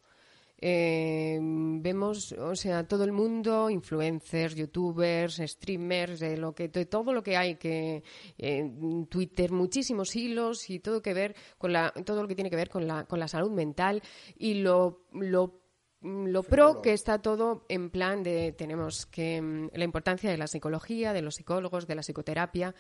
Em, 0.59 1.82
vemos, 1.82 2.34
o 2.34 2.55
sea, 2.55 2.88
todo 2.88 3.03
el 3.03 3.11
mundo, 3.11 3.71
influencers, 3.71 4.53
youtubers, 4.53 5.41
streamers, 5.43 6.19
de 6.19 6.38
lo 6.38 6.53
que, 6.53 6.69
todo 6.69 7.11
lo 7.11 7.23
que 7.23 7.38
hay 7.38 7.55
que 7.55 8.03
en 8.38 9.07
Twitter, 9.07 9.51
muchísimos 9.51 10.15
hilos 10.15 10.69
y 10.69 10.77
todo 10.79 11.01
que 11.01 11.15
ver 11.15 11.36
con 11.57 11.73
la, 11.73 11.91
todo 12.06 12.22
lo 12.22 12.27
que 12.27 12.35
tiene 12.35 12.51
que 12.51 12.56
ver 12.56 12.69
con 12.69 12.85
la, 12.85 13.06
con 13.06 13.19
la 13.19 13.27
salud 13.27 13.49
mental 13.49 14.03
y 14.38 14.53
lo, 14.61 15.07
lo 15.14 15.60
lo 16.02 16.44
pro 16.44 16.82
que 16.82 16.94
está 16.94 17.22
todo 17.22 17.65
en 17.69 17.90
plan 17.90 18.23
de 18.23 18.53
tenemos 18.53 19.06
que 19.06 19.41
mm, 19.41 19.69
la 19.73 19.84
importancia 19.84 20.32
de 20.32 20.38
la 20.38 20.48
psicología, 20.48 21.14
de 21.14 21.22
los 21.22 21.36
psicólogos, 21.36 21.88
de 21.88 21.95
la 21.95 22.02
psicoterapia, 22.02 22.73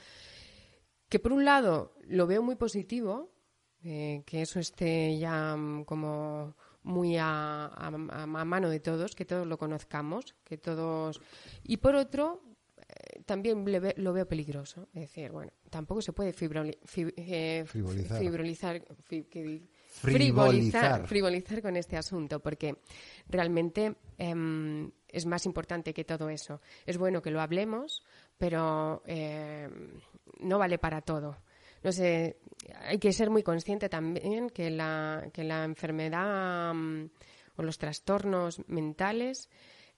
que 1.07 1.19
por 1.19 1.31
un 1.31 1.45
lado 1.45 1.93
lo 2.07 2.25
veo 2.25 2.41
muy 2.41 2.55
positivo, 2.55 3.31
eh, 3.83 4.23
que 4.25 4.41
eso 4.41 4.59
esté 4.59 5.17
ya 5.17 5.55
mm, 5.55 5.85
como 5.85 6.55
muy 6.83 7.15
a, 7.19 7.91
mano 8.45 8.69
de 8.69 8.79
todos, 8.79 9.13
que 9.13 9.25
todos 9.25 9.45
lo 9.45 9.57
conozcamos, 9.59 10.35
que 10.43 10.57
todos 10.57 11.21
y 11.63 11.77
por 11.77 11.95
otro 11.95 12.41
eh, 12.77 13.21
también 13.25 13.63
lo 13.97 14.13
veo 14.13 14.27
peligroso, 14.27 14.87
es 14.93 15.01
decir, 15.01 15.31
bueno, 15.31 15.51
tampoco 15.69 16.01
se 16.01 16.11
puede 16.11 16.29
eh, 16.31 17.65
frivolizar, 17.67 18.83
frivolizar. 19.91 21.07
frivolizar 21.07 21.61
con 21.61 21.77
este 21.77 21.97
asunto, 21.97 22.39
porque 22.39 22.77
realmente 23.27 23.95
em, 24.17 24.89
es 25.07 25.25
más 25.25 25.45
importante 25.45 25.93
que 25.93 26.03
todo 26.03 26.29
eso. 26.29 26.61
Es 26.85 26.97
bueno 26.97 27.21
que 27.21 27.31
lo 27.31 27.41
hablemos 27.41 28.03
pero 28.41 29.03
eh, 29.05 29.69
no 30.39 30.57
vale 30.57 30.79
para 30.79 31.01
todo. 31.01 31.37
No 31.83 31.91
sé, 31.91 32.39
hay 32.87 32.97
que 32.97 33.13
ser 33.13 33.29
muy 33.29 33.43
consciente 33.43 33.87
también 33.87 34.49
que 34.49 34.71
la, 34.71 35.29
que 35.31 35.43
la 35.43 35.63
enfermedad 35.63 36.73
mm, 36.73 37.05
o 37.57 37.61
los 37.61 37.77
trastornos 37.77 38.67
mentales 38.67 39.47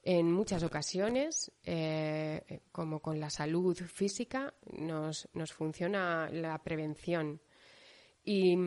en 0.03 0.30
muchas 0.30 0.61
ocasiones, 0.64 1.53
eh, 1.64 2.60
como 2.74 2.99
con 2.99 3.22
la 3.22 3.30
salud 3.30 3.78
física, 3.78 4.53
nos, 4.74 5.30
nos 5.34 5.53
funciona 5.53 6.30
la 6.30 6.61
prevención. 6.61 7.40
Y, 8.26 8.58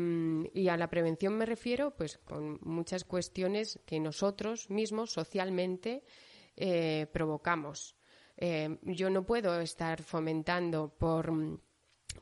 y, 0.52 0.68
a 0.68 0.76
la 0.76 0.90
prevención 0.90 1.36
me 1.36 1.46
refiero, 1.46 1.94
pues, 1.96 2.18
con 2.18 2.58
muchas 2.62 3.04
cuestiones 3.04 3.80
que 3.86 3.98
nosotros 3.98 4.68
mismos 4.68 5.12
socialmente 5.12 6.04
eh, 6.56 7.06
provocamos. 7.12 7.96
Eh, 8.36 8.78
yo 8.82 9.08
no 9.08 9.24
puedo 9.24 9.58
estar 9.60 10.02
fomentando 10.02 10.90
por 10.98 11.32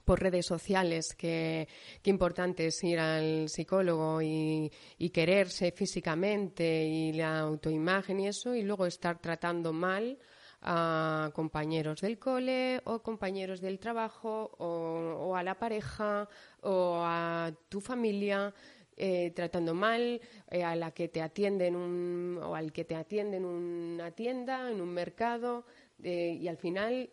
por 0.04 0.20
redes 0.20 0.46
sociales 0.46 1.14
que, 1.14 1.68
importante 2.04 2.66
es 2.66 2.82
ir 2.84 2.98
al 2.98 3.48
psicólogo 3.48 4.20
y, 4.20 4.70
quererse 5.12 5.70
físicamente 5.70 6.84
y 6.84 7.12
la 7.12 7.38
autoimagen 7.38 8.20
y 8.20 8.28
eso, 8.28 8.54
y 8.54 8.62
luego 8.62 8.86
estar 8.86 9.18
tratando 9.20 9.72
mal 9.72 10.18
a 10.64 11.30
compañeros 11.34 12.00
del 12.00 12.18
cole 12.18 12.80
o 12.84 13.02
compañeros 13.02 13.60
del 13.60 13.78
trabajo 13.78 14.50
o, 14.58 15.36
a 15.36 15.42
la 15.42 15.58
pareja 15.58 16.28
o 16.62 17.00
a 17.04 17.52
tu 17.68 17.80
familia. 17.80 18.52
Eh, 18.96 19.32
tratando 19.34 19.74
mal 19.74 20.20
eh, 20.48 20.62
a 20.62 20.76
la 20.76 20.92
que 20.92 21.08
te 21.08 21.20
atienden 21.20 21.74
un, 21.74 22.38
o 22.40 22.54
al 22.54 22.70
que 22.70 22.84
te 22.84 22.94
atiende 22.94 23.38
en 23.38 23.44
una 23.44 24.12
tienda, 24.12 24.70
en 24.70 24.80
un 24.80 24.90
mercado, 24.90 25.64
eh, 26.00 26.38
y 26.40 26.46
al 26.46 26.58
final 26.58 27.10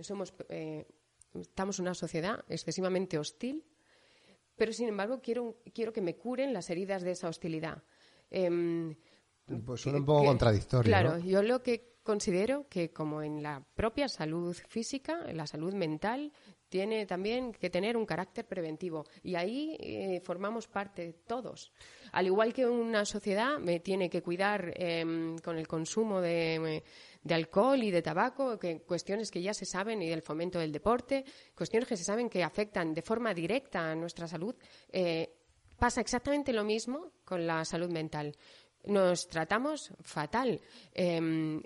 somos 0.00 0.34
estamos 1.40 1.78
en 1.78 1.84
una 1.84 1.94
sociedad 1.94 2.44
excesivamente 2.48 3.16
hostil, 3.16 3.64
pero 4.56 4.72
sin 4.72 4.88
embargo 4.88 5.20
quiero, 5.22 5.60
quiero 5.72 5.92
que 5.92 6.00
me 6.00 6.16
curen 6.16 6.52
las 6.52 6.68
heridas 6.70 7.02
de 7.02 7.12
esa 7.12 7.28
hostilidad. 7.28 7.82
Em, 8.30 8.96
pues 9.64 9.80
suena 9.80 9.98
un 9.98 10.04
poco 10.04 10.24
contradictorio. 10.24 10.90
Claro, 10.90 11.18
yo 11.18 11.42
lo 11.42 11.62
que 11.62 11.93
considero 12.04 12.68
que 12.68 12.90
como 12.90 13.22
en 13.22 13.42
la 13.42 13.64
propia 13.74 14.08
salud 14.08 14.54
física, 14.68 15.20
la 15.32 15.46
salud 15.46 15.74
mental, 15.74 16.32
tiene 16.68 17.06
también 17.06 17.52
que 17.52 17.70
tener 17.70 17.96
un 17.96 18.04
carácter 18.04 18.46
preventivo. 18.46 19.04
Y 19.22 19.36
ahí 19.36 19.76
eh, 19.80 20.20
formamos 20.20 20.68
parte 20.68 21.14
todos. 21.26 21.72
Al 22.12 22.26
igual 22.26 22.52
que 22.52 22.66
una 22.66 23.04
sociedad 23.04 23.58
me 23.58 23.80
tiene 23.80 24.10
que 24.10 24.22
cuidar 24.22 24.72
em, 24.76 25.38
con 25.38 25.56
el 25.56 25.66
consumo 25.66 26.20
de, 26.20 26.82
de, 27.22 27.34
alcohol 27.34 27.82
y 27.82 27.90
de 27.90 28.02
tabaco, 28.02 28.58
que, 28.58 28.82
cuestiones 28.82 29.30
que 29.30 29.40
ya 29.40 29.54
se 29.54 29.64
saben, 29.64 30.02
y 30.02 30.08
del 30.08 30.22
fomento 30.22 30.58
del 30.58 30.72
deporte, 30.72 31.24
cuestiones 31.54 31.88
que 31.88 31.96
se 31.96 32.04
saben 32.04 32.28
que 32.28 32.42
afectan 32.42 32.92
de 32.92 33.02
forma 33.02 33.32
directa 33.32 33.90
a 33.90 33.94
nuestra 33.94 34.26
salud, 34.26 34.54
eh, 34.90 35.32
pasa 35.78 36.00
exactamente 36.00 36.52
lo 36.52 36.64
mismo 36.64 37.12
con 37.24 37.46
la 37.46 37.64
salud 37.64 37.90
mental 37.90 38.36
nos 38.86 39.26
tratamos 39.28 39.90
fatal, 40.02 40.60
em, 40.94 41.62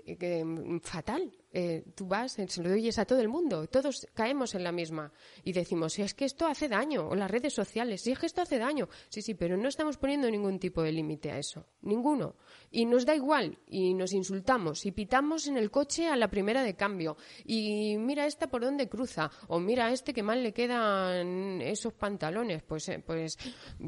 fatal. 0.81 1.21
Eh, 1.51 1.83
tú 1.95 2.05
vas, 2.05 2.33
se 2.33 2.63
lo 2.63 2.71
oyes 2.71 2.99
a 2.99 3.05
todo 3.05 3.21
el 3.21 3.27
mundo, 3.27 3.67
todos 3.67 4.07
caemos 4.13 4.53
en 4.53 4.63
la 4.63 4.71
misma. 4.71 5.11
Y 5.43 5.53
decimos, 5.53 5.93
si 5.93 6.03
es 6.03 6.13
que 6.13 6.25
esto 6.25 6.45
hace 6.45 6.67
daño, 6.67 7.07
o 7.07 7.15
las 7.15 7.31
redes 7.31 7.53
sociales, 7.53 8.01
si 8.01 8.11
es 8.11 8.19
que 8.19 8.27
esto 8.27 8.41
hace 8.41 8.59
daño, 8.59 8.87
sí, 9.09 9.21
sí, 9.21 9.33
pero 9.33 9.57
no 9.57 9.67
estamos 9.67 9.97
poniendo 9.97 10.29
ningún 10.29 10.59
tipo 10.59 10.83
de 10.83 10.91
límite 10.91 11.31
a 11.31 11.39
eso, 11.39 11.65
ninguno. 11.81 12.35
Y 12.69 12.85
nos 12.85 13.05
da 13.05 13.15
igual, 13.15 13.57
y 13.67 13.95
nos 13.95 14.13
insultamos, 14.13 14.85
y 14.85 14.91
pitamos 14.91 15.47
en 15.47 15.57
el 15.57 15.71
coche 15.71 16.07
a 16.07 16.15
la 16.15 16.29
primera 16.29 16.61
de 16.61 16.75
cambio, 16.75 17.17
y 17.43 17.97
mira 17.97 18.27
esta 18.27 18.47
por 18.47 18.61
dónde 18.61 18.87
cruza, 18.87 19.31
o 19.47 19.59
mira 19.59 19.91
este 19.91 20.13
que 20.13 20.21
mal 20.21 20.43
le 20.43 20.53
quedan 20.53 21.61
esos 21.61 21.93
pantalones, 21.93 22.61
pues, 22.61 22.89
eh, 22.89 22.99
pues 22.99 23.37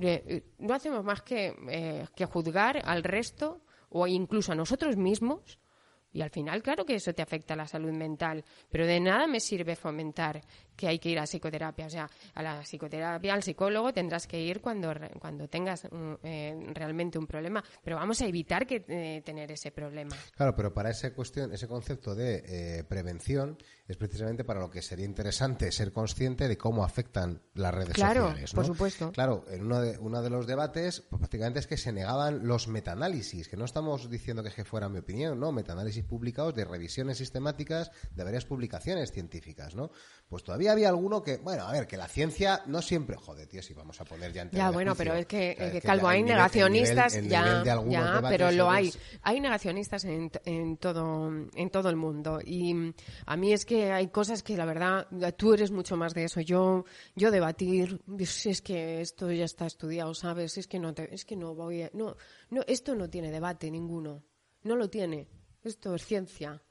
eh, 0.01 0.43
no 0.57 0.73
hacemos 0.73 1.03
más 1.03 1.21
que, 1.21 2.07
que 2.15 2.25
juzgar 2.25 2.81
al 2.83 3.03
resto 3.03 3.61
o 3.89 4.07
incluso 4.07 4.53
a 4.53 4.55
nosotros 4.55 4.95
mismos 4.97 5.60
y 6.13 6.21
al 6.21 6.29
final, 6.29 6.61
claro 6.61 6.85
que 6.85 6.95
eso 6.95 7.13
te 7.13 7.21
afecta 7.21 7.53
a 7.53 7.57
la 7.57 7.67
salud 7.67 7.91
mental, 7.91 8.43
pero 8.69 8.85
de 8.85 8.99
nada 8.99 9.27
me 9.27 9.39
sirve 9.39 9.75
fomentar 9.75 10.41
que 10.81 10.87
hay 10.87 10.97
que 10.97 11.09
ir 11.09 11.19
a 11.19 11.27
psicoterapia. 11.27 11.85
O 11.85 11.89
sea, 11.91 12.09
a 12.33 12.41
la 12.41 12.61
psicoterapia, 12.61 13.35
al 13.35 13.43
psicólogo 13.43 13.93
tendrás 13.93 14.25
que 14.25 14.41
ir 14.41 14.61
cuando, 14.61 14.91
cuando 15.19 15.47
tengas 15.47 15.83
mm, 15.83 16.13
eh, 16.23 16.71
realmente 16.73 17.19
un 17.19 17.27
problema, 17.27 17.63
pero 17.83 17.97
vamos 17.97 18.19
a 18.21 18.25
evitar 18.25 18.65
que 18.65 18.83
eh, 18.87 19.21
tener 19.23 19.51
ese 19.51 19.69
problema. 19.71 20.15
Claro, 20.35 20.55
pero 20.55 20.73
para 20.73 20.89
esa 20.89 21.13
cuestión, 21.13 21.53
ese 21.53 21.67
concepto 21.67 22.15
de 22.15 22.43
eh, 22.79 22.83
prevención 22.83 23.59
es 23.87 23.97
precisamente 23.97 24.43
para 24.43 24.59
lo 24.59 24.71
que 24.71 24.81
sería 24.81 25.05
interesante 25.05 25.71
ser 25.71 25.91
consciente 25.91 26.47
de 26.47 26.57
cómo 26.57 26.83
afectan 26.83 27.41
las 27.53 27.73
redes 27.73 27.89
sociales. 27.89 28.49
Claro, 28.49 28.55
por 28.55 28.65
supuesto. 28.65 29.11
Claro, 29.11 29.45
en 29.49 29.65
uno 29.65 29.81
de, 29.81 29.99
uno 29.99 30.21
de 30.23 30.29
los 30.29 30.47
debates, 30.47 31.01
pues, 31.01 31.19
prácticamente 31.19 31.59
es 31.59 31.67
que 31.67 31.77
se 31.77 31.91
negaban 31.91 32.47
los 32.47 32.67
metaanálisis, 32.67 33.47
que 33.49 33.57
no 33.57 33.65
estamos 33.65 34.09
diciendo 34.09 34.41
que, 34.41 34.49
es 34.49 34.55
que 34.55 34.65
fuera 34.65 34.89
mi 34.89 34.99
opinión, 34.99 35.39
¿no? 35.39 35.51
Metaanálisis 35.51 36.05
publicados 36.05 36.55
de 36.55 36.65
revisiones 36.65 37.17
sistemáticas 37.17 37.91
de 38.15 38.23
varias 38.23 38.45
publicaciones 38.45 39.11
científicas, 39.11 39.75
¿no? 39.75 39.91
Pues 40.29 40.43
todavía 40.43 40.70
había 40.71 40.89
alguno 40.89 41.21
que, 41.21 41.37
bueno, 41.37 41.67
a 41.67 41.71
ver, 41.71 41.87
que 41.87 41.97
la 41.97 42.07
ciencia 42.07 42.63
no 42.65 42.81
siempre, 42.81 43.15
joder, 43.15 43.47
tío, 43.47 43.61
si 43.61 43.73
vamos 43.73 43.99
a 44.01 44.05
poner 44.05 44.33
ya 44.33 44.43
en 44.43 44.51
Ya, 44.51 44.71
bueno, 44.71 44.95
pero 44.95 45.13
es 45.13 45.25
que, 45.25 45.81
Calvo, 45.83 46.07
hay 46.07 46.23
negacionistas, 46.23 47.21
ya, 47.23 47.63
ya, 47.63 48.21
pero 48.27 48.51
lo 48.51 48.69
hay. 48.69 48.91
Hay 49.21 49.39
negacionistas 49.39 50.05
en, 50.05 50.31
en, 50.45 50.77
todo, 50.77 51.31
en 51.53 51.69
todo 51.69 51.89
el 51.89 51.95
mundo. 51.95 52.39
Y 52.43 52.93
a 53.25 53.37
mí 53.37 53.53
es 53.53 53.65
que 53.65 53.91
hay 53.91 54.07
cosas 54.07 54.43
que, 54.43 54.57
la 54.57 54.65
verdad, 54.65 55.07
tú 55.37 55.53
eres 55.53 55.71
mucho 55.71 55.97
más 55.97 56.13
de 56.13 56.25
eso. 56.25 56.41
Yo, 56.41 56.85
yo 57.15 57.31
debatir, 57.31 58.01
es 58.19 58.61
que 58.61 59.01
esto 59.01 59.31
ya 59.31 59.45
está 59.45 59.65
estudiado, 59.65 60.13
¿sabes? 60.13 60.57
Es 60.57 60.67
que 60.67 60.79
no, 60.79 60.93
te, 60.93 61.13
es 61.13 61.25
que 61.25 61.35
no 61.35 61.53
voy 61.55 61.83
a, 61.83 61.91
no, 61.93 62.15
no, 62.49 62.61
esto 62.67 62.95
no 62.95 63.09
tiene 63.09 63.31
debate 63.31 63.69
ninguno. 63.69 64.23
No 64.63 64.75
lo 64.75 64.89
tiene. 64.89 65.27
Esto 65.63 65.95
es 65.95 66.05
ciencia. 66.05 66.61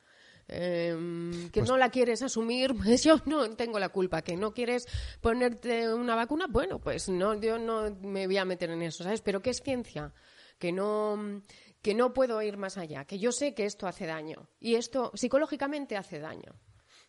Em, 0.52 1.48
que 1.50 1.60
pues 1.60 1.70
no 1.70 1.76
la 1.76 1.90
quieres 1.90 2.22
asumir, 2.22 2.74
pues 2.82 3.04
yo 3.04 3.20
no 3.26 3.48
tengo 3.56 3.78
la 3.78 3.90
culpa. 3.90 4.22
Que 4.22 4.36
no 4.36 4.52
quieres 4.52 4.86
ponerte 5.20 5.92
una 5.92 6.16
vacuna, 6.16 6.46
bueno, 6.48 6.80
pues 6.80 7.08
no, 7.08 7.40
yo 7.40 7.58
no 7.58 7.96
me 8.02 8.26
voy 8.26 8.36
a 8.36 8.44
meter 8.44 8.70
en 8.70 8.82
eso, 8.82 9.04
¿sabes? 9.04 9.20
Pero 9.20 9.40
¿qué 9.40 9.50
es 9.50 9.62
ciencia? 9.62 10.12
Que 10.58 10.72
no, 10.72 11.42
que 11.80 11.94
no 11.94 12.12
puedo 12.12 12.42
ir 12.42 12.56
más 12.56 12.76
allá, 12.78 13.04
que 13.04 13.18
yo 13.18 13.32
sé 13.32 13.54
que 13.54 13.64
esto 13.64 13.86
hace 13.86 14.06
daño 14.06 14.48
y 14.58 14.74
esto 14.74 15.12
psicológicamente 15.14 15.96
hace 15.96 16.18
daño. 16.18 16.54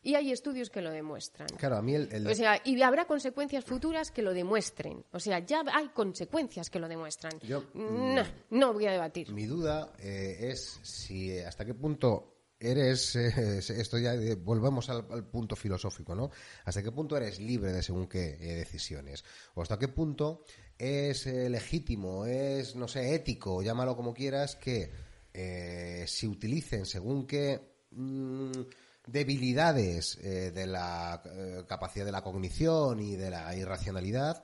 Y 0.03 0.15
hay 0.15 0.31
estudios 0.31 0.71
que 0.71 0.81
lo 0.81 0.89
demuestran. 0.89 1.47
Claro, 1.59 1.77
a 1.77 1.81
mí 1.83 1.93
el, 1.93 2.25
O 2.25 2.33
sea, 2.33 2.59
y 2.63 2.81
habrá 2.81 3.05
consecuencias 3.05 3.63
futuras 3.63 4.09
que 4.09 4.23
lo 4.23 4.33
demuestren. 4.33 5.05
O 5.11 5.19
sea, 5.19 5.37
ya 5.39 5.63
hay 5.71 5.89
consecuencias 5.89 6.71
que 6.71 6.79
lo 6.79 6.87
demuestran. 6.87 7.33
Yo, 7.41 7.65
no, 7.75 8.23
no 8.49 8.73
voy 8.73 8.87
a 8.87 8.91
debatir. 8.93 9.31
Mi 9.31 9.45
duda 9.45 9.93
eh, 9.99 10.49
es 10.49 10.79
si 10.81 11.37
hasta 11.37 11.65
qué 11.65 11.75
punto 11.75 12.30
eres, 12.61 13.15
eh, 13.17 13.57
esto 13.57 13.97
ya 13.97 14.13
eh, 14.13 14.35
volvemos 14.35 14.89
al, 14.89 15.25
punto 15.25 15.55
filosófico, 15.55 16.15
¿no? 16.15 16.29
¿Hasta 16.65 16.83
qué 16.83 16.91
punto 16.91 17.17
eres 17.17 17.39
libre 17.39 17.73
de 17.73 17.81
según 17.81 18.07
qué 18.07 18.37
eh, 18.39 18.55
decisiones? 18.55 19.23
¿O 19.55 19.61
hasta 19.61 19.79
qué 19.79 19.87
punto 19.87 20.45
es 20.77 21.25
legítimo, 21.27 22.25
es, 22.25 22.75
no 22.75 22.87
sé, 22.87 23.13
ético, 23.13 23.61
llámalo 23.61 23.95
como 23.95 24.15
quieras, 24.15 24.55
que 24.55 24.91
se 25.31 26.27
utilicen 26.27 26.87
según 26.87 27.27
qué 27.27 27.85
mm, 27.91 28.51
debilidades 29.05 30.17
de 30.19 30.65
la 30.65 31.21
capacidad 31.67 32.03
de 32.03 32.11
la 32.11 32.23
cognición 32.23 32.99
y 32.99 33.15
de 33.15 33.29
la 33.29 33.55
irracionalidad 33.55 34.43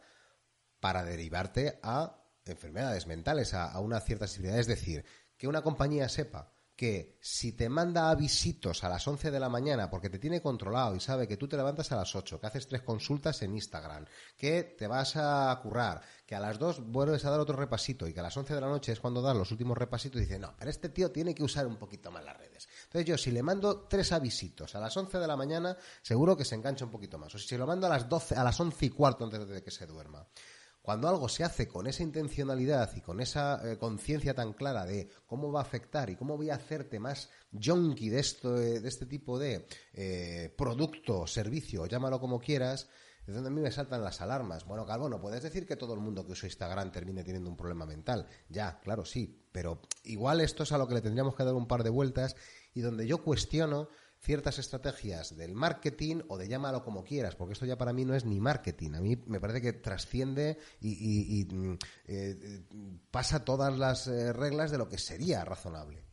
para 0.80 1.04
derivarte 1.04 1.80
a 1.82 2.24
enfermedades 2.46 3.08
mentales, 3.08 3.56
a, 3.56 3.72
a 3.72 3.80
una 3.80 4.00
cierta 4.00 4.28
sensibilidad? 4.28 4.60
Es 4.60 4.68
decir, 4.68 5.06
que 5.38 5.48
una 5.48 5.64
compañía 5.64 6.08
sepa 6.08 6.54
que 6.78 7.18
si 7.20 7.54
te 7.54 7.70
manda 7.70 8.12
avisitos 8.12 8.84
a 8.84 8.90
las 8.90 9.06
11 9.08 9.32
de 9.32 9.40
la 9.40 9.50
mañana 9.50 9.90
porque 9.90 10.12
te 10.12 10.20
tiene 10.20 10.44
controlado 10.44 10.96
y 10.96 11.00
sabe 11.00 11.28
que 11.28 11.36
tú 11.36 11.48
te 11.48 11.58
levantas 11.58 11.92
a 11.92 11.96
las 11.96 12.16
8, 12.16 12.40
que 12.40 12.46
haces 12.46 12.68
tres 12.68 12.84
consultas 12.84 13.42
en 13.42 13.56
Instagram, 13.56 14.06
que 14.38 14.64
te 14.64 14.86
vas 14.86 15.16
a 15.16 15.60
currar, 15.64 16.04
que 16.28 16.36
a 16.36 16.40
las 16.40 16.60
2 16.60 16.92
vuelves 16.92 17.26
a 17.26 17.32
dar 17.32 17.40
otro 17.40 17.58
repasito 17.58 18.08
y 18.08 18.14
que 18.14 18.20
a 18.20 18.24
las 18.24 18.38
11 18.38 18.54
de 18.54 18.62
la 18.62 18.68
noche 18.68 18.92
es 18.92 19.00
cuando 19.00 19.24
das 19.24 19.36
los 19.36 19.52
últimos 19.52 19.76
repasitos 19.76 20.22
y 20.22 20.26
dice, 20.26 20.38
no, 20.38 20.54
pero 20.56 20.70
este 20.70 20.90
tío 20.90 21.12
tiene 21.12 21.34
que 21.34 21.44
usar 21.44 21.66
un 21.66 21.78
poquito 21.78 22.12
más 22.12 22.24
las 22.24 22.38
redes. 22.38 22.70
Entonces 22.84 23.08
yo 23.08 23.18
si 23.18 23.32
le 23.32 23.42
mando 23.42 23.88
tres 23.90 24.12
avisitos 24.12 24.76
a 24.76 24.80
las 24.80 24.96
11 24.96 25.18
de 25.18 25.28
la 25.28 25.36
mañana, 25.36 25.76
seguro 26.04 26.38
que 26.38 26.46
se 26.46 26.54
engancha 26.54 26.86
un 26.86 26.92
poquito 26.92 27.18
más. 27.18 27.34
O 27.34 27.40
si 27.40 27.58
lo 27.58 27.66
mando 27.66 27.88
a 27.88 27.90
las 27.90 28.08
12, 28.08 28.36
a 28.36 28.44
las 28.44 28.60
11 28.60 28.86
y 28.86 28.90
cuarto 28.92 29.26
antes 29.26 29.48
de 29.48 29.64
que 29.64 29.72
se 29.72 29.88
duerma 29.88 30.28
cuando 30.88 31.10
algo 31.10 31.28
se 31.28 31.44
hace 31.44 31.68
con 31.68 31.86
esa 31.86 32.02
intencionalidad 32.02 32.96
y 32.96 33.02
con 33.02 33.20
esa 33.20 33.60
eh, 33.70 33.78
conciencia 33.78 34.34
tan 34.34 34.54
clara 34.54 34.86
de 34.86 35.10
cómo 35.26 35.52
va 35.52 35.60
a 35.60 35.64
afectar 35.64 36.10
y 36.10 36.16
cómo 36.16 36.38
voy 36.38 36.50
a 36.50 36.56
hacerte 36.56 36.98
más 36.98 37.30
junkie 37.52 38.08
de, 38.08 38.22
esto, 38.22 38.56
eh, 38.56 38.80
de 38.80 38.88
este 38.88 39.06
tipo 39.06 39.38
de 39.38 39.68
eh, 39.92 40.56
producto, 40.58 41.28
servicio, 41.28 41.88
llámalo 41.88 42.22
como 42.22 42.40
quieras, 42.40 42.88
es 43.28 43.36
donde 43.36 43.50
a 43.50 43.52
mí 43.52 43.60
me 43.60 43.70
saltan 43.70 44.02
las 44.02 44.22
alarmas. 44.22 44.64
Bueno, 44.64 44.86
Calvo, 44.86 45.10
no 45.10 45.20
puedes 45.20 45.44
decir 45.44 45.68
que 45.68 45.76
todo 45.76 45.94
el 45.94 46.00
mundo 46.00 46.26
que 46.26 46.32
usa 46.32 46.48
Instagram 46.48 46.90
termine 46.90 47.26
teniendo 47.26 47.50
un 47.50 47.58
problema 47.58 47.86
mental. 47.86 48.26
Ya, 48.48 48.80
claro, 48.80 49.04
sí, 49.04 49.44
pero 49.52 49.82
igual 50.06 50.40
esto 50.40 50.64
es 50.64 50.72
a 50.72 50.78
lo 50.78 50.88
que 50.88 50.94
le 50.94 51.02
tendríamos 51.02 51.36
que 51.36 51.44
dar 51.44 51.54
un 51.54 51.68
par 51.68 51.84
de 51.84 51.90
vueltas 51.90 52.38
y 52.74 52.80
donde 52.80 53.06
yo 53.06 53.22
cuestiono 53.26 53.90
ciertas 54.28 54.60
estrategias 54.60 55.38
del 55.38 55.56
marketing 55.56 56.18
o 56.28 56.38
de 56.38 56.50
llámalo 56.50 56.84
como 56.84 57.06
quieras, 57.06 57.38
porque 57.38 57.54
esto 57.54 57.66
ya 57.66 57.78
para 57.78 57.94
mí 57.94 58.04
no 58.04 58.14
es 58.14 58.26
ni 58.26 58.42
marketing. 58.42 58.96
A 58.96 59.00
mí 59.00 59.16
me 59.26 59.40
parece 59.40 59.62
que 59.62 59.72
trasciende 59.72 60.58
y, 60.82 61.48
mm, 61.50 61.78
eh, 62.08 62.66
pasa 63.10 63.46
todas 63.46 63.78
las 63.80 64.08
eh, 64.08 64.34
reglas 64.34 64.70
de 64.70 64.80
lo 64.80 64.90
que 64.90 64.98
sería 64.98 65.46
razonable. 65.46 66.04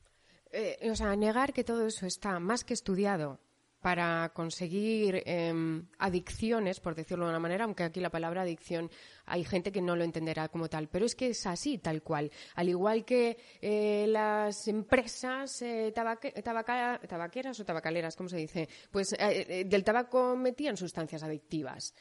Eh, 0.52 0.88
o 0.92 0.94
sea, 0.94 1.16
negar 1.16 1.52
que 1.52 1.64
todo 1.64 1.88
eso 1.88 2.06
está 2.06 2.38
más 2.38 2.62
que 2.62 2.74
estudiado 2.74 3.40
para 3.84 4.30
conseguir 4.32 5.22
em, 5.26 5.84
adicciones, 5.98 6.80
por 6.80 6.94
decirlo 6.94 7.26
de 7.26 7.32
una 7.32 7.38
manera, 7.38 7.64
aunque 7.64 7.82
aquí 7.82 8.00
la 8.00 8.08
palabra 8.08 8.40
adicción 8.40 8.90
hay 9.26 9.44
gente 9.44 9.72
que 9.72 9.82
no 9.82 9.94
lo 9.94 10.04
entenderá 10.04 10.48
como 10.48 10.70
tal, 10.70 10.88
pero 10.88 11.04
es 11.04 11.14
que 11.14 11.28
es 11.28 11.46
así, 11.46 11.76
tal 11.76 12.00
cual. 12.02 12.30
Al 12.54 12.70
igual 12.70 13.04
que 13.04 13.36
eh, 13.60 14.06
las 14.08 14.68
empresas 14.68 15.60
eh, 15.60 15.92
tabaqueras 15.92 17.60
o 17.60 17.64
tabacaleras, 17.66 18.16
¿cómo 18.16 18.30
se 18.30 18.38
dice? 18.38 18.70
Pues 18.90 19.14
eh, 19.18 19.66
del 19.66 19.84
tabaco 19.84 20.34
metían 20.34 20.78
sustancias 20.78 21.22
adictivas. 21.22 21.94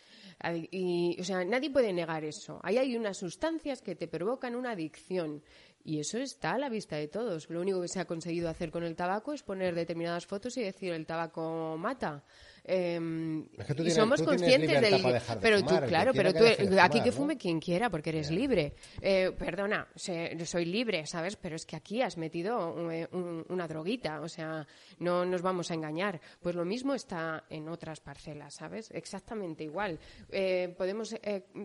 Y, 0.71 1.17
o 1.19 1.23
sea, 1.23 1.43
nadie 1.45 1.69
puede 1.69 1.93
negar 1.93 2.23
eso. 2.23 2.59
Ahí 2.63 2.77
hay 2.77 2.95
unas 2.95 3.17
sustancias 3.17 3.81
que 3.81 3.95
te 3.95 4.07
provocan 4.07 4.55
una 4.55 4.71
adicción. 4.71 5.41
Y 5.85 5.99
eso 5.99 6.17
está 6.17 6.53
a 6.53 6.57
la 6.57 6.69
vista 6.69 6.95
de 6.95 7.07
todos. 7.07 7.49
Lo 7.49 7.59
único 7.59 7.81
que 7.81 7.87
se 7.87 7.99
ha 7.99 8.05
conseguido 8.05 8.49
hacer 8.49 8.71
con 8.71 8.83
el 8.83 8.95
tabaco 8.95 9.33
es 9.33 9.43
poner 9.43 9.75
determinadas 9.75 10.25
fotos 10.25 10.55
y 10.57 10.63
decir 10.63 10.93
el 10.93 11.05
tabaco 11.05 11.75
mata. 11.77 12.23
Em, 12.65 13.45
y 13.83 13.91
somos 13.91 14.21
conscientes 14.21 14.79
del 14.79 15.03
pero 15.41 15.61
tú 15.63 15.75
claro 15.85 16.13
pero 16.13 16.33
tú 16.33 16.45
aquí 16.79 17.01
que 17.01 17.11
fume 17.11 17.37
quien 17.37 17.59
quiera 17.59 17.89
porque 17.89 18.11
eres 18.11 18.31
libre. 18.31 18.73
Eh, 19.01 19.31
perdona 19.37 19.85
soy 19.95 20.65
libre 20.65 21.05
sabes 21.05 21.35
pero 21.35 21.57
es 21.57 21.65
que 21.65 21.75
aquí 21.75 22.01
has 22.01 22.17
metido 22.17 22.89
eh, 22.89 23.07
una 23.49 23.67
droguita 23.67 24.21
o 24.21 24.29
sea 24.29 24.65
no 24.99 25.25
nos 25.25 25.41
vamos 25.41 25.71
a 25.71 25.73
engañar. 25.73 26.21
Pues 26.41 26.55
lo 26.55 26.63
mismo 26.63 26.93
está 26.93 27.43
en 27.49 27.67
otras 27.67 27.99
parcelas 27.99 28.53
sabes 28.53 28.91
exactamente 28.91 29.65
igual. 29.65 29.99
Eh, 30.31 30.73
podemos 30.77 31.15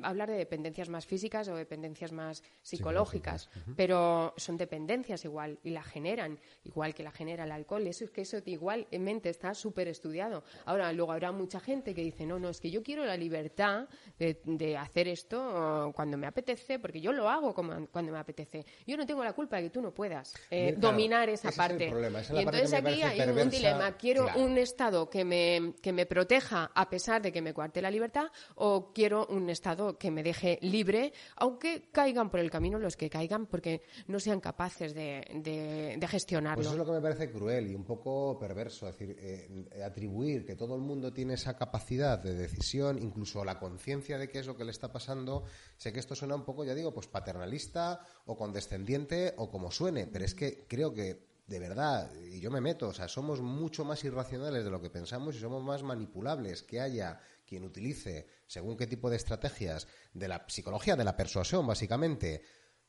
hablar 0.03 0.31
de 0.31 0.37
dependencias 0.37 0.89
más 0.89 1.07
físicas 1.07 1.47
o 1.47 1.55
dependencias 1.55 2.11
más 2.11 2.43
psicológicas, 2.61 3.49
pero 3.77 4.35
son 4.37 4.57
dependencias 4.57 5.25
igual 5.25 5.61
y 5.63 5.71
la 5.71 5.85
generan 5.85 6.41
igual 6.65 6.93
que 6.93 7.05
la 7.05 7.13
genera 7.13 7.45
el 7.45 7.53
alcohol. 7.53 7.87
Eso 7.87 8.05
es 8.05 8.11
que 8.11 8.23
eso 8.23 8.39
igualmente 8.45 9.29
está 9.29 9.55
súper 9.55 9.87
estudiado. 9.87 10.43
Ahora 10.65 10.88
luego 10.93 11.13
habrá 11.13 11.33
mucha 11.33 11.61
gente 11.61 11.95
que 11.95 12.03
dice, 12.03 12.27
no, 12.27 12.39
no, 12.39 12.49
es 12.49 12.61
que 12.61 12.71
yo 12.71 12.83
quiero 12.83 13.05
la 13.05 13.17
libertad 13.17 13.89
de, 14.19 14.77
hacer 14.77 15.09
esto 15.09 15.93
cuando 15.95 16.17
me 16.17 16.27
apetece, 16.27 16.79
porque 16.79 17.01
yo 17.01 17.13
lo 17.13 17.29
hago 17.29 17.55
como, 17.55 17.87
cuando 17.89 18.13
me 18.13 18.19
apetece. 18.19 18.65
Yo 18.87 18.97
no 18.97 19.07
tengo 19.07 19.25
la 19.25 19.33
culpa 19.33 19.57
de 19.57 19.65
que 19.65 19.71
tú 19.71 19.81
no 19.81 19.93
puedas 19.93 20.35
eh, 20.51 20.75
dominar 20.77 21.29
esa 21.29 21.51
parte. 21.53 21.93
y 22.35 22.39
entonces 22.39 22.73
aquí 22.73 23.03
hay 23.03 23.21
un 23.21 23.51
dilema. 23.51 23.97
Quiero 23.97 24.29
un 24.37 24.59
Estado 24.59 25.09
que 25.09 25.25
me, 25.25 25.75
que 25.81 25.93
me 25.93 26.07
proteja 26.07 26.71
a 26.75 26.89
pesar 26.89 27.23
de 27.23 27.33
que 27.33 27.43
me 27.43 27.55
cuarte 27.55 27.81
la 27.81 27.91
libertad 27.91 28.27
o 28.57 28.93
quiero 28.93 29.27
un 29.27 29.49
Estado 29.51 29.99
que 29.99 30.11
me 30.11 30.23
deje 30.23 30.59
libre, 30.63 31.13
aunque 31.37 31.89
caigan 31.93 32.31
por 32.31 32.41
el 32.41 32.51
camino 32.51 32.79
los 32.79 32.97
que 32.97 33.11
caigan 33.11 33.47
porque 33.47 33.83
no 34.07 34.21
sean 34.21 34.41
capaces 34.41 34.95
de, 34.95 35.25
de, 35.35 36.09
gestionarlo. 36.09 36.57
Pues 36.57 36.67
eso 36.67 36.75
es 36.75 36.79
lo 36.79 36.87
que 36.87 36.93
me 36.93 37.01
parece 37.01 37.31
cruel 37.31 37.71
y 37.71 37.75
un 37.75 37.85
poco 37.85 38.39
perverso. 38.39 38.89
Es 38.89 38.99
decir, 38.99 39.17
eh, 39.21 39.83
atribuir 39.85 40.45
que 40.45 40.57
todo 40.57 40.78
el 40.79 40.85
mundo 40.85 41.13
tiene 41.13 41.35
esa 41.35 41.57
capacidad 41.57 42.19
de 42.19 42.35
decisión, 42.35 42.99
incluso 42.99 43.45
la 43.45 43.59
conciencia 43.59 44.19
de 44.19 44.31
qué 44.31 44.39
es 44.39 44.47
lo 44.47 44.57
que 44.57 44.65
le 44.65 44.71
está 44.71 44.93
pasando. 44.93 45.45
Sé 45.77 45.93
que 45.93 46.01
esto 46.01 46.15
suena 46.15 46.35
un 46.35 46.45
poco, 46.45 46.65
ya 46.65 46.75
digo, 46.75 46.95
pues 46.95 47.07
paternalista 47.07 48.01
o 48.27 48.37
condescendiente 48.37 49.35
o 49.37 49.51
como 49.51 49.71
suene, 49.71 50.07
pero 50.07 50.25
es 50.25 50.35
que 50.35 50.67
creo 50.67 50.95
que 50.95 51.29
de 51.49 51.59
verdad, 51.59 52.11
y 52.31 52.41
yo 52.41 52.51
me 52.51 52.61
meto, 52.61 52.89
o 52.89 52.93
sea, 52.93 53.09
somos 53.09 53.41
mucho 53.41 53.83
más 53.83 54.05
irracionales 54.05 54.65
de 54.65 54.71
lo 54.71 54.83
que 54.83 54.91
pensamos 54.91 55.35
y 55.35 55.41
somos 55.41 55.63
más 55.63 55.83
manipulables 55.83 56.63
que 56.63 56.79
haya 56.79 57.21
quien 57.47 57.65
utilice, 57.65 58.27
según 58.47 58.77
qué 58.77 58.87
tipo 58.87 59.09
de 59.09 59.17
estrategias, 59.17 59.89
de 60.13 60.29
la 60.29 60.45
psicología 60.47 60.95
de 60.95 61.05
la 61.05 61.17
persuasión, 61.17 61.67
básicamente, 61.67 62.43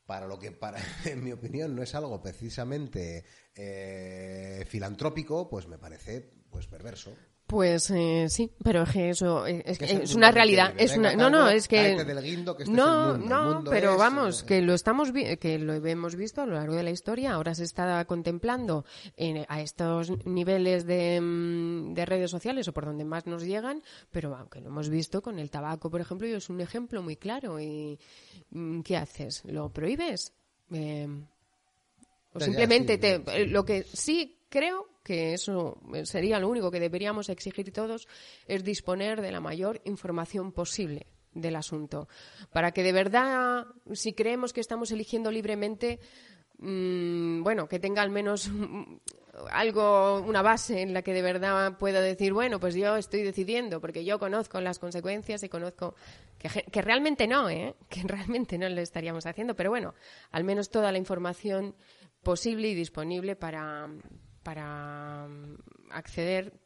para 0.04 0.26
lo 0.26 0.38
que, 0.38 0.52
para, 0.52 0.78
en 1.06 1.24
mi 1.24 1.32
opinión, 1.32 1.74
no 1.74 1.82
es 1.82 1.94
algo 1.94 2.20
precisamente 2.20 3.24
eh, 3.54 4.66
filantrópico, 4.68 5.48
pues 5.48 5.66
me 5.66 5.78
parece 5.78 6.30
pues 6.50 6.66
perverso. 6.66 7.14
Pues 7.50 7.90
eh, 7.90 8.26
sí, 8.28 8.48
pero 8.62 8.84
es 8.84 8.90
que 8.92 9.10
eso 9.10 9.44
es, 9.44 10.14
una 10.14 10.30
realidad. 10.30 10.72
Es 10.76 10.96
una, 10.96 11.16
no, 11.16 11.28
no, 11.28 11.48
es 11.48 11.66
que 11.66 11.96
este 11.96 12.70
no, 12.70 13.18
no, 13.18 13.64
pero 13.68 13.96
vamos, 13.96 14.44
que 14.44 14.62
lo 14.62 14.72
estamos 14.72 15.10
que 15.10 15.58
lo 15.58 15.74
hemos 15.84 16.14
visto 16.14 16.42
a 16.42 16.46
lo 16.46 16.54
largo 16.54 16.76
de 16.76 16.84
la 16.84 16.90
historia. 16.92 17.32
Ahora 17.32 17.56
se 17.56 17.64
está 17.64 18.04
contemplando 18.04 18.84
a 19.48 19.60
estos 19.60 20.12
niveles 20.24 20.84
mm, 20.84 21.92
de, 21.92 22.06
redes 22.06 22.30
sociales 22.30 22.68
o 22.68 22.72
por 22.72 22.84
donde 22.84 23.04
más 23.04 23.26
nos 23.26 23.42
llegan, 23.42 23.82
pero 24.12 24.36
aunque 24.36 24.60
lo 24.60 24.68
hemos 24.68 24.88
visto 24.88 25.20
con 25.20 25.40
el 25.40 25.50
tabaco, 25.50 25.90
por 25.90 26.00
ejemplo, 26.00 26.28
y 26.28 26.34
es 26.34 26.50
un 26.50 26.60
ejemplo 26.60 27.02
muy 27.02 27.16
claro. 27.16 27.58
Y 27.58 27.98
mm, 28.50 28.82
¿qué 28.82 28.96
haces? 28.96 29.42
¿Lo 29.46 29.70
prohíbes? 29.70 30.32
Eh, 30.70 31.08
o 32.32 32.38
simplemente 32.38 32.96
te, 32.96 33.46
lo 33.46 33.64
que 33.64 33.82
sí 33.82 34.38
creo 34.48 34.89
que 35.02 35.32
eso 35.32 35.78
sería 36.04 36.38
lo 36.38 36.48
único 36.48 36.70
que 36.70 36.80
deberíamos 36.80 37.28
exigir 37.28 37.72
todos, 37.72 38.06
es 38.46 38.64
disponer 38.64 39.20
de 39.20 39.32
la 39.32 39.40
mayor 39.40 39.80
información 39.84 40.52
posible 40.52 41.06
del 41.32 41.56
asunto. 41.56 42.08
Para 42.52 42.72
que 42.72 42.82
de 42.82 42.92
verdad, 42.92 43.66
si 43.92 44.12
creemos 44.12 44.52
que 44.52 44.60
estamos 44.60 44.90
eligiendo 44.90 45.30
libremente, 45.30 46.00
mm, 46.58 47.42
bueno, 47.42 47.68
que 47.68 47.78
tenga 47.78 48.02
al 48.02 48.10
menos 48.10 48.50
algo, 49.50 50.20
una 50.20 50.42
base 50.42 50.82
en 50.82 50.92
la 50.92 51.02
que 51.02 51.14
de 51.14 51.22
verdad 51.22 51.78
pueda 51.78 52.00
decir, 52.00 52.32
bueno, 52.32 52.60
pues 52.60 52.74
yo 52.74 52.96
estoy 52.96 53.22
decidiendo, 53.22 53.80
porque 53.80 54.04
yo 54.04 54.18
conozco 54.18 54.60
las 54.60 54.78
consecuencias 54.78 55.42
y 55.42 55.48
conozco 55.48 55.94
que, 56.38 56.48
que 56.48 56.82
realmente 56.82 57.26
no, 57.26 57.48
¿eh? 57.48 57.74
que 57.88 58.02
realmente 58.02 58.58
no 58.58 58.68
lo 58.68 58.80
estaríamos 58.80 59.26
haciendo, 59.26 59.54
pero 59.54 59.70
bueno, 59.70 59.94
al 60.30 60.44
menos 60.44 60.70
toda 60.70 60.92
la 60.92 60.98
información 60.98 61.74
posible 62.22 62.68
y 62.68 62.74
disponible 62.74 63.34
para, 63.34 63.88
para 64.42 65.26
mm, 65.28 65.56
acceder 65.90 66.60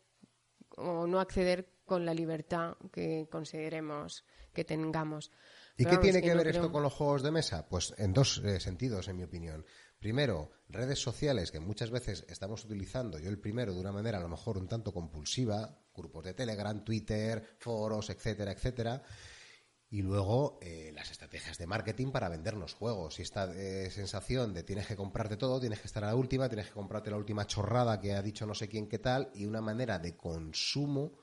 o 0.77 1.07
no 1.07 1.21
acceder 1.21 1.69
con 1.85 2.05
la 2.05 2.15
libertad 2.15 2.77
que 2.93 3.29
consideremos 3.31 4.25
que 4.53 4.65
tengamos. 4.65 5.31
¿Y 5.77 5.85
qué 5.85 5.99
tiene 5.99 6.23
que, 6.23 6.35
ver 6.35 6.49
esto 6.49 6.71
con 6.71 6.83
los 6.83 6.93
juegos 6.93 7.23
de 7.23 7.33
mesa? 7.33 7.69
Pues 7.69 7.95
en 7.99 8.13
dos 8.13 8.41
eh, 8.45 8.61
sentidos, 8.61 9.09
en 9.09 9.17
mi 9.17 9.25
opinión. 9.25 9.65
Primero, 9.99 10.53
redes 10.69 11.01
sociales 11.01 11.51
que 11.51 11.61
muchas 11.61 11.91
veces 11.91 12.25
estamos 12.29 12.65
utilizando, 12.65 13.19
yo 13.19 13.31
el 13.31 13.41
primero 13.41 13.75
de 13.75 13.81
una 13.81 13.91
manera 13.91 14.19
a 14.19 14.21
lo 14.21 14.29
mejor 14.29 14.59
un 14.59 14.69
tanto 14.69 14.93
compulsiva, 14.93 15.79
grupos 15.95 16.25
de 16.25 16.35
Telegram, 16.35 16.85
Twitter, 16.85 17.57
foros, 17.59 18.11
etcétera, 18.11 18.53
etcétera 18.53 19.03
y 19.95 20.03
luego 20.03 20.59
eh, 20.61 20.91
las 20.93 21.13
estrategias 21.13 21.57
de 21.57 21.69
marketing 21.69 22.11
para 22.11 22.29
vendernos 22.29 22.75
juegos. 22.75 23.21
Y 23.21 23.23
esta 23.23 23.55
eh, 23.55 23.93
sensación 23.93 24.53
de 24.53 24.65
tienes 24.65 24.89
que 24.89 24.97
comprarte 24.97 25.37
todo, 25.37 25.61
tienes 25.61 25.79
que 25.79 25.87
estar 25.87 26.03
a 26.03 26.09
la 26.09 26.17
última, 26.17 26.49
tienes 26.49 26.67
que 26.67 26.73
comprarte 26.73 27.13
la 27.13 27.17
última 27.17 27.47
chorrada 27.47 28.01
que 28.01 28.13
ha 28.13 28.21
dicho 28.21 28.45
no 28.45 28.57
sé 28.57 28.67
quién 28.69 28.89
qué 28.89 28.99
tal, 28.99 29.31
y 29.37 29.47
una 29.47 29.61
manera 29.61 30.01
de 30.01 30.17
consumo 30.17 31.21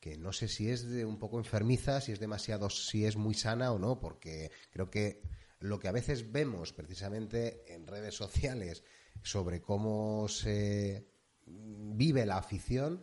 que 0.00 0.18
no 0.18 0.34
sé 0.34 0.48
si 0.48 0.68
es 0.68 0.86
de 0.86 1.06
un 1.06 1.18
poco 1.18 1.38
enfermiza, 1.38 2.02
si 2.02 2.12
es 2.12 2.20
demasiado, 2.20 2.68
si 2.68 3.06
es 3.06 3.16
muy 3.16 3.32
sana 3.32 3.72
o 3.72 3.78
no, 3.78 3.98
porque 3.98 4.50
creo 4.70 4.90
que 4.90 5.22
lo 5.58 5.80
que 5.80 5.88
a 5.88 5.92
veces 5.92 6.30
vemos 6.30 6.74
precisamente 6.74 7.72
en 7.72 7.86
redes 7.86 8.16
sociales 8.16 8.84
sobre 9.22 9.62
cómo 9.62 10.28
se 10.28 11.08
vive 11.46 12.26
la 12.26 12.36
afición, 12.36 13.02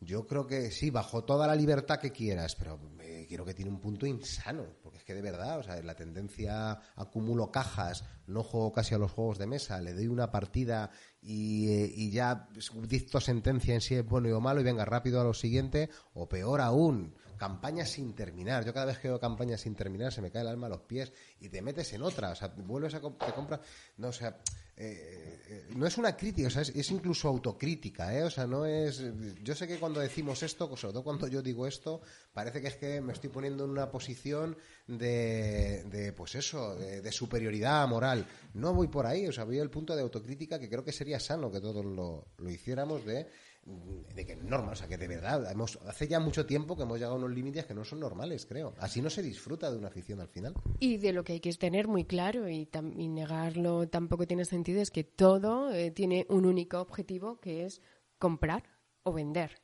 yo 0.00 0.26
creo 0.26 0.46
que 0.46 0.70
sí, 0.70 0.90
bajo 0.90 1.24
toda 1.24 1.46
la 1.46 1.54
libertad 1.54 1.98
que 1.98 2.12
quieras, 2.12 2.54
pero 2.56 2.78
eh, 3.00 3.26
creo 3.28 3.44
que 3.44 3.54
tiene 3.54 3.70
un 3.70 3.80
punto 3.80 4.06
insano, 4.06 4.64
porque 4.82 4.98
es 4.98 5.04
que 5.04 5.14
de 5.14 5.22
verdad, 5.22 5.58
o 5.58 5.62
sea, 5.62 5.82
la 5.82 5.94
tendencia 5.94 6.78
acumulo 6.94 7.50
cajas, 7.50 8.04
no 8.26 8.42
juego 8.42 8.72
casi 8.72 8.94
a 8.94 8.98
los 8.98 9.10
juegos 9.10 9.38
de 9.38 9.46
mesa, 9.46 9.80
le 9.80 9.94
doy 9.94 10.08
una 10.08 10.30
partida 10.30 10.90
y, 11.22 11.68
eh, 11.70 11.92
y 11.94 12.10
ya 12.10 12.48
dicto 12.86 13.20
sentencia 13.20 13.74
en 13.74 13.80
si 13.80 13.94
es 13.94 14.06
bueno 14.06 14.36
o 14.36 14.40
malo 14.40 14.60
y 14.60 14.64
venga 14.64 14.84
rápido 14.84 15.20
a 15.20 15.24
lo 15.24 15.34
siguiente, 15.34 15.88
o 16.12 16.28
peor 16.28 16.60
aún, 16.60 17.14
campañas 17.36 17.90
sin 17.90 18.14
terminar. 18.14 18.64
Yo 18.64 18.72
cada 18.72 18.86
vez 18.86 18.98
que 18.98 19.08
veo 19.08 19.20
campañas 19.20 19.60
sin 19.60 19.74
terminar 19.74 20.12
se 20.12 20.22
me 20.22 20.30
cae 20.30 20.42
el 20.42 20.48
alma 20.48 20.66
a 20.66 20.70
los 20.70 20.82
pies 20.82 21.12
y 21.40 21.48
te 21.48 21.62
metes 21.62 21.92
en 21.92 22.02
otra, 22.02 22.30
o 22.30 22.34
sea, 22.34 22.48
vuelves 22.48 22.94
a 22.94 23.00
te 23.00 23.32
compras, 23.32 23.60
no, 23.98 24.08
o 24.08 24.12
sea, 24.12 24.38
eh, 24.78 25.40
eh, 25.48 25.66
no 25.74 25.86
es 25.86 25.96
una 25.96 26.14
crítica, 26.14 26.48
o 26.48 26.50
sea, 26.50 26.60
es, 26.60 26.90
incluso 26.90 27.28
autocrítica, 27.28 28.14
¿eh? 28.14 28.24
O 28.24 28.30
sea, 28.30 28.46
no 28.46 28.66
es. 28.66 29.02
Yo 29.42 29.54
sé 29.54 29.66
que 29.66 29.78
cuando 29.78 30.00
decimos 30.00 30.42
esto, 30.42 30.76
sobre 30.76 30.92
todo 30.92 31.02
cuando 31.02 31.28
yo 31.28 31.40
digo 31.40 31.66
esto, 31.66 32.02
parece 32.34 32.60
que 32.60 32.68
es 32.68 32.76
que 32.76 33.00
me 33.00 33.14
estoy 33.14 33.30
poniendo 33.30 33.64
en 33.64 33.70
una 33.70 33.90
posición 33.90 34.54
de, 34.86 35.82
de 35.84 36.12
pues 36.12 36.34
eso, 36.34 36.76
de, 36.76 37.10
superioridad 37.10 37.88
moral. 37.88 38.26
No 38.52 38.74
voy 38.74 38.88
por 38.88 39.06
ahí, 39.06 39.26
o 39.26 39.32
sea, 39.32 39.44
voy 39.44 39.60
al 39.60 39.70
punto 39.70 39.96
de 39.96 40.02
autocrítica 40.02 40.58
que 40.58 40.68
creo 40.68 40.84
que 40.84 40.92
sería 40.92 41.18
sano 41.20 41.50
que 41.50 41.60
todos 41.60 41.82
lo, 41.82 42.26
lo 42.36 42.50
hiciéramos 42.50 43.06
de 43.06 43.28
de 43.66 44.24
que 44.24 44.32
es 44.32 44.42
normal, 44.42 44.72
o 44.72 44.76
sea, 44.76 44.86
que 44.86 44.96
de 44.96 45.08
verdad, 45.08 45.50
hemos, 45.50 45.76
hace 45.86 46.06
ya 46.06 46.20
mucho 46.20 46.46
tiempo 46.46 46.76
que 46.76 46.84
hemos 46.84 46.98
llegado 46.98 47.14
a 47.14 47.18
unos 47.18 47.30
límites 47.30 47.66
que 47.66 47.74
no 47.74 47.84
son 47.84 48.00
normales, 48.00 48.46
creo. 48.46 48.74
Así 48.78 49.02
no 49.02 49.10
se 49.10 49.22
disfruta 49.22 49.70
de 49.70 49.76
una 49.76 49.88
afición 49.88 50.20
al 50.20 50.28
final. 50.28 50.54
Y 50.78 50.98
de 50.98 51.12
lo 51.12 51.24
que 51.24 51.34
hay 51.34 51.40
que 51.40 51.52
tener 51.54 51.88
muy 51.88 52.04
claro 52.04 52.48
y, 52.48 52.68
negarlo 53.08 53.88
tampoco 53.88 54.26
tiene 54.26 54.44
sentido 54.44 54.80
es 54.80 54.90
que 54.90 55.04
todo 55.04 55.72
eh, 55.72 55.90
tiene 55.90 56.26
un 56.28 56.46
único 56.46 56.80
objetivo 56.80 57.40
que 57.40 57.64
es 57.64 57.80
comprar 58.18 58.64
o 59.02 59.12
vender. 59.12 59.62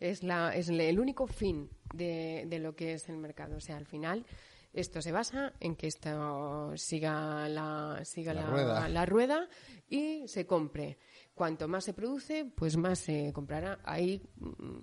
Es, 0.00 0.22
la, 0.22 0.54
es 0.54 0.68
el 0.68 0.98
único 0.98 1.26
fin 1.26 1.70
de, 1.94 2.44
de 2.48 2.58
lo 2.58 2.74
que 2.74 2.94
es 2.94 3.08
el 3.08 3.16
mercado. 3.16 3.56
O 3.56 3.60
sea, 3.60 3.76
al 3.76 3.86
final 3.86 4.26
esto 4.74 5.00
se 5.00 5.12
basa 5.12 5.52
en 5.60 5.76
que 5.76 5.86
esto 5.86 6.76
siga 6.76 7.48
la, 7.48 8.00
siga 8.04 8.34
la, 8.34 9.06
rueda. 9.06 9.48
y 9.88 10.26
se 10.26 10.46
compre. 10.46 10.98
Cuanto 11.34 11.66
más 11.68 11.84
se 11.84 11.92
produce, 11.92 12.44
pues 12.54 12.76
más 12.76 13.00
se 13.00 13.32
comprará. 13.32 13.80
Ahí 13.84 14.22
mm, 14.36 14.78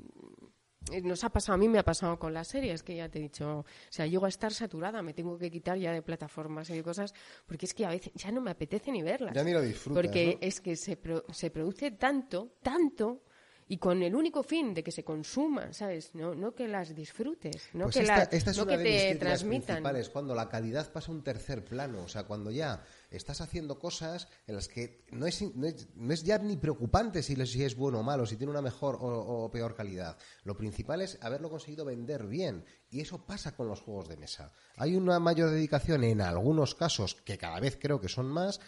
nos 1.04 1.24
ha 1.24 1.30
pasado, 1.30 1.56
a 1.56 1.58
mí 1.58 1.70
me 1.70 1.80
ha 1.80 1.84
pasado 1.84 2.18
con 2.18 2.34
las 2.34 2.48
series, 2.48 2.84
que 2.84 2.96
ya 2.96 3.08
te 3.08 3.20
he 3.20 3.22
dicho, 3.22 3.60
o 3.60 3.66
sea, 3.90 4.08
llego 4.08 4.26
a 4.26 4.30
estar 4.30 4.52
saturada, 4.52 5.02
me 5.02 5.14
tengo 5.14 5.38
que 5.38 5.52
quitar 5.52 5.78
ya 5.78 5.92
de 5.94 6.02
plataformas 6.02 6.70
y 6.70 6.74
de 6.74 6.84
cosas, 6.84 7.14
porque 7.46 7.66
es 7.66 7.74
que 7.74 7.86
a 7.86 7.90
veces 7.90 8.12
ya 8.16 8.32
no 8.32 8.42
me 8.42 8.52
apetece 8.52 8.92
ni 8.92 9.02
verlas. 9.02 9.34
Ya 9.34 9.44
ni 9.44 9.52
lo 9.54 9.62
disfrutas, 9.62 10.02
Porque 10.02 10.38
es 10.42 10.60
que 10.60 10.76
se, 10.76 10.98
se 11.32 11.52
produce 11.52 11.92
tanto, 11.92 12.58
tanto, 12.62 13.24
y 13.68 13.78
con 13.78 14.04
el 14.04 14.14
único 14.16 14.44
fin 14.44 14.74
de 14.74 14.84
que 14.84 14.92
se 14.92 15.04
consuman, 15.04 15.74
¿sabes? 15.74 16.14
No, 16.14 16.36
no 16.36 16.54
que 16.54 16.68
las 16.68 16.94
disfrutes, 16.94 17.70
no 17.72 17.86
pues 17.86 17.96
que, 17.96 18.02
esta, 18.02 18.18
las, 18.18 18.34
es 18.34 18.58
no 18.58 18.64
una 18.64 18.72
que 18.74 18.84
de 18.84 19.14
te 19.14 19.16
transmitan. 19.16 19.84
cuando 20.12 20.36
la 20.36 20.50
calidad 20.50 20.92
pasa 20.92 21.10
a 21.12 21.16
un 21.16 21.24
tercer 21.24 21.64
plano, 21.64 22.04
o 22.04 22.08
sea, 22.10 22.24
cuando 22.24 22.52
ya 22.52 22.84
estás 23.12 23.42
haciendo 23.42 23.78
cosas 23.78 24.28
en 24.48 24.56
las 24.56 24.68
que 24.68 25.06
no 25.12 25.28
es, 25.28 25.42
no 25.54 26.14
es, 26.14 26.24
ya 26.24 26.38
ni 26.40 26.58
preocupante 26.58 27.22
si, 27.22 27.36
si, 27.46 27.64
es 27.64 27.76
bueno 27.76 28.00
o 28.00 28.04
malo, 28.04 28.26
si 28.26 28.38
tiene 28.38 28.52
una 28.52 28.62
mejor 28.62 28.96
o, 28.96 29.44
o, 29.44 29.52
peor 29.52 29.76
calidad. 29.76 30.18
Lo 30.44 30.56
principal 30.56 31.02
es 31.02 31.18
haberlo 31.22 31.50
conseguido 31.50 31.86
vender 31.86 32.26
bien. 32.26 32.66
Y 32.90 33.02
eso 33.02 33.26
pasa 33.26 33.56
con 33.56 33.68
los 33.68 33.82
juegos 33.82 34.10
de 34.10 34.18
mesa. 34.18 34.52
Hay 34.78 34.96
una 34.96 35.20
mayor 35.20 35.52
dedicación 35.52 36.04
en 36.04 36.22
algunos 36.22 36.74
casos, 36.74 37.16
que 37.24 37.38
cada 37.38 37.60
vez 37.60 37.78
creo 37.80 38.02
que 38.02 38.10
son 38.10 38.28
más, 38.28 38.60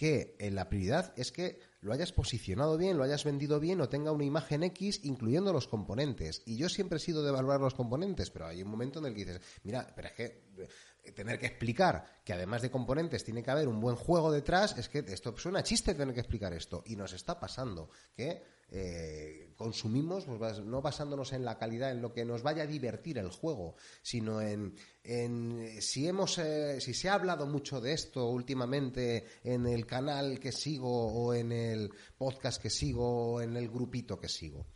que 0.00 0.34
en 0.38 0.54
la 0.54 0.70
prioridad 0.70 1.12
es 1.18 1.30
que 1.30 1.60
lo 1.82 1.92
hayas 1.92 2.10
posicionado 2.10 2.78
bien, 2.78 2.96
lo 2.96 3.04
hayas 3.04 3.22
vendido 3.22 3.60
bien 3.60 3.82
o 3.82 3.90
tenga 3.90 4.12
una 4.12 4.24
imagen 4.24 4.62
X 4.62 5.00
incluyendo 5.04 5.52
los 5.52 5.68
componentes. 5.68 6.42
Y 6.46 6.56
yo 6.56 6.70
siempre 6.70 6.96
he 6.96 7.00
sido 7.00 7.22
de 7.22 7.28
evaluar 7.28 7.60
los 7.60 7.74
componentes, 7.74 8.30
pero 8.30 8.46
hay 8.46 8.62
un 8.62 8.70
momento 8.70 8.98
en 8.98 9.04
el 9.04 9.14
que 9.14 9.26
dices, 9.26 9.42
mira, 9.62 9.92
pero 9.94 10.08
es 10.08 10.14
que 10.14 10.24
eh, 10.24 10.68
tener 11.14 11.38
que 11.38 11.46
explicar 11.46 12.20
que 12.24 12.32
además 12.32 12.62
de 12.62 12.70
componentes 12.70 13.24
tiene 13.24 13.42
que 13.42 13.50
haber 13.50 13.68
un 13.68 13.80
buen 13.80 13.96
juego 13.96 14.30
detrás, 14.30 14.76
es 14.78 14.88
que 14.88 15.00
esto 15.00 15.36
suena 15.36 15.62
chiste 15.62 15.94
tener 15.94 16.14
que 16.14 16.20
explicar 16.20 16.52
esto. 16.52 16.82
Y 16.86 16.96
nos 16.96 17.12
está 17.12 17.38
pasando 17.38 17.90
que 18.14 18.42
eh, 18.70 19.52
consumimos, 19.56 20.28
no 20.28 20.80
basándonos 20.80 21.32
en 21.32 21.44
la 21.44 21.58
calidad, 21.58 21.90
en 21.90 22.00
lo 22.00 22.12
que 22.12 22.24
nos 22.24 22.42
vaya 22.42 22.62
a 22.62 22.66
divertir 22.66 23.18
el 23.18 23.28
juego, 23.28 23.74
sino 24.02 24.40
en, 24.40 24.74
en 25.02 25.82
si 25.82 26.06
hemos, 26.06 26.38
eh, 26.38 26.80
si 26.80 26.94
se 26.94 27.08
ha 27.08 27.14
hablado 27.14 27.46
mucho 27.46 27.80
de 27.80 27.92
esto 27.92 28.28
últimamente 28.28 29.26
en 29.42 29.66
el 29.66 29.86
canal 29.86 30.38
que 30.38 30.52
sigo 30.52 31.12
o 31.12 31.34
en 31.34 31.50
el 31.50 31.90
podcast 32.16 32.62
que 32.62 32.70
sigo 32.70 33.34
o 33.34 33.40
en 33.40 33.56
el 33.56 33.68
grupito 33.68 34.18
que 34.18 34.28
sigo. 34.28 34.66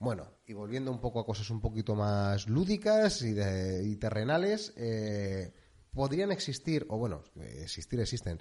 Bueno, 0.00 0.32
y 0.46 0.54
volviendo 0.54 0.90
un 0.90 0.98
poco 0.98 1.20
a 1.20 1.26
cosas 1.26 1.50
un 1.50 1.60
poquito 1.60 1.94
más 1.94 2.48
lúdicas 2.48 3.20
y, 3.20 3.32
de, 3.32 3.84
y 3.86 3.96
terrenales, 3.96 4.72
eh, 4.78 5.52
podrían 5.92 6.32
existir, 6.32 6.86
o 6.88 6.96
bueno, 6.96 7.22
existir 7.36 8.00
existen, 8.00 8.40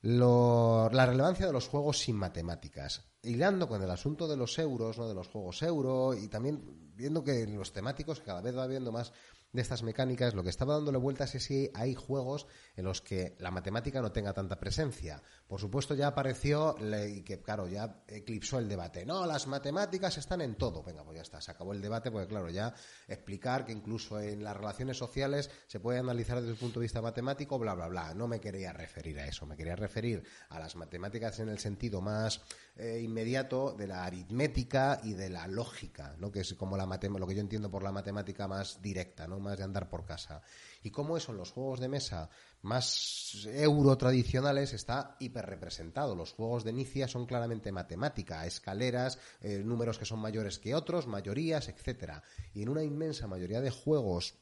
la 0.00 1.06
relevancia 1.06 1.46
de 1.46 1.52
los 1.52 1.68
juegos 1.68 1.98
sin 1.98 2.16
matemáticas. 2.16 3.08
Hilando 3.22 3.68
con 3.68 3.84
el 3.84 3.90
asunto 3.90 4.26
de 4.26 4.36
los 4.36 4.58
euros, 4.58 4.98
¿no? 4.98 5.08
de 5.08 5.14
los 5.14 5.28
juegos 5.28 5.62
euro, 5.62 6.14
y 6.14 6.26
también 6.26 6.92
viendo 6.92 7.22
que 7.22 7.46
los 7.46 7.72
temáticos 7.72 8.18
cada 8.18 8.40
vez 8.40 8.56
va 8.56 8.64
habiendo 8.64 8.90
más 8.90 9.12
de 9.52 9.62
estas 9.62 9.82
mecánicas, 9.82 10.34
lo 10.34 10.42
que 10.42 10.50
estaba 10.50 10.74
dándole 10.74 10.98
vueltas 10.98 11.34
es 11.34 11.44
si 11.44 11.70
hay 11.74 11.94
juegos 11.94 12.46
en 12.76 12.84
los 12.84 13.00
que 13.00 13.34
la 13.38 13.50
matemática 13.50 14.02
no 14.02 14.12
tenga 14.12 14.32
tanta 14.34 14.60
presencia. 14.60 15.22
Por 15.46 15.60
supuesto, 15.60 15.94
ya 15.94 16.08
apareció 16.08 16.76
y 17.08 17.22
que, 17.22 17.40
claro, 17.40 17.66
ya 17.66 18.02
eclipsó 18.06 18.58
el 18.58 18.68
debate. 18.68 19.06
No, 19.06 19.24
las 19.24 19.46
matemáticas 19.46 20.18
están 20.18 20.42
en 20.42 20.56
todo. 20.56 20.82
Venga, 20.82 21.02
pues 21.04 21.16
ya 21.16 21.22
está, 21.22 21.40
se 21.40 21.50
acabó 21.50 21.72
el 21.72 21.80
debate, 21.80 22.10
porque, 22.10 22.28
claro, 22.28 22.50
ya 22.50 22.74
explicar 23.06 23.64
que 23.64 23.72
incluso 23.72 24.20
en 24.20 24.44
las 24.44 24.56
relaciones 24.56 24.98
sociales 24.98 25.50
se 25.66 25.80
puede 25.80 25.98
analizar 25.98 26.38
desde 26.40 26.52
el 26.52 26.58
punto 26.58 26.80
de 26.80 26.84
vista 26.84 27.00
matemático, 27.00 27.58
bla, 27.58 27.74
bla, 27.74 27.88
bla. 27.88 28.14
No 28.14 28.28
me 28.28 28.40
quería 28.40 28.72
referir 28.74 29.18
a 29.18 29.26
eso, 29.26 29.46
me 29.46 29.56
quería 29.56 29.76
referir 29.76 30.22
a 30.50 30.58
las 30.58 30.76
matemáticas 30.76 31.40
en 31.40 31.48
el 31.48 31.58
sentido 31.58 32.02
más 32.02 32.42
eh, 32.76 33.00
inmediato 33.02 33.72
de 33.72 33.86
la 33.86 34.04
aritmética 34.04 35.00
y 35.02 35.14
de 35.14 35.30
la 35.30 35.46
lógica, 35.46 36.14
¿no? 36.18 36.30
que 36.30 36.40
es 36.40 36.54
como 36.54 36.76
la 36.76 36.86
lo 36.86 37.26
que 37.26 37.34
yo 37.34 37.40
entiendo 37.40 37.70
por 37.70 37.82
la 37.82 37.92
matemática 37.92 38.48
más 38.48 38.80
directa, 38.82 39.26
¿no? 39.26 39.37
Más 39.40 39.58
de 39.58 39.64
andar 39.64 39.88
por 39.88 40.04
casa. 40.04 40.42
Y 40.82 40.90
cómo 40.90 41.16
eso 41.16 41.32
en 41.32 41.38
los 41.38 41.50
juegos 41.50 41.80
de 41.80 41.88
mesa 41.88 42.30
más 42.62 43.46
euro 43.46 43.96
tradicionales 43.96 44.72
está 44.72 45.16
hiperrepresentado. 45.20 46.14
Los 46.14 46.32
juegos 46.32 46.64
de 46.64 46.70
inicia 46.70 47.08
son 47.08 47.26
claramente 47.26 47.72
matemática, 47.72 48.46
escaleras, 48.46 49.18
eh, 49.40 49.62
números 49.64 49.98
que 49.98 50.04
son 50.04 50.20
mayores 50.20 50.58
que 50.58 50.74
otros, 50.74 51.06
mayorías, 51.06 51.68
etcétera. 51.68 52.22
Y 52.54 52.62
en 52.62 52.68
una 52.68 52.82
inmensa 52.82 53.26
mayoría 53.26 53.60
de 53.60 53.70
juegos 53.70 54.34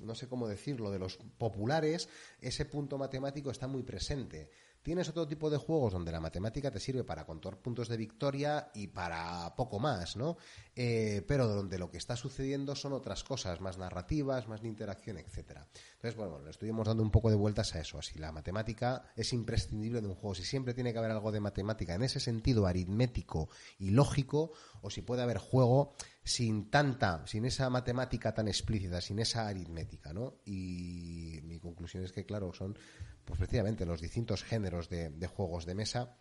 no 0.00 0.14
sé 0.14 0.28
cómo 0.28 0.46
decirlo, 0.48 0.90
de 0.90 0.98
los 0.98 1.16
populares, 1.16 2.08
ese 2.40 2.64
punto 2.64 2.98
matemático 2.98 3.50
está 3.50 3.66
muy 3.66 3.82
presente. 3.82 4.50
Tienes 4.88 5.10
otro 5.10 5.28
tipo 5.28 5.50
de 5.50 5.58
juegos 5.58 5.92
donde 5.92 6.10
la 6.10 6.18
matemática 6.18 6.70
te 6.70 6.80
sirve 6.80 7.04
para 7.04 7.26
contar 7.26 7.58
puntos 7.58 7.88
de 7.88 7.98
victoria 7.98 8.70
y 8.74 8.86
para 8.86 9.54
poco 9.54 9.78
más, 9.78 10.16
¿no? 10.16 10.38
Eh, 10.74 11.22
pero 11.28 11.46
donde 11.46 11.78
lo 11.78 11.90
que 11.90 11.98
está 11.98 12.16
sucediendo 12.16 12.74
son 12.74 12.94
otras 12.94 13.22
cosas, 13.22 13.60
más 13.60 13.76
narrativas, 13.76 14.48
más 14.48 14.62
de 14.62 14.68
interacción, 14.68 15.18
etcétera. 15.18 15.68
Entonces, 15.96 16.16
bueno, 16.16 16.38
le 16.42 16.48
estuvimos 16.48 16.86
dando 16.86 17.02
un 17.02 17.10
poco 17.10 17.28
de 17.28 17.36
vueltas 17.36 17.74
a 17.74 17.80
eso. 17.80 17.98
Así, 17.98 18.18
la 18.18 18.32
matemática 18.32 19.04
es 19.14 19.34
imprescindible 19.34 20.00
de 20.00 20.06
un 20.08 20.14
juego. 20.14 20.34
Si 20.34 20.44
siempre 20.44 20.72
tiene 20.72 20.94
que 20.94 21.00
haber 21.00 21.10
algo 21.10 21.32
de 21.32 21.40
matemática 21.40 21.94
en 21.94 22.04
ese 22.04 22.18
sentido 22.18 22.66
aritmético 22.66 23.50
y 23.78 23.90
lógico, 23.90 24.52
o 24.80 24.88
si 24.88 25.02
puede 25.02 25.20
haber 25.20 25.36
juego 25.36 25.92
sin 26.28 26.70
tanta, 26.70 27.26
sin 27.26 27.46
esa 27.46 27.70
matemática 27.70 28.34
tan 28.34 28.48
explícita, 28.48 29.00
sin 29.00 29.18
esa 29.18 29.48
aritmética, 29.48 30.12
¿no? 30.12 30.40
Y 30.44 31.40
mi 31.44 31.58
conclusión 31.58 32.04
es 32.04 32.12
que, 32.12 32.26
claro, 32.26 32.52
son 32.52 32.78
pues 33.24 33.38
precisamente 33.38 33.86
los 33.86 34.00
distintos 34.00 34.44
géneros 34.44 34.88
de, 34.88 35.26
juegos 35.26 35.64
de 35.66 35.74
mesa 35.74 36.18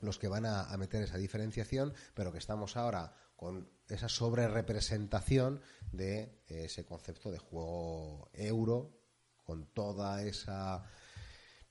los 0.00 0.18
que 0.18 0.28
van 0.28 0.46
a, 0.46 0.62
a, 0.62 0.76
meter 0.76 1.02
esa 1.02 1.16
diferenciación, 1.16 1.94
pero 2.14 2.32
que 2.32 2.38
estamos 2.38 2.76
ahora 2.76 3.14
con 3.36 3.68
esa 3.88 4.08
sobrerepresentación 4.08 5.60
de 5.92 6.42
ese 6.46 6.84
concepto 6.84 7.30
de 7.30 7.38
juego 7.38 8.30
euro, 8.32 9.00
con 9.44 9.66
toda 9.66 10.22
esa 10.22 10.84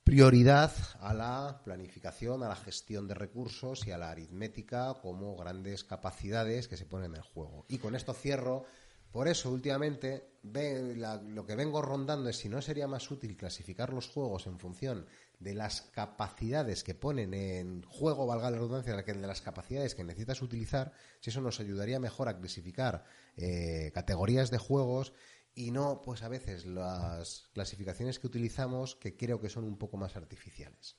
prioridad 0.04 0.72
a 1.00 1.14
la 1.14 1.62
planificación, 1.64 2.44
a 2.44 2.50
la 2.50 2.56
gestión 2.56 3.08
de 3.08 3.14
recursos 3.14 3.86
y 3.88 3.92
a 3.92 3.98
la 3.98 4.12
aritmética 4.12 4.96
como 5.02 5.36
grandes 5.36 5.84
capacidades 5.84 6.68
que 6.68 6.78
se 6.78 6.86
ponen 6.86 7.16
en 7.16 7.22
juego. 7.22 7.66
Y 7.70 7.78
con 7.78 7.96
esto 7.96 8.14
cierro 8.14 8.66
por 9.12 9.28
eso, 9.28 9.52
últimamente, 9.52 10.30
ve, 10.42 10.96
la, 10.96 11.18
lo 11.18 11.46
que 11.46 11.56
vengo 11.56 11.82
rondando 11.82 12.30
es 12.30 12.38
si 12.38 12.48
no 12.48 12.62
sería 12.62 12.88
más 12.88 13.12
útil 13.12 13.36
clasificar 13.36 13.92
los 13.92 14.08
juegos 14.08 14.48
en 14.48 14.58
función 14.58 15.06
de 15.40 15.54
las 15.54 15.82
capacidades 15.82 16.84
que 16.84 16.96
ponen 16.96 17.34
en 17.34 17.84
juego, 17.84 18.26
valga 18.26 18.50
la 18.50 18.58
redundancia, 18.58 18.96
de 18.96 19.28
las 19.28 19.42
capacidades 19.42 19.96
que 19.96 20.06
necesitas 20.06 20.42
utilizar, 20.42 20.94
si 21.20 21.30
eso 21.30 21.42
nos 21.42 21.60
ayudaría 21.60 22.00
mejor 22.00 22.30
a 22.30 22.38
clasificar 22.38 23.04
eh, 23.36 23.92
categorías 23.94 24.50
de 24.50 24.60
juegos 24.60 25.12
y 25.54 25.72
no, 25.72 26.02
pues 26.02 26.24
a 26.24 26.30
veces, 26.30 26.66
las 26.66 27.50
clasificaciones 27.54 28.20
que 28.20 28.28
utilizamos 28.28 28.96
que 28.96 29.16
creo 29.16 29.40
que 29.40 29.50
son 29.50 29.66
un 29.66 29.78
poco 29.78 29.98
más 29.98 30.16
artificiales. 30.16 30.98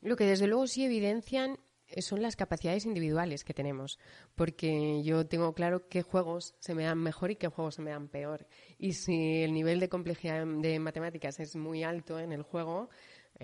Lo 0.00 0.16
que 0.16 0.24
desde 0.24 0.46
luego 0.46 0.66
sí 0.66 0.84
evidencian 0.84 1.58
son 2.00 2.22
las 2.22 2.36
capacidades 2.36 2.86
individuales 2.86 3.44
que 3.44 3.54
tenemos, 3.54 3.98
porque 4.34 5.02
yo 5.02 5.26
tengo 5.26 5.52
claro 5.52 5.88
qué 5.88 6.02
juegos 6.02 6.54
se 6.58 6.74
me 6.74 6.84
dan 6.84 6.98
mejor 6.98 7.30
y 7.30 7.36
qué 7.36 7.48
juegos 7.48 7.74
se 7.74 7.82
me 7.82 7.90
dan 7.90 8.08
peor. 8.08 8.46
Y 8.78 8.94
si 8.94 9.42
el 9.42 9.52
nivel 9.52 9.78
de 9.78 9.88
complejidad 9.88 10.46
de 10.46 10.78
matemáticas 10.78 11.38
es 11.38 11.54
muy 11.54 11.82
alto 11.82 12.18
en 12.18 12.32
el 12.32 12.42
juego, 12.42 12.88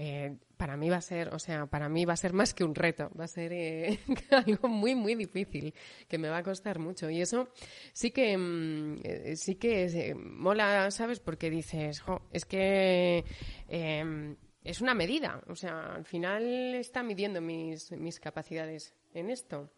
eh, 0.01 0.37
para 0.57 0.77
mí 0.77 0.89
va 0.89 0.99
a 0.99 1.01
ser, 1.01 1.35
o 1.35 1.41
sea, 1.41 1.67
para 1.67 1.89
mí 1.89 2.05
va 2.05 2.13
a 2.13 2.17
ser 2.17 2.33
más 2.33 2.55
que 2.55 2.63
un 2.63 2.77
reto, 2.77 3.11
va 3.19 3.25
a 3.25 3.29
ser 3.29 3.53
eh, 3.53 3.99
algo 4.31 4.69
muy, 4.69 4.95
muy 4.95 5.17
difícil, 5.17 5.75
que 6.07 6.19
me 6.19 6.29
va 6.29 6.39
a 6.39 6.43
costar 6.45 6.79
mucho. 6.79 7.11
Y 7.11 7.21
eso 7.21 7.49
sí 7.93 8.13
que, 8.13 8.39
mm, 8.39 9.01
eh, 9.03 9.37
sí 9.37 9.57
que 9.57 10.15
mola, 10.15 10.93
¿sabes? 10.93 11.19
Porque 11.19 11.51
dices, 11.51 12.01
es 12.33 12.45
que 12.45 13.25
em, 13.67 14.37
es 14.63 14.81
una 14.81 14.95
medida. 14.95 15.43
O 15.49 15.57
sea, 15.57 15.95
al 15.97 16.05
final 16.05 16.77
está 16.77 17.03
midiendo 17.03 17.41
mis, 17.41 17.91
mis 17.91 18.21
capacidades 18.21 18.95
en 19.15 19.31
esto. 19.31 19.69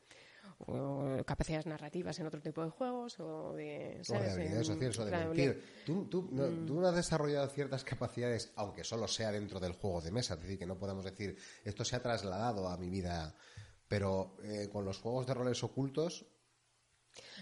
O 0.67 1.25
capacidades 1.25 1.67
narrativas 1.67 2.19
en 2.21 2.27
otro 2.27 2.41
tipo 2.41 2.63
de 2.63 2.71
juegos 2.71 3.19
o 3.19 3.55
de, 3.55 3.99
¿sabes? 4.03 4.35
O 4.35 4.37
de 4.37 4.89
o 4.89 5.05
de 5.05 5.17
mentir. 5.17 5.65
Tú, 5.87 6.05
tú, 6.07 6.29
no, 6.33 6.49
mm. 6.49 6.67
tú, 6.67 6.81
no, 6.81 6.87
has 6.87 6.95
desarrollado 6.95 7.49
ciertas 7.49 7.83
capacidades, 7.83 8.53
aunque 8.57 8.85
solo 8.85 9.09
sea 9.09 9.33
dentro 9.33 9.59
del 9.59 9.73
juego 9.73 10.03
de 10.03 10.13
mesa. 10.13 10.35
Es 10.35 10.43
decir, 10.43 10.59
que 10.59 10.67
no 10.67 10.79
podemos 10.79 11.05
decir, 11.05 11.37
esto 11.65 11.85
se 11.85 11.97
ha 11.97 12.03
trasladado 12.03 12.69
a 12.69 12.77
mi 12.77 12.91
vida. 12.91 13.35
Pero 13.89 14.37
eh, 14.45 14.69
con 14.71 14.85
los 14.85 14.99
juegos 14.99 15.27
de 15.27 15.35
roles 15.35 15.65
ocultos, 15.65 16.27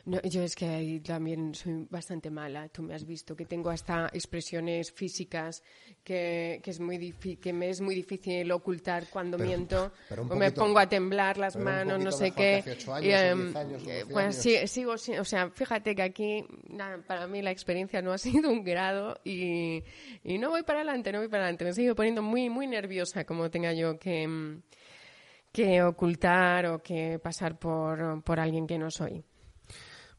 No, 0.05 0.21
yo 0.23 0.43
es 0.43 0.55
que 0.55 0.67
ahí 0.67 1.01
también 1.01 1.55
soy 1.55 1.87
bastante 1.91 2.31
mala. 2.31 2.69
Tú 2.69 2.83
me 2.83 2.95
has 2.95 3.05
visto 3.05 3.37
que 3.37 3.45
tengo 3.45 3.69
hasta 3.69 4.09
expresiones 4.13 4.91
físicas 4.93 5.63
que, 6.03 6.61
que 6.63 6.71
es 6.71 6.81
muy 6.81 7.13
que 7.41 7.53
me 7.53 7.69
es 7.69 7.81
muy 7.81 7.95
difícil 7.95 8.51
ocultar 8.53 9.07
cuando 9.11 9.37
Pero- 9.37 9.49
miento. 9.49 9.93
pero 10.09 10.23
o 10.23 10.37
me 10.37 10.51
pongo 10.53 10.79
a 10.79 10.89
temblar 10.89 11.37
las 11.37 11.57
manos, 11.57 12.03
no 12.03 12.11
sé 12.13 12.31
qué. 12.31 12.63
años, 12.65 13.05
Y, 13.05 13.11
em, 13.11 13.57
años, 13.57 13.83
pues 14.11 14.37
sí, 14.37 14.57
sigo, 14.67 14.97
si- 14.97 15.19
o 15.19 15.25
sea, 15.25 15.51
fíjate 15.51 15.95
que 15.95 16.03
aquí 16.03 16.45
nada, 16.69 16.99
para 17.07 17.27
mí 17.27 17.43
la 17.43 17.51
experiencia 17.51 18.01
no 18.01 18.13
ha 18.13 18.19
sido 18.47 18.51
un 18.51 18.65
grado 18.65 19.21
y, 19.25 19.83
y 20.25 20.39
no 20.39 20.51
voy 20.51 20.63
para 20.63 20.79
adelante, 20.81 21.13
no 21.13 21.19
voy 21.19 21.29
para 21.29 21.43
adelante. 21.43 21.65
Me 21.67 21.73
sigo 21.75 21.95
poniendo 21.95 22.23
muy, 22.23 22.49
muy 22.49 22.67
nerviosa 22.67 23.25
como 23.25 23.51
tenga 23.51 23.73
yo 23.75 23.99
que, 23.99 24.59
que 25.53 25.83
ocultar 25.83 26.67
o 26.67 26.83
que 26.83 27.19
pasar 27.19 27.59
por, 27.59 28.23
por 28.23 28.41
alguien 28.41 28.67
que 28.67 28.79
no 28.79 28.91
soy. 28.91 29.23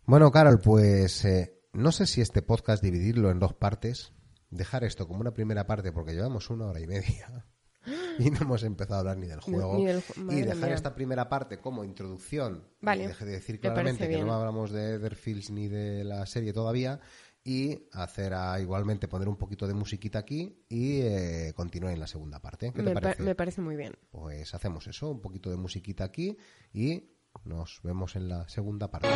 Bueno, 0.09 0.31
Carol, 0.31 0.59
pues 0.59 1.23
eh, 1.25 1.53
no 1.73 1.91
sé 1.91 2.07
si 2.07 2.21
este 2.21 2.41
podcast 2.41 2.81
dividirlo 2.83 3.29
en 3.29 3.37
dos 3.37 3.53
partes, 3.53 4.11
dejar 4.49 4.83
esto 4.83 5.07
como 5.07 5.19
una 5.21 5.33
primera 5.35 5.67
parte 5.67 5.91
porque 5.91 6.13
llevamos 6.13 6.49
una 6.49 6.65
hora 6.65 6.79
y 6.79 6.87
media 6.87 7.45
y 8.17 8.31
no 8.31 8.39
hemos 8.41 8.63
empezado 8.63 8.95
a 8.95 8.99
hablar 9.01 9.17
ni 9.17 9.27
del 9.27 9.39
juego 9.39 9.77
ni 9.77 9.85
del 9.85 10.01
ju- 10.01 10.33
y 10.33 10.41
dejar 10.41 10.65
mía. 10.69 10.73
esta 10.73 10.95
primera 10.95 11.29
parte 11.29 11.59
como 11.59 11.83
introducción 11.83 12.67
Vale, 12.81 13.03
y 13.03 13.07
deje 13.07 13.25
de 13.25 13.31
decir 13.33 13.55
me 13.55 13.61
claramente 13.61 14.09
que 14.09 14.23
no 14.23 14.33
hablamos 14.33 14.71
de 14.71 14.95
Etherfields 14.95 15.51
ni 15.51 15.67
de 15.67 16.03
la 16.03 16.25
serie 16.25 16.53
todavía 16.53 16.99
y 17.43 17.87
hacer 17.93 18.33
a, 18.33 18.59
igualmente 18.59 19.07
poner 19.07 19.29
un 19.29 19.37
poquito 19.37 19.67
de 19.67 19.75
musiquita 19.75 20.17
aquí 20.19 20.65
y 20.69 21.01
eh, 21.01 21.53
continuar 21.55 21.93
en 21.93 21.99
la 21.99 22.07
segunda 22.07 22.41
parte. 22.41 22.71
¿Qué 22.73 22.81
te 22.83 22.93
Me, 22.95 22.99
pa- 22.99 23.15
me 23.19 23.35
parece 23.35 23.61
muy 23.61 23.75
bien. 23.75 23.93
Pues 24.09 24.53
hacemos 24.55 24.87
eso, 24.87 25.09
un 25.11 25.21
poquito 25.21 25.49
de 25.51 25.55
musiquita 25.57 26.03
aquí 26.03 26.35
y 26.73 27.15
nos 27.43 27.79
vemos 27.83 28.15
en 28.15 28.29
la 28.29 28.47
segunda 28.47 28.89
parte. 28.89 29.09